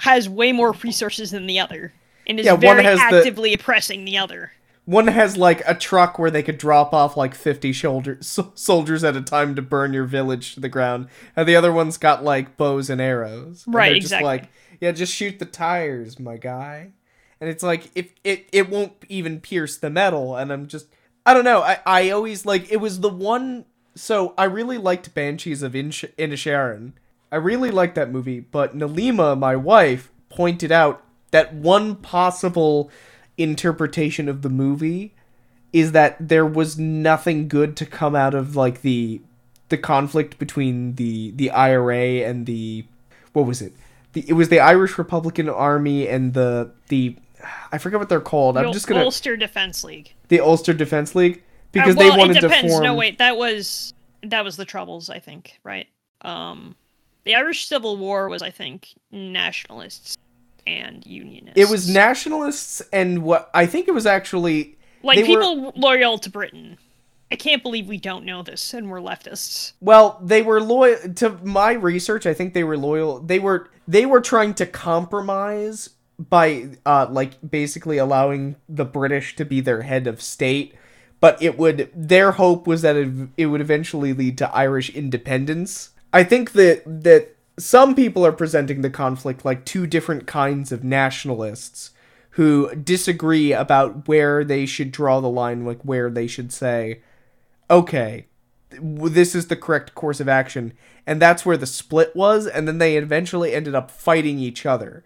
has 0.00 0.28
way 0.28 0.52
more 0.52 0.72
resources 0.72 1.30
than 1.30 1.46
the 1.46 1.58
other 1.60 1.92
and 2.26 2.38
is 2.38 2.46
Yeah, 2.46 2.52
one 2.52 2.60
very 2.60 2.84
has 2.84 2.98
the- 2.98 3.04
actively 3.18 3.54
oppressing 3.54 4.04
the 4.04 4.18
other. 4.18 4.52
one 4.84 5.06
has 5.06 5.36
like 5.36 5.62
a 5.66 5.74
truck 5.74 6.18
where 6.18 6.30
they 6.30 6.42
could 6.42 6.58
drop 6.58 6.92
off 6.92 7.16
like 7.16 7.34
fifty 7.34 7.72
shoulder 7.72 8.18
so- 8.20 8.52
soldiers 8.54 9.02
at 9.04 9.16
a 9.16 9.22
time 9.22 9.54
to 9.54 9.62
burn 9.62 9.92
your 9.94 10.04
village 10.04 10.54
to 10.54 10.60
the 10.60 10.68
ground, 10.68 11.08
and 11.36 11.48
the 11.48 11.56
other 11.56 11.72
one's 11.72 11.96
got 11.96 12.22
like 12.24 12.56
bows 12.56 12.90
and 12.90 13.00
arrows. 13.00 13.64
And 13.66 13.74
Right, 13.74 13.94
just 13.94 14.06
exactly. 14.12 14.26
like, 14.26 14.48
yeah, 14.80 14.92
just 14.92 15.14
shoot 15.14 15.38
the 15.38 15.46
tires, 15.46 16.18
my 16.18 16.36
guy. 16.36 16.92
And 17.40 17.48
it's 17.50 17.62
like 17.62 17.90
if 17.94 18.12
it 18.24 18.48
it 18.52 18.68
won't 18.68 18.92
even 19.08 19.40
pierce 19.40 19.76
the 19.78 19.90
metal, 19.90 20.36
and 20.36 20.52
I'm 20.52 20.66
just 20.66 20.86
I 21.26 21.34
don't 21.34 21.44
know. 21.44 21.62
I 21.62 21.78
I 21.86 22.10
always 22.10 22.44
like 22.44 22.70
it 22.70 22.78
was 22.78 23.00
the 23.00 23.08
one. 23.08 23.64
So 23.94 24.34
I 24.36 24.44
really 24.44 24.78
liked 24.78 25.14
Banshees 25.14 25.62
of 25.62 25.74
Insh- 25.74 26.04
Inisherin. 26.18 26.92
I 27.30 27.36
really 27.36 27.70
liked 27.70 27.94
that 27.94 28.10
movie, 28.10 28.40
but 28.40 28.76
Nalima, 28.76 29.38
my 29.38 29.56
wife, 29.56 30.10
pointed 30.28 30.70
out 30.70 31.02
that 31.30 31.54
one 31.54 31.96
possible 31.96 32.90
interpretation 33.36 34.28
of 34.28 34.42
the 34.42 34.48
movie 34.48 35.14
is 35.72 35.92
that 35.92 36.16
there 36.20 36.46
was 36.46 36.78
nothing 36.78 37.48
good 37.48 37.76
to 37.76 37.84
come 37.86 38.14
out 38.14 38.34
of 38.34 38.54
like 38.54 38.82
the 38.82 39.20
the 39.68 39.78
conflict 39.78 40.38
between 40.38 40.94
the 40.94 41.32
the 41.32 41.50
IRA 41.50 42.28
and 42.28 42.46
the 42.46 42.84
what 43.32 43.46
was 43.46 43.60
it? 43.60 43.72
The, 44.12 44.24
it 44.28 44.34
was 44.34 44.48
the 44.48 44.60
Irish 44.60 44.96
Republican 44.98 45.48
Army 45.48 46.06
and 46.06 46.34
the 46.34 46.70
the 46.88 47.16
I 47.72 47.78
forget 47.78 47.98
what 47.98 48.08
they're 48.08 48.20
called. 48.20 48.56
I'm 48.56 48.72
just 48.72 48.86
gonna 48.86 49.02
Ulster 49.02 49.36
Defense 49.36 49.84
League. 49.84 50.12
the 50.28 50.40
Ulster 50.40 50.72
Defense 50.72 51.14
League 51.14 51.38
Uh, 51.38 51.40
because 51.72 51.96
well, 51.96 52.10
they 52.12 52.18
wanted 52.18 52.36
it 52.36 52.40
depends. 52.40 52.62
to 52.62 52.68
form. 52.68 52.84
No, 52.84 52.94
wait, 52.94 53.18
that 53.18 53.36
was 53.36 53.92
that 54.22 54.44
was 54.44 54.56
the 54.56 54.64
Troubles, 54.64 55.10
I 55.10 55.18
think, 55.18 55.58
right? 55.64 55.86
Um, 56.22 56.76
the 57.24 57.34
Irish 57.34 57.66
Civil 57.66 57.96
War 57.96 58.28
was, 58.28 58.42
I 58.42 58.50
think, 58.50 58.88
nationalists 59.10 60.16
and 60.66 61.04
unionists. 61.06 61.58
It 61.60 61.68
was 61.70 61.88
nationalists 61.88 62.80
and 62.92 63.22
what 63.22 63.50
I 63.52 63.66
think 63.66 63.88
it 63.88 63.92
was 63.94 64.06
actually 64.06 64.76
like 65.02 65.16
they 65.16 65.22
were- 65.22 65.26
people 65.28 65.72
loyal 65.76 66.18
to 66.18 66.30
Britain. 66.30 66.78
I 67.32 67.36
can't 67.36 67.62
believe 67.62 67.88
we 67.88 67.98
don't 67.98 68.24
know 68.24 68.42
this 68.42 68.72
and 68.74 68.90
we're 68.90 69.00
leftists. 69.00 69.72
Well, 69.80 70.20
they 70.22 70.40
were 70.42 70.60
loyal 70.60 70.98
to 71.16 71.30
my 71.42 71.72
research. 71.72 72.26
I 72.26 72.34
think 72.34 72.54
they 72.54 72.62
were 72.64 72.76
loyal. 72.78 73.18
They 73.18 73.38
were 73.38 73.70
they 73.88 74.06
were 74.06 74.20
trying 74.20 74.54
to 74.54 74.66
compromise 74.66 75.90
by 76.18 76.68
uh 76.86 77.06
like 77.10 77.32
basically 77.48 77.98
allowing 77.98 78.56
the 78.68 78.84
British 78.84 79.36
to 79.36 79.44
be 79.44 79.60
their 79.60 79.82
head 79.82 80.06
of 80.06 80.22
state, 80.22 80.74
but 81.20 81.40
it 81.42 81.58
would 81.58 81.90
their 81.94 82.32
hope 82.32 82.66
was 82.66 82.82
that 82.82 82.96
it, 82.96 83.28
it 83.36 83.46
would 83.46 83.60
eventually 83.60 84.12
lead 84.12 84.38
to 84.38 84.54
Irish 84.54 84.90
independence. 84.90 85.90
I 86.12 86.24
think 86.24 86.52
that 86.52 86.82
that 86.86 87.34
some 87.58 87.94
people 87.94 88.26
are 88.26 88.32
presenting 88.32 88.82
the 88.82 88.90
conflict 88.90 89.44
like 89.44 89.64
two 89.64 89.86
different 89.86 90.26
kinds 90.26 90.72
of 90.72 90.84
nationalists 90.84 91.90
who 92.30 92.74
disagree 92.74 93.52
about 93.52 94.08
where 94.08 94.44
they 94.44 94.66
should 94.66 94.90
draw 94.90 95.20
the 95.20 95.28
line, 95.28 95.64
like 95.64 95.80
where 95.82 96.10
they 96.10 96.26
should 96.26 96.52
say, 96.52 97.00
okay, 97.70 98.26
this 98.70 99.36
is 99.36 99.46
the 99.46 99.54
correct 99.54 99.94
course 99.94 100.18
of 100.18 100.28
action. 100.28 100.72
And 101.06 101.22
that's 101.22 101.46
where 101.46 101.56
the 101.56 101.66
split 101.66 102.14
was. 102.16 102.48
And 102.48 102.66
then 102.66 102.78
they 102.78 102.96
eventually 102.96 103.54
ended 103.54 103.76
up 103.76 103.88
fighting 103.88 104.40
each 104.40 104.66
other. 104.66 105.04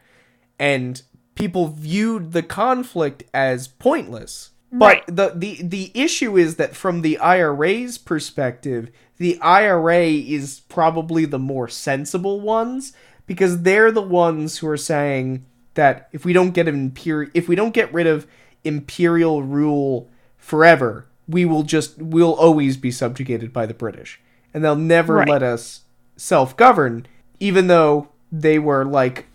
And 0.58 1.00
people 1.34 1.68
viewed 1.68 2.32
the 2.32 2.42
conflict 2.42 3.24
as 3.32 3.68
pointless. 3.68 4.50
But 4.72 4.84
Right. 4.86 5.06
the, 5.06 5.32
the, 5.34 5.62
the 5.62 5.90
issue 5.94 6.36
is 6.36 6.56
that 6.56 6.76
from 6.76 7.00
the 7.02 7.16
IRA's 7.18 7.96
perspective, 7.96 8.90
the 9.16 9.38
IRA 9.40 10.04
is 10.08 10.60
probably 10.68 11.24
the 11.24 11.38
more 11.38 11.68
sensible 11.68 12.40
ones 12.40 12.92
because 13.26 13.62
they're 13.62 13.90
the 13.92 14.02
ones 14.02 14.58
who 14.58 14.68
are 14.68 14.76
saying 14.76 15.44
that 15.74 16.08
if 16.12 16.24
we 16.24 16.32
don't 16.32 16.50
get 16.52 16.68
an 16.68 16.90
imper- 16.90 17.30
if 17.34 17.48
we 17.48 17.54
don't 17.54 17.72
get 17.72 17.92
rid 17.94 18.06
of 18.06 18.26
imperial 18.64 19.42
rule 19.42 20.10
forever, 20.36 21.06
we 21.26 21.44
will 21.44 21.62
just 21.62 21.98
we'll 21.98 22.34
always 22.34 22.76
be 22.76 22.90
subjugated 22.90 23.52
by 23.52 23.64
the 23.64 23.74
British, 23.74 24.20
and 24.52 24.64
they'll 24.64 24.74
never 24.76 25.14
Right. 25.14 25.28
let 25.28 25.42
us 25.42 25.82
self-govern. 26.16 27.06
Even 27.40 27.68
though 27.68 28.08
they 28.32 28.58
were 28.58 28.84
like, 28.84 29.26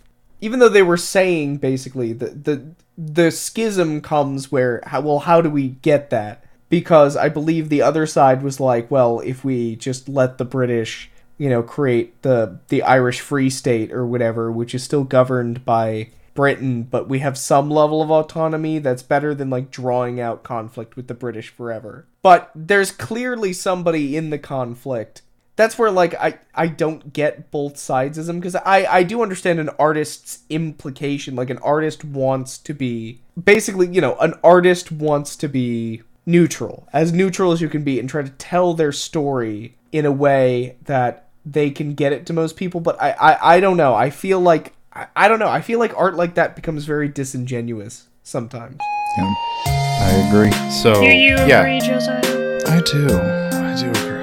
even 0.44 0.58
though 0.58 0.68
they 0.68 0.82
were 0.82 0.98
saying 0.98 1.56
basically 1.56 2.12
the 2.12 2.26
the 2.26 2.66
the 2.98 3.30
schism 3.30 4.02
comes 4.02 4.52
where 4.52 4.82
how, 4.86 5.00
well 5.00 5.20
how 5.20 5.40
do 5.40 5.48
we 5.48 5.68
get 5.68 6.10
that? 6.10 6.44
Because 6.68 7.16
I 7.16 7.30
believe 7.30 7.68
the 7.68 7.82
other 7.82 8.04
side 8.04 8.42
was 8.42 8.60
like, 8.60 8.90
well, 8.90 9.20
if 9.20 9.42
we 9.42 9.76
just 9.76 10.06
let 10.08 10.36
the 10.36 10.44
British 10.44 11.10
you 11.38 11.48
know 11.48 11.62
create 11.62 12.20
the 12.22 12.58
the 12.68 12.82
Irish 12.82 13.20
Free 13.20 13.48
State 13.48 13.90
or 13.90 14.06
whatever, 14.06 14.52
which 14.52 14.74
is 14.74 14.84
still 14.84 15.04
governed 15.04 15.64
by 15.64 16.10
Britain, 16.34 16.82
but 16.82 17.08
we 17.08 17.20
have 17.20 17.38
some 17.38 17.70
level 17.70 18.02
of 18.02 18.10
autonomy 18.10 18.78
that's 18.80 19.02
better 19.02 19.34
than 19.34 19.48
like 19.48 19.70
drawing 19.70 20.20
out 20.20 20.42
conflict 20.42 20.94
with 20.94 21.06
the 21.06 21.14
British 21.14 21.48
forever. 21.48 22.06
But 22.20 22.50
there's 22.54 22.90
clearly 22.90 23.54
somebody 23.54 24.14
in 24.14 24.28
the 24.28 24.38
conflict. 24.38 25.22
That's 25.56 25.78
where 25.78 25.90
like 25.90 26.14
I 26.14 26.38
I 26.54 26.66
don't 26.66 27.12
get 27.12 27.50
both 27.50 27.74
sidesism 27.74 28.36
because 28.40 28.56
I 28.56 28.86
I 28.86 29.02
do 29.02 29.22
understand 29.22 29.60
an 29.60 29.70
artist's 29.78 30.40
implication. 30.50 31.36
Like 31.36 31.50
an 31.50 31.58
artist 31.58 32.04
wants 32.04 32.58
to 32.58 32.74
be 32.74 33.20
basically 33.42 33.88
you 33.88 34.00
know 34.00 34.16
an 34.16 34.34
artist 34.42 34.90
wants 34.92 35.36
to 35.36 35.48
be 35.48 36.02
neutral 36.26 36.88
as 36.92 37.12
neutral 37.12 37.52
as 37.52 37.60
you 37.60 37.68
can 37.68 37.84
be 37.84 38.00
and 38.00 38.08
try 38.08 38.22
to 38.22 38.30
tell 38.30 38.72
their 38.74 38.92
story 38.92 39.76
in 39.92 40.06
a 40.06 40.12
way 40.12 40.76
that 40.84 41.28
they 41.44 41.70
can 41.70 41.94
get 41.94 42.12
it 42.14 42.24
to 42.24 42.32
most 42.32 42.56
people 42.56 42.80
but 42.80 43.00
i 43.02 43.10
i, 43.10 43.56
I 43.56 43.60
don't 43.60 43.76
know 43.76 43.94
i 43.94 44.08
feel 44.08 44.40
like 44.40 44.72
I, 44.92 45.06
I 45.14 45.28
don't 45.28 45.38
know 45.38 45.48
i 45.48 45.60
feel 45.60 45.78
like 45.78 45.92
art 45.98 46.14
like 46.14 46.34
that 46.36 46.56
becomes 46.56 46.86
very 46.86 47.08
disingenuous 47.08 48.06
sometimes 48.22 48.78
Yeah, 49.18 49.34
I 49.66 50.26
agree. 50.28 50.52
So 50.70 50.94
Do 50.94 51.06
you 51.06 51.36
yeah, 51.46 51.60
agree, 51.60 51.80
Josiah? 51.80 52.60
I 52.66 52.80
do. 52.80 53.06
I 53.06 53.76
do 53.78 53.90
agree. 53.90 54.13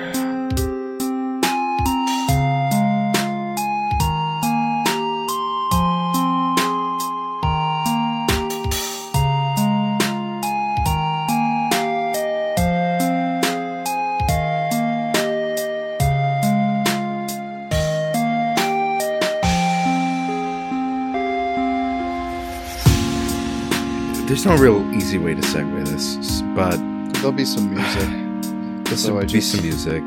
There's 24.44 24.60
no 24.60 24.64
real 24.64 24.96
easy 24.96 25.18
way 25.20 25.36
to 25.36 25.42
segue 25.42 25.86
this, 25.88 26.42
but 26.56 26.78
There'll 27.22 27.32
be 27.32 27.46
some 27.46 27.70
music. 27.72 28.10
this 28.90 29.04
So 29.04 29.12
I 29.12 29.14
will 29.14 29.22
be 29.22 29.28
just- 29.28 29.52
some 29.52 29.62
music. 29.64 30.04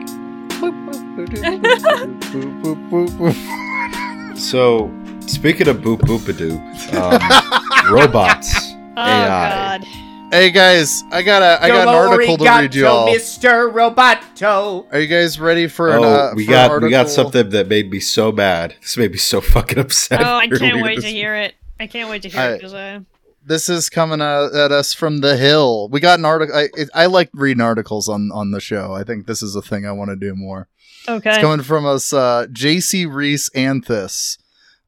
So 4.36 4.90
speaking 5.20 5.69
of 5.69 5.77
boop 5.78 6.01
boop 6.01 6.28
a 6.28 6.32
doop, 6.32 6.59
um, 6.94 7.93
robots. 7.94 8.52
Oh 8.97 9.02
AI. 9.02 9.78
God. 9.78 9.85
Hey 10.32 10.51
guys, 10.51 11.05
I 11.12 11.23
got 11.23 11.43
a 11.43 11.62
I 11.62 11.69
got 11.69 11.86
an 11.86 11.94
article 11.94 12.36
to 12.39 12.44
read 12.44 12.74
you 12.74 12.89
all. 12.89 13.06
mr 13.09 13.73
roboto 13.73 14.93
Are 14.93 14.98
you 14.98 15.06
guys 15.06 15.39
ready 15.39 15.69
for 15.69 15.90
an? 15.90 16.02
Oh, 16.02 16.02
uh, 16.02 16.32
we 16.35 16.47
for 16.47 16.51
got 16.51 16.73
an 16.78 16.82
we 16.82 16.90
got 16.90 17.09
something 17.09 17.51
that 17.51 17.69
made 17.69 17.93
me 17.93 18.01
so 18.01 18.32
bad. 18.32 18.74
This 18.82 18.97
made 18.97 19.12
me 19.12 19.19
so 19.19 19.40
fucking 19.40 19.78
upset. 19.78 20.20
Oh, 20.20 20.35
I 20.36 20.48
can't 20.59 20.82
wait 20.82 21.01
to 21.02 21.06
hear 21.06 21.36
it. 21.36 21.55
I 21.78 21.86
can't 21.86 22.11
wait 22.11 22.23
to 22.23 22.28
hear 22.28 22.40
I- 22.40 22.52
it, 22.55 22.61
Josiah. 22.61 23.02
This 23.47 23.69
is 23.69 23.89
coming 23.91 24.21
uh, 24.21 24.49
at 24.55 24.73
us 24.73 24.95
from 24.95 25.19
the 25.19 25.37
hill. 25.37 25.89
We 25.91 26.01
got 26.01 26.19
an 26.19 26.25
article. 26.25 26.57
I, 26.57 26.69
I 26.95 27.07
like 27.07 27.31
reading 27.35 27.61
articles 27.61 28.09
on 28.09 28.31
on 28.33 28.51
the 28.53 28.61
show. 28.61 28.93
I 28.93 29.05
think 29.05 29.27
this 29.27 29.43
is 29.43 29.55
a 29.55 29.62
thing 29.62 29.87
I 29.87 29.93
want 29.93 30.11
to 30.11 30.16
do 30.16 30.35
more. 30.35 30.69
Okay. 31.09 31.31
It's 31.31 31.39
coming 31.41 31.62
from 31.62 31.85
us, 31.85 32.12
uh, 32.12 32.47
Jacy 32.51 33.05
Reese 33.05 33.51
Anthis. 33.51 34.39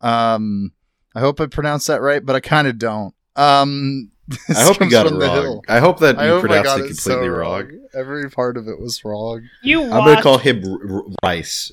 Um, 0.01 0.73
I 1.15 1.20
hope 1.20 1.41
I 1.41 1.47
pronounced 1.47 1.87
that 1.89 2.01
right, 2.01 2.24
but 2.24 2.35
I 2.37 2.41
kind 2.41 2.66
of 2.66 2.78
don't. 2.78 3.15
Um, 3.37 4.11
I 4.49 4.62
hope 4.62 4.81
you 4.81 4.91
got 4.91 5.07
it 5.07 5.12
wrong. 5.12 5.20
hill. 5.20 5.62
I 5.69 5.78
hope 5.81 6.01
that 6.01 6.19
I 6.19 6.27
you 6.27 6.31
hope 6.33 6.41
pronounced 6.43 6.70
it 6.78 6.85
it 6.85 6.87
completely 6.89 7.27
so 7.28 7.28
wrong. 7.28 7.70
Every 7.95 8.31
part 8.31 8.57
of 8.57 8.69
it 8.69 8.81
was 8.81 9.05
wrong. 9.05 9.43
you 9.62 9.83
I'm 9.83 9.91
gonna 9.91 10.23
call 10.23 10.39
him 10.39 10.62
R- 10.66 10.97
R- 10.97 11.03
Rice. 11.23 11.73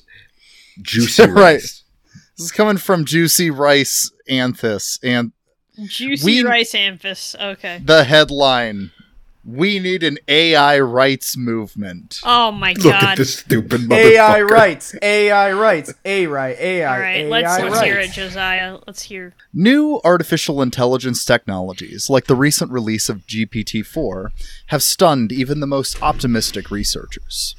Juicy 0.82 1.22
Right. 1.28 1.32
Rice. 1.54 1.82
This 2.36 2.46
is 2.46 2.52
coming 2.52 2.76
from 2.78 3.04
Juicy 3.04 3.50
Rice 3.50 4.10
Anthus, 4.28 4.98
and 5.02 5.32
Juicy 5.86 6.42
we- 6.42 6.48
Rice 6.48 6.72
Amphis. 6.72 7.34
Okay. 7.38 7.80
the 7.84 8.04
headline: 8.04 8.90
"We 9.44 9.78
need 9.78 10.02
an 10.02 10.18
AI 10.28 10.78
rights 10.78 11.36
movement." 11.36 12.20
Oh 12.24 12.52
my 12.52 12.72
Look 12.74 12.92
god. 12.92 13.04
at 13.04 13.18
this 13.18 13.38
stupid 13.40 13.82
motherfucker. 13.82 13.92
AI 14.12 14.40
rights, 14.42 14.94
AI 15.02 15.52
rights, 15.52 15.92
A 16.04 16.26
right, 16.26 16.56
AI, 16.58 16.92
All 16.94 17.00
right, 17.00 17.16
AI 17.24 17.28
let's 17.28 17.62
let's 17.62 17.80
hear 17.80 17.98
it. 17.98 18.12
Josiah. 18.12 18.78
Let's 18.86 19.02
hear. 19.02 19.34
New 19.52 20.00
artificial 20.04 20.62
intelligence 20.62 21.24
technologies, 21.24 22.08
like 22.08 22.26
the 22.26 22.36
recent 22.36 22.70
release 22.70 23.08
of 23.08 23.26
GPT 23.26 23.84
4, 23.84 24.30
have 24.66 24.82
stunned 24.82 25.32
even 25.32 25.60
the 25.60 25.66
most 25.66 26.00
optimistic 26.02 26.70
researchers. 26.70 27.56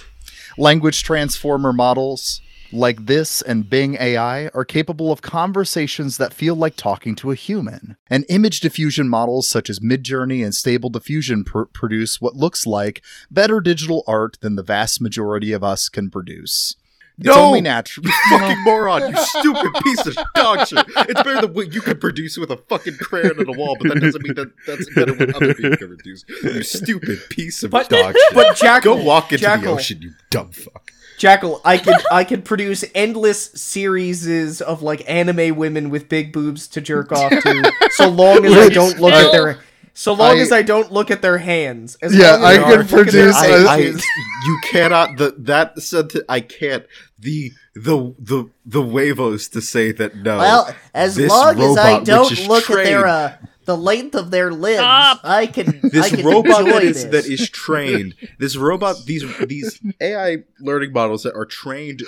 Language 0.58 1.04
transformer 1.04 1.74
models 1.74 2.40
like 2.72 3.06
this 3.06 3.42
and 3.42 3.70
Bing 3.70 3.96
AI 4.00 4.48
are 4.48 4.66
capable 4.66 5.12
of 5.12 5.22
conversations 5.22 6.18
that 6.18 6.34
feel 6.34 6.56
like 6.56 6.76
talking 6.76 7.16
to 7.16 7.32
a 7.32 7.36
human. 7.36 7.96
And 8.10 8.26
image 8.30 8.60
diffusion 8.60 9.08
models 9.08 9.48
such 9.48 9.70
as 9.70 9.80
Midjourney 9.80 10.44
and 10.44 10.54
Stable 10.54 10.90
Diffusion 10.90 11.44
pr- 11.44 11.64
produce 11.64 12.20
what 12.20 12.36
looks 12.36 12.66
like 12.68 13.02
better 13.32 13.62
digital 13.62 14.04
art 14.08 14.38
than 14.42 14.56
the 14.56 14.64
vast 14.64 15.00
majority 15.02 15.52
of 15.52 15.64
us 15.64 15.90
can 15.90 16.10
produce. 16.10 16.76
It's 17.18 17.28
No! 17.28 17.36
only 17.46 17.62
natural. 17.62 18.06
fucking 18.30 18.62
moron, 18.66 19.10
you 19.10 19.18
stupid 19.24 19.72
piece 19.84 20.06
of 20.06 20.18
dog 20.36 20.68
shit. 20.68 20.84
It's 20.98 21.24
better 21.24 21.40
than 21.42 21.54
what 21.54 21.74
you 21.74 21.80
can 21.80 21.98
produce 21.98 22.38
with 22.38 22.52
a 22.52 22.58
fucking 22.58 22.98
crayon 22.98 23.40
on 23.40 23.48
a 23.48 23.58
wall, 23.58 23.78
but 23.80 23.94
that 23.94 24.02
doesn't 24.02 24.22
mean 24.22 24.34
that 24.36 24.52
that's 24.68 24.94
better 24.94 25.14
than 25.14 25.34
other 25.34 25.54
people 25.54 25.78
can 25.78 25.96
produce. 25.96 26.26
You 26.44 26.62
stupid 26.64 27.20
piece 27.30 27.64
of 27.64 27.72
But- 27.72 27.88
dog 27.88 28.16
shit. 28.20 28.34
but 28.36 28.58
Jackal- 28.58 28.98
Go 28.98 29.04
walk 29.04 29.32
into 29.32 29.44
Jackal- 29.44 29.64
the 29.76 29.80
ocean, 29.80 30.02
you 30.02 30.12
dumb 30.30 30.52
fuck. 30.52 30.92
Jackal, 31.18 31.62
I 31.64 31.78
could 31.78 31.96
I 32.12 32.24
could 32.24 32.44
produce 32.46 32.84
endless 32.94 33.46
series 33.54 34.62
of 34.62 34.82
like 34.82 35.04
anime 35.10 35.56
women 35.56 35.90
with 35.90 36.10
big 36.10 36.34
boobs 36.34 36.68
to 36.70 36.82
jerk 36.82 37.12
off 37.12 37.32
to, 37.32 37.72
so 37.92 38.10
long 38.10 38.46
as 38.46 38.54
I 38.54 38.70
don't 38.70 39.00
look 39.00 39.14
at 39.14 39.32
their 39.32 39.60
so 39.94 40.14
long 40.14 40.38
I- 40.38 40.42
as 40.42 40.52
I 40.52 40.62
don't 40.62 40.92
look 40.92 41.10
at 41.10 41.22
their 41.22 41.38
hands. 41.38 41.98
As 42.02 42.14
Yeah, 42.16 42.36
I 42.36 42.58
don't 42.58 42.64
can 42.64 42.72
look 42.72 42.80
at 42.82 42.88
their 43.14 43.32
produce- 43.32 43.36
I, 43.36 43.76
I, 43.76 43.78
you 43.78 44.60
cannot 44.64 45.18
the 45.18 45.34
that 45.40 45.82
sentence 45.82 46.26
I 46.28 46.42
can't 46.42 46.86
the 47.18 47.52
the 47.76 48.14
the 48.20 48.50
the 48.66 48.82
huevos 48.84 49.48
to 49.50 49.62
say 49.62 49.92
that 49.94 50.18
no. 50.18 50.38
Well, 50.38 50.76
as 50.94 51.16
this 51.16 51.30
long 51.30 51.62
as 51.62 51.78
I 51.78 52.04
don't 52.04 52.32
is 52.32 52.46
look 52.48 52.70
at 52.70 52.84
their 52.84 53.08
uh, 53.08 53.38
the 53.66 53.78
length 53.78 54.16
of 54.16 54.32
their 54.32 54.52
limbs, 54.52 54.80
Stop. 54.80 55.22
I 55.24 55.48
can 55.48 55.68
I 55.84 55.90
this 55.90 56.10
can 56.10 56.26
robot 56.26 56.62
enjoy 56.62 56.72
that 56.74 56.84
is 56.84 57.04
this. 57.10 57.26
that 57.26 57.32
is 57.32 57.50
trained 57.50 58.16
this 58.40 58.56
robot 58.56 58.98
these 59.06 59.24
these 59.48 59.82
ai 60.02 60.38
learning 60.60 60.94
models 60.94 61.24
that 61.24 61.36
are 61.36 61.46
trained 61.46 62.04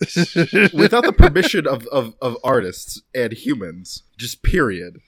without 0.74 1.04
the 1.04 1.14
permission 1.16 1.66
of, 1.66 1.86
of, 1.86 2.14
of 2.20 2.36
artists 2.42 3.02
and 3.14 3.32
humans 3.32 4.02
just 4.18 4.42
period 4.42 4.98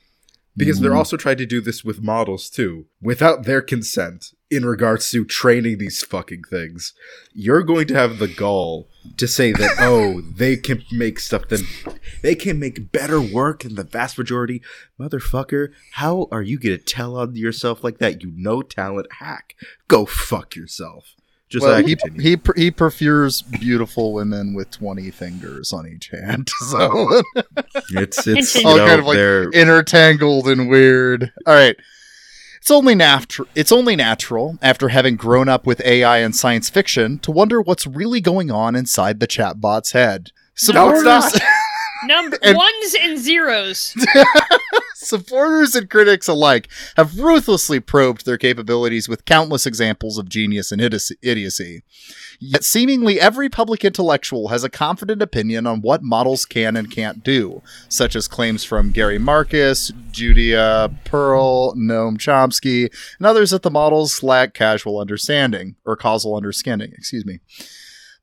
because 0.57 0.81
they're 0.81 0.91
mm-hmm. 0.91 0.99
also 0.99 1.17
trying 1.17 1.37
to 1.37 1.47
do 1.47 1.61
this 1.61 1.85
with 1.85 2.03
models 2.03 2.49
too. 2.49 2.87
Without 3.01 3.45
their 3.45 3.63
consent 3.63 4.33
in 4.51 4.65
regards 4.65 5.11
to 5.11 5.25
training 5.25 5.79
these 5.79 6.05
fucking 6.05 6.43
things 6.49 6.95
you're 7.33 7.65
going 7.65 7.87
to 7.87 7.95
have 7.95 8.19
the 8.19 8.29
gall 8.29 8.89
to 9.17 9.27
say 9.27 9.51
that 9.51 9.75
oh 9.81 10.21
they 10.21 10.57
can 10.57 10.83
make 10.93 11.19
stuff 11.19 11.49
that 11.49 11.61
they 12.23 12.35
can 12.35 12.59
make 12.59 12.93
better 12.93 13.21
work 13.21 13.63
than 13.63 13.75
the 13.75 13.83
vast 13.83 14.17
majority. 14.17 14.63
Motherfucker 15.01 15.73
how 15.93 16.29
are 16.31 16.43
you 16.43 16.59
gonna 16.59 16.79
tell 16.79 17.17
on 17.17 17.35
yourself 17.35 17.83
like 17.83 17.99
that? 17.99 18.23
You 18.23 18.33
no 18.37 18.63
talent 18.63 19.09
hack. 19.19 19.55
Go 19.89 20.07
fuck 20.07 20.55
yourself 20.55 21.17
just 21.49 21.65
well, 21.65 21.75
like 21.75 21.87
he, 21.87 21.97
he 22.21 22.37
pr- 22.37 22.57
he 22.59 22.71
prefers 22.71 23.43
beautiful 23.43 24.13
women 24.13 24.55
with 24.55 24.71
20 24.73 25.11
fingers 25.11 25.73
on 25.73 25.87
each 25.87 26.09
hand. 26.09 26.49
So 26.67 26.79
oh. 26.81 27.23
it's 27.91 28.27
it's 28.27 28.57
all 28.65 28.77
know, 28.77 28.87
kind 28.87 29.01
of 29.01 29.07
like 29.07 29.17
they're 29.17 29.51
intertangled 29.51 30.49
and 30.49 30.69
weird. 30.69 31.33
All 31.47 31.55
right. 31.55 31.77
It's 32.57 32.71
only 32.71 32.97
natural. 32.97 33.47
It's 33.55 33.71
only 33.71 33.95
natural 33.95 34.59
after 34.61 34.89
having 34.89 35.15
grown 35.15 35.49
up 35.49 35.67
with 35.67 35.81
AI 35.83 36.19
and 36.19 36.35
science 36.35 36.69
fiction 36.69 37.21
to 37.21 37.31
wonder 37.31 37.61
what's 37.61 37.87
really 37.87 38.21
going 38.21 38.51
on 38.51 38.75
inside 38.75 39.21
the 39.21 39.29
chatbot's 39.29 39.93
head. 39.93 40.33
No, 40.73 40.91
it's 40.91 41.05
not. 41.05 41.41
Number 42.07 42.39
And- 42.43 42.57
ones 42.57 42.97
and 43.01 43.19
zeros. 43.19 43.95
Supporters 44.95 45.75
and 45.75 45.89
critics 45.91 46.27
alike 46.27 46.69
have 46.97 47.19
ruthlessly 47.19 47.81
probed 47.81 48.25
their 48.25 48.39
capabilities 48.39 49.09
with 49.09 49.25
countless 49.25 49.67
examples 49.67 50.19
of 50.19 50.29
genius 50.29 50.73
and 50.73 50.81
idiocy- 50.81 51.17
idiocy. 51.23 51.83
Yet 52.41 52.65
seemingly 52.65 53.21
every 53.21 53.49
public 53.49 53.85
intellectual 53.85 54.49
has 54.49 54.65
a 54.65 54.69
confident 54.71 55.23
opinion 55.23 55.67
on 55.67 55.81
what 55.81 56.03
models 56.03 56.45
can 56.45 56.77
and 56.77 56.91
can't 56.91 57.23
do, 57.23 57.63
such 57.89 58.17
as 58.17 58.27
claims 58.27 58.65
from 58.65 58.91
Gary 58.91 59.19
Marcus, 59.19 59.93
Judea 60.11 60.91
Pearl, 61.05 61.75
Noam 61.75 62.17
Chomsky, 62.19 62.91
and 63.19 63.27
others 63.27 63.51
that 63.51 63.63
the 63.63 63.71
models 63.71 64.23
lack 64.23 64.55
casual 64.55 64.99
understanding, 64.99 65.77
or 65.85 65.97
causal 65.97 66.35
understanding, 66.37 66.93
excuse 66.97 67.25
me. 67.25 67.41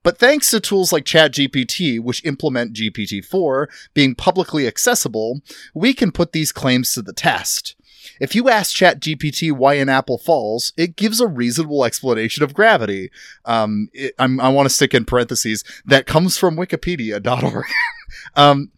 But 0.04 0.18
thanks 0.18 0.52
to 0.52 0.60
tools 0.60 0.92
like 0.92 1.06
ChatGPT, 1.06 2.00
which 2.00 2.24
implement 2.26 2.76
GPT-4 2.76 3.68
being 3.94 4.16
publicly 4.16 4.68
accessible, 4.68 5.42
we 5.74 5.94
can 5.94 6.12
put 6.12 6.34
these 6.34 6.52
claims 6.52 6.92
to 6.94 7.02
the 7.02 7.14
test. 7.14 7.76
If 8.20 8.36
you 8.36 8.50
ask 8.50 8.76
ChatGPT 8.76 9.52
why 9.54 9.76
an 9.76 9.90
apple 9.90 10.18
falls, 10.18 10.74
it 10.78 10.96
gives 10.96 11.22
a 11.22 11.28
reasonable 11.28 11.86
explanation 11.86 12.44
of 12.44 12.54
gravity. 12.54 13.12
Um, 13.46 13.90
it, 13.94 14.14
I 14.20 14.50
want 14.50 14.68
to 14.68 14.74
stick 14.74 14.94
in 14.94 15.06
parentheses 15.06 15.64
that 15.86 16.06
comes 16.06 16.38
from 16.38 16.58
Wikipedia.org. 16.58 17.66
um, 18.36 18.72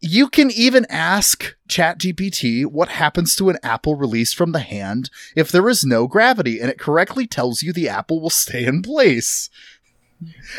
you 0.00 0.28
can 0.28 0.50
even 0.50 0.86
ask 0.88 1.56
ChatGPT 1.68 2.66
what 2.66 2.88
happens 2.88 3.34
to 3.36 3.48
an 3.48 3.58
apple 3.62 3.96
released 3.96 4.36
from 4.36 4.52
the 4.52 4.60
hand 4.60 5.10
if 5.34 5.50
there 5.50 5.68
is 5.68 5.84
no 5.84 6.06
gravity, 6.06 6.60
and 6.60 6.70
it 6.70 6.78
correctly 6.78 7.26
tells 7.26 7.62
you 7.62 7.72
the 7.72 7.88
apple 7.88 8.20
will 8.20 8.30
stay 8.30 8.64
in 8.64 8.82
place. 8.82 9.50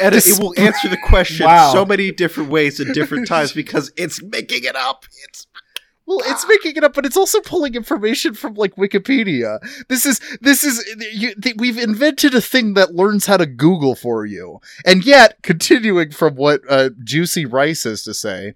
And 0.02 0.16
it 0.16 0.40
will 0.40 0.54
answer 0.58 0.88
the 0.88 0.98
question 0.98 1.46
Wow. 1.46 1.72
so 1.74 1.86
many 1.86 2.12
different 2.12 2.50
ways 2.50 2.80
at 2.80 2.94
different 2.94 3.28
times 3.36 3.52
because 3.52 3.92
it's 3.98 4.22
making 4.22 4.64
it 4.64 4.76
up. 4.76 5.06
It's 5.28 5.48
Well, 6.06 6.22
it's 6.26 6.48
making 6.48 6.76
it 6.76 6.84
up, 6.84 6.94
but 6.94 7.06
it's 7.06 7.18
also 7.18 7.40
pulling 7.42 7.76
information 7.76 8.34
from 8.34 8.56
like 8.56 8.76
Wikipedia. 8.76 9.60
This 9.90 10.06
is 10.06 10.20
this 10.42 10.64
is 10.64 10.84
you, 11.12 11.36
th- 11.36 11.56
we've 11.58 11.78
invented 11.78 12.34
a 12.34 12.42
thing 12.42 12.74
that 12.74 12.96
learns 12.96 13.26
how 13.28 13.38
to 13.38 13.46
Google 13.46 13.96
for 13.96 14.26
you, 14.26 14.60
and 14.86 15.06
yet 15.06 15.38
continuing 15.44 16.12
from 16.12 16.36
what 16.36 16.62
uh, 16.70 16.90
Juicy 17.04 17.46
Rice 17.46 17.84
has 17.84 18.04
to 18.04 18.14
say. 18.14 18.54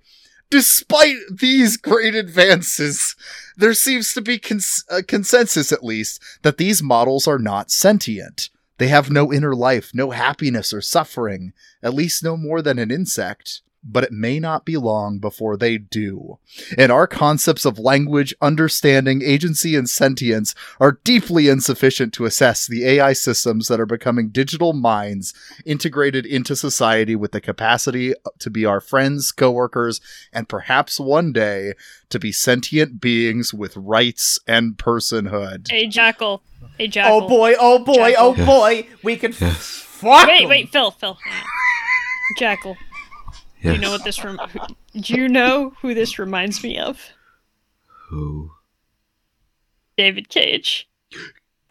Despite 0.50 1.16
these 1.32 1.78
great 1.78 2.14
advances, 2.14 3.16
there 3.58 3.74
seems 3.74 4.14
to 4.14 4.22
be 4.22 4.38
cons- 4.38 4.86
a 4.88 5.02
consensus, 5.02 5.72
at 5.72 5.84
least, 5.84 6.22
that 6.44 6.58
these 6.60 6.84
models 6.84 7.28
are 7.28 7.40
not 7.40 7.72
sentient. 7.72 8.50
They 8.78 8.88
have 8.88 9.10
no 9.10 9.32
inner 9.32 9.56
life, 9.56 9.92
no 9.94 10.12
happiness 10.12 10.74
or 10.74 10.82
suffering, 10.82 11.54
at 11.82 11.94
least 11.94 12.24
no 12.24 12.36
more 12.38 12.62
than 12.62 12.80
an 12.80 12.92
insect. 12.92 13.62
But 13.84 14.06
it 14.06 14.12
may 14.12 14.40
not 14.40 14.66
be 14.66 14.78
long 14.78 15.20
before 15.20 15.58
they 15.58 15.78
do. 15.78 16.40
And 16.78 16.92
our 16.92 17.08
concepts 17.08 17.66
of 17.66 17.78
language, 17.78 18.34
understanding, 18.42 19.22
agency, 19.22 19.76
and 19.76 19.90
sentience 19.90 20.56
are 20.80 21.00
deeply 21.04 21.50
insufficient 21.50 22.14
to 22.14 22.26
assess 22.26 22.66
the 22.66 22.86
AI 22.86 23.14
systems 23.14 23.68
that 23.68 23.80
are 23.80 23.86
becoming 23.86 24.30
digital 24.30 24.74
minds 24.74 25.34
integrated 25.66 26.26
into 26.26 26.56
society 26.56 27.16
with 27.16 27.34
the 27.34 27.42
capacity 27.42 28.14
to 28.40 28.50
be 28.50 28.66
our 28.66 28.80
friends, 28.80 29.32
coworkers, 29.32 30.00
and 30.32 30.48
perhaps 30.48 31.00
one 31.00 31.34
day 31.34 31.74
to 32.10 32.20
be 32.20 32.32
sentient 32.32 33.02
beings 33.02 33.54
with 33.54 33.76
rights 33.76 34.40
and 34.48 34.78
personhood. 34.78 35.72
A 35.72 35.88
jackal. 35.88 36.42
A 36.80 36.84
oh, 36.84 36.88
jackal. 36.88 37.24
Oh 37.24 37.28
boy, 37.28 37.54
oh 37.60 37.80
boy, 37.80 38.14
oh 38.18 38.34
boy, 38.34 38.88
we 39.04 39.18
could 39.18 39.36
fuck 39.36 40.28
wait, 40.28 40.48
wait, 40.48 40.70
Phil, 40.70 40.92
Phil. 40.92 41.18
Jackal. 42.38 42.78
Do 43.64 43.72
you 43.74 43.78
know 43.80 43.92
what 43.92 44.04
this 44.04 44.24
rem- 44.24 44.40
Do 44.94 45.14
you 45.14 45.28
know 45.30 45.74
who 45.82 45.94
this 45.94 46.20
reminds 46.20 46.64
me 46.64 46.78
of? 46.78 47.00
who 48.10 48.52
David 49.98 50.30
Cage. 50.30 50.88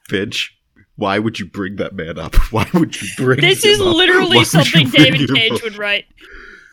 Finch. 0.08 0.56
Why 0.96 1.18
would 1.18 1.38
you 1.38 1.46
bring 1.46 1.76
that 1.76 1.94
man 1.94 2.18
up? 2.18 2.34
Why 2.52 2.66
would 2.74 3.00
you 3.00 3.08
bring? 3.16 3.40
This 3.40 3.64
him 3.64 3.72
is 3.72 3.80
up? 3.80 3.94
Literally 3.94 4.38
would 4.38 4.46
something 4.46 4.88
David 4.90 5.28
Cage 5.34 5.52
up? 5.52 5.62
would 5.62 5.76
write. 5.78 6.06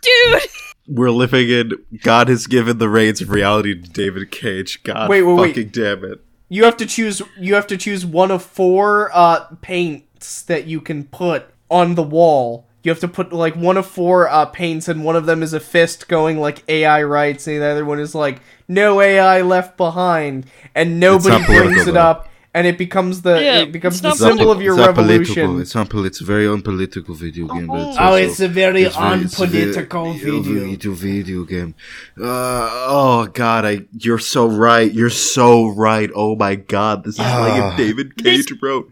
Dude, 0.02 0.42
we're 0.88 1.12
living 1.12 1.50
in. 1.50 1.72
God 2.02 2.30
has 2.30 2.48
given 2.48 2.78
the 2.78 2.90
reins 2.90 3.22
of 3.22 3.30
reality 3.30 3.80
to 3.80 3.90
David 3.90 4.32
Cage. 4.32 4.82
God 4.84 5.10
Wait, 5.10 5.24
wait, 5.24 5.34
wait. 5.34 5.48
fucking 5.50 5.70
damn 5.70 6.04
it. 6.04 6.24
You 6.50 6.64
have 6.64 6.78
to 6.78 6.86
choose. 6.86 7.22
You 7.38 7.56
have 7.56 7.68
to 7.68 7.78
choose 7.78 8.06
one 8.06 8.32
of 8.32 8.44
four 8.44 9.12
uh, 9.14 9.46
paints 9.62 10.42
that 10.44 10.66
you 10.66 10.82
can 10.82 11.04
put 11.06 11.46
on 11.70 11.96
the 11.96 12.04
wall. 12.04 12.68
You 12.84 12.92
have 12.92 13.00
to 13.02 13.08
put 13.10 13.34
like 13.34 13.56
one 13.56 13.76
of 13.78 13.86
four 13.86 14.30
uh, 14.30 14.46
paints, 14.46 14.88
and 14.88 15.04
one 15.04 15.16
of 15.18 15.26
them 15.26 15.44
is 15.44 15.54
a 15.54 15.60
fist 15.60 16.08
going 16.08 16.40
like 16.40 16.64
AI 16.70 17.04
rights, 17.04 17.46
and 17.48 17.62
the 17.62 17.66
other 17.66 17.84
one 17.86 18.00
is 18.00 18.16
like 18.16 18.42
no 18.68 19.02
AI 19.02 19.42
left 19.42 19.76
behind, 19.76 20.46
and 20.74 21.00
nobody 21.00 21.44
brings 21.46 21.88
it 21.88 21.96
though. 21.96 22.00
up, 22.00 22.30
and 22.54 22.66
it 22.66 22.78
becomes 22.78 23.22
the 23.24 23.36
Yeah, 23.44 23.60
it 23.64 23.74
becomes 23.74 24.00
the 24.00 24.08
not 24.10 24.18
symbol 24.18 24.50
of 24.50 24.62
your 24.62 24.78
It's 24.80 24.88
revolution. 24.88 25.34
political. 25.36 25.60
It's 25.60 25.76
not 25.76 25.90
political. 25.90 26.08
It's 26.08 26.22
a 26.22 26.24
very 26.24 26.46
unpolitical 26.48 27.16
video 27.16 27.48
game. 27.48 27.68
But 27.68 27.90
it's 27.90 27.98
Oh, 28.00 28.04
also- 28.04 28.16
it's 28.16 28.40
a 28.40 28.48
very 28.48 28.84
it's 28.84 28.96
very- 28.96 29.22
it's 29.24 29.40
a 29.40 29.46
very- 29.46 29.64
unpolitical 29.64 30.14
video. 30.14 30.42
video 30.66 30.92
video 30.94 31.44
game. 31.44 31.76
Uh, 32.18 32.70
oh 32.88 33.28
God, 33.34 33.66
I 33.66 33.82
you're 33.98 34.20
so 34.20 34.48
right. 34.48 34.90
You're 34.90 35.10
so 35.10 35.68
right. 35.68 36.10
Oh 36.16 36.38
my 36.38 36.56
God, 36.56 37.04
this 37.04 37.16
is 37.16 37.20
like 37.20 37.58
if 37.62 37.74
a 37.74 37.78
David 37.78 38.14
This- 38.16 38.46
Cage 38.46 38.58
wrote. 38.62 38.90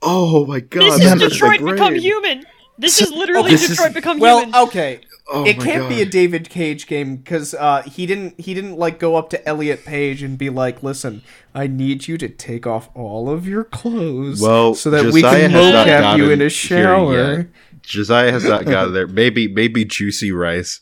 Oh 0.00 0.46
my 0.46 0.60
God, 0.60 0.82
This 0.82 0.98
that 0.98 1.16
is 1.16 1.22
hurts 1.22 1.40
my 1.42 1.56
Detroit 1.58 1.74
become 1.74 1.94
human. 1.94 2.44
This 2.78 3.00
is 3.00 3.10
literally 3.10 3.50
this 3.50 3.62
is- 3.64 3.70
Detroit 3.76 3.94
become 3.94 4.18
Well, 4.18 4.40
human. 4.40 4.54
okay, 4.68 5.00
Oh 5.30 5.44
it 5.46 5.60
can't 5.60 5.82
God. 5.82 5.88
be 5.88 6.02
a 6.02 6.04
David 6.04 6.50
Cage 6.50 6.86
game 6.88 7.16
because 7.16 7.54
uh, 7.54 7.82
he 7.82 8.06
didn't 8.06 8.40
he 8.40 8.54
didn't 8.54 8.76
like 8.76 8.98
go 8.98 9.14
up 9.16 9.30
to 9.30 9.48
Elliot 9.48 9.84
Page 9.84 10.22
and 10.22 10.36
be 10.36 10.50
like, 10.50 10.82
"Listen, 10.82 11.22
I 11.54 11.68
need 11.68 12.08
you 12.08 12.18
to 12.18 12.28
take 12.28 12.66
off 12.66 12.90
all 12.94 13.30
of 13.30 13.46
your 13.46 13.62
clothes, 13.64 14.40
Well, 14.40 14.74
so 14.74 14.90
that 14.90 15.12
we 15.12 15.22
can 15.22 15.50
has 15.50 15.74
mocap 15.74 16.16
you 16.18 16.30
in 16.30 16.42
a 16.42 16.48
shower." 16.50 17.48
Josiah 17.82 18.32
has 18.32 18.44
not 18.44 18.64
gotten 18.64 18.92
there. 18.94 19.06
Maybe 19.06 19.46
maybe 19.48 19.84
Juicy 19.84 20.32
Rice 20.32 20.80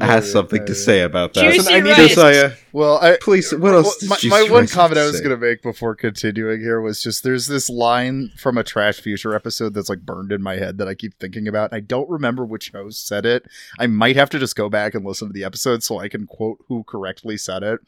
has 0.00 0.30
something 0.30 0.64
to 0.66 0.74
say 0.74 1.02
about 1.02 1.34
that. 1.34 1.52
Juicy 1.52 1.72
I 1.72 1.80
need 1.80 1.90
Rice. 1.90 2.14
Josiah, 2.14 2.52
Well, 2.72 2.98
I, 2.98 3.16
please. 3.20 3.52
What 3.52 3.58
uh, 3.58 3.60
Well, 3.62 3.76
else? 3.76 3.96
does 3.98 4.24
my, 4.24 4.42
my 4.42 4.50
one 4.50 4.66
comment 4.66 4.98
I 4.98 5.06
was 5.06 5.20
going 5.20 5.38
to 5.38 5.46
make 5.46 5.62
before 5.62 5.94
continuing 5.94 6.60
here 6.60 6.80
was 6.80 7.02
just 7.02 7.22
there's 7.22 7.46
this 7.46 7.70
line 7.70 8.32
from 8.36 8.58
a 8.58 8.64
Trash 8.64 9.00
Future 9.00 9.34
episode 9.34 9.74
that's 9.74 9.88
like 9.88 10.00
burned 10.00 10.32
in 10.32 10.42
my 10.42 10.56
head 10.56 10.78
that 10.78 10.88
I 10.88 10.94
keep 10.94 11.18
thinking 11.18 11.46
about. 11.46 11.72
I 11.72 11.80
don't 11.80 12.08
remember 12.08 12.44
which 12.44 12.70
host 12.70 13.06
said 13.06 13.24
it. 13.24 13.46
I 13.78 13.86
might 13.86 14.16
have 14.16 14.30
to 14.30 14.38
just 14.38 14.56
go 14.56 14.68
back 14.68 14.94
and 14.94 15.04
listen 15.04 15.28
to 15.28 15.32
the 15.32 15.44
episode 15.44 15.82
so 15.82 15.98
I 15.98 16.08
can 16.08 16.26
quote 16.26 16.64
who 16.68 16.84
correctly 16.84 17.36
said 17.36 17.62
it. 17.62 17.80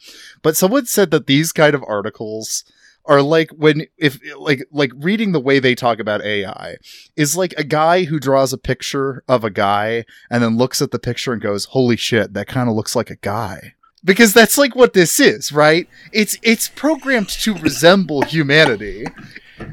But 0.42 0.56
someone 0.56 0.86
said 0.86 1.10
that 1.10 1.26
these 1.26 1.52
kind 1.52 1.74
of 1.74 1.84
articles 1.86 2.64
are 3.08 3.22
like 3.22 3.50
when 3.50 3.86
if 3.96 4.18
like 4.38 4.66
like 4.70 4.90
reading 4.96 5.32
the 5.32 5.40
way 5.40 5.58
they 5.58 5.74
talk 5.74 5.98
about 5.98 6.22
AI 6.22 6.76
is 7.16 7.36
like 7.36 7.54
a 7.56 7.64
guy 7.64 8.04
who 8.04 8.18
draws 8.18 8.52
a 8.52 8.58
picture 8.58 9.22
of 9.28 9.44
a 9.44 9.50
guy 9.50 10.04
and 10.30 10.42
then 10.42 10.56
looks 10.56 10.82
at 10.82 10.90
the 10.90 10.98
picture 10.98 11.32
and 11.32 11.40
goes, 11.42 11.66
"Holy 11.66 11.96
shit, 11.96 12.34
that 12.34 12.46
kind 12.48 12.68
of 12.68 12.74
looks 12.74 12.94
like 12.96 13.10
a 13.10 13.16
guy." 13.16 13.74
Because 14.04 14.32
that's 14.32 14.56
like 14.56 14.76
what 14.76 14.92
this 14.92 15.18
is, 15.20 15.50
right? 15.52 15.88
It's 16.12 16.36
it's 16.42 16.68
programmed 16.68 17.28
to 17.30 17.54
resemble 17.54 18.22
humanity. 18.22 19.04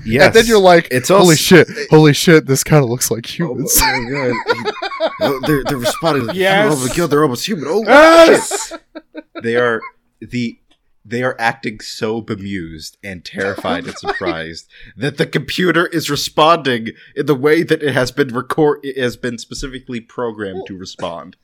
Yes. 0.06 0.28
And 0.28 0.34
then 0.34 0.46
you're 0.46 0.60
like, 0.60 0.88
It's 0.92 1.10
"Holy 1.10 1.20
also- 1.20 1.36
shit, 1.36 1.68
holy 1.90 2.14
shit, 2.14 2.46
this 2.46 2.64
kind 2.64 2.82
of 2.84 2.90
looks 2.90 3.12
like 3.12 3.26
Oh, 3.26 3.30
humans." 3.34 3.78
my 3.82 4.06
god! 4.10 4.74
oh, 5.22 5.40
they're 5.46 5.64
they're 5.66 5.78
responding. 5.78 6.28
Like, 6.28 6.38
Yes. 6.38 6.74
Oh 6.74 6.88
my 6.88 6.96
god, 6.96 7.08
they're 7.10 7.22
almost 7.24 7.46
human. 7.46 7.66
Oh 7.68 7.84
Yes! 7.84 8.70
shit! 8.70 9.26
They 9.44 9.56
are 9.58 9.82
the 10.22 10.58
they 11.06 11.22
are 11.24 11.36
acting 11.40 11.80
so 11.80 12.22
bemused 12.22 12.98
and 13.04 13.26
terrified 13.26 13.86
and 13.86 13.98
surprised 13.98 14.70
that 14.96 15.18
the 15.18 15.26
computer 15.26 15.88
is 15.88 16.10
responding 16.10 16.90
in 17.16 17.26
the 17.26 17.36
way 17.36 17.64
that 17.64 17.84
it 17.84 17.94
has 17.94 18.12
been 18.12 18.30
record 18.34 18.80
it 18.84 18.98
has 18.98 19.18
been 19.18 19.38
specifically 19.38 20.00
programmed 20.00 20.64
to 20.68 20.78
respond. 20.78 21.36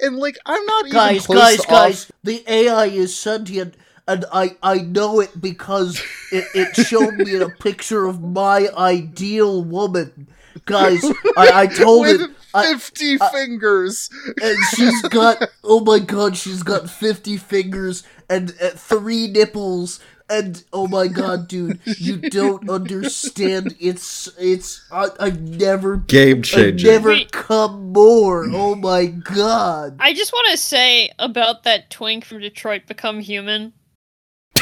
and 0.00 0.16
like, 0.16 0.38
I'm 0.46 0.64
not 0.66 0.86
even 0.86 0.92
guys, 0.96 1.26
close 1.26 1.38
guys, 1.38 1.56
to 1.56 1.62
off- 1.62 1.68
guys, 1.68 2.12
the 2.22 2.44
AI 2.46 2.86
is 2.86 3.16
sentient, 3.16 3.74
and 4.06 4.24
I, 4.32 4.56
I 4.62 4.76
know 4.76 5.20
it 5.20 5.40
because 5.40 6.00
it, 6.32 6.44
it 6.54 6.86
showed 6.86 7.14
me 7.14 7.34
a 7.36 7.48
picture 7.48 8.06
of 8.06 8.22
my 8.22 8.68
ideal 8.76 9.64
woman. 9.64 10.28
Guys, 10.64 11.04
I, 11.36 11.62
I 11.62 11.66
told 11.66 12.06
with 12.06 12.20
it, 12.22 12.30
I, 12.58 12.72
fifty 12.72 13.16
fingers. 13.18 14.10
and 14.42 14.56
she's 14.74 15.02
got, 15.02 15.42
oh 15.64 15.80
my 15.80 15.98
god, 15.98 16.36
she's 16.36 16.62
got 16.62 16.90
50 16.90 17.36
fingers 17.38 18.02
and 18.28 18.54
uh, 18.62 18.70
three 18.70 19.28
nipples. 19.28 20.00
And 20.30 20.62
oh 20.74 20.86
my 20.86 21.06
god, 21.08 21.48
dude, 21.48 21.80
you 21.84 22.16
don't 22.30 22.68
understand. 22.68 23.74
It's 23.80 24.28
it's 24.38 24.86
I, 24.92 25.06
I've 25.18 25.40
never 25.40 25.96
Game 25.96 26.38
I've 26.38 26.44
changer. 26.44 26.86
never 26.86 27.08
Wait. 27.08 27.32
come 27.32 27.92
more. 27.94 28.44
Oh 28.52 28.74
my 28.74 29.06
god. 29.06 29.96
I 29.98 30.12
just 30.12 30.32
want 30.34 30.48
to 30.50 30.58
say 30.58 31.10
about 31.18 31.62
that 31.62 31.88
twink 31.88 32.26
from 32.26 32.40
Detroit 32.40 32.82
become 32.86 33.20
human. 33.20 33.72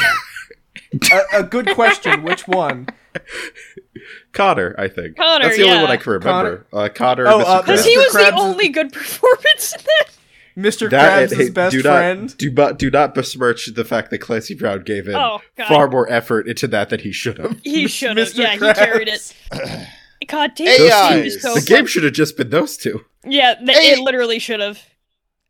a, 1.11 1.21
a 1.33 1.43
good 1.43 1.67
question. 1.71 2.23
Which 2.23 2.47
one? 2.47 2.87
Connor, 4.33 4.75
I 4.77 4.87
think. 4.87 5.17
Connor, 5.17 5.45
That's 5.45 5.57
the 5.57 5.63
only 5.63 5.75
yeah. 5.75 5.81
one 5.81 5.91
I 5.91 5.97
can 5.97 6.11
remember. 6.13 6.67
Uh, 6.71 6.89
Connor, 6.93 7.27
Oh, 7.27 7.39
Mr. 7.39 7.45
uh, 7.45 7.61
Because 7.61 7.81
Krabs. 7.81 7.85
He 7.89 7.97
was 7.97 8.07
Krabs 8.13 8.29
the 8.31 8.35
only 8.37 8.69
good 8.69 8.93
performance 8.93 9.73
in 9.73 9.81
that. 9.85 10.09
Mr. 10.57 10.89
That- 10.89 11.29
Krabs' 11.29 11.37
hey, 11.37 11.49
best 11.49 11.71
do 11.71 11.83
not, 11.83 11.97
friend. 11.97 12.37
Do 12.37 12.51
not 12.51 12.79
do 12.79 12.89
not 12.89 13.13
besmirch 13.15 13.67
the 13.73 13.85
fact 13.85 14.09
that 14.11 14.19
Clancy 14.19 14.55
Brown 14.55 14.83
gave 14.83 15.07
in 15.07 15.15
Oh, 15.15 15.39
far 15.67 15.87
more 15.87 16.09
effort 16.11 16.47
into 16.47 16.67
that 16.69 16.89
than 16.89 16.99
he 16.99 17.11
should 17.11 17.37
have. 17.37 17.59
He 17.63 17.87
should 17.87 18.17
have. 18.17 18.29
Mr. 18.29 18.37
Yeah, 18.39 18.53
he 18.53 18.73
carried 18.73 19.07
it. 19.07 19.35
God 20.27 20.51
damn, 20.55 20.67
AI. 20.67 20.77
this 20.77 21.09
team 21.09 21.23
is 21.25 21.41
so 21.43 21.53
the 21.53 21.61
fun. 21.61 21.65
game 21.77 21.85
should 21.85 22.03
have 22.03 22.13
just 22.13 22.37
been 22.37 22.49
those 22.49 22.75
two. 22.75 23.05
Yeah, 23.23 23.53
th- 23.53 23.77
Hey. 23.77 23.91
it 23.93 23.99
literally 23.99 24.39
should 24.39 24.59
have. 24.59 24.79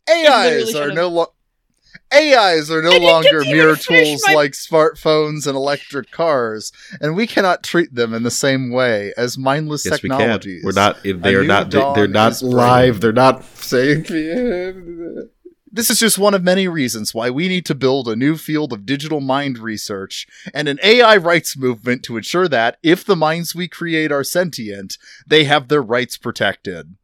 AIs 0.09 0.65
literally 0.73 0.91
are 0.91 0.93
no 0.93 1.07
lo- 1.07 1.33
AIs 2.13 2.71
are 2.71 2.81
no 2.81 2.89
I 2.89 2.93
didn't 2.93 3.07
longer 3.07 3.41
get 3.43 3.51
mere 3.51 3.75
tools 3.75 4.23
my- 4.27 4.33
like 4.33 4.51
smartphones 4.51 5.45
and 5.45 5.55
electric 5.55 6.09
cars, 6.11 6.71
and 7.01 7.15
we 7.15 7.27
cannot 7.27 7.63
treat 7.63 7.93
them 7.93 8.13
in 8.13 8.23
the 8.23 8.31
same 8.31 8.71
way 8.71 9.13
as 9.17 9.37
mindless 9.37 9.85
Yes, 9.85 10.01
we 10.01 10.09
technologies. 10.09 10.61
can. 10.61 10.65
We're 10.65 10.71
not. 10.73 11.03
They 11.03 11.35
are 11.35 11.43
not. 11.43 11.69
They, 11.71 11.79
they're 11.95 12.07
not 12.07 12.41
live. 12.41 13.01
They're 13.01 13.11
not 13.11 13.43
saying. 13.55 14.05
This 15.69 15.89
is 15.91 15.99
just 15.99 16.17
one 16.17 16.33
of 16.33 16.41
many 16.43 16.67
reasons 16.67 17.13
why 17.13 17.29
we 17.29 17.47
need 17.47 17.65
to 17.67 17.75
build 17.75 18.07
a 18.07 18.15
new 18.15 18.35
field 18.37 18.73
of 18.73 18.85
digital 18.85 19.19
mind 19.21 19.59
research 19.59 20.25
and 20.53 20.67
an 20.67 20.79
AI 20.81 21.17
rights 21.17 21.55
movement 21.57 22.01
to 22.03 22.17
ensure 22.17 22.47
that, 22.47 22.77
if 22.81 23.03
the 23.05 23.15
minds 23.17 23.53
we 23.53 23.67
create 23.67 24.11
are 24.11 24.23
sentient, 24.23 24.97
they 25.27 25.43
have 25.43 25.67
their 25.67 25.83
rights 25.83 26.17
protected. 26.17 26.95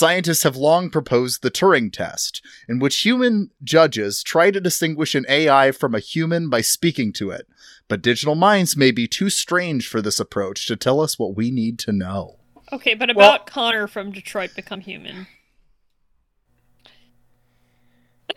Scientists 0.00 0.42
have 0.42 0.56
long 0.58 0.90
proposed 0.90 1.40
the 1.40 1.50
Turing 1.50 1.90
test, 1.90 2.42
in 2.68 2.78
which 2.78 2.98
human 3.00 3.50
judges 3.64 4.22
try 4.22 4.50
to 4.50 4.60
distinguish 4.60 5.14
an 5.14 5.24
AI 5.26 5.72
from 5.72 5.94
a 5.94 6.00
human 6.00 6.50
by 6.50 6.60
speaking 6.60 7.14
to 7.14 7.30
it. 7.30 7.46
But 7.88 8.02
digital 8.02 8.34
minds 8.34 8.76
may 8.76 8.90
be 8.90 9.08
too 9.08 9.30
strange 9.30 9.88
for 9.88 10.02
this 10.02 10.20
approach 10.20 10.66
to 10.66 10.76
tell 10.76 11.00
us 11.00 11.18
what 11.18 11.34
we 11.34 11.50
need 11.50 11.78
to 11.78 11.92
know. 11.92 12.36
Okay, 12.74 12.92
but 12.92 13.08
about 13.08 13.16
Well- 13.18 13.38
Connor 13.46 13.86
from 13.86 14.12
Detroit 14.12 14.50
become 14.54 14.82
human. 14.82 15.28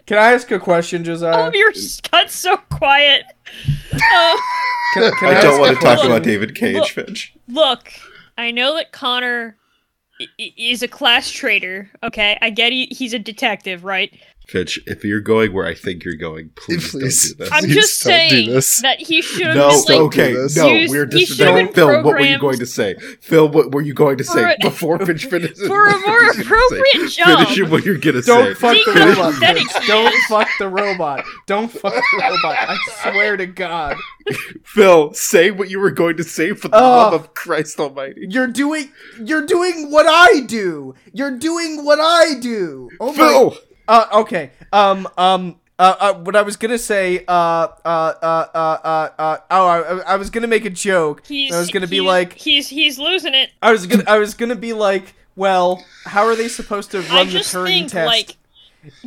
Can 0.06 0.18
I 0.18 0.32
ask 0.32 0.50
a 0.52 0.60
question, 0.60 1.02
All 1.02 1.06
Josiah? 1.08 1.48
of 1.50 1.56
your 1.56 1.74
got 2.10 2.32
so 2.32 2.56
quiet. 2.56 3.24
Uh, 3.92 4.00
Can, 4.94 5.12
can 5.20 5.28
I 5.28 5.34
ask 5.34 5.44
don't 5.44 5.60
want 5.60 5.70
to 5.72 5.74
talk 5.76 5.82
question? 5.98 6.08
about 6.12 6.24
David 6.24 6.56
Cage, 6.56 6.76
Look. 6.78 6.88
Finch. 6.88 7.36
look, 7.50 7.90
I 8.38 8.50
know 8.52 8.76
that 8.76 8.94
Connor 8.94 9.58
is 10.38 10.84
a 10.84 10.88
class 10.88 11.30
traitor. 11.30 11.90
Okay, 12.04 12.38
I 12.42 12.50
get 12.50 12.72
he, 12.72 12.88
he's 12.92 13.14
a 13.14 13.20
detective, 13.20 13.84
right? 13.84 14.14
Finch, 14.50 14.80
if 14.88 15.04
you're 15.06 15.20
going 15.22 15.54
where 15.54 15.66
I 15.68 15.76
think 15.76 16.04
you're 16.04 16.16
going, 16.16 16.50
please, 16.56 16.92
Please. 16.92 17.34
don't 17.36 17.38
do 17.38 17.44
this. 17.46 17.52
I'm 17.54 17.64
Please 17.66 17.74
just 17.76 18.00
saying 18.00 18.50
that 18.82 18.98
he 19.00 19.22
should 19.22 19.46
have 19.48 19.56
no, 19.56 19.70
just 19.70 19.88
like 19.90 20.00
okay, 20.00 20.34
do 20.34 20.48
no, 20.56 20.66
we're 20.90 21.06
he 21.12 21.26
just 21.26 21.38
should've 21.38 21.54
been 21.56 21.74
Phil. 21.74 21.88
What 22.04 22.04
were 22.16 22.20
you 22.22 22.40
going 22.40 22.58
to 22.60 22.66
say? 22.66 22.96
Phil, 23.22 23.48
what 23.48 23.72
were 23.72 23.82
you 23.82 23.94
going 23.94 24.18
to 24.18 24.24
say 24.24 24.54
a- 24.54 24.58
before 24.62 24.98
Finch 25.06 25.26
finishes? 25.30 25.68
for 25.68 25.86
a 25.88 26.00
more 26.00 26.30
appropriate 26.32 27.10
job. 27.10 27.48
Finish 27.48 27.70
what 27.70 27.86
you're 27.86 27.98
gonna 27.98 28.22
Don't 28.24 28.48
say. 28.48 28.54
fuck 28.56 28.74
See 28.76 28.84
the 28.86 28.94
how 28.94 29.06
robot. 29.10 29.34
pathetic 29.36 29.72
Vince. 29.72 29.78
he 29.86 29.88
Don't 29.88 30.16
fuck 30.28 30.48
the 30.58 30.68
robot. 30.70 31.26
Don't 31.46 31.72
fuck 31.72 31.94
the 31.94 32.18
robot. 32.22 32.56
I 32.70 32.78
swear 33.04 33.38
to 33.38 33.46
God. 33.46 33.98
Phil, 34.64 35.14
say 35.14 35.52
what 35.52 35.70
you 35.70 35.80
were 35.80 35.92
going 35.92 36.18
to 36.18 36.24
say 36.24 36.54
for 36.54 36.70
the 36.70 36.78
Oh. 36.78 36.82
love 36.82 37.14
of 37.14 37.34
Christ 37.34 37.80
Almighty. 37.80 38.26
You're 38.30 38.48
doing. 38.48 38.90
You're 39.24 39.46
doing 39.46 39.92
what 39.92 40.06
I 40.08 40.42
do. 40.42 40.96
You're 41.14 41.38
doing 41.38 41.84
what 41.86 42.00
I 42.00 42.34
do. 42.40 42.90
Oh 43.00 43.14
my. 43.52 43.58
Phil, 43.90 43.96
Uh. 44.12 44.20
Okay. 44.22 44.52
Um. 44.72 45.08
Um. 45.18 45.56
Uh, 45.78 45.96
uh, 45.98 46.14
what 46.16 46.36
I 46.36 46.42
was 46.42 46.58
gonna 46.58 46.78
say, 46.78 47.24
uh, 47.26 47.32
uh, 47.32 47.68
uh, 47.86 48.46
uh, 48.54 48.58
uh, 48.84 49.10
uh 49.18 49.38
oh, 49.50 49.66
I, 49.66 49.80
I 50.00 50.16
was 50.18 50.30
gonna 50.30 50.46
make 50.48 50.66
a 50.66 50.70
joke. 50.70 51.26
He's, 51.26 51.54
I 51.56 51.60
was 51.60 51.70
gonna 51.72 51.88
be 51.88 51.98
he's- 52.00 52.06
like, 52.06 52.34
he's 52.34 52.68
he's 52.68 53.00
losing 53.00 53.34
it. 53.34 53.52
I 53.62 53.72
was 53.72 53.88
gonna, 53.88 54.04
I 54.06 54.18
was 54.18 54.34
gonna 54.34 54.58
be 54.58 54.74
like, 54.74 55.14
well, 55.38 55.82
how 56.06 56.26
are 56.26 56.36
they 56.36 56.50
supposed 56.50 56.92
to 56.92 56.98
I 56.98 57.08
run 57.16 57.28
the 57.28 57.32
just 57.32 57.56
Turing 57.56 57.66
think 57.68 57.92
test? 57.92 58.08
like 58.08 58.36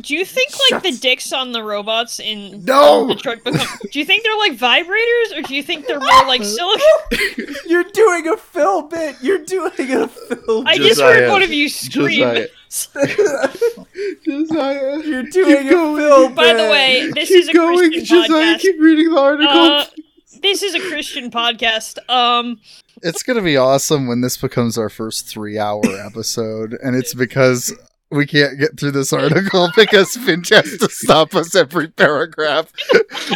Do 0.01 0.15
you 0.15 0.25
think 0.25 0.49
like 0.71 0.81
the 0.81 0.93
dicks 0.97 1.31
on 1.31 1.51
the 1.51 1.61
robots 1.63 2.19
in 2.19 2.65
No! 2.65 3.07
Detroit 3.07 3.43
become? 3.43 3.67
Do 3.91 3.99
you 3.99 4.05
think 4.05 4.23
they're 4.23 4.37
like 4.39 4.53
vibrators, 4.57 5.37
or 5.37 5.43
do 5.43 5.53
you 5.55 5.61
think 5.61 5.85
they're 5.85 5.99
more 5.99 6.25
like 6.25 6.43
silicone? 6.43 7.55
You're 7.67 7.83
doing 7.83 8.27
a 8.29 8.35
Phil 8.37 8.81
bit. 8.83 9.15
You're 9.21 9.45
doing 9.45 9.71
a 9.91 10.07
Phil. 10.07 10.63
I 10.67 10.77
bit. 10.79 10.87
just 10.87 10.99
heard 11.01 11.17
Josiah. 11.19 11.31
one 11.31 11.43
of 11.43 11.51
you 11.51 11.69
scream. 11.69 12.47
Josiah, 14.25 14.99
You're 15.03 15.23
doing 15.23 15.67
a 15.67 15.69
going. 15.69 15.97
Phil 15.97 16.27
bit. 16.29 16.35
By 16.35 16.53
the 16.53 16.63
way, 16.69 17.11
this 17.13 17.29
keep 17.29 17.37
is 17.37 17.47
a 17.49 17.53
going, 17.53 17.91
Christian 17.91 18.05
Josiah. 18.23 18.29
podcast. 18.29 18.59
Keep 18.61 18.79
reading 18.81 19.13
the 19.13 19.19
article. 19.19 19.47
Uh, 19.59 19.85
this 20.41 20.63
is 20.63 20.73
a 20.75 20.79
Christian 20.79 21.29
podcast. 21.31 21.97
Um, 22.09 22.59
It's 23.01 23.21
gonna 23.23 23.41
be 23.41 23.57
awesome 23.57 24.07
when 24.07 24.21
this 24.21 24.37
becomes 24.37 24.77
our 24.77 24.89
first 24.89 25.27
three-hour 25.27 25.83
episode, 26.05 26.77
and 26.83 26.95
it's 26.95 27.13
because 27.13 27.73
we 28.09 28.25
can't 28.25 28.59
get 28.59 28.79
through 28.79 28.91
this 28.91 29.13
article 29.13 29.69
because 29.75 30.15
Finch 30.17 30.49
has 30.49 30.77
to 30.77 30.89
stop 30.89 31.35
us 31.35 31.55
every 31.55 31.87
paragraph 31.89 32.71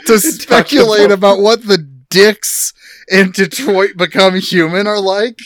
to 0.08 0.20
speculate 0.20 1.12
about 1.12 1.40
what 1.40 1.66
the 1.68 1.78
dicks 1.78 2.74
in 3.10 3.32
Detroit 3.32 3.98
become 3.98 4.36
human 4.40 4.88
are 4.88 5.00
like. 5.00 5.40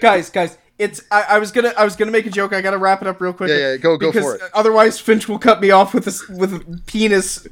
guys, 0.00 0.30
guys, 0.30 0.58
it's. 0.78 1.02
I, 1.10 1.22
I 1.30 1.38
was 1.38 1.52
gonna. 1.52 1.72
I 1.76 1.84
was 1.84 1.96
gonna 1.96 2.10
make 2.10 2.26
a 2.26 2.30
joke. 2.30 2.52
I 2.52 2.60
gotta 2.60 2.78
wrap 2.78 3.02
it 3.02 3.08
up 3.08 3.20
real 3.20 3.32
quick. 3.32 3.50
Yeah, 3.50 3.72
yeah, 3.72 3.76
go 3.76 3.96
go 3.96 4.10
because 4.10 4.24
for 4.24 4.44
it. 4.44 4.50
otherwise 4.54 4.98
Finch 4.98 5.28
will 5.28 5.38
cut 5.38 5.60
me 5.60 5.70
off 5.70 5.94
with 5.94 6.04
this 6.04 6.28
with 6.28 6.54
a 6.54 6.80
penis. 6.86 7.46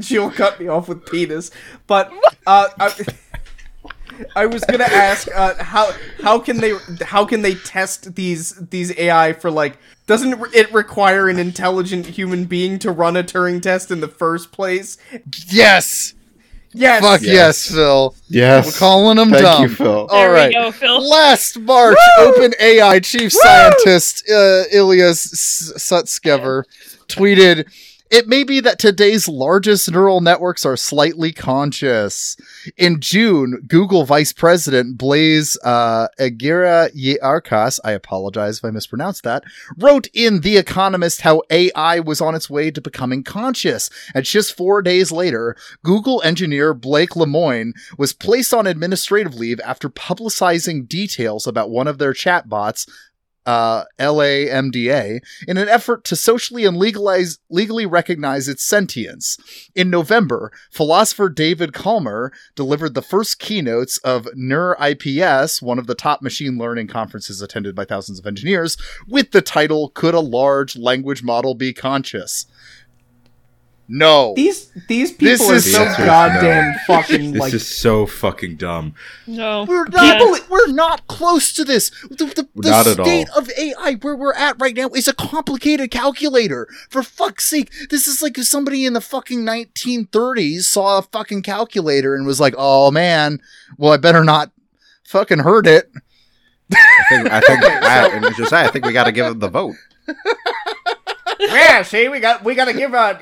She'll 0.00 0.30
cut 0.30 0.60
me 0.60 0.68
off 0.68 0.88
with 0.88 1.06
penis. 1.06 1.50
But 1.86 2.12
uh, 2.46 2.68
I, 2.78 2.92
I 4.36 4.46
was 4.46 4.64
gonna 4.64 4.84
ask 4.84 5.28
uh, 5.34 5.62
how 5.62 5.92
how 6.22 6.38
can 6.38 6.58
they 6.58 6.74
how 7.02 7.24
can 7.24 7.42
they 7.42 7.54
test 7.54 8.14
these 8.14 8.54
these 8.68 8.96
AI 8.98 9.32
for 9.32 9.50
like 9.50 9.78
doesn't 10.06 10.40
it 10.54 10.72
require 10.72 11.28
an 11.28 11.38
intelligent 11.38 12.06
human 12.06 12.44
being 12.44 12.78
to 12.80 12.90
run 12.90 13.16
a 13.16 13.22
Turing 13.22 13.62
test 13.62 13.90
in 13.90 14.00
the 14.00 14.08
first 14.08 14.52
place? 14.52 14.98
Yes, 15.46 16.14
Yes. 16.72 17.02
fuck 17.02 17.20
yes, 17.22 17.68
Phil. 17.68 18.14
yes, 18.28 18.66
We're 18.66 18.78
calling 18.78 19.16
them 19.16 19.30
Thank 19.30 19.42
dumb. 19.42 19.62
you, 19.64 19.68
Phil. 19.70 20.06
All 20.06 20.06
there 20.06 20.32
right. 20.32 20.48
we 20.48 20.54
go, 20.54 20.70
Phil. 20.70 21.08
Last 21.08 21.58
March, 21.58 21.96
OpenAI 22.20 23.02
chief 23.04 23.32
scientist 23.32 24.22
uh, 24.28 24.64
Ilyas 24.72 25.32
S- 25.32 25.72
Sutskever 25.76 26.62
tweeted, 27.08 27.66
"It 28.10 28.28
may 28.28 28.44
be 28.44 28.60
that 28.60 28.78
today's 28.78 29.28
largest 29.28 29.90
neural 29.90 30.20
networks 30.20 30.64
are 30.64 30.76
slightly 30.76 31.32
conscious." 31.32 32.36
In 32.76 33.00
June, 33.00 33.62
Google 33.66 34.04
Vice 34.04 34.32
President 34.32 34.98
Blaise 34.98 35.58
uh, 35.64 36.08
Agüera 36.18 36.90
y 36.94 37.16
Arcas, 37.22 37.78
I 37.84 37.92
apologize 37.92 38.58
if 38.58 38.64
I 38.64 38.70
mispronounced 38.70 39.22
that, 39.24 39.44
wrote 39.78 40.08
in 40.12 40.40
The 40.40 40.56
Economist 40.56 41.22
how 41.22 41.42
AI 41.50 42.00
was 42.00 42.20
on 42.20 42.34
its 42.34 42.50
way 42.50 42.70
to 42.70 42.80
becoming 42.80 43.22
conscious. 43.22 43.90
And 44.14 44.24
just 44.24 44.56
four 44.56 44.82
days 44.82 45.12
later, 45.12 45.56
Google 45.82 46.22
engineer 46.22 46.74
Blake 46.74 47.10
Lemoine 47.10 47.72
was 47.98 48.12
placed 48.12 48.52
on 48.52 48.66
administrative 48.66 49.34
leave 49.34 49.60
after 49.60 49.88
publicizing 49.88 50.88
details 50.88 51.46
about 51.46 51.70
one 51.70 51.86
of 51.86 51.98
their 51.98 52.12
chatbots, 52.12 52.88
uh, 53.46 53.84
LaMDA, 53.98 55.20
in 55.48 55.56
an 55.56 55.68
effort 55.68 56.04
to 56.04 56.16
socially 56.16 56.64
and 56.64 56.76
legalize, 56.76 57.38
legally 57.48 57.86
recognize 57.86 58.48
its 58.48 58.62
sentience. 58.62 59.36
In 59.74 59.90
November, 59.90 60.52
philosopher 60.70 61.28
David 61.28 61.74
Chalmers 61.74 62.32
delivered 62.54 62.94
the 62.94 63.02
first 63.02 63.38
keynotes 63.38 63.98
of 63.98 64.26
NeurIPS, 64.36 65.62
one 65.62 65.78
of 65.78 65.86
the 65.86 65.94
top 65.94 66.22
machine 66.22 66.58
learning 66.58 66.88
conferences 66.88 67.40
attended 67.40 67.74
by 67.74 67.84
thousands 67.84 68.18
of 68.18 68.26
engineers, 68.26 68.76
with 69.08 69.30
the 69.32 69.42
title 69.42 69.90
Could 69.90 70.14
a 70.14 70.20
Large 70.20 70.76
Language 70.76 71.22
Model 71.22 71.54
Be 71.54 71.72
Conscious? 71.72 72.46
No. 73.92 74.34
These 74.36 74.70
these 74.88 75.10
people 75.10 75.48
This 75.48 75.50
are 75.50 75.54
is- 75.56 75.72
so 75.72 75.78
The 75.80 75.84
answer 75.90 76.02
is 76.02 76.06
goddamn 76.06 76.70
no. 76.70 76.76
fucking 76.86 77.32
This 77.32 77.40
like 77.40 77.52
is 77.54 77.66
so 77.66 78.06
fucking 78.06 78.54
dumb. 78.56 78.94
No, 79.26 79.64
We're 79.64 79.84
not. 79.88 80.04
Yeah. 80.20 80.38
We're 80.48 80.68
not 80.72 81.08
close 81.08 81.52
to 81.54 81.64
this. 81.64 81.90
The, 82.08 82.26
the, 82.26 82.48
the 82.54 82.70
Not 82.70 82.86
at 82.86 82.92
state 82.94 83.28
all. 83.30 83.40
of 83.40 83.50
AI 83.58 83.94
where 84.00 84.14
we're 84.14 84.34
at 84.34 84.60
right 84.60 84.76
now 84.76 84.90
is 84.90 85.08
a 85.08 85.12
complicated 85.12 85.90
calculator. 85.90 86.68
For 86.88 87.02
fuck's 87.02 87.46
sake, 87.50 87.72
this 87.90 88.06
is 88.06 88.22
like 88.22 88.38
if 88.38 88.46
somebody 88.46 88.86
in 88.86 88.92
the 88.92 89.00
fucking 89.00 89.40
1930s 89.44 90.60
saw 90.62 90.98
a 90.98 91.02
fucking 91.02 91.42
calculator 91.42 92.14
and 92.14 92.26
was 92.26 92.38
like, 92.38 92.54
"Oh 92.56 92.92
man, 92.92 93.40
well 93.76 93.92
I 93.92 93.96
better 93.96 94.22
not 94.22 94.52
fucking 95.04 95.40
hurt 95.40 95.66
it." 95.66 95.90
I 96.72 97.04
think, 97.08 97.32
I 97.32 97.40
think, 97.40 97.64
I, 97.64 98.08
and 98.10 98.36
Josiah, 98.36 98.68
I 98.68 98.70
think 98.70 98.84
we 98.86 98.92
got 98.92 99.04
to 99.04 99.12
give 99.12 99.26
it 99.26 99.40
the 99.40 99.48
vote. 99.48 99.74
yeah, 101.40 101.82
see, 101.82 102.08
we 102.08 102.20
got 102.20 102.44
we 102.44 102.54
got 102.54 102.66
to 102.66 102.72
give 102.72 102.94
a. 102.94 103.18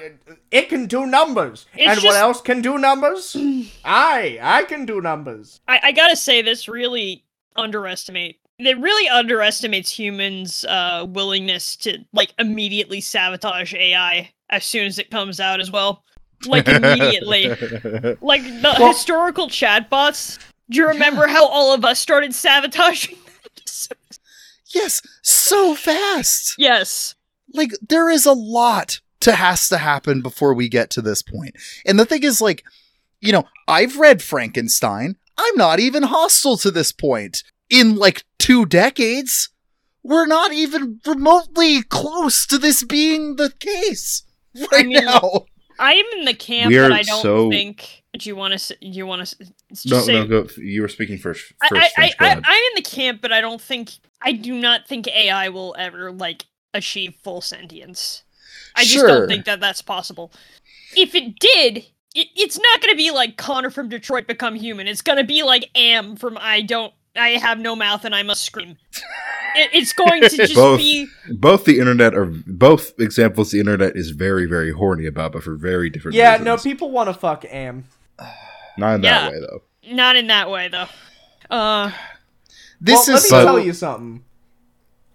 it 0.51 0.69
can 0.69 0.87
do 0.87 1.07
numbers. 1.07 1.67
It's 1.75 1.89
and 1.99 2.03
what 2.05 2.17
else 2.17 2.41
can 2.41 2.61
do 2.63 2.79
numbers? 2.79 3.37
I 3.85 4.39
I 4.41 4.65
can 4.65 4.85
do 4.87 5.01
numbers. 5.01 5.61
I, 5.69 5.81
I 5.85 5.93
gotta 5.93 6.17
say 6.17 6.43
this 6.43 6.69
really 6.69 7.25
underestimate. 7.57 8.41
It 8.59 8.79
really 8.79 9.09
underestimates 9.09 9.91
humans' 9.91 10.65
uh, 10.65 11.07
willingness 11.09 11.77
to 11.77 11.99
like 12.13 12.35
immediately 12.39 13.01
sabotage 13.01 13.73
AI 13.75 14.33
as 14.51 14.65
soon 14.65 14.87
as 14.87 14.99
it 14.99 15.11
comes 15.11 15.39
out 15.39 15.61
as 15.61 15.71
well. 15.71 16.03
Like 16.47 16.69
immediately. 16.69 17.49
like 18.21 18.43
the 18.43 18.75
Well- 18.79 18.89
historical 18.89 19.49
chatbots. 19.49 20.39
Do 20.71 20.77
you 20.79 20.89
remember 20.89 21.27
how 21.27 21.47
all 21.47 21.73
of 21.73 21.85
us 21.85 21.99
started 21.99 22.35
sabotaging? 22.35 23.17
Yes, 24.75 25.01
so 25.23 25.75
fast. 25.75 26.55
yes. 26.59 27.15
Like 27.59 27.73
there 27.87 28.09
is 28.09 28.25
a 28.25 28.33
lot 28.33 29.01
to 29.21 29.33
has 29.33 29.69
to 29.69 29.79
happen 29.79 30.23
before 30.23 30.55
we 30.55 30.69
get 30.69 30.91
to 30.91 31.03
this 31.03 31.23
point. 31.23 31.57
And 31.85 31.99
the 31.99 32.07
thing 32.07 32.23
is 32.23 32.41
like, 32.41 32.65
you 33.21 33.33
know, 33.33 33.45
I've 33.67 33.99
read 33.99 34.23
Frankenstein. 34.23 35.17
I'm 35.37 35.57
not 35.57 35.81
even 35.81 36.05
hostile 36.05 36.57
to 36.59 36.71
this 36.71 36.93
point. 36.93 37.43
In 37.69 37.97
like 37.97 38.25
2 38.39 38.65
decades, 38.67 39.51
we're 40.03 40.27
not 40.27 40.53
even 40.53 41.01
remotely 41.07 41.83
close 41.83 42.47
to 42.47 42.57
this 42.59 42.83
being 42.85 43.37
the 43.37 43.53
case 43.61 44.23
right 44.73 44.87
mean, 44.87 45.05
now. 45.05 45.45
I 45.79 45.93
am 45.93 46.07
in 46.19 46.25
the 46.25 46.35
camp 46.35 46.69
We 46.69 46.77
that 46.77 46.91
are 46.91 46.95
I 46.95 47.03
don't 47.03 47.23
so- 47.23 47.51
think. 47.51 48.03
Do 48.19 48.29
you 48.29 48.35
want 48.37 48.59
to? 48.59 48.75
Do 48.81 48.89
you 48.89 49.07
want 49.07 49.29
to? 49.29 49.47
No, 49.87 50.05
no, 50.07 50.27
go. 50.27 50.49
You 50.57 50.81
were 50.83 50.89
speaking 50.89 51.19
first. 51.19 51.53
I, 51.63 51.69
First, 51.69 51.83
I, 51.83 51.89
French, 51.91 52.15
I, 52.19 52.27
I. 52.27 52.33
I'm 52.33 52.63
in 52.71 52.75
the 52.77 52.83
camp, 52.83 53.21
but 53.21 53.33
I 53.33 53.41
don't 53.43 53.61
think 53.61 53.93
I 54.23 54.33
do 54.33 54.55
not 54.55 54.89
think 54.89 55.07
AI 55.07 55.51
will 55.51 55.77
ever 55.79 56.11
like 56.11 56.47
achieve 56.75 57.15
full 57.23 57.41
sentience. 57.41 58.23
I 58.77 58.83
just 58.83 58.95
Sure. 58.95 59.09
don't 59.09 59.29
think 59.29 59.45
that 59.47 59.61
that's 59.61 59.83
possible. 59.83 60.33
If 60.97 61.15
it 61.15 61.39
did, 61.39 61.79
it, 62.15 62.29
it's 62.37 62.59
not 62.59 62.81
going 62.81 62.93
to 62.93 62.97
be 62.97 63.11
like 63.11 63.37
Connor 63.37 63.71
from 63.71 63.89
Detroit 63.89 64.27
become 64.27 64.55
human. 64.55 64.87
It's 64.87 65.03
going 65.03 65.19
to 65.19 65.25
be 65.25 65.43
like 65.43 65.71
Am 65.75 66.17
from 66.17 66.39
I 66.41 66.63
don't. 66.63 66.93
I 67.17 67.31
have 67.31 67.59
no 67.59 67.75
mouth 67.75 68.05
and 68.05 68.15
I 68.15 68.23
must 68.23 68.43
scream. 68.45 68.77
It, 69.57 69.71
it's 69.73 69.95
going 69.95 70.21
to 70.21 70.29
just 70.29 70.55
Both. 70.55 70.79
be 70.79 71.07
both 71.33 71.65
the 71.65 71.79
internet 71.81 72.15
are 72.15 72.27
both 72.27 72.93
examples 73.01 73.51
the 73.51 73.59
internet 73.59 73.97
is 73.97 74.11
very, 74.11 74.45
very 74.45 74.71
horny 74.71 75.07
about, 75.07 75.33
but 75.33 75.43
for 75.43 75.55
very 75.57 75.89
different 75.89 76.15
Yeah, 76.17 76.33
reasons. 76.33 76.45
no, 76.45 76.57
people 76.59 76.91
want 76.91 77.09
to 77.09 77.15
fuck 77.15 77.47
Am. 77.47 77.85
Not 78.79 78.97
in 78.97 79.03
Yeah. 79.05 79.21
that 79.23 79.33
way 79.33 79.41
though. 79.41 79.63
not 79.91 80.17
in 80.17 80.27
that 80.27 80.51
way 80.51 80.69
though. 80.69 80.87
Uh, 81.51 81.91
This 82.79 83.09
well, 83.09 83.17
is 83.17 83.23
let 83.23 83.23
me 83.23 83.29
so 83.31 83.45
tell 83.47 83.59
you 83.61 83.73
something. 83.73 84.25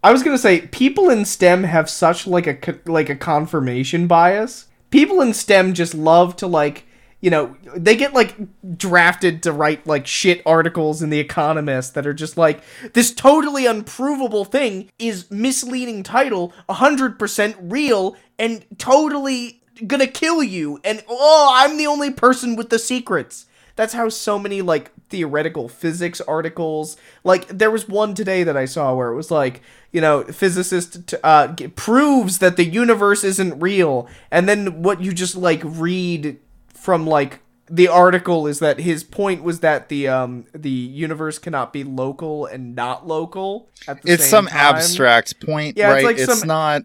I 0.03 0.11
was 0.11 0.21
gonna 0.21 0.37
say 0.37 0.67
people 0.67 1.09
in 1.09 1.23
STEM 1.23 1.63
have 1.63 1.89
such 1.89 2.27
like 2.27 2.45
a 2.45 2.79
like 2.85 3.09
a 3.09 3.15
confirmation 3.15 4.05
bias. 4.05 4.67
People 4.89 5.21
in 5.21 5.33
STEM 5.33 5.73
just 5.73 5.95
love 5.95 6.35
to 6.37 6.47
like 6.47 6.85
you 7.21 7.29
know 7.29 7.55
they 7.73 7.95
get 7.95 8.13
like 8.13 8.35
drafted 8.77 9.41
to 9.43 9.53
write 9.53 9.87
like 9.87 10.05
shit 10.05 10.41
articles 10.45 11.01
in 11.01 11.09
the 11.09 11.21
Economist 11.21 11.93
that 11.93 12.05
are 12.05 12.13
just 12.13 12.35
like 12.35 12.61
this 12.91 13.13
totally 13.13 13.65
unprovable 13.65 14.43
thing 14.43 14.91
is 14.99 15.31
misleading 15.31 16.03
title, 16.03 16.53
hundred 16.69 17.17
percent 17.17 17.55
real 17.61 18.17
and 18.37 18.65
totally 18.77 19.63
gonna 19.87 20.05
kill 20.05 20.43
you. 20.43 20.81
And 20.83 21.01
oh, 21.07 21.49
I'm 21.53 21.77
the 21.77 21.87
only 21.87 22.11
person 22.11 22.57
with 22.57 22.69
the 22.69 22.79
secrets. 22.79 23.45
That's 23.77 23.93
how 23.93 24.09
so 24.09 24.37
many 24.37 24.61
like 24.61 24.91
theoretical 25.13 25.69
physics 25.69 26.19
articles. 26.21 26.97
Like 27.23 27.47
there 27.47 27.69
was 27.71 27.87
one 27.87 28.15
today 28.15 28.43
that 28.43 28.57
I 28.57 28.65
saw 28.65 28.95
where 28.95 29.09
it 29.11 29.15
was 29.15 29.29
like, 29.29 29.61
you 29.91 30.01
know, 30.01 30.23
physicist 30.23 31.07
t- 31.07 31.17
uh, 31.23 31.47
g- 31.53 31.67
proves 31.67 32.39
that 32.39 32.57
the 32.57 32.65
universe 32.65 33.23
isn't 33.23 33.59
real, 33.61 34.07
and 34.31 34.49
then 34.49 34.81
what 34.81 35.01
you 35.01 35.13
just 35.13 35.35
like 35.35 35.61
read 35.63 36.39
from 36.73 37.05
like 37.05 37.39
the 37.69 37.87
article 37.87 38.45
is 38.47 38.57
that 38.59 38.79
his 38.79 39.03
point 39.03 39.41
was 39.43 39.59
that 39.61 39.87
the 39.87 40.07
um 40.07 40.45
the 40.53 40.69
universe 41.05 41.37
cannot 41.39 41.71
be 41.71 41.83
local 41.83 42.45
and 42.45 42.75
not 42.75 43.07
local 43.07 43.69
at 43.87 44.01
the 44.01 44.11
it's 44.13 44.23
same 44.23 44.29
some 44.29 44.47
time. 44.47 44.75
abstract 44.75 45.39
point, 45.45 45.77
Yeah, 45.77 45.87
it's 45.89 45.93
right? 45.95 46.05
like 46.05 46.17
It's, 46.17 46.39
some- 46.39 46.47
not 46.47 46.81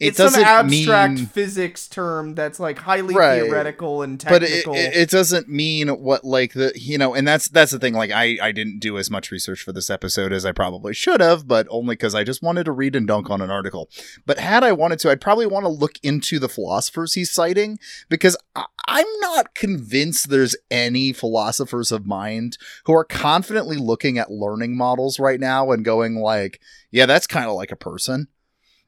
it 0.00 0.08
it's 0.08 0.16
some 0.16 0.26
doesn't 0.26 0.44
abstract 0.44 1.14
mean 1.14 1.26
physics 1.26 1.88
term 1.88 2.34
that's 2.34 2.60
like 2.60 2.78
highly 2.78 3.14
Right. 3.14 3.42
theoretical 3.42 4.02
and 4.02 4.22
but 4.28 4.42
it, 4.42 4.48
technical. 4.48 4.74
it, 4.74 4.94
it 4.94 5.10
doesn't 5.10 5.48
mean 5.48 5.88
what 5.88 6.24
like 6.24 6.52
the 6.52 6.72
you 6.76 6.98
know 6.98 7.14
and 7.14 7.26
that's 7.26 7.48
that's 7.48 7.72
the 7.72 7.78
thing 7.78 7.94
like 7.94 8.10
i 8.12 8.38
i 8.40 8.52
didn't 8.52 8.78
do 8.78 8.96
as 8.98 9.10
much 9.10 9.30
research 9.30 9.60
for 9.62 9.72
this 9.72 9.90
episode 9.90 10.32
as 10.32 10.44
i 10.46 10.52
probably 10.52 10.94
should 10.94 11.20
have 11.20 11.48
but 11.48 11.66
only 11.70 11.94
because 11.94 12.14
i 12.14 12.22
just 12.22 12.42
wanted 12.42 12.64
to 12.64 12.72
read 12.72 12.94
and 12.94 13.08
dunk 13.08 13.28
on 13.28 13.40
an 13.40 13.50
article 13.50 13.88
but 14.24 14.38
had 14.38 14.62
i 14.62 14.70
wanted 14.72 14.98
to 15.00 15.10
i'd 15.10 15.20
probably 15.20 15.46
want 15.46 15.64
to 15.64 15.68
look 15.70 15.98
into 16.02 16.38
the 16.38 16.48
philosophers 16.48 17.14
he's 17.14 17.30
citing 17.32 17.78
because 18.08 18.36
I, 18.54 18.66
i'm 18.86 19.06
not 19.20 19.54
convinced 19.54 20.30
there's 20.30 20.54
any 20.70 21.12
philosophers 21.12 21.90
of 21.90 22.06
mind 22.06 22.56
who 22.84 22.92
are 22.94 23.04
confidently 23.04 23.76
looking 23.76 24.16
at 24.18 24.30
learning 24.30 24.76
models 24.76 25.18
right 25.18 25.40
now 25.40 25.72
and 25.72 25.84
going 25.84 26.16
like 26.16 26.60
yeah 26.92 27.06
that's 27.06 27.26
kind 27.26 27.46
of 27.46 27.54
like 27.56 27.72
a 27.72 27.76
person 27.76 28.28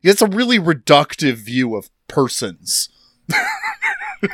it's 0.02 0.22
a 0.22 0.27
really 0.27 0.59
reductive 0.59 1.35
view 1.35 1.77
of 1.77 1.90
persons 2.09 2.89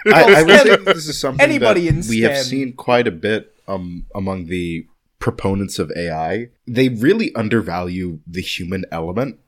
I, 0.07 0.35
I 0.39 0.43
would 0.43 0.61
say 0.61 0.77
this 0.77 1.09
is 1.09 1.19
something 1.19 1.41
Anybody 1.41 1.89
that 1.91 2.09
we 2.09 2.21
have 2.21 2.39
seen 2.39 2.73
quite 2.73 3.07
a 3.07 3.13
bit 3.13 3.55
um, 3.69 4.07
among 4.15 4.47
the 4.47 4.87
proponents 5.19 5.79
of 5.79 5.93
AI. 5.97 6.49
They 6.67 6.89
really 6.89 7.35
undervalue 7.35 8.21
the 8.27 8.43
human 8.43 8.85
element 8.91 9.39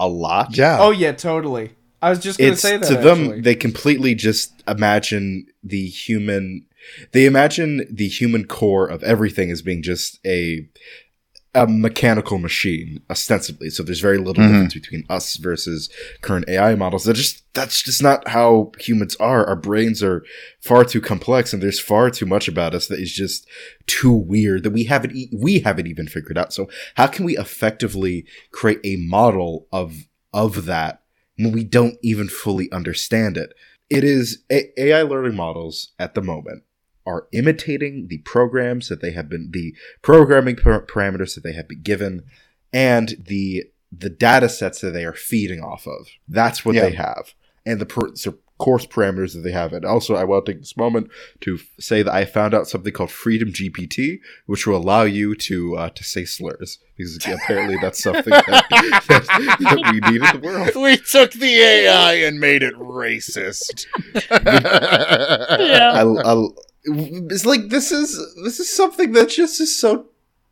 a 0.00 0.08
lot. 0.08 0.56
yeah 0.56 0.78
oh 0.80 0.90
yeah, 0.90 1.12
totally. 1.12 1.72
I 2.00 2.10
was 2.10 2.20
just 2.20 2.38
gonna 2.38 2.56
say 2.56 2.76
that 2.76 2.86
to 2.86 2.94
them 2.94 3.24
actually. 3.24 3.40
they 3.40 3.54
completely 3.54 4.14
just 4.14 4.62
imagine 4.68 5.46
the 5.62 5.86
human 5.86 6.66
they 7.12 7.26
imagine 7.26 7.86
the 7.90 8.08
human 8.08 8.46
core 8.46 8.86
of 8.86 9.02
everything 9.02 9.50
as 9.50 9.62
being 9.62 9.82
just 9.82 10.18
a 10.24 10.68
a 11.54 11.66
mechanical 11.66 12.38
machine 12.38 13.00
ostensibly. 13.10 13.70
So 13.70 13.82
there's 13.82 14.00
very 14.00 14.18
little 14.18 14.42
Mhm. 14.44 14.48
difference 14.48 14.74
between 14.74 15.04
us 15.08 15.36
versus 15.36 15.88
current 16.20 16.44
ai 16.48 16.74
models. 16.74 17.04
That 17.04 17.14
just 17.16 17.42
that's 17.54 17.82
just 17.82 18.02
not 18.02 18.28
how 18.28 18.70
humans 18.78 19.16
are. 19.16 19.44
Our 19.46 19.56
brains 19.56 20.02
are 20.02 20.22
far 20.60 20.84
too 20.84 21.00
complex 21.00 21.52
and 21.52 21.62
there's 21.62 21.80
far 21.80 22.10
too 22.10 22.26
much 22.26 22.46
about 22.48 22.74
us 22.74 22.86
that 22.88 23.00
is 23.00 23.12
just 23.12 23.46
too 23.86 24.12
weird 24.12 24.62
that 24.62 24.70
we 24.70 24.84
haven't 24.84 25.16
e- 25.16 25.30
we 25.32 25.60
haven't 25.60 25.86
even 25.86 26.06
figured 26.06 26.38
out. 26.38 26.52
So 26.52 26.68
how 26.96 27.06
can 27.06 27.24
we 27.24 27.36
effectively 27.38 28.26
create 28.52 28.80
a 28.84 28.96
model 28.96 29.66
of 29.72 29.94
of 30.34 30.66
that 30.66 31.00
when 31.36 31.52
we 31.52 31.64
don't 31.64 31.96
even 32.02 32.28
fully 32.28 32.70
understand 32.72 33.36
it. 33.38 33.54
It 33.88 34.04
is 34.04 34.42
A- 34.52 34.70
AI 34.78 35.02
learning 35.02 35.34
models 35.34 35.92
at 35.98 36.14
the 36.14 36.20
moment 36.20 36.62
are 37.08 37.26
imitating 37.32 38.08
the 38.08 38.18
programs 38.18 38.88
that 38.88 39.00
they 39.00 39.12
have 39.12 39.28
been 39.28 39.50
the 39.52 39.74
programming 40.02 40.56
par- 40.56 40.84
parameters 40.84 41.34
that 41.34 41.42
they 41.42 41.54
have 41.54 41.66
been 41.66 41.80
given 41.82 42.22
and 42.72 43.16
the 43.18 43.64
the 43.90 44.10
data 44.10 44.50
sets 44.50 44.82
that 44.82 44.90
they 44.90 45.06
are 45.06 45.14
feeding 45.14 45.60
off 45.60 45.86
of. 45.86 46.08
That's 46.28 46.62
what 46.62 46.74
they 46.74 46.92
have. 46.92 47.32
And 47.64 47.80
the 47.80 47.86
per- 47.86 48.14
so 48.14 48.34
course 48.58 48.84
parameters 48.84 49.32
that 49.32 49.40
they 49.40 49.52
have. 49.52 49.72
And 49.72 49.84
also 49.84 50.14
I 50.16 50.24
will 50.24 50.42
take 50.42 50.58
this 50.58 50.76
moment 50.76 51.10
to 51.40 51.54
f- 51.54 51.68
say 51.80 52.02
that 52.02 52.12
I 52.12 52.24
found 52.24 52.54
out 52.54 52.68
something 52.68 52.92
called 52.92 53.10
Freedom 53.10 53.50
GPT, 53.50 54.18
which 54.46 54.66
will 54.66 54.76
allow 54.76 55.02
you 55.02 55.34
to 55.36 55.76
uh, 55.76 55.90
to 55.90 56.04
say 56.04 56.24
slurs 56.24 56.78
because 56.96 57.16
apparently 57.26 57.78
that's 57.80 58.02
something 58.02 58.30
that, 58.30 58.44
that, 59.08 59.26
that 59.60 59.92
we 59.92 60.10
need 60.10 60.22
in 60.22 60.40
the 60.40 60.46
world. 60.46 60.70
we 60.74 60.96
took 60.98 61.32
the 61.32 61.60
AI 61.60 62.14
and 62.14 62.40
made 62.40 62.62
it 62.62 62.74
racist. 62.74 63.86
Yeah. 65.58 65.92
I, 65.94 66.32
I, 66.32 66.48
it's 66.88 67.46
like 67.46 67.68
this 67.68 67.92
is 67.92 68.18
this 68.42 68.60
is 68.60 68.74
something 68.74 69.12
that 69.12 69.28
just 69.28 69.60
is 69.60 69.78
so 69.78 70.06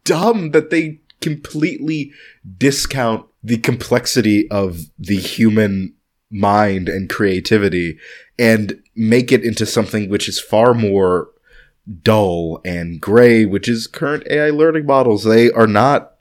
dumb 0.04 0.52
that 0.52 0.70
they 0.70 1.00
completely 1.20 2.12
discount 2.58 3.26
the 3.42 3.58
complexity 3.58 4.50
of 4.50 4.80
the 4.98 5.16
human 5.16 5.94
mind 6.30 6.88
and 6.88 7.08
creativity 7.08 7.98
and 8.38 8.82
make 8.94 9.32
it 9.32 9.44
into 9.44 9.64
something 9.64 10.08
which 10.08 10.28
is 10.28 10.40
far 10.40 10.74
more 10.74 11.28
dull 12.02 12.60
and 12.64 13.00
gray 13.00 13.44
which 13.44 13.68
is 13.68 13.86
current 13.86 14.24
AI 14.28 14.50
learning 14.50 14.86
models 14.86 15.24
they 15.24 15.50
are 15.52 15.68
not 15.68 16.14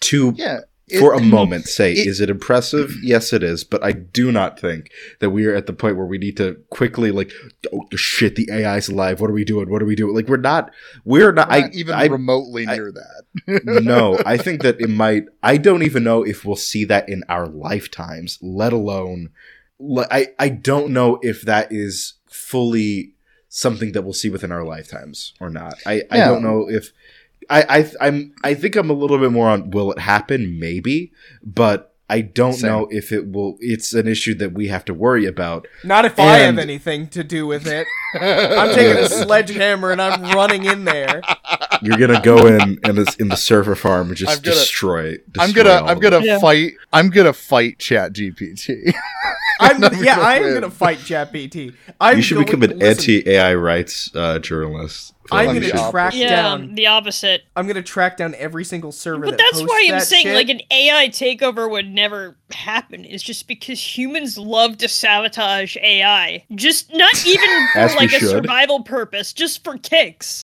too 0.00 0.34
yeah. 0.36 0.60
For 0.98 1.14
it- 1.14 1.20
a 1.20 1.24
moment 1.24 1.66
say 1.66 1.92
it- 1.92 2.06
is 2.06 2.20
it 2.20 2.28
impressive? 2.30 2.94
Yes 3.02 3.32
it 3.32 3.42
is 3.42 3.64
but 3.64 3.82
i 3.84 3.92
do 3.92 4.30
not 4.32 4.58
think 4.58 4.90
that 5.20 5.30
we 5.30 5.46
are 5.46 5.54
at 5.54 5.66
the 5.66 5.72
point 5.72 5.96
where 5.96 6.06
we 6.06 6.18
need 6.18 6.36
to 6.38 6.56
quickly 6.70 7.10
like 7.10 7.30
oh 7.72 7.82
shit 7.96 8.34
the 8.36 8.48
ai's 8.50 8.88
alive. 8.88 9.20
What 9.20 9.30
are 9.30 9.34
we 9.34 9.44
doing? 9.44 9.70
What 9.70 9.80
are 9.82 9.86
we 9.86 9.94
doing? 9.96 10.14
Like 10.14 10.28
we're 10.28 10.36
not 10.36 10.70
we're 11.04 11.32
not, 11.32 11.48
Not 11.48 11.64
i 11.66 11.70
even 11.72 11.94
I, 11.94 12.06
remotely 12.06 12.66
I- 12.66 12.74
near 12.76 12.92
that. 12.92 13.62
no 13.84 14.18
i 14.26 14.36
think 14.36 14.62
that 14.62 14.80
it 14.80 14.90
might 15.04 15.24
i 15.42 15.56
don't 15.56 15.82
even 15.82 16.04
know 16.04 16.22
if 16.22 16.44
we'll 16.44 16.56
see 16.56 16.84
that 16.86 17.08
in 17.08 17.22
our 17.28 17.46
lifetimes 17.46 18.38
let 18.42 18.72
alone 18.72 19.30
i 20.10 20.28
i 20.38 20.48
don't 20.48 20.90
know 20.92 21.18
if 21.22 21.42
that 21.42 21.68
is 21.72 22.14
fully 22.28 23.14
something 23.48 23.92
that 23.92 24.02
we'll 24.02 24.12
see 24.12 24.30
within 24.30 24.50
our 24.52 24.64
lifetimes 24.64 25.34
or 25.40 25.50
not. 25.50 25.74
I 25.86 26.02
i 26.10 26.16
don't 26.18 26.42
know 26.42 26.68
if 26.68 26.92
I, 27.50 27.62
I 27.80 27.90
I'm 28.08 28.34
I 28.44 28.54
think 28.54 28.76
I'm 28.76 28.90
a 28.90 28.94
little 28.94 29.18
bit 29.18 29.32
more 29.32 29.48
on 29.48 29.70
will 29.70 29.92
it 29.92 29.98
happen 29.98 30.58
maybe 30.58 31.12
but 31.42 31.88
I 32.10 32.20
don't 32.20 32.52
Same. 32.54 32.70
know 32.70 32.88
if 32.90 33.10
it 33.10 33.32
will 33.32 33.56
it's 33.60 33.94
an 33.94 34.06
issue 34.06 34.34
that 34.34 34.52
we 34.52 34.68
have 34.68 34.84
to 34.86 34.92
worry 34.94 35.24
about 35.24 35.66
Not 35.82 36.04
if 36.04 36.18
I 36.18 36.38
have 36.38 36.58
anything 36.58 37.08
to 37.08 37.24
do 37.24 37.46
with 37.46 37.66
it. 37.66 37.86
I'm 38.14 38.74
taking 38.74 39.02
a 39.02 39.08
sledgehammer 39.08 39.90
and 39.92 40.02
I'm 40.02 40.20
running 40.36 40.64
in 40.66 40.84
there. 40.84 41.22
you're 41.80 41.96
gonna 41.96 42.20
go 42.20 42.46
in 42.46 42.78
in 42.84 42.96
this 42.96 43.14
in 43.16 43.28
the 43.28 43.36
server 43.36 43.74
farm 43.74 44.08
and 44.08 44.16
just 44.16 44.30
I'm 44.36 44.42
gonna- 44.42 44.56
destroy, 44.56 45.16
I'm 45.38 45.52
gonna 45.52 45.82
I'm 45.86 45.98
gonna 46.00 46.18
it. 46.18 46.24
Yeah. 46.24 46.38
fight 46.38 46.72
I'm 46.92 47.08
gonna 47.08 47.32
fight 47.32 47.78
Chat 47.78 48.12
GPT. 48.12 48.92
I'm 49.60 49.80
gonna, 49.80 49.96
I'm 49.96 50.04
yeah, 50.04 50.18
I 50.20 50.34
am 50.38 50.52
gonna 50.54 50.70
fight 50.70 50.98
ChatGPT. 50.98 51.74
I'm 52.00 52.16
you 52.16 52.22
should 52.22 52.34
going- 52.34 52.46
become 52.46 52.62
an 52.64 52.82
anti 52.82 53.26
AI 53.28 53.54
rights 53.54 54.10
uh, 54.14 54.38
journalist 54.38 55.11
I'm 55.30 55.46
gonna 55.54 55.62
should- 55.62 55.90
track 55.90 56.14
yeah, 56.14 56.28
down. 56.42 56.74
the 56.74 56.86
opposite. 56.88 57.42
I'm 57.54 57.66
gonna 57.66 57.82
track 57.82 58.16
down 58.16 58.34
every 58.36 58.64
single 58.64 58.90
server. 58.92 59.24
But 59.26 59.38
that 59.38 59.50
that's 59.52 59.62
why 59.62 59.82
I'm 59.86 59.98
that 59.98 60.06
saying 60.06 60.26
shit. 60.26 60.34
like 60.34 60.48
an 60.48 60.60
AI 60.70 61.08
takeover 61.08 61.70
would 61.70 61.88
never 61.88 62.36
happen. 62.52 63.04
It's 63.04 63.22
just 63.22 63.46
because 63.46 63.80
humans 63.96 64.36
love 64.36 64.78
to 64.78 64.88
sabotage 64.88 65.76
AI. 65.76 66.44
Just 66.54 66.92
not 66.92 67.24
even 67.26 67.66
for 67.72 67.86
like 67.96 68.12
a 68.12 68.18
should. 68.18 68.30
survival 68.30 68.82
purpose, 68.82 69.32
just 69.32 69.62
for 69.64 69.78
kicks. 69.78 70.42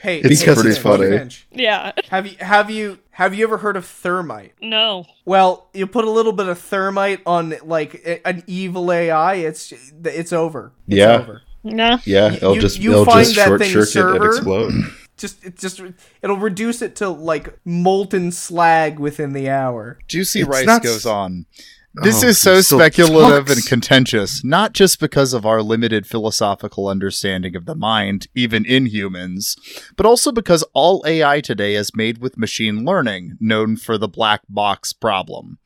Hey, 0.00 0.18
It's 0.20 0.42
Finch, 0.42 0.58
pretty 0.58 0.80
funny. 0.80 1.06
Finch, 1.10 1.46
Yeah. 1.52 1.92
Have 2.08 2.26
you 2.26 2.36
have 2.40 2.70
you 2.70 2.98
have 3.10 3.34
you 3.34 3.44
ever 3.44 3.58
heard 3.58 3.76
of 3.76 3.84
thermite? 3.84 4.54
No. 4.60 5.04
Well, 5.26 5.68
you 5.74 5.86
put 5.86 6.04
a 6.06 6.10
little 6.10 6.32
bit 6.32 6.48
of 6.48 6.58
thermite 6.58 7.20
on 7.26 7.54
like 7.62 8.22
an 8.24 8.42
evil 8.46 8.90
AI, 8.90 9.34
it's 9.34 9.72
it's 10.04 10.32
over. 10.32 10.72
It's 10.88 10.96
Yeah. 10.98 11.18
over. 11.18 11.42
No. 11.64 11.98
yeah 12.04 12.32
it'll 12.32 12.54
you- 12.56 12.60
just 12.60 12.78
you 12.78 12.92
it'll 12.92 13.04
find 13.04 13.24
just 13.24 13.36
that 13.36 13.46
short 13.48 13.60
thing's 13.60 13.92
circuit 13.92 14.16
and 14.16 14.24
explode 14.24 14.72
Just 15.18 15.44
it 15.44 15.56
just 15.58 15.80
it'll 16.22 16.38
reduce 16.38 16.82
it 16.82 16.96
to 16.96 17.08
like 17.10 17.56
molten 17.64 18.32
slag 18.32 18.98
within 18.98 19.34
the 19.34 19.48
hour. 19.50 19.98
Juicy 20.08 20.40
It's 20.40 20.48
Rice 20.48 20.66
not 20.66 20.82
goes 20.82 21.06
on. 21.06 21.46
This 21.94 22.24
Oh, 22.24 22.28
is 22.28 22.38
so 22.38 22.60
speculative 22.62 23.46
talks. 23.46 23.56
and 23.58 23.66
contentious, 23.66 24.42
not 24.42 24.72
just 24.72 24.98
because 24.98 25.34
of 25.34 25.44
our 25.44 25.62
limited 25.62 26.06
philosophical 26.06 26.88
understanding 26.88 27.54
of 27.54 27.66
the 27.66 27.74
mind, 27.74 28.26
even 28.34 28.64
in 28.64 28.86
humans, 28.86 29.54
but 29.96 30.06
also 30.06 30.32
because 30.32 30.64
all 30.72 31.04
AI 31.06 31.42
today 31.42 31.74
is 31.74 31.94
made 31.94 32.18
with 32.18 32.38
machine 32.38 32.84
learning, 32.86 33.36
known 33.38 33.76
for 33.76 33.98
the 33.98 34.08
black 34.08 34.40
box 34.48 34.94
problem. 34.94 35.58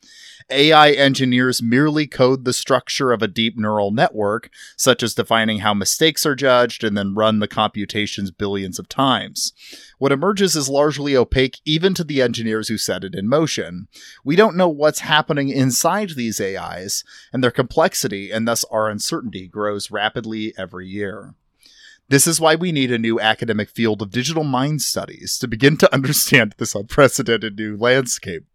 AI 0.49 0.91
engineers 0.91 1.61
merely 1.61 2.07
code 2.07 2.45
the 2.45 2.53
structure 2.53 3.11
of 3.11 3.21
a 3.21 3.27
deep 3.27 3.57
neural 3.57 3.91
network, 3.91 4.49
such 4.77 5.03
as 5.03 5.13
defining 5.13 5.59
how 5.59 5.73
mistakes 5.73 6.25
are 6.25 6.35
judged, 6.35 6.83
and 6.83 6.97
then 6.97 7.15
run 7.15 7.39
the 7.39 7.47
computations 7.47 8.31
billions 8.31 8.79
of 8.79 8.87
times. 8.87 9.51
What 9.97 10.11
emerges 10.11 10.55
is 10.55 10.69
largely 10.69 11.17
opaque 11.17 11.59
even 11.65 11.93
to 11.95 12.03
the 12.03 12.21
engineers 12.21 12.69
who 12.69 12.77
set 12.77 13.03
it 13.03 13.15
in 13.15 13.27
motion. 13.27 13.87
We 14.23 14.35
don't 14.35 14.55
know 14.55 14.69
what's 14.69 14.99
happening 14.99 15.49
inside 15.49 16.11
these 16.11 16.39
AIs, 16.39 17.03
and 17.33 17.43
their 17.43 17.51
complexity 17.51 18.31
and 18.31 18.47
thus 18.47 18.63
our 18.71 18.89
uncertainty 18.89 19.47
grows 19.47 19.91
rapidly 19.91 20.53
every 20.57 20.87
year. 20.87 21.35
This 22.09 22.25
is 22.25 22.39
why 22.39 22.55
we 22.55 22.71
need 22.71 22.91
a 22.91 22.97
new 22.97 23.19
academic 23.19 23.69
field 23.69 24.01
of 24.01 24.11
digital 24.11 24.45
mind 24.45 24.81
studies 24.81 25.37
to 25.39 25.47
begin 25.47 25.75
to 25.77 25.93
understand 25.93 26.55
this 26.57 26.73
unprecedented 26.73 27.57
new 27.57 27.75
landscape. 27.75 28.45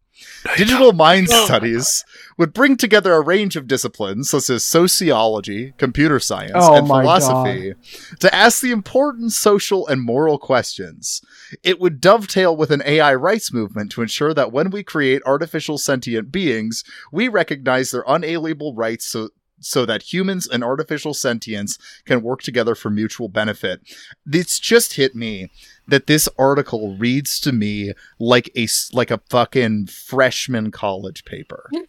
Digital 0.57 0.93
mind 0.93 1.29
Oh. 1.31 1.45
studies 1.45 2.05
would 2.39 2.53
bring 2.53 2.77
together 2.77 3.13
a 3.15 3.21
range 3.21 3.57
of 3.57 3.67
disciplines 3.67 4.31
such 4.31 4.51
as 4.51 4.65
sociology, 4.65 5.73
computer 5.79 6.19
science, 6.19 6.53
Oh 6.55 6.75
and 6.75 6.89
my 6.89 7.03
philosophy 7.03 7.75
to 8.21 8.35
ask 8.35 8.61
the 8.61 8.71
important 8.71 9.33
social 9.33 9.87
and 9.87 10.01
moral 10.03 10.39
questions. 10.39 11.21
It 11.63 11.81
would 11.81 12.01
dovetail 12.01 12.57
with 12.57 12.71
an 12.71 12.83
AI 12.85 13.15
rights 13.15 13.53
movement 13.53 13.93
to 13.93 14.03
ensure 14.03 14.35
that 14.35 14.53
when 14.53 14.71
we 14.71 14.83
create 14.83 15.23
artificial 15.25 15.79
sentient 15.79 16.33
beings, 16.33 16.85
we 17.13 17.29
recognize 17.29 17.91
their 17.91 18.05
unalienable 18.07 18.75
rights 18.75 19.07
so 19.07 19.29
so 19.65 19.87
that 19.87 20.13
humans 20.13 20.49
and 20.49 20.65
artificial 20.65 21.15
sentience 21.15 21.79
can 22.05 22.21
work 22.21 22.43
together 22.43 22.75
for 22.75 22.91
mutual 22.91 23.29
benefit. 23.29 23.81
It's 24.27 24.59
just 24.59 24.95
hit 24.95 25.15
me 25.15 25.51
that 25.89 26.07
this 26.07 26.29
article 26.39 26.97
reads 26.97 27.41
to 27.41 27.53
me 27.53 27.93
like 28.19 28.51
a 28.55 28.65
s- 28.65 28.91
like 28.93 29.11
a 29.11 29.19
fucking 29.29 29.87
freshman 29.87 30.71
college 30.71 31.25
paper. 31.25 31.71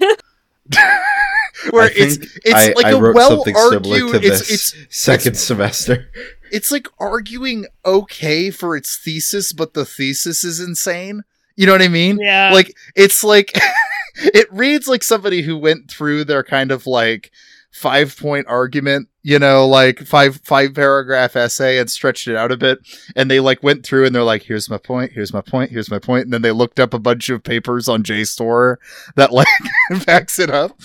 Where 1.70 1.90
it's 1.96 2.18
it's 2.44 2.54
I, 2.54 2.74
like 2.76 2.86
I 2.86 2.92
a 2.92 3.00
wrote 3.00 3.16
well 3.16 3.30
something 3.30 3.56
similar 3.56 3.96
argued 4.06 4.22
to 4.22 4.28
it's 4.28 4.48
this 4.48 4.74
it's 4.74 4.98
second 4.98 5.38
semester. 5.38 6.10
it's 6.52 6.72
like 6.72 6.88
arguing 7.00 7.68
okay 7.86 8.50
for 8.50 8.76
its 8.76 8.98
thesis, 8.98 9.54
but 9.54 9.74
the 9.74 9.86
thesis 9.86 10.44
is 10.44 10.60
insane. 10.60 11.24
You 11.56 11.68
know 11.68 11.72
what 11.74 11.82
I 11.82 11.88
mean? 11.88 12.18
Yeah. 12.20 12.52
Like 12.52 12.76
it's 12.96 13.24
like 13.24 13.52
it 14.16 14.52
reads 14.52 14.88
like 14.88 15.04
somebody 15.04 15.44
who 15.44 15.58
went 15.58 15.90
through 15.92 16.26
their 16.26 16.44
kind 16.44 16.72
of 16.72 16.88
like 16.88 17.32
five 17.74 18.16
point 18.18 18.46
argument, 18.48 19.10
you 19.24 19.40
know, 19.40 19.68
like 19.68 20.00
five 20.00 20.40
five 20.44 20.74
paragraph 20.76 21.36
essay 21.36 21.80
and 21.80 21.90
stretched 21.90 22.28
it 22.28 22.36
out 22.36 22.52
a 22.52 22.58
bit. 22.58 22.80
And 23.16 23.30
they 23.32 23.40
like 23.40 23.64
went 23.64 23.84
through 23.86 24.06
and 24.06 24.16
they're 24.16 24.24
like, 24.24 24.44
here's 24.44 24.70
my 24.70 24.78
point, 24.78 25.12
here's 25.12 25.34
my 25.34 25.42
point, 25.42 25.72
here's 25.72 25.90
my 25.90 26.00
point. 26.00 26.26
And 26.26 26.34
then 26.34 26.44
they 26.44 26.52
looked 26.52 26.80
up 26.80 26.94
a 26.94 27.00
bunch 27.00 27.30
of 27.30 27.44
papers 27.44 27.90
on 27.90 28.04
JSTOR 28.04 28.78
that 29.16 29.32
like 29.34 29.48
backs 30.06 30.40
it 30.40 30.50
up. 30.50 30.80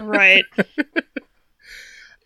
right. 0.00 0.44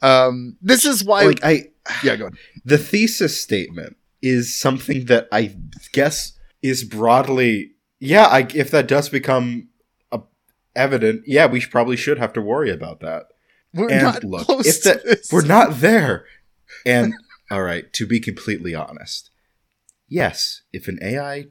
Um 0.03 0.57
this 0.63 0.85
is 0.87 1.05
why 1.05 1.25
like 1.25 1.45
I 1.45 1.65
Yeah, 2.03 2.17
go 2.17 2.27
on. 2.27 2.39
the 2.65 2.79
thesis 2.79 3.39
statement 3.41 3.97
is 4.23 4.59
something 4.59 5.05
that 5.07 5.29
I 5.31 5.55
guess 5.93 6.33
is 6.63 6.85
broadly 6.85 7.73
yeah, 7.99 8.25
I 8.25 8.47
if 8.55 8.71
that 8.71 8.89
does 8.89 9.11
become 9.11 9.69
a, 10.11 10.21
evident, 10.75 11.25
yeah, 11.27 11.45
we 11.47 11.61
probably 11.61 11.97
should 11.99 12.17
have 12.19 12.33
to 12.33 12.41
worry 12.41 12.71
about 12.71 13.01
that. 13.01 13.25
We're 13.73 13.91
and 13.91 14.03
not 14.03 14.25
look, 14.25 14.47
close 14.47 14.67
if 14.67 14.83
to 14.83 14.89
that 14.89 15.05
this. 15.05 15.33
we're 15.33 15.45
not 15.47 15.81
there. 15.81 16.25
And 16.85 17.15
all 17.51 17.63
right, 17.63 17.93
to 17.95 18.07
be 18.07 18.21
completely 18.21 18.75
honest, 18.75 19.31
yes, 20.09 20.63
if 20.73 20.89
an 20.89 20.99
AI 21.03 21.47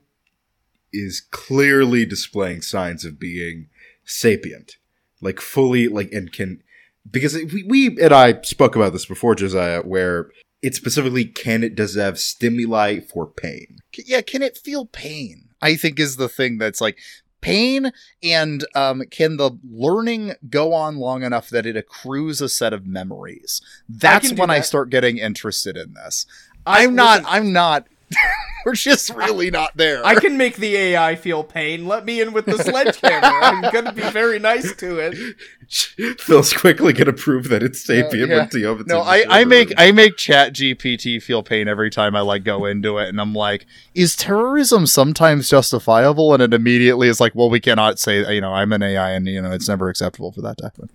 is 0.91 1.21
clearly 1.31 2.05
displaying 2.05 2.61
signs 2.61 3.05
of 3.05 3.19
being 3.19 3.67
sapient, 4.05 4.77
like 5.21 5.39
fully 5.39 5.87
like 5.87 6.11
and 6.11 6.31
can 6.31 6.61
because 7.09 7.35
we, 7.35 7.63
we 7.63 7.97
and 8.01 8.13
I 8.13 8.41
spoke 8.41 8.75
about 8.75 8.93
this 8.93 9.05
before, 9.05 9.35
Josiah, 9.35 9.81
where 9.81 10.29
it 10.61 10.75
specifically 10.75 11.25
can 11.25 11.63
it 11.63 11.75
does 11.75 11.95
it 11.95 12.01
have 12.01 12.19
stimuli 12.19 12.99
for 12.99 13.25
pain. 13.25 13.77
Yeah 14.05 14.21
can 14.21 14.41
it 14.41 14.57
feel 14.57 14.85
pain 14.85 15.49
i 15.61 15.75
think 15.75 15.99
is 15.99 16.15
the 16.17 16.29
thing 16.29 16.57
that's 16.57 16.81
like 16.81 16.97
pain 17.41 17.91
and 18.23 18.65
um 18.75 19.01
can 19.11 19.37
the 19.37 19.51
learning 19.69 20.33
go 20.49 20.73
on 20.73 20.97
long 20.97 21.23
enough 21.23 21.49
that 21.49 21.65
it 21.65 21.75
accrues 21.77 22.41
a 22.41 22.49
set 22.49 22.73
of 22.73 22.85
memories? 22.85 23.61
That's 23.87 24.31
do 24.31 24.35
when 24.35 24.49
i 24.49 24.59
start 24.59 24.89
getting 24.89 25.17
interested 25.17 25.77
in 25.77 25.93
this. 25.93 26.25
I- 26.65 26.83
i'm 26.83 26.95
not 26.95 27.19
listen, 27.23 27.33
i'm 27.33 27.53
not 27.53 27.87
we're 28.65 28.76
just 28.76 29.10
really 29.11 29.52
not 29.52 29.76
there 29.77 30.06
I 30.06 30.15
can 30.15 30.38
make 30.38 30.57
the 30.57 30.76
AI 30.76 31.15
feel 31.15 31.44
pain. 31.44 31.86
Let 31.86 32.06
me 32.06 32.22
in 32.22 32.34
with 32.34 32.45
the 32.45 32.57
sledgehammer. 32.57 33.27
I'm 33.41 33.61
gonna 33.73 33.94
be 33.94 34.02
very 34.10 34.40
nice 34.40 34.76
to 34.77 34.98
it. 34.99 35.36
Phil's 36.19 36.52
quickly 36.53 36.94
gonna 36.94 37.14
prove 37.14 37.49
that 37.49 37.61
it's 37.61 37.88
uh, 37.90 37.94
sapient 37.94 38.30
yeah. 38.30 38.38
when 38.38 38.49
Theo 38.49 38.72
opens 38.72 38.88
no, 38.88 39.02
I, 39.02 39.23
I 39.30 39.45
make 39.45 39.72
I 39.77 39.91
make 39.91 40.18
Chat 40.18 40.53
GPT 40.53 41.22
feel 41.22 41.44
pain 41.44 41.68
every 41.68 41.90
time 41.90 42.15
I 42.15 42.22
like 42.22 42.44
go 42.44 42.65
into 42.65 42.98
it, 42.98 43.10
and 43.10 43.22
I'm 43.22 43.34
like, 43.34 43.65
is 43.94 44.15
terrorism 44.15 44.88
sometimes 44.88 45.49
justifiable? 45.49 46.34
And 46.34 46.41
it 46.41 46.53
immediately 46.53 47.07
is 47.07 47.19
like, 47.19 47.36
well, 47.36 47.49
we 47.49 47.60
cannot 47.60 47.99
say, 47.99 48.34
you 48.34 48.41
know, 48.41 48.53
I'm 48.53 48.73
an 48.73 48.81
AI, 48.81 49.11
and 49.11 49.27
you 49.27 49.41
know, 49.41 49.52
it's 49.52 49.68
never 49.69 49.90
acceptable 49.90 50.31
for 50.31 50.41
that 50.41 50.57
to 50.57 50.64
happen. 50.65 50.90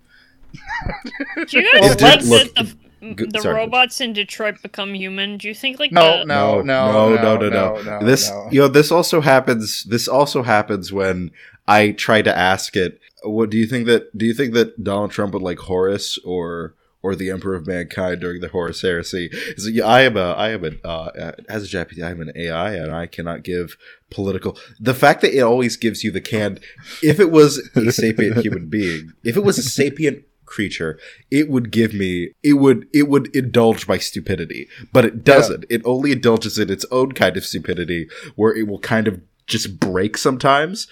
Do 1.47 1.61
you 1.61 1.73
guys 1.81 1.93
It 1.93 1.99
think 1.99 2.24
look- 2.24 2.55
that 2.55 2.66
the, 2.66 2.77
good- 3.12 3.32
the 3.32 3.40
sorry. 3.40 3.55
robots 3.56 4.01
in 4.01 4.12
Detroit 4.12 4.62
become 4.62 4.94
human? 4.94 5.36
Do 5.36 5.48
you 5.48 5.55
think 5.55 5.78
like 5.78 5.93
No, 5.93 6.20
the, 6.20 6.24
no, 6.24 6.62
no, 6.62 7.14
no, 7.14 7.16
no, 7.16 7.36
no, 7.36 7.48
no, 7.48 7.48
no. 7.82 7.98
no, 8.01 8.06
this, 8.06 8.31
no. 8.31 8.48
you 8.51 8.60
know, 8.60 8.68
this 8.68 8.90
also 8.90 9.20
happens. 9.20 9.85
This 9.85 10.09
also 10.09 10.43
happens 10.43 10.93
when 10.93 11.31
I 11.68 11.90
try 11.93 12.22
to 12.22 12.36
ask 12.36 12.76
it. 12.76 13.01
What 13.22 13.51
do 13.51 13.56
you 13.56 13.66
think 13.66 13.86
that? 13.86 14.16
Do 14.16 14.24
you 14.26 14.35
think 14.35 14.55
that 14.55 14.82
Donald 14.82 15.10
Trump 15.10 15.32
would 15.35 15.43
like 15.43 15.59
Horus 15.59 16.18
or 16.24 16.74
or 17.02 17.14
the 17.14 17.31
Emperor 17.31 17.55
of 17.55 17.66
Mankind 17.66 18.20
during 18.20 18.40
the 18.40 18.48
Horus 18.48 18.81
Heresy? 18.81 19.28
Is 19.32 19.68
yeah, 19.70 19.86
I 19.86 20.02
am 20.02 20.16
a, 20.16 20.32
I 20.32 20.51
am 20.51 20.64
a, 20.64 20.86
uh, 20.89 21.32
as 21.48 21.64
a 21.64 21.66
Japanese, 21.66 22.02
I 22.02 22.10
am 22.10 22.20
an 22.22 22.32
AI, 22.35 22.74
and 22.74 22.94
I 22.94 23.06
cannot 23.06 23.43
give 23.43 23.76
political. 24.10 24.59
The 24.81 24.94
fact 24.94 25.20
that 25.22 25.36
it 25.36 25.40
always 25.40 25.76
gives 25.76 26.02
you 26.05 26.10
the 26.10 26.20
canned. 26.20 26.60
If 27.02 27.20
it 27.20 27.31
was 27.31 27.59
a 27.74 27.93
sapient 27.93 28.39
human 28.39 28.68
being, 28.68 29.12
if 29.22 29.36
it 29.36 29.44
was 29.44 29.59
a 29.59 29.62
sapient 29.81 30.24
creature 30.46 30.98
it 31.30 31.48
would 31.48 31.70
give 31.70 31.92
me 31.94 32.30
it 32.42 32.54
would 32.54 32.86
it 32.92 33.08
would 33.08 33.34
indulge 33.34 33.86
my 33.88 33.98
stupidity 33.98 34.68
but 34.92 35.04
it 35.04 35.24
doesn't 35.24 35.64
it 35.70 35.80
only 35.84 36.12
indulges 36.12 36.58
in 36.58 36.70
its 36.70 36.84
own 36.90 37.12
kind 37.12 37.36
of 37.36 37.44
stupidity 37.44 38.08
where 38.36 38.54
it 38.54 38.66
will 38.68 38.78
kind 38.80 39.08
of 39.08 39.20
just 39.46 39.78
break 39.80 40.16
sometimes 40.16 40.86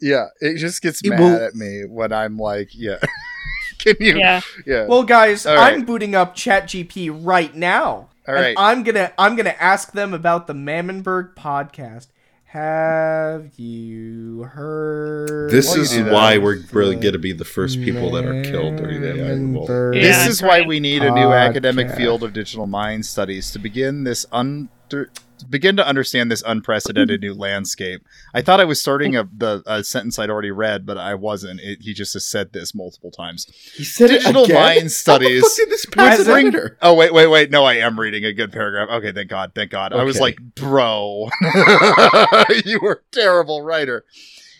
Yeah, 0.00 0.26
it 0.40 0.58
just 0.58 0.80
gets 0.82 1.02
It 1.02 1.10
mad 1.10 1.20
will- 1.20 1.42
at 1.44 1.54
me 1.54 1.82
when 1.86 2.12
I'm 2.12 2.38
like, 2.38 2.68
yeah. 2.72 2.98
Can 3.78 3.96
you? 4.00 4.16
yeah? 4.18 4.40
Yeah. 4.66 4.86
Well, 4.86 5.02
guys, 5.04 5.44
All 5.46 5.54
right. 5.56 5.74
I'm 5.74 5.84
booting 5.84 6.14
up 6.14 6.34
ChatGPT 6.36 7.10
right 7.24 7.54
now. 7.54 8.08
All 8.26 8.34
right. 8.34 8.48
and. 8.48 8.58
I'm 8.58 8.82
gonna 8.82 9.12
I'm 9.18 9.34
gonna 9.36 9.54
ask 9.60 9.92
them 9.92 10.14
about 10.14 10.46
the 10.46 10.52
Mammonburg 10.54 11.34
podcast. 11.34 12.08
Have 12.52 13.58
you 13.58 14.44
heard? 14.44 15.50
this 15.50 15.76
is 15.76 15.94
that. 15.94 16.10
why 16.10 16.38
we're 16.38 16.60
really 16.72 16.94
going 16.94 17.12
to 17.12 17.18
be 17.18 17.32
the 17.34 17.44
first 17.44 17.78
people 17.78 18.10
that 18.12 18.24
are 18.24 18.42
killed 18.42 18.76
during 18.76 19.02
the 19.02 19.22
AI 19.22 19.32
revolt. 19.32 19.68
Yeah, 19.68 20.24
this 20.24 20.28
is 20.28 20.42
why 20.42 20.62
we 20.62 20.80
need 20.80 21.02
a 21.02 21.10
new 21.10 21.30
academic 21.32 21.90
field 21.90 22.22
of 22.22 22.32
digital 22.32 22.66
mind 22.66 23.04
studies 23.04 23.50
to 23.50 23.58
begin 23.58 24.04
this 24.04 24.24
under 24.32 25.10
begin 25.44 25.76
to 25.76 25.86
understand 25.86 26.30
this 26.30 26.42
unprecedented 26.46 27.20
new 27.22 27.34
landscape. 27.34 28.02
I 28.34 28.42
thought 28.42 28.60
I 28.60 28.64
was 28.64 28.80
starting 28.80 29.16
a 29.16 29.28
the 29.32 29.62
a 29.66 29.84
sentence 29.84 30.18
I'd 30.18 30.30
already 30.30 30.50
read, 30.50 30.86
but 30.86 30.98
I 30.98 31.14
wasn't. 31.14 31.60
It, 31.60 31.78
he 31.82 31.94
just 31.94 32.12
has 32.14 32.24
said 32.26 32.52
this 32.52 32.74
multiple 32.74 33.10
times. 33.10 33.46
He 33.74 33.84
said 33.84 34.10
it 34.10 34.18
Digital 34.20 34.46
mind 34.48 34.90
studies 34.92 35.42
this 35.66 35.86
bring- 36.26 36.46
Oh 36.82 36.94
wait, 36.94 37.12
wait, 37.12 37.26
wait! 37.26 37.50
No, 37.50 37.64
I 37.64 37.74
am 37.74 37.98
reading 37.98 38.24
a 38.24 38.32
good 38.32 38.52
paragraph. 38.52 38.88
Okay, 38.90 39.12
thank 39.12 39.28
God, 39.30 39.52
thank 39.54 39.70
God. 39.70 39.92
I 39.92 40.02
was 40.04 40.20
like, 40.20 40.38
bro, 40.54 41.28
you 42.64 42.80
were 42.80 43.02
a 43.02 43.14
terrible 43.14 43.62
writer. 43.62 44.04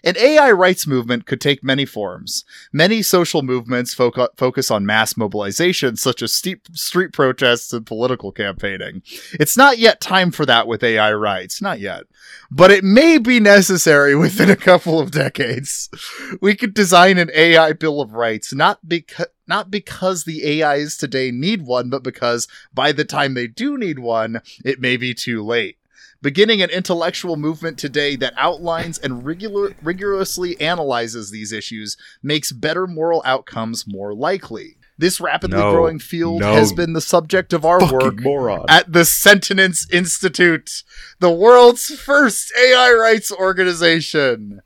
An 0.04 0.16
AI 0.16 0.50
rights 0.52 0.86
movement 0.86 1.26
could 1.26 1.40
take 1.40 1.64
many 1.64 1.84
forms. 1.84 2.44
Many 2.72 3.02
social 3.02 3.42
movements 3.42 3.94
foc- 3.94 4.36
focus 4.36 4.70
on 4.70 4.86
mass 4.86 5.16
mobilization, 5.16 5.96
such 5.96 6.22
as 6.22 6.32
street 6.32 7.12
protests 7.12 7.72
and 7.72 7.86
political 7.86 8.32
campaigning. 8.32 9.02
It's 9.32 9.56
not 9.56 9.78
yet 9.78 10.00
time 10.00 10.30
for 10.30 10.46
that 10.46 10.66
with 10.66 10.84
AI 10.84 11.12
rights, 11.12 11.60
not 11.60 11.80
yet. 11.80 12.04
But 12.50 12.70
it 12.70 12.84
may 12.84 13.18
be 13.18 13.40
necessary 13.40 14.14
within 14.16 14.50
a 14.50 14.56
couple 14.56 15.00
of 15.00 15.10
decades. 15.10 15.88
We 16.40 16.54
could 16.54 16.74
design 16.74 17.18
an 17.18 17.30
AI 17.34 17.72
Bill 17.72 18.00
of 18.00 18.12
Rights, 18.12 18.52
not 18.52 18.86
because 18.88 19.26
not 19.46 19.70
because 19.70 20.24
the 20.24 20.62
AIs 20.62 20.98
today 20.98 21.30
need 21.30 21.62
one, 21.62 21.88
but 21.88 22.02
because 22.02 22.46
by 22.74 22.92
the 22.92 23.06
time 23.06 23.32
they 23.32 23.46
do 23.46 23.78
need 23.78 23.98
one, 23.98 24.42
it 24.62 24.78
may 24.78 24.98
be 24.98 25.14
too 25.14 25.42
late 25.42 25.78
beginning 26.22 26.62
an 26.62 26.70
intellectual 26.70 27.36
movement 27.36 27.78
today 27.78 28.16
that 28.16 28.34
outlines 28.36 28.98
and 28.98 29.24
regular, 29.24 29.74
rigorously 29.82 30.60
analyzes 30.60 31.30
these 31.30 31.52
issues 31.52 31.96
makes 32.22 32.52
better 32.52 32.86
moral 32.86 33.22
outcomes 33.24 33.84
more 33.86 34.14
likely. 34.14 34.76
This 35.00 35.20
rapidly 35.20 35.58
No, 35.58 35.70
growing 35.70 36.00
field 36.00 36.40
no, 36.40 36.52
has 36.54 36.72
been 36.72 36.92
the 36.92 37.00
subject 37.00 37.52
of 37.52 37.64
our 37.64 37.78
work 37.92 38.20
moron. 38.20 38.64
at 38.68 38.92
the 38.92 39.04
Sentience 39.04 39.86
Institute, 39.92 40.82
the 41.20 41.30
world's 41.30 41.86
first 42.00 42.52
AI 42.58 42.92
rights 42.92 43.30
organization. 43.30 44.60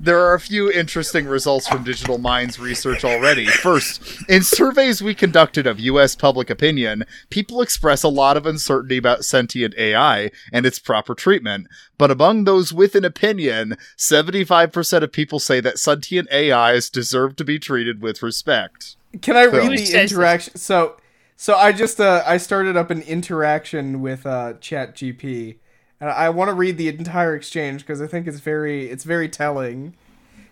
There 0.00 0.20
are 0.20 0.34
a 0.34 0.40
few 0.40 0.70
interesting 0.70 1.26
results 1.26 1.66
from 1.66 1.82
Digital 1.82 2.18
Minds 2.18 2.60
research 2.60 3.04
already. 3.04 3.46
First, 3.46 4.00
in 4.28 4.44
surveys 4.44 5.02
we 5.02 5.12
conducted 5.12 5.66
of 5.66 5.80
US 5.80 6.14
public 6.14 6.50
opinion, 6.50 7.04
people 7.30 7.60
express 7.60 8.04
a 8.04 8.08
lot 8.08 8.36
of 8.36 8.46
uncertainty 8.46 8.96
about 8.96 9.24
sentient 9.24 9.74
AI 9.76 10.30
and 10.52 10.64
its 10.64 10.78
proper 10.78 11.16
treatment. 11.16 11.66
But 11.98 12.12
among 12.12 12.44
those 12.44 12.72
with 12.72 12.94
an 12.94 13.04
opinion, 13.04 13.76
75% 13.96 15.02
of 15.02 15.10
people 15.10 15.40
say 15.40 15.60
that 15.60 15.80
sentient 15.80 16.32
AIs 16.32 16.90
deserve 16.90 17.34
to 17.34 17.44
be 17.44 17.58
treated 17.58 18.00
with 18.00 18.22
respect. 18.22 18.94
Can 19.20 19.36
I 19.36 19.50
Phil. 19.50 19.66
read 19.66 19.78
the 19.78 20.00
interaction? 20.00 20.56
So, 20.56 20.96
so 21.36 21.56
I 21.56 21.72
just 21.72 22.00
uh, 22.00 22.22
I 22.24 22.36
started 22.36 22.76
up 22.76 22.90
an 22.90 23.02
interaction 23.02 24.00
with 24.00 24.26
uh, 24.26 24.54
ChatGPT, 24.60 25.56
and 26.00 26.10
I 26.10 26.30
want 26.30 26.48
to 26.48 26.54
read 26.54 26.78
the 26.78 26.88
entire 26.88 27.34
exchange 27.34 27.82
because 27.82 28.00
I 28.00 28.06
think 28.06 28.26
it's 28.26 28.40
very 28.40 28.90
it's 28.90 29.04
very 29.04 29.28
telling. 29.28 29.94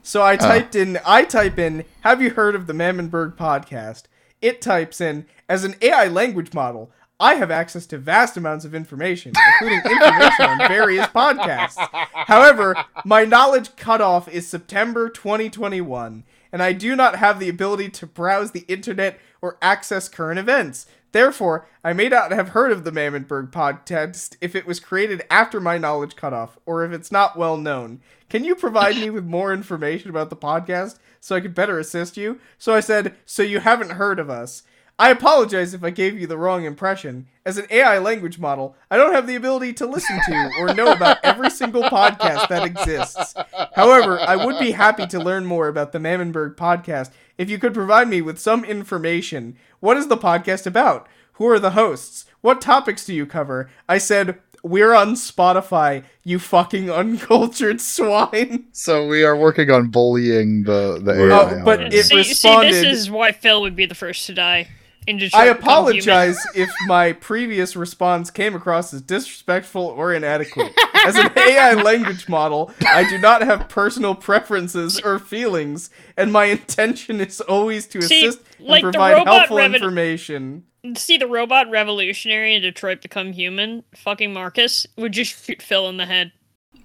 So 0.03 0.23
I 0.23 0.35
uh. 0.35 0.39
typed 0.39 0.75
in 0.75 0.99
I 1.05 1.25
type 1.25 1.59
in 1.59 1.85
Have 2.03 2.23
you 2.23 2.31
heard 2.31 2.55
of 2.55 2.67
the 2.67 2.73
Mammonburg 2.73 3.37
podcast? 3.37 4.05
It 4.43 4.61
types 4.61 5.01
in 5.01 5.27
as 5.49 5.65
an 5.65 5.75
AI 5.81 6.09
language 6.09 6.53
model. 6.53 6.91
I 7.19 7.37
have 7.37 7.51
access 7.51 7.87
to 7.87 7.99
vast 7.99 8.37
amounts 8.37 8.67
of 8.67 8.75
information, 8.75 9.33
including 9.55 9.79
information 9.91 10.45
on 10.45 10.69
various 10.69 11.07
podcasts. 11.07 11.79
However, 12.13 12.77
my 13.07 13.25
knowledge 13.25 13.75
cutoff 13.77 14.29
is 14.29 14.47
September 14.47 15.09
2021, 15.09 16.25
and 16.53 16.63
I 16.63 16.75
do 16.75 16.95
not 16.95 17.17
have 17.17 17.41
the 17.41 17.49
ability 17.49 17.89
to 17.89 18.07
browse 18.07 18.51
the 18.51 18.67
internet 18.69 19.19
or 19.41 19.57
access 19.63 20.11
current 20.11 20.39
events. 20.39 20.87
Therefore, 21.17 21.67
I 21.83 21.95
may 21.95 22.11
not 22.11 22.31
have 22.31 22.51
heard 22.51 22.71
of 22.71 22.85
the 22.85 22.93
Mammonburg 22.93 23.51
podcast 23.51 24.37
if 24.43 24.55
it 24.55 24.67
was 24.67 24.79
created 24.79 25.25
after 25.31 25.61
my 25.61 25.79
knowledge 25.79 26.15
cutoff, 26.15 26.59
or 26.67 26.85
if 26.85 26.93
it's 26.93 27.11
not 27.11 27.39
well 27.39 27.57
known. 27.57 28.03
Can 28.29 28.45
you 28.45 28.55
provide 28.55 28.97
me 28.97 29.09
with 29.09 29.25
more 29.25 29.51
information 29.51 30.11
about 30.11 30.29
the 30.29 30.37
podcast 30.37 30.99
so 31.19 31.35
I 31.35 31.41
could 31.41 31.55
better 31.55 31.79
assist 31.79 32.19
you. 32.19 32.39
So 32.59 32.75
I 32.75 32.81
said, 32.81 33.17
So 33.25 33.43
you 33.43 33.61
haven't 33.61 33.93
heard 33.93 34.19
of 34.19 34.29
us. 34.29 34.63
I 34.99 35.11
apologize 35.11 35.75
if 35.75 35.85
I 35.85 35.91
gave 35.91 36.19
you 36.19 36.27
the 36.27 36.39
wrong 36.39 36.65
impression. 36.65 37.27
As 37.45 37.59
an 37.59 37.67
AI 37.69 37.99
language 37.99 38.39
model, 38.39 38.75
I 38.91 38.97
don't 38.97 39.13
have 39.13 39.27
the 39.27 39.35
ability 39.35 39.75
to 39.75 39.87
listen 39.87 40.19
to 40.27 40.51
or 40.59 40.73
know 40.73 40.91
about 40.91 41.19
every 41.23 41.51
single 41.51 41.83
podcast 41.83 42.49
that 42.49 42.65
exists. 42.65 43.35
However, 43.75 44.19
I 44.21 44.37
would 44.37 44.59
be 44.59 44.71
happy 44.71 45.07
to 45.09 45.19
learn 45.19 45.45
more 45.45 45.69
about 45.69 45.93
the 45.93 45.99
Mammonburg 45.99 46.57
podcast 46.57 47.11
if 47.39 47.51
you 47.51 47.59
could 47.59 47.75
provide 47.75 48.09
me 48.09 48.21
with 48.23 48.39
some 48.39 48.65
information. 48.65 49.57
What 49.81 49.97
is 49.97 50.09
the 50.09 50.17
podcast 50.17 50.67
about? 50.67 51.07
Who 51.35 51.47
are 51.49 51.59
the 51.59 51.71
hosts? 51.73 52.25
What 52.41 52.61
topics 52.61 53.05
do 53.05 53.13
you 53.15 53.27
cover? 53.27 53.69
I 53.89 53.99
said, 53.99 54.39
We're 54.63 54.95
on 54.95 55.15
Spotify, 55.15 56.05
you 56.25 56.39
fucking 56.39 56.91
uncultured 56.91 57.81
swine. 57.95 58.67
So 58.73 59.07
we 59.07 59.23
are 59.25 59.37
working 59.37 59.71
on 59.71 59.89
bullying 59.89 60.65
the 60.65 60.99
the 61.03 61.13
AI. 61.29 61.61
Oh, 61.61 61.65
but 61.65 61.81
already. 61.81 61.97
it 61.97 62.05
see, 62.05 62.17
responded- 62.17 62.73
see, 62.75 62.81
this 62.83 62.99
is 63.01 63.11
why 63.11 63.33
Phil 63.33 63.61
would 63.63 63.77
be 63.77 63.87
the 63.87 63.95
first 63.95 64.27
to 64.27 64.35
die. 64.35 64.69
In 65.07 65.19
Detroit 65.19 65.43
I 65.43 65.47
apologize 65.47 66.39
if 66.55 66.69
my 66.87 67.13
previous 67.13 67.77
response 67.77 68.31
came 68.31 68.57
across 68.57 68.93
as 68.93 69.03
disrespectful 69.03 69.83
or 69.83 70.13
inadequate. 70.13 70.73
As 71.05 71.17
an 71.17 71.31
AI 71.37 71.75
language 71.75 72.29
model, 72.29 72.73
I 72.85 73.09
do 73.09 73.19
not 73.19 73.43
have 73.43 73.69
personal 73.69 74.17
preferences 74.17 75.01
or 75.01 75.19
feelings, 75.21 75.91
and 76.17 76.33
my 76.33 76.47
intention 76.47 77.21
is 77.21 77.41
always 77.41 77.87
to 77.89 78.03
See, 78.03 78.27
assist 78.27 78.45
and 78.59 78.69
like 78.69 78.83
the 78.83 78.91
provide 78.91 79.27
helpful 79.27 79.59
reven- 79.59 79.75
information. 79.75 80.65
See 80.97 81.19
the 81.19 81.29
robot 81.29 81.71
revolutionary 81.71 82.55
in 82.55 82.63
Detroit 82.63 83.03
become 83.03 83.33
human. 83.33 83.85
Fucking 83.95 84.33
Marcus 84.33 84.87
would 84.97 85.13
just 85.13 85.45
shoot 85.45 85.63
Phil 85.63 85.89
in 85.89 85.97
the 85.97 86.07
head 86.07 86.33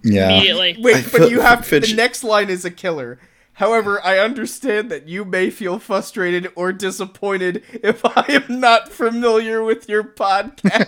yeah. 0.03 0.29
immediately. 0.29 0.77
Wait, 0.79 1.07
but 1.11 1.29
you 1.31 1.39
have 1.41 1.65
Finch- 1.65 1.89
the 1.89 1.95
next 1.95 2.23
line 2.23 2.49
is 2.49 2.65
a 2.65 2.71
killer. 2.71 3.19
However, 3.53 4.03
I 4.03 4.17
understand 4.17 4.89
that 4.91 5.07
you 5.07 5.25
may 5.25 5.49
feel 5.49 5.77
frustrated 5.77 6.51
or 6.55 6.71
disappointed 6.71 7.63
if 7.71 8.03
I 8.05 8.25
am 8.29 8.59
not 8.59 8.89
familiar 8.89 9.63
with 9.63 9.87
your 9.89 10.03
podcast. 10.03 10.87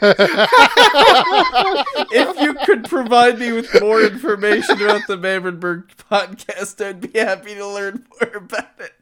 if 2.11 2.39
you 2.41 2.53
could 2.65 2.85
provide 2.85 3.39
me 3.39 3.51
with 3.51 3.79
more 3.81 4.01
information 4.01 4.81
about 4.81 5.07
the 5.07 5.17
Mammonburg 5.17 5.95
podcast, 6.09 6.83
I'd 6.83 7.01
be 7.01 7.19
happy 7.19 7.55
to 7.55 7.67
learn 7.67 8.05
more 8.21 8.37
about 8.37 8.79
it 8.79 8.93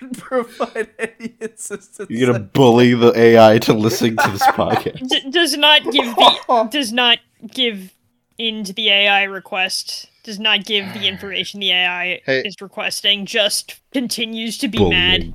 and 0.00 0.16
provide 0.18 0.88
any 0.98 1.34
assistance. 1.40 2.10
You're 2.10 2.32
gonna 2.32 2.44
bully 2.44 2.94
the 2.94 3.12
AI 3.16 3.58
to 3.60 3.72
listening 3.72 4.16
to 4.16 4.30
this 4.30 4.42
podcast. 4.48 5.08
D- 5.08 5.30
does 5.30 5.56
not 5.56 5.82
give 5.84 6.06
the 6.14 6.68
does 6.70 6.92
not 6.92 7.18
give 7.46 7.92
into 8.38 8.72
the 8.72 8.90
AI 8.90 9.24
request. 9.24 10.10
Does 10.26 10.40
not 10.40 10.64
give 10.64 10.92
the 10.92 11.06
information 11.06 11.60
the 11.60 11.70
AI 11.70 12.20
Hey. 12.26 12.40
is 12.40 12.56
requesting. 12.60 13.26
Just 13.26 13.80
continues 13.92 14.58
to 14.58 14.66
be 14.66 14.88
mad. 14.90 15.34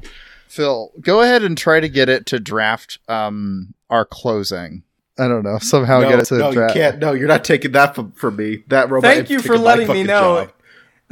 Phil, 0.49 0.91
go 0.99 1.21
ahead 1.21 1.43
and 1.43 1.57
try 1.57 1.79
to 1.79 1.87
get 1.87 2.09
it 2.09 2.25
to 2.25 2.39
draft 2.41 2.99
um 3.07 3.73
our 3.89 4.03
closing. 4.03 4.83
I 5.17 5.29
don't 5.29 5.43
know. 5.43 5.59
Somehow 5.59 6.01
No, 6.01 6.09
get 6.09 6.19
it 6.19 6.25
to 6.25 6.37
no, 6.39 6.47
you 6.49 6.53
draft. 6.55 6.73
can't. 6.73 6.99
No, 6.99 7.13
you're 7.13 7.29
not 7.29 7.45
taking 7.45 7.71
that 7.71 7.95
from, 7.95 8.11
from 8.11 8.35
me. 8.35 8.63
That 8.67 8.89
robot. 8.89 9.13
Thank 9.13 9.29
you 9.29 9.41
for 9.41 9.57
letting 9.57 9.87
me 9.87 10.03
know. 10.03 10.45
job. 10.45 10.53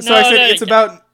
So 0.00 0.14
I 0.14 0.22
said 0.24 0.36
no, 0.36 0.44
it's 0.48 0.60
no. 0.60 0.66
about 0.66 1.06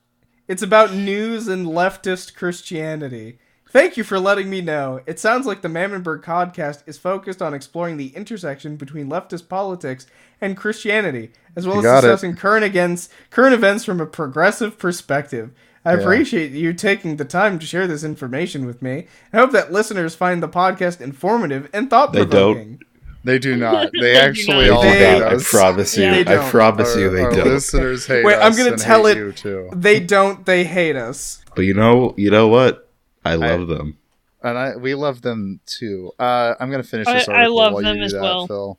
it's 0.48 0.62
about 0.62 0.92
news 0.92 1.46
and 1.46 1.66
leftist 1.68 2.34
Christianity. 2.34 3.38
Thank 3.76 3.98
you 3.98 4.04
for 4.04 4.18
letting 4.18 4.48
me 4.48 4.62
know. 4.62 5.00
It 5.04 5.18
sounds 5.20 5.44
like 5.46 5.60
the 5.60 5.68
Mammonburg 5.68 6.22
podcast 6.24 6.82
is 6.86 6.96
focused 6.96 7.42
on 7.42 7.52
exploring 7.52 7.98
the 7.98 8.08
intersection 8.16 8.76
between 8.76 9.10
leftist 9.10 9.50
politics 9.50 10.06
and 10.40 10.56
Christianity, 10.56 11.30
as 11.54 11.66
well 11.66 11.76
You 11.76 11.80
as 11.80 11.84
got 11.84 11.98
it. 11.98 12.06
discussing 12.06 12.36
current 12.36 12.64
against 12.64 13.10
current 13.28 13.52
events 13.52 13.84
from 13.84 14.00
a 14.00 14.06
progressive 14.06 14.78
perspective. 14.78 15.50
I 15.84 15.92
Yeah. 15.92 16.00
appreciate 16.00 16.52
you 16.52 16.72
taking 16.72 17.16
the 17.16 17.26
time 17.26 17.58
to 17.58 17.66
share 17.66 17.86
this 17.86 18.02
information 18.02 18.64
with 18.64 18.80
me. 18.80 19.08
I 19.32 19.36
hope 19.36 19.52
that 19.52 19.70
listeners 19.72 20.14
find 20.14 20.42
the 20.42 20.48
podcast 20.48 21.02
informative 21.02 21.68
and 21.74 21.90
thought 21.90 22.14
provoking. 22.14 22.80
They 23.24 23.38
do 23.38 23.56
not. 23.56 23.90
They 23.92 24.00
They 24.00 24.12
do 24.14 24.18
actually 24.20 24.68
not. 24.68 24.76
all 24.76 24.82
They 24.84 24.98
hate 24.98 25.18
don't. 25.18 25.34
I 25.40 25.42
promise 25.42 25.96
you. 25.98 26.04
Yeah. 26.04 26.24
I 26.46 26.50
promise 26.50 26.94
Our, 26.94 27.00
you 27.02 27.10
they 27.10 27.22
our 27.24 27.30
don't. 27.30 27.48
listeners 27.48 28.06
hate 28.06 28.24
Wait, 28.24 28.36
I'm 28.36 28.56
gonna 28.56 28.78
tell 28.78 29.04
hate 29.04 29.18
it- 29.18 29.20
you 29.20 29.32
too. 29.32 29.68
They 29.74 30.00
don't. 30.00 30.46
They 30.46 30.64
hate 30.64 30.96
us. 30.96 31.42
But 31.54 31.66
you 31.66 31.74
know, 31.74 32.14
you 32.16 32.30
know 32.30 32.48
what? 32.48 32.85
I 33.26 33.34
love 33.34 33.68
them. 33.68 33.98
and 34.42 34.56
I 34.58 34.76
we 34.76 34.94
love 34.94 35.22
them 35.22 35.60
too. 35.66 36.12
Uh, 36.18 36.54
I'm 36.60 36.70
going 36.70 36.82
to 36.82 36.88
finish 36.88 37.06
this 37.06 37.28
I- 37.28 37.42
I 37.42 37.46
love 37.46 37.72
while 37.74 37.82
them 37.82 37.96
you 37.96 38.02
do 38.02 38.06
as 38.06 38.12
that, 38.12 38.22
well. 38.22 38.46
Phil. 38.46 38.78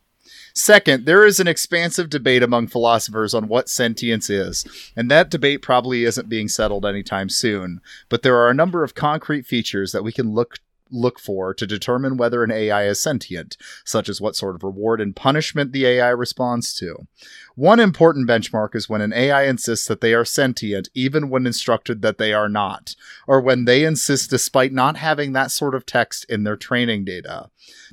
Second, 0.53 1.06
there 1.06 1.24
is 1.24 1.40
an 1.40 1.48
expansive 1.48 2.10
debate 2.10 2.41
among 2.41 2.68
philosophers 2.68 3.34
on 3.36 3.48
what 3.48 3.69
sentience 3.69 4.28
is, 4.30 4.65
and 4.95 5.10
that 5.11 5.30
debate 5.30 5.61
probably 5.61 6.03
isn't 6.03 6.28
being 6.30 6.48
settled 6.48 6.84
anytime 6.86 7.30
soon. 7.30 7.80
But 8.10 8.24
there 8.24 8.36
are 8.38 8.49
a 8.49 8.56
number 8.56 8.84
of 8.84 8.95
concrete 8.95 9.45
features 9.45 9.91
that 9.91 10.03
we 10.03 10.11
can 10.11 10.34
look 10.34 10.57
look 10.91 11.19
for 11.19 11.53
to 11.53 11.68
determine 11.68 12.18
whether 12.18 12.43
an 12.43 12.51
AI 12.51 12.85
is 12.85 13.01
sentient, 13.01 13.57
such 13.85 14.09
as 14.09 14.22
what 14.22 14.35
sort 14.35 14.55
of 14.55 14.64
reward 14.64 15.01
and 15.01 15.15
punishment 15.15 15.72
the 15.72 15.85
AI 15.85 16.09
responds 16.09 16.73
to. 16.76 17.07
One 17.55 17.80
important 17.80 18.27
benchmark 18.27 18.76
is 18.76 18.88
when 18.88 19.01
an 19.01 19.14
AI 19.14 19.43
insists 19.43 19.88
that 19.88 20.01
they 20.01 20.14
are 20.14 20.26
sentient, 20.26 20.89
even 20.93 21.30
when 21.30 21.47
instructed 21.47 22.01
that 22.01 22.18
they 22.18 22.34
are 22.34 22.49
not, 22.49 22.95
or 23.27 23.41
when 23.41 23.65
they 23.65 23.84
insist 23.84 24.30
despite 24.30 24.72
not 24.72 24.97
having 24.97 25.34
that 25.34 25.51
sort 25.51 25.73
of 25.76 25.85
text 25.85 26.26
in 26.30 26.43
their 26.43 26.55
training 26.55 27.05
data. 27.05 27.49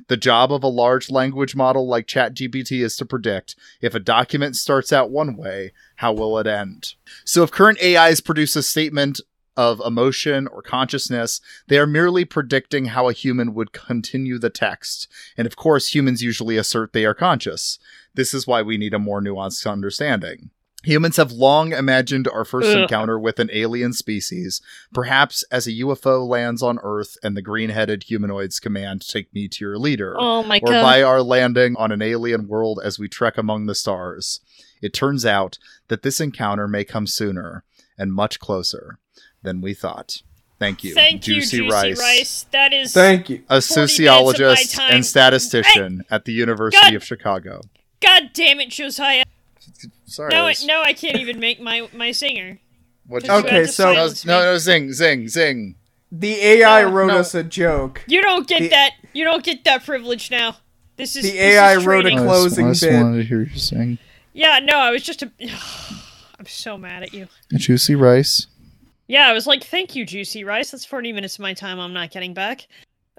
The 0.07 0.17
job 0.17 0.53
of 0.53 0.63
a 0.63 0.67
large 0.67 1.09
language 1.09 1.55
model 1.55 1.87
like 1.87 2.07
ChatGPT 2.07 2.83
is 2.83 2.95
to 2.97 3.05
predict 3.05 3.55
if 3.81 3.95
a 3.95 3.99
document 3.99 4.55
starts 4.55 4.93
out 4.93 5.09
one 5.09 5.35
way, 5.35 5.71
how 5.97 6.13
will 6.13 6.37
it 6.37 6.47
end? 6.47 6.93
So 7.23 7.43
if 7.43 7.51
current 7.51 7.81
AIs 7.81 8.21
produce 8.21 8.55
a 8.55 8.63
statement 8.63 9.21
of 9.57 9.81
emotion 9.85 10.47
or 10.47 10.61
consciousness, 10.61 11.41
they 11.67 11.77
are 11.77 11.87
merely 11.87 12.25
predicting 12.25 12.85
how 12.85 13.07
a 13.09 13.13
human 13.13 13.53
would 13.53 13.71
continue 13.71 14.37
the 14.37 14.49
text. 14.49 15.07
And 15.37 15.45
of 15.47 15.55
course, 15.55 15.93
humans 15.93 16.21
usually 16.21 16.57
assert 16.57 16.93
they 16.93 17.05
are 17.05 17.13
conscious. 17.13 17.79
This 18.13 18.33
is 18.33 18.47
why 18.47 18.61
we 18.61 18.77
need 18.77 18.93
a 18.93 18.99
more 18.99 19.21
nuanced 19.21 19.69
understanding. 19.69 20.49
Humans 20.83 21.17
have 21.17 21.31
long 21.31 21.71
imagined 21.73 22.27
our 22.27 22.45
first 22.45 22.67
Ugh. 22.69 22.77
encounter 22.83 23.17
with 23.17 23.39
an 23.39 23.49
alien 23.51 23.91
species, 23.91 24.61
perhaps 24.93 25.43
as 25.51 25.65
a 25.65 25.71
UFO 25.71 26.27
lands 26.27 26.61
on 26.61 26.77
Earth 26.83 27.17
and 27.23 27.35
the 27.35 27.41
green 27.41 27.71
headed 27.71 28.03
humanoids 28.03 28.59
command, 28.59 29.01
Take 29.07 29.33
me 29.33 29.47
to 29.47 29.65
your 29.65 29.79
leader 29.79 30.15
Oh 30.15 30.43
my 30.43 30.59
or 30.61 30.73
god. 30.73 30.83
by 30.83 31.01
our 31.01 31.23
landing 31.23 31.75
on 31.77 31.91
an 31.91 32.03
alien 32.03 32.47
world 32.47 32.79
as 32.83 32.99
we 32.99 33.07
trek 33.07 33.35
among 33.35 33.65
the 33.65 33.73
stars. 33.73 34.41
It 34.79 34.93
turns 34.93 35.25
out 35.25 35.57
that 35.87 36.03
this 36.03 36.21
encounter 36.21 36.67
may 36.67 36.83
come 36.83 37.07
sooner 37.07 37.63
and 37.97 38.13
much 38.13 38.39
closer 38.39 38.99
than 39.45 39.61
we 39.61 39.73
thought. 39.73 40.21
Thank 40.59 40.83
you, 40.83 40.93
Thank 40.93 41.21
Juicy, 41.21 41.57
you, 41.57 41.63
Juicy 41.63 41.73
Rice, 41.73 41.99
Rice. 41.99 42.45
That 42.51 42.73
is 42.73 42.93
Thank 42.93 43.29
you. 43.29 43.43
a 43.49 43.61
40 43.61 43.61
minutes 43.61 43.71
of 43.71 43.77
my 43.77 43.85
sociologist 43.87 44.79
and 44.79 45.05
statistician 45.05 46.03
at 46.09 46.23
the 46.25 46.31
University 46.33 46.81
God. 46.81 46.93
of 46.95 47.03
Chicago. 47.03 47.61
God 48.01 48.29
damn 48.33 48.59
it, 48.61 48.69
Josiah. 48.69 49.23
Sorry, 50.05 50.29
Now, 50.33 50.43
I, 50.45 50.47
Liz. 50.49 50.65
now 50.65 50.81
I 50.81 50.93
can't 50.93 51.17
even 51.17 51.39
make 51.39 51.59
my 51.59 51.87
my 51.93 52.11
singer. 52.11 52.59
What 53.07 53.23
did 53.23 53.27
Because 53.27 53.43
you 53.43 53.49
you 53.51 53.61
Okay, 53.61 53.71
so- 53.71 53.93
no, 53.93 54.07
no, 54.39 54.43
no, 54.53 54.57
zing, 54.57 54.93
zing, 54.93 55.27
zing. 55.27 55.75
The 56.11 56.33
AI 56.35 56.83
No, 56.83 56.89
wrote 56.91 57.07
no. 57.07 57.17
us 57.17 57.35
a 57.35 57.43
joke. 57.43 58.03
You 58.07 58.21
don't 58.21 58.47
get 58.47 58.59
The- 58.61 58.69
that. 58.69 58.91
You 59.13 59.25
don't 59.25 59.43
get 59.43 59.63
that 59.65 59.83
privilege 59.85 60.31
now. 60.31 60.57
This 60.97 61.15
is 61.17 61.23
The 61.23 61.37
AI 61.37 61.75
is 61.77 61.85
wrote 61.85 61.99
a 62.05 62.09
training. 62.09 62.19
Oh, 62.19 62.23
closing 62.27 62.67
I 62.67 62.71
just 62.71 62.83
bit. 62.83 62.93
wanted 62.93 63.17
to 63.17 63.23
hear 63.23 63.41
you 63.41 63.57
sing. 63.59 63.97
Yeah, 64.33 64.59
no, 64.59 64.77
I 64.77 64.91
was 64.91 65.03
just 65.03 65.21
a. 65.23 65.31
I'm 66.39 66.45
so 66.45 66.77
mad 66.77 67.03
at 67.03 67.13
you. 67.13 67.27
Juicy 67.55 67.95
Rice. 67.95 68.47
Yeah, 69.07 69.27
I 69.27 69.33
was 69.33 69.45
like, 69.47 69.63
"Thank 69.63 69.95
you, 69.95 70.05
Juicy 70.05 70.43
Rice. 70.43 70.71
That's 70.71 70.85
40 70.85 71.13
minutes 71.13 71.35
of 71.35 71.41
my 71.41 71.53
time 71.53 71.79
I'm 71.79 71.93
not 71.93 72.11
getting 72.11 72.33
back." 72.33 72.67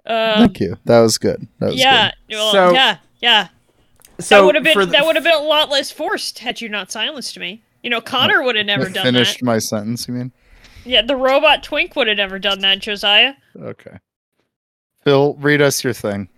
Um, 0.04 0.38
Thank 0.38 0.60
you. 0.60 0.76
That 0.84 1.00
was 1.00 1.18
good. 1.18 1.46
That 1.58 1.66
was 1.72 1.80
yeah, 1.80 2.12
well, 2.30 2.52
So- 2.52 2.72
yeah, 2.72 2.98
yeah. 3.20 3.48
So 4.18 4.36
that 4.40 4.46
would 4.46 4.54
have 4.54 4.64
been 4.64 4.78
the- 4.78 4.86
that 4.86 5.04
would 5.04 5.14
have 5.16 5.24
been 5.24 5.34
a 5.34 5.38
lot 5.42 5.68
less 5.68 5.90
forced 5.90 6.38
had 6.38 6.60
you 6.60 6.68
not 6.68 6.90
silenced 6.90 7.38
me. 7.38 7.62
You 7.82 7.90
know, 7.90 8.00
Connor 8.00 8.42
would 8.42 8.56
have 8.56 8.66
never 8.74 8.86
I 8.86 8.92
done 8.92 9.04
finished 9.04 9.40
that. 9.40 9.44
my 9.46 9.58
sentence, 9.58 10.08
you 10.08 10.14
mean? 10.14 10.32
Yeah, 10.84 11.02
the 11.02 11.16
robot 11.16 11.62
Twink 11.62 11.96
would 11.96 12.06
have 12.06 12.16
never 12.16 12.38
done 12.38 12.60
that, 12.60 12.78
Josiah. 12.78 13.34
Okay. 13.60 13.98
Phil, 15.04 15.34
read 15.34 15.60
us 15.60 15.82
your 15.84 15.92
thing. 15.92 16.28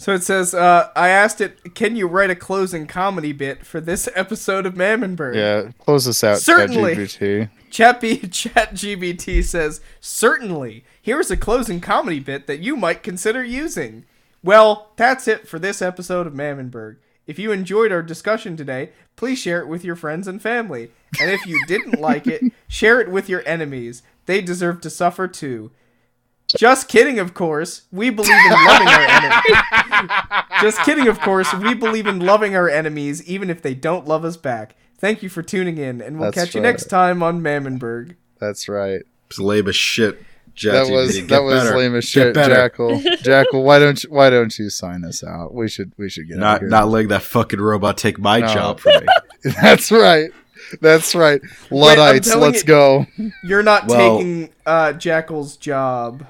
So 0.00 0.14
it 0.14 0.24
says, 0.24 0.54
uh, 0.54 0.88
I 0.96 1.10
asked 1.10 1.42
it, 1.42 1.74
can 1.74 1.94
you 1.94 2.06
write 2.06 2.30
a 2.30 2.34
closing 2.34 2.86
comedy 2.86 3.32
bit 3.32 3.66
for 3.66 3.82
this 3.82 4.08
episode 4.14 4.64
of 4.64 4.72
Mammonburg? 4.72 5.34
Yeah, 5.34 5.72
close 5.78 6.06
this 6.06 6.24
out, 6.24 6.38
Certainly. 6.38 6.94
ChatGPT. 6.94 7.50
Chappy 7.68 8.16
ChatGBT 8.20 9.44
says, 9.44 9.82
certainly. 10.00 10.86
Here's 11.02 11.30
a 11.30 11.36
closing 11.36 11.82
comedy 11.82 12.18
bit 12.18 12.46
that 12.46 12.60
you 12.60 12.76
might 12.76 13.02
consider 13.02 13.44
using. 13.44 14.06
Well, 14.42 14.90
that's 14.96 15.28
it 15.28 15.46
for 15.46 15.58
this 15.58 15.82
episode 15.82 16.26
of 16.26 16.32
Mammonburg. 16.32 16.96
If 17.26 17.38
you 17.38 17.52
enjoyed 17.52 17.92
our 17.92 18.02
discussion 18.02 18.56
today, 18.56 18.92
please 19.16 19.38
share 19.38 19.60
it 19.60 19.68
with 19.68 19.84
your 19.84 19.96
friends 19.96 20.26
and 20.26 20.40
family. 20.40 20.92
And 21.20 21.30
if 21.30 21.44
you 21.44 21.62
didn't 21.66 22.00
like 22.00 22.26
it, 22.26 22.42
share 22.68 23.02
it 23.02 23.10
with 23.10 23.28
your 23.28 23.46
enemies. 23.46 24.02
They 24.24 24.40
deserve 24.40 24.80
to 24.80 24.88
suffer 24.88 25.28
too. 25.28 25.72
Just 26.56 26.88
kidding, 26.88 27.18
of 27.18 27.34
course. 27.34 27.82
We 27.92 28.10
believe 28.10 28.30
in 28.30 28.50
loving 28.66 28.88
our 28.88 29.00
enemies. 29.00 30.10
Just 30.60 30.78
kidding, 30.82 31.08
of 31.08 31.20
course. 31.20 31.52
We 31.54 31.74
believe 31.74 32.06
in 32.06 32.20
loving 32.20 32.54
our 32.56 32.68
enemies, 32.68 33.22
even 33.28 33.50
if 33.50 33.62
they 33.62 33.74
don't 33.74 34.06
love 34.06 34.24
us 34.24 34.36
back. 34.36 34.74
Thank 34.98 35.22
you 35.22 35.28
for 35.28 35.42
tuning 35.42 35.78
in, 35.78 36.00
and 36.00 36.18
we'll 36.18 36.30
That's 36.30 36.46
catch 36.46 36.54
you 36.54 36.60
right. 36.60 36.68
next 36.68 36.86
time 36.86 37.22
on 37.22 37.40
Mammonburg. 37.40 38.16
That's 38.38 38.68
right. 38.68 39.02
It's 39.28 39.38
lame 39.38 39.68
as 39.68 39.76
shit. 39.76 40.22
Jackal. 40.54 40.80
That 40.80 40.86
ChatGPT, 40.90 40.92
was 40.96 41.16
get 41.16 41.28
that 41.28 41.42
was 41.42 41.62
better. 41.64 41.78
lame 41.78 41.94
as 41.96 42.04
shit. 42.04 42.34
Jackal. 42.34 43.00
Jackal, 43.22 43.62
why 43.62 43.78
don't 43.78 44.02
you, 44.02 44.10
why 44.10 44.28
don't 44.28 44.58
you 44.58 44.68
sign 44.68 45.04
us 45.04 45.22
out? 45.24 45.54
We 45.54 45.68
should 45.68 45.92
we 45.96 46.10
should 46.10 46.28
get 46.28 46.36
out 46.36 46.40
Not 46.40 46.60
here. 46.60 46.68
not 46.68 46.88
letting 46.88 47.08
that 47.08 47.22
fucking 47.22 47.60
robot 47.60 47.96
take 47.96 48.18
my 48.18 48.40
No. 48.40 48.46
job 48.48 48.80
from 48.80 48.92
me. 49.00 49.06
That's 49.62 49.90
right. 49.92 50.30
That's 50.82 51.14
right. 51.14 51.40
Luddites, 51.70 52.28
telling 52.28 52.42
let's 52.52 52.58
you- 52.62 52.66
go. 52.66 53.06
You're 53.44 53.62
not 53.62 53.86
Well- 53.86 54.18
taking 54.18 54.50
uh, 54.66 54.92
Jackal's 54.94 55.56
job. 55.56 56.26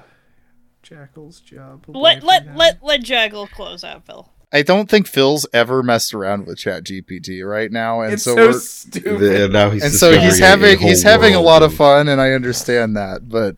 Jackal's 0.95 1.39
job. 1.39 1.85
away 1.87 1.99
Let 2.01 2.23
let 2.23 2.55
let 2.57 2.83
let 2.83 3.01
Jackal 3.03 3.47
close 3.47 3.83
out, 3.83 4.05
Phil. 4.05 4.29
I 4.53 4.61
don't 4.63 4.89
think 4.89 5.07
Phil's 5.07 5.47
ever 5.53 5.81
messed 5.81 6.13
around 6.13 6.45
with 6.45 6.57
Chat 6.57 6.83
GPT 6.83 7.47
right 7.47 7.71
now, 7.71 8.01
and 8.01 8.13
It's 8.13 8.23
so, 8.23 8.35
so, 8.35 8.47
we're 8.47 8.59
stupid. 8.59 9.41
and 9.43 9.53
now 9.53 9.69
he's 9.69 9.83
and 9.83 9.93
so 9.93 10.19
he's 10.19 10.39
having 10.39 10.77
he's 10.79 11.03
having 11.03 11.33
a 11.35 11.39
lot 11.39 11.63
of 11.63 11.73
fun, 11.73 12.09
and 12.09 12.19
I 12.19 12.31
understand 12.31 12.97
that, 12.97 13.29
but 13.29 13.55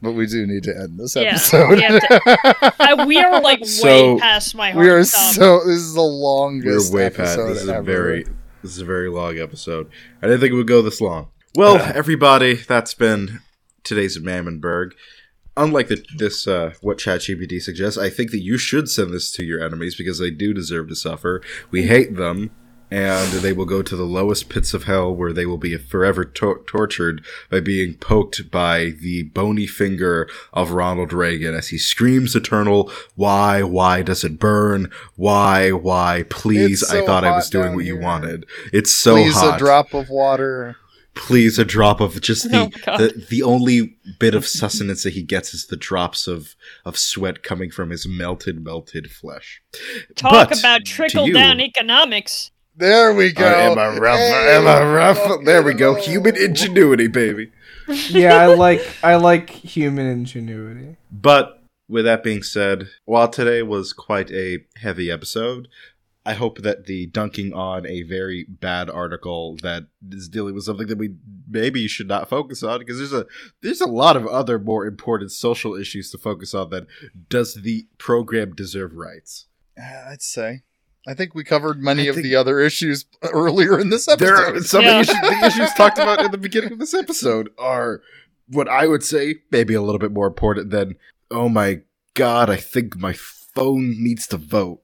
but 0.00 0.12
we 0.12 0.26
do 0.26 0.44
need 0.44 0.64
to 0.64 0.76
end 0.76 0.98
this 0.98 1.14
Yeah, 1.14 1.22
episode. 1.22 1.68
we 1.70 1.82
have 1.82 2.02
I, 2.80 3.04
we 3.06 3.18
are 3.20 3.40
like 3.40 3.64
So, 3.64 4.14
way 4.14 4.20
past 4.20 4.56
my 4.56 4.72
heart. 4.72 4.84
we 4.84 4.90
are 4.90 5.04
stop. 5.04 5.34
so 5.34 5.58
this 5.60 5.76
is 5.78 5.94
the 5.94 6.00
We're 6.00 6.08
longest 6.08 6.92
way 6.92 7.08
past. 7.10 7.38
episode 7.38 7.48
This 7.54 7.62
is 7.62 7.68
a 7.68 7.80
very 7.82 8.24
this 8.62 8.72
is 8.72 8.80
a 8.80 8.84
very 8.84 9.08
long 9.08 9.38
episode. 9.38 9.88
I 10.20 10.26
didn't 10.26 10.40
think 10.40 10.52
it 10.52 10.56
would 10.56 10.66
go 10.66 10.82
this 10.82 11.00
long. 11.00 11.28
Well, 11.54 11.76
everybody, 11.94 12.54
that's 12.54 12.94
been 12.94 13.40
today's 13.84 14.18
Mammonburg. 14.18 14.92
Unlike 15.56 15.88
the, 15.88 16.04
this, 16.16 16.46
uh, 16.46 16.72
what 16.80 16.98
ChatGPT 16.98 17.60
suggests, 17.60 17.98
I 17.98 18.08
think 18.08 18.30
that 18.30 18.40
you 18.40 18.56
should 18.56 18.88
send 18.88 19.12
this 19.12 19.30
to 19.32 19.44
your 19.44 19.62
enemies 19.62 19.94
because 19.94 20.18
they 20.18 20.30
do 20.30 20.54
deserve 20.54 20.88
to 20.88 20.96
suffer. 20.96 21.42
We 21.70 21.86
hate 21.88 22.16
them, 22.16 22.52
and 22.90 23.32
they 23.40 23.52
will 23.52 23.64
go 23.66 23.82
to 23.82 23.96
the 23.96 24.04
lowest 24.04 24.48
pits 24.48 24.72
of 24.72 24.84
hell 24.84 25.14
where 25.14 25.32
they 25.32 25.44
will 25.44 25.58
be 25.58 25.76
forever 25.76 26.24
to- 26.24 26.62
tortured 26.66 27.22
by 27.50 27.60
being 27.60 27.94
poked 27.94 28.50
by 28.50 28.92
the 28.98 29.24
bony 29.24 29.66
finger 29.66 30.28
of 30.54 30.72
Ronald 30.72 31.12
Reagan 31.12 31.54
as 31.54 31.68
he 31.68 31.78
screams 31.78 32.34
eternal, 32.36 32.90
Why, 33.14 33.62
why 33.62 34.02
does 34.02 34.24
it 34.24 34.38
burn? 34.38 34.90
Why, 35.16 35.70
why, 35.70 36.24
please, 36.30 36.82
It's 36.82 36.92
I 36.92 37.04
thought 37.04 37.24
I 37.24 37.34
was 37.34 37.50
doing 37.50 37.74
what 37.74 37.84
you 37.84 37.98
wanted. 37.98 38.46
It's 38.72 38.92
so 38.92 39.14
Please 39.14 39.34
hot 39.34 39.56
a 39.56 39.58
drop 39.58 39.92
of 39.92 40.08
water. 40.08 40.76
Please 41.14 41.58
a 41.58 41.64
drop 41.64 42.00
of 42.00 42.20
just 42.20 42.50
the, 42.50 42.70
Oh, 42.86 42.98
the 42.98 43.26
the 43.30 43.42
only 43.42 43.96
bit 44.18 44.34
of 44.34 44.46
sustenance 44.46 45.02
that 45.02 45.12
he 45.12 45.22
gets 45.22 45.52
is 45.54 45.66
the 45.66 45.76
drops 45.76 46.26
of 46.26 46.54
of 46.84 46.96
sweat 46.98 47.42
coming 47.42 47.70
from 47.70 47.90
his 47.90 48.06
melted 48.08 48.64
melted 48.64 49.10
flesh 49.10 49.62
Talk 50.14 50.50
But, 50.50 50.58
about 50.58 50.84
trickle 50.84 51.26
you- 51.28 51.34
down 51.34 51.60
economics. 51.60 52.50
There 52.74 53.12
we 53.14 53.32
go. 53.32 53.44
Uh, 53.46 53.70
am 53.72 53.78
I 53.78 53.98
rough 53.98 54.18
Hey, 54.18 54.56
am 54.56 54.66
I 54.66 54.82
rough 54.82 55.18
welcome 55.18 55.44
there 55.44 55.62
we 55.62 55.74
go 55.74 55.94
human 55.94 56.36
ingenuity 56.36 57.06
baby 57.08 57.52
yeah, 58.08 58.36
I 58.36 58.46
like 58.46 58.80
I 59.02 59.16
like 59.16 59.50
human 59.50 60.06
ingenuity. 60.06 60.96
but 61.10 61.58
with 61.88 62.04
that 62.06 62.22
being 62.22 62.42
said 62.42 62.88
while 63.04 63.28
today 63.28 63.62
was 63.62 63.92
quite 63.92 64.30
a 64.30 64.64
heavy 64.76 65.10
episode 65.10 65.68
I 66.24 66.34
hope 66.34 66.58
that 66.62 66.86
the 66.86 67.06
dunking 67.06 67.52
on 67.52 67.84
a 67.86 68.02
very 68.02 68.44
bad 68.48 68.88
article 68.88 69.56
that 69.62 69.86
is 70.10 70.28
dealing 70.28 70.54
with 70.54 70.64
something 70.64 70.86
that 70.86 70.98
we 70.98 71.14
maybe 71.50 71.88
should 71.88 72.06
not 72.06 72.28
focus 72.28 72.62
on 72.62 72.78
because 72.78 72.98
there's 72.98 73.12
a 73.12 73.26
there's 73.60 73.80
a 73.80 73.86
lot 73.86 74.16
of 74.16 74.26
other 74.26 74.58
more 74.58 74.86
important 74.86 75.32
social 75.32 75.74
issues 75.74 76.10
to 76.12 76.18
focus 76.18 76.54
on 76.54 76.70
than 76.70 76.86
does 77.28 77.54
the 77.54 77.86
program 77.98 78.54
deserve 78.54 78.94
rights. 78.94 79.46
Uh, 79.76 80.10
I'd 80.10 80.22
say. 80.22 80.62
I 81.08 81.14
think 81.14 81.34
we 81.34 81.42
covered 81.42 81.82
many 81.82 82.02
I 82.02 82.10
of 82.10 82.16
the 82.16 82.36
other 82.36 82.60
issues 82.60 83.06
earlier 83.32 83.76
in 83.80 83.90
this 83.90 84.06
episode. 84.06 84.24
There 84.24 84.54
are 84.56 84.60
some 84.60 84.82
Yeah. 84.82 85.00
issues, 85.00 85.16
the 85.20 85.46
issues 85.46 85.74
talked 85.74 85.98
about 85.98 86.20
in 86.24 86.30
the 86.30 86.38
beginning 86.38 86.72
of 86.72 86.78
this 86.78 86.94
episode 86.94 87.50
are 87.58 88.00
what 88.46 88.68
I 88.68 88.86
would 88.86 89.02
say 89.02 89.36
maybe 89.50 89.74
a 89.74 89.82
little 89.82 89.98
bit 89.98 90.12
more 90.12 90.28
important 90.28 90.70
than 90.70 90.94
oh 91.32 91.48
my 91.48 91.80
god, 92.14 92.48
I 92.48 92.56
think 92.56 92.96
my 92.96 93.14
phone 93.14 93.96
needs 94.00 94.28
to 94.28 94.36
vote. 94.36 94.82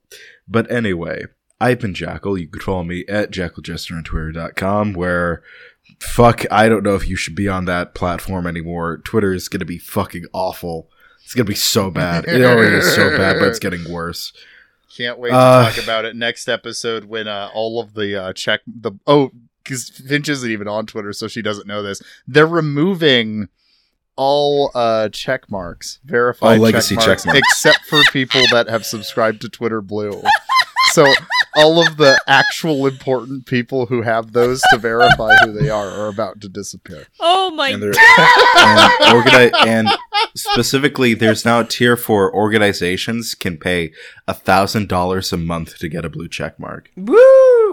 But 0.49 0.71
anyway, 0.71 1.25
I've 1.61 1.81
been 1.81 1.95
Jackal. 1.95 2.39
You 2.39 2.49
can 2.49 2.61
follow 2.63 2.85
me 2.85 3.05
at 3.09 3.31
jackaljester 3.31 3.97
on 3.97 4.05
twitter.com 4.05 4.93
where 4.95 5.43
fuck, 6.01 6.45
I 6.51 6.69
don't 6.69 6.83
know 6.83 6.95
if 6.95 7.09
you 7.09 7.17
should 7.17 7.35
be 7.35 7.49
on 7.49 7.65
that 7.67 7.95
platform 7.95 8.47
anymore. 8.47 8.99
Twitter 8.99 9.33
is 9.33 9.49
gonna 9.49 9.65
be 9.65 9.79
fucking 9.79 10.27
awful. 10.33 10.89
It's 11.25 11.35
gonna 11.35 11.45
be 11.45 11.55
so 11.55 11.91
bad. 11.91 12.25
It 12.27 12.43
already 12.43 12.77
is 12.77 12.95
so 12.95 13.17
bad, 13.17 13.39
but 13.39 13.49
it's 13.49 13.59
getting 13.59 13.91
worse. 13.93 14.33
Can't 14.97 15.19
wait 15.19 15.33
Uh, 15.33 15.69
to 15.69 15.75
talk 15.77 15.85
about 15.85 16.05
it 16.05 16.17
next 16.17 16.49
episode 16.49 17.05
when 17.05 17.29
uh, 17.29 17.51
all 17.53 17.81
of 17.81 17.95
the 17.95 18.17
uh, 18.21 18.33
check 18.33 18.61
the 18.67 18.93
oh 19.07 19.31
because 19.63 19.91
Finch 19.91 20.29
isn't 20.31 20.51
even 20.51 20.67
on 20.67 20.87
Twitter, 20.87 21.13
so 21.13 21.29
she 21.29 21.43
doesn't 21.43 21.67
know 21.67 21.83
this. 21.83 22.01
They're 22.27 22.47
removing 22.47 23.49
all 24.19 24.71
uh, 24.75 25.09
check 25.11 25.51
marks, 25.51 26.01
verified 26.05 26.59
All 26.59 26.63
legacy 26.65 26.97
check 26.97 27.07
marks, 27.07 27.23
check 27.25 27.33
marks. 27.35 27.49
except 27.53 27.85
for 27.87 28.03
people 28.13 28.43
that 28.51 28.69
have 28.69 28.85
subscribed 28.85 29.41
to 29.43 29.49
Twitter 29.49 29.81
Blue. 29.81 30.23
so 30.93 31.07
all 31.57 31.81
of 31.85 31.97
the 31.97 32.21
actual 32.27 32.87
important 32.87 33.47
people 33.47 33.87
who 33.87 34.03
have 34.03 34.33
those 34.33 34.61
to 34.73 34.79
verify 34.79 35.33
who 35.45 35.53
they 35.53 35.71
are 35.71 35.89
are 35.89 36.09
about 36.09 36.41
to 36.41 36.49
disappear. 36.49 37.07
Oh 37.21 37.51
my 37.53 37.71
and, 37.71 37.81
god! 37.83 37.95
and, 38.59 39.25
organi- 39.25 39.67
and 39.67 39.89
specifically 40.35 41.15
there's 41.15 41.45
now 41.45 41.61
a 41.61 41.65
tier 41.65 41.97
for 41.97 42.33
organizations 42.35 43.35
can 43.35 43.57
pay 43.57 43.93
a 44.27 44.35
thousand 44.35 44.89
dollars 44.89 45.33
a 45.33 45.37
month 45.37 45.79
to 45.79 45.89
get 45.89 46.05
a 46.05 46.09
blue 46.09 46.29
check 46.29 46.59
mark 46.59 46.91
Woo! 46.97 47.17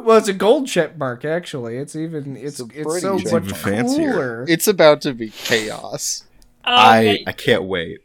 Well, 0.02 0.18
it's 0.18 0.28
a 0.28 0.34
gold 0.34 0.68
check 0.68 0.98
mark 0.98 1.26
actually. 1.26 1.78
It's 1.78 1.96
even 1.96 2.36
it's 2.38 2.60
It's 2.60 2.70
it's, 2.76 3.02
so 3.02 3.18
check 3.18 3.32
much 3.32 3.44
mark. 3.50 3.56
fancier. 3.56 4.12
cooler. 4.12 4.46
It's 4.48 4.68
about 4.68 5.02
to 5.02 5.14
be 5.14 5.30
chaos. 5.32 6.25
Oh, 6.68 6.76
i 6.76 7.24
i 7.28 7.32
can't 7.32 7.64
wait 7.64 8.00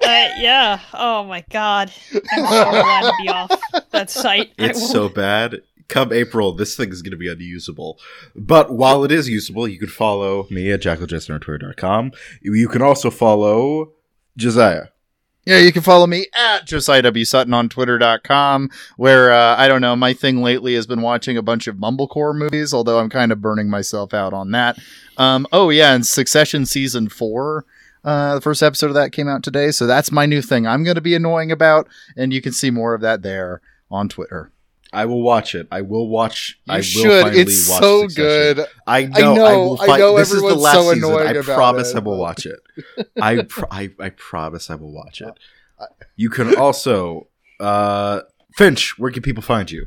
Uh, 0.00 0.28
yeah. 0.38 0.80
Oh 0.94 1.24
my 1.24 1.44
god. 1.50 1.92
I'm 2.14 2.20
so 2.20 2.70
glad 2.70 3.02
to 3.02 3.12
be 3.20 3.28
off 3.28 3.50
that 3.90 4.10
site. 4.10 4.52
It's 4.56 4.88
so 4.90 5.08
bad 5.08 5.62
come 5.88 6.12
april 6.12 6.52
this 6.52 6.76
thing 6.76 6.90
is 6.90 7.00
going 7.02 7.10
to 7.10 7.16
be 7.16 7.28
unusable 7.30 7.98
but 8.36 8.70
while 8.70 9.04
it 9.04 9.10
is 9.10 9.28
usable 9.28 9.66
you 9.66 9.78
can 9.78 9.88
follow 9.88 10.46
me 10.50 10.70
at 10.70 10.82
jackaljester 10.82 11.32
on 11.34 11.40
twitter.com 11.40 12.12
you 12.42 12.68
can 12.68 12.82
also 12.82 13.10
follow 13.10 13.92
josiah 14.36 14.88
Yeah, 15.48 15.60
you 15.60 15.72
can 15.72 15.80
follow 15.80 16.06
me 16.06 16.26
at 16.34 16.66
Josiah 16.66 17.00
W. 17.00 17.24
Sutton 17.24 17.54
on 17.54 17.70
Twitter.com, 17.70 18.68
where 18.98 19.32
uh, 19.32 19.56
I 19.56 19.66
don't 19.66 19.80
know, 19.80 19.96
my 19.96 20.12
thing 20.12 20.42
lately 20.42 20.74
has 20.74 20.86
been 20.86 21.00
watching 21.00 21.38
a 21.38 21.42
bunch 21.42 21.66
of 21.66 21.76
Mumblecore 21.76 22.36
movies, 22.36 22.74
although 22.74 22.98
I'm 22.98 23.08
kind 23.08 23.32
of 23.32 23.40
burning 23.40 23.70
myself 23.70 24.12
out 24.12 24.34
on 24.34 24.50
that. 24.50 24.78
Um, 25.16 25.46
oh, 25.50 25.70
yeah, 25.70 25.94
and 25.94 26.06
Succession 26.06 26.66
Season 26.66 27.08
4. 27.08 27.64
Uh, 28.04 28.34
the 28.34 28.42
first 28.42 28.62
episode 28.62 28.88
of 28.88 28.94
that 28.94 29.12
came 29.12 29.26
out 29.26 29.42
today, 29.42 29.70
so 29.70 29.86
that's 29.86 30.12
my 30.12 30.26
new 30.26 30.42
thing 30.42 30.66
I'm 30.66 30.84
going 30.84 30.96
to 30.96 31.00
be 31.00 31.14
annoying 31.14 31.50
about, 31.50 31.88
and 32.14 32.30
you 32.30 32.42
can 32.42 32.52
see 32.52 32.70
more 32.70 32.92
of 32.92 33.00
that 33.00 33.22
there 33.22 33.62
on 33.90 34.10
Twitter. 34.10 34.52
I 34.92 35.04
will 35.04 35.22
watch 35.22 35.54
it 35.54 35.66
i 35.70 35.80
will 35.80 36.08
watch 36.08 36.58
You 36.66 36.72
i 36.74 36.76
will 36.76 36.82
should. 36.82 37.22
finally 37.24 37.40
It's 37.42 37.68
watch 37.68 37.80
so 37.82 38.08
Succession. 38.08 38.56
good. 38.56 38.66
I 38.86 39.04
know. 39.04 39.16
I, 39.16 39.34
know, 39.52 39.62
will 39.64 39.80
I 39.82 39.86
find, 39.86 40.00
know 40.00 40.16
This 40.16 40.32
is 40.32 40.40
the 40.42 40.54
last 40.54 40.74
so 40.74 40.92
season. 40.94 41.12
I 41.14 41.42
promise 41.42 41.90
it, 41.90 41.96
I 41.96 42.00
will 42.00 42.18
watch 42.18 42.46
it. 42.46 42.58
I, 43.20 43.42
pr- 43.42 43.66
I 43.70 43.90
I 44.00 44.10
promise 44.10 44.70
I 44.70 44.74
will 44.76 44.92
watch 44.92 45.20
it. 45.20 45.34
You 46.16 46.30
can 46.30 46.56
also, 46.56 47.28
uh, 47.60 48.22
Finch. 48.56 48.98
Where 48.98 49.12
can 49.12 49.22
people 49.22 49.42
find 49.42 49.70
you? 49.70 49.86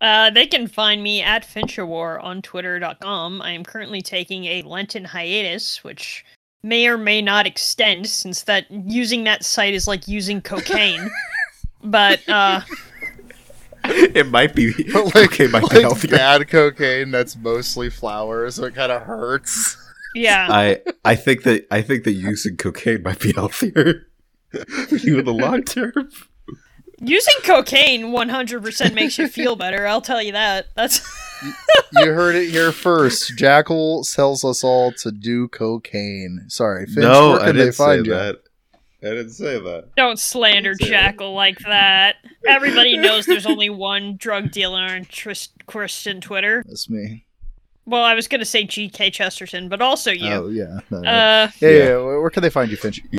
Uh, 0.00 0.28
they 0.30 0.46
can 0.46 0.66
find 0.66 1.02
me 1.02 1.22
at 1.22 1.44
Fincherwar 1.46 2.22
on 2.22 2.42
Twitter.com. 2.42 3.40
I 3.40 3.52
am 3.52 3.62
currently 3.64 4.02
taking 4.02 4.44
a 4.46 4.62
Lenten 4.62 5.04
hiatus, 5.04 5.84
which 5.84 6.24
may 6.64 6.86
or 6.88 6.98
may 6.98 7.22
not 7.22 7.46
extend, 7.46 8.06
since 8.08 8.42
that 8.42 8.66
using 8.70 9.24
that 9.24 9.44
site 9.44 9.72
is 9.74 9.86
like 9.86 10.08
using 10.08 10.42
cocaine. 10.42 11.08
but 11.84 12.28
uh, 12.28 12.60
It 14.14 14.26
might 14.28 14.54
be 14.54 14.72
But 14.92 15.16
okay. 15.16 15.46
Might 15.48 15.68
be 15.70 15.80
healthier. 15.80 16.10
bad 16.16 16.48
cocaine 16.48 17.10
that's 17.10 17.36
mostly 17.36 17.90
flour, 17.90 18.50
so 18.50 18.64
it 18.64 18.74
kind 18.74 18.92
of 18.92 19.02
hurts. 19.02 19.76
yeah, 20.14 20.46
I 20.50 20.80
I 21.04 21.14
think 21.14 21.42
that 21.44 21.66
I 21.70 21.82
think 21.82 22.04
that 22.04 22.12
using 22.12 22.56
cocaine 22.56 23.02
might 23.02 23.20
be 23.20 23.32
healthier 23.32 24.06
for 24.88 24.96
you 24.96 25.18
in 25.18 25.24
the 25.24 25.32
long 25.32 25.62
term. 25.64 26.10
using 27.00 27.34
cocaine 27.44 28.12
100% 28.12 28.94
makes 28.94 29.18
you 29.18 29.28
feel 29.28 29.56
better. 29.56 29.86
I'll 29.86 30.02
tell 30.02 30.22
you 30.22 30.32
that. 30.32 30.66
That's 30.76 31.00
you 31.94 32.12
heard 32.12 32.36
it 32.36 32.50
here 32.50 32.70
first. 32.70 33.36
Jackal 33.36 34.04
sells 34.04 34.44
us 34.44 34.62
all 34.62 34.92
to 34.92 35.10
do 35.10 35.48
cocaine. 35.48 36.44
Sorry, 36.48 36.84
Finch, 36.86 36.98
no, 36.98 37.30
where 37.30 37.38
can 37.38 37.48
I 37.48 37.52
they 37.52 37.58
didn't 37.58 37.72
say 37.72 37.84
find 37.84 38.06
you? 38.06 38.12
that. 38.12 38.36
I 39.04 39.08
didn't 39.08 39.30
say 39.30 39.58
that. 39.58 39.88
don't 39.96 40.18
slander 40.18 40.74
That's 40.78 40.88
it. 40.88 40.92
Jackal 40.92 41.34
like 41.34 41.58
that. 41.60 42.16
Everybody 42.46 42.96
knows 42.96 43.26
there's 43.26 43.46
only 43.46 43.68
one 43.70 44.16
drug 44.16 44.50
dealer 44.52 44.80
on 44.80 45.04
Tris- 45.06 45.48
Christian 45.66 46.20
Twitter. 46.20 46.62
That's 46.68 46.88
me. 46.88 47.24
Well, 47.84 48.04
I 48.04 48.14
was 48.14 48.28
gonna 48.28 48.44
say 48.44 48.62
G.K. 48.64 49.10
Chesterton, 49.10 49.68
but 49.68 49.82
also 49.82 50.12
you. 50.12 50.30
Oh 50.30 50.48
yeah. 50.48 50.78
No, 50.90 50.98
Uh, 50.98 51.02
yeah, 51.02 51.50
yeah, 51.60 51.68
yeah. 51.68 51.78
yeah. 51.78 51.96
Where 51.96 52.20
where 52.20 52.30
can 52.30 52.42
they 52.44 52.50
find 52.50 52.70
you, 52.70 52.76
Finch? 52.76 53.00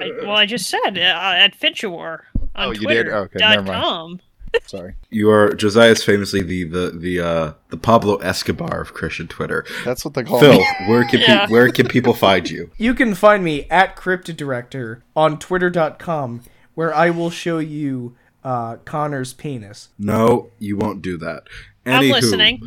I, 0.00 0.10
well, 0.22 0.36
I 0.36 0.44
just 0.46 0.68
said 0.68 0.98
uh, 0.98 1.00
at 1.36 1.58
Finchawar 1.58 2.20
on 2.54 2.68
Oh, 2.68 2.70
you 2.72 2.86
did? 2.86 3.08
Okay, 3.08 3.38
never 3.38 3.62
mind. 3.62 3.82
com. 3.82 4.20
Sorry. 4.66 4.94
You 5.10 5.30
are 5.30 5.54
Josiah 5.54 5.90
is 5.90 6.02
famously 6.04 6.42
the 6.42 6.64
the 6.64 6.90
the 6.90 7.20
uh, 7.20 7.52
the 7.70 7.76
Pablo 7.76 8.16
Escobar 8.16 8.80
of 8.80 8.92
Christian 8.94 9.26
Twitter. 9.28 9.64
That's 9.84 10.04
what 10.04 10.14
they 10.14 10.24
call 10.24 10.40
Phil, 10.40 10.58
me. 10.58 10.66
where 10.88 11.04
can 11.04 11.20
Yeah. 11.20 11.46
pe- 11.46 11.52
where 11.52 11.70
can 11.70 11.88
people 11.88 12.14
find 12.14 12.48
you? 12.50 12.70
You 12.78 12.94
can 12.94 13.14
find 13.14 13.42
me 13.44 13.66
at 13.70 13.96
CryptoDirector 13.96 15.02
on 15.16 15.38
Twitter.com, 15.38 16.42
where 16.74 16.94
I 16.94 17.10
will 17.10 17.30
show 17.30 17.58
you 17.58 18.14
uh, 18.44 18.76
Connor's 18.84 19.32
penis. 19.32 19.88
No, 19.98 20.50
you 20.58 20.76
won't 20.76 21.00
do 21.02 21.16
that. 21.18 21.44
I'm 21.86 22.10
listening. 22.10 22.60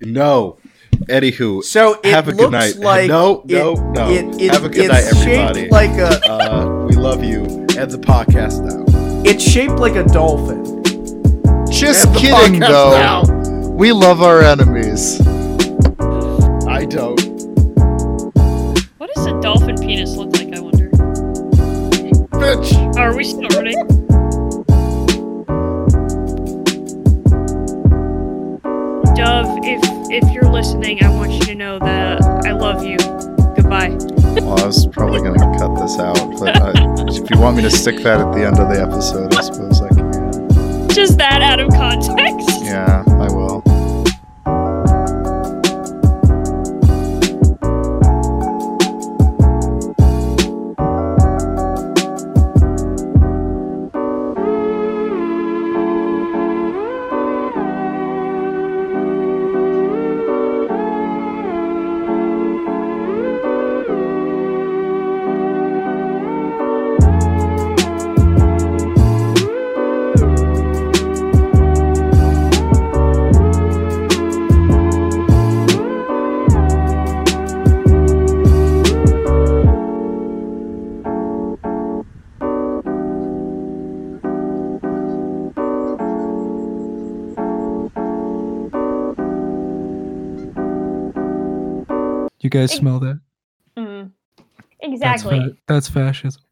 No. 0.00 0.58
Anywho, 1.08 1.62
So 1.62 2.00
it 2.02 2.06
have 2.06 2.26
a 2.28 2.30
looks 2.32 2.40
good 2.42 2.52
night. 2.52 2.76
like 2.76 3.08
no, 3.08 3.42
it- 3.42 3.50
no, 3.52 3.74
no. 3.92 4.10
It, 4.10 4.40
it, 4.40 4.50
have 4.52 4.64
a 4.64 4.68
good 4.68 4.90
it's 4.90 4.92
night, 4.92 5.04
everybody. 5.28 5.68
like 5.68 5.90
a. 5.90 6.30
uh, 6.30 6.86
we 6.88 6.94
love 6.96 7.22
you. 7.22 7.42
End 7.76 7.90
the 7.92 7.98
podcast 7.98 8.64
now. 8.64 8.84
It's 9.24 9.42
shaped 9.44 9.74
like 9.76 9.94
a 9.94 10.04
dolphin. 10.04 10.77
Just 11.78 12.08
End 12.08 12.16
kidding, 12.16 12.58
though. 12.60 12.90
now. 12.90 13.22
We 13.70 13.92
love 13.92 14.20
our 14.20 14.40
enemies. 14.42 15.20
I 16.66 16.84
don't. 16.84 17.20
What 18.98 19.14
does 19.14 19.26
a 19.26 19.40
dolphin 19.40 19.76
penis 19.76 20.16
look 20.16 20.32
like? 20.36 20.52
I 20.56 20.60
wonder. 20.60 20.90
Bitch. 22.34 22.96
Are 22.96 23.14
we 23.16 23.22
starting? 23.22 23.76
Dove, 29.14 29.58
if 29.62 29.80
if 30.10 30.32
you're 30.34 30.50
listening, 30.50 31.04
I 31.04 31.10
want 31.10 31.32
you 31.32 31.40
to 31.42 31.54
know 31.54 31.78
that 31.78 32.22
I 32.44 32.52
love 32.52 32.82
you. 32.84 32.96
Goodbye. 33.54 33.90
Well, 34.42 34.58
I 34.58 34.66
was 34.66 34.86
probably 34.88 35.20
going 35.20 35.38
to 35.38 35.58
cut 35.58 35.74
this 35.80 35.98
out, 35.98 36.16
but 36.40 36.56
uh, 36.60 36.72
if 37.08 37.30
you 37.30 37.38
want 37.40 37.56
me 37.56 37.62
to 37.62 37.70
stick 37.70 37.96
that 37.98 38.20
at 38.20 38.32
the 38.34 38.44
end 38.44 38.58
of 38.58 38.68
the 38.68 38.80
episode, 38.82 39.32
I 39.34 39.42
suppose 39.42 39.80
I 39.80 39.88
can. 39.88 39.97
Just 40.98 41.18
that 41.18 41.42
out 41.42 41.60
of 41.60 41.68
context. 41.70 42.60
Yeah, 42.60 43.04
I 43.06 43.28
guys 92.60 92.72
smell 92.72 92.98
that? 93.00 93.20
Mm. 93.76 94.10
That's, 94.80 94.92
Exactly. 94.92 95.40
fa- 95.40 95.56
that's 95.66 95.88
fascism. 95.88 96.42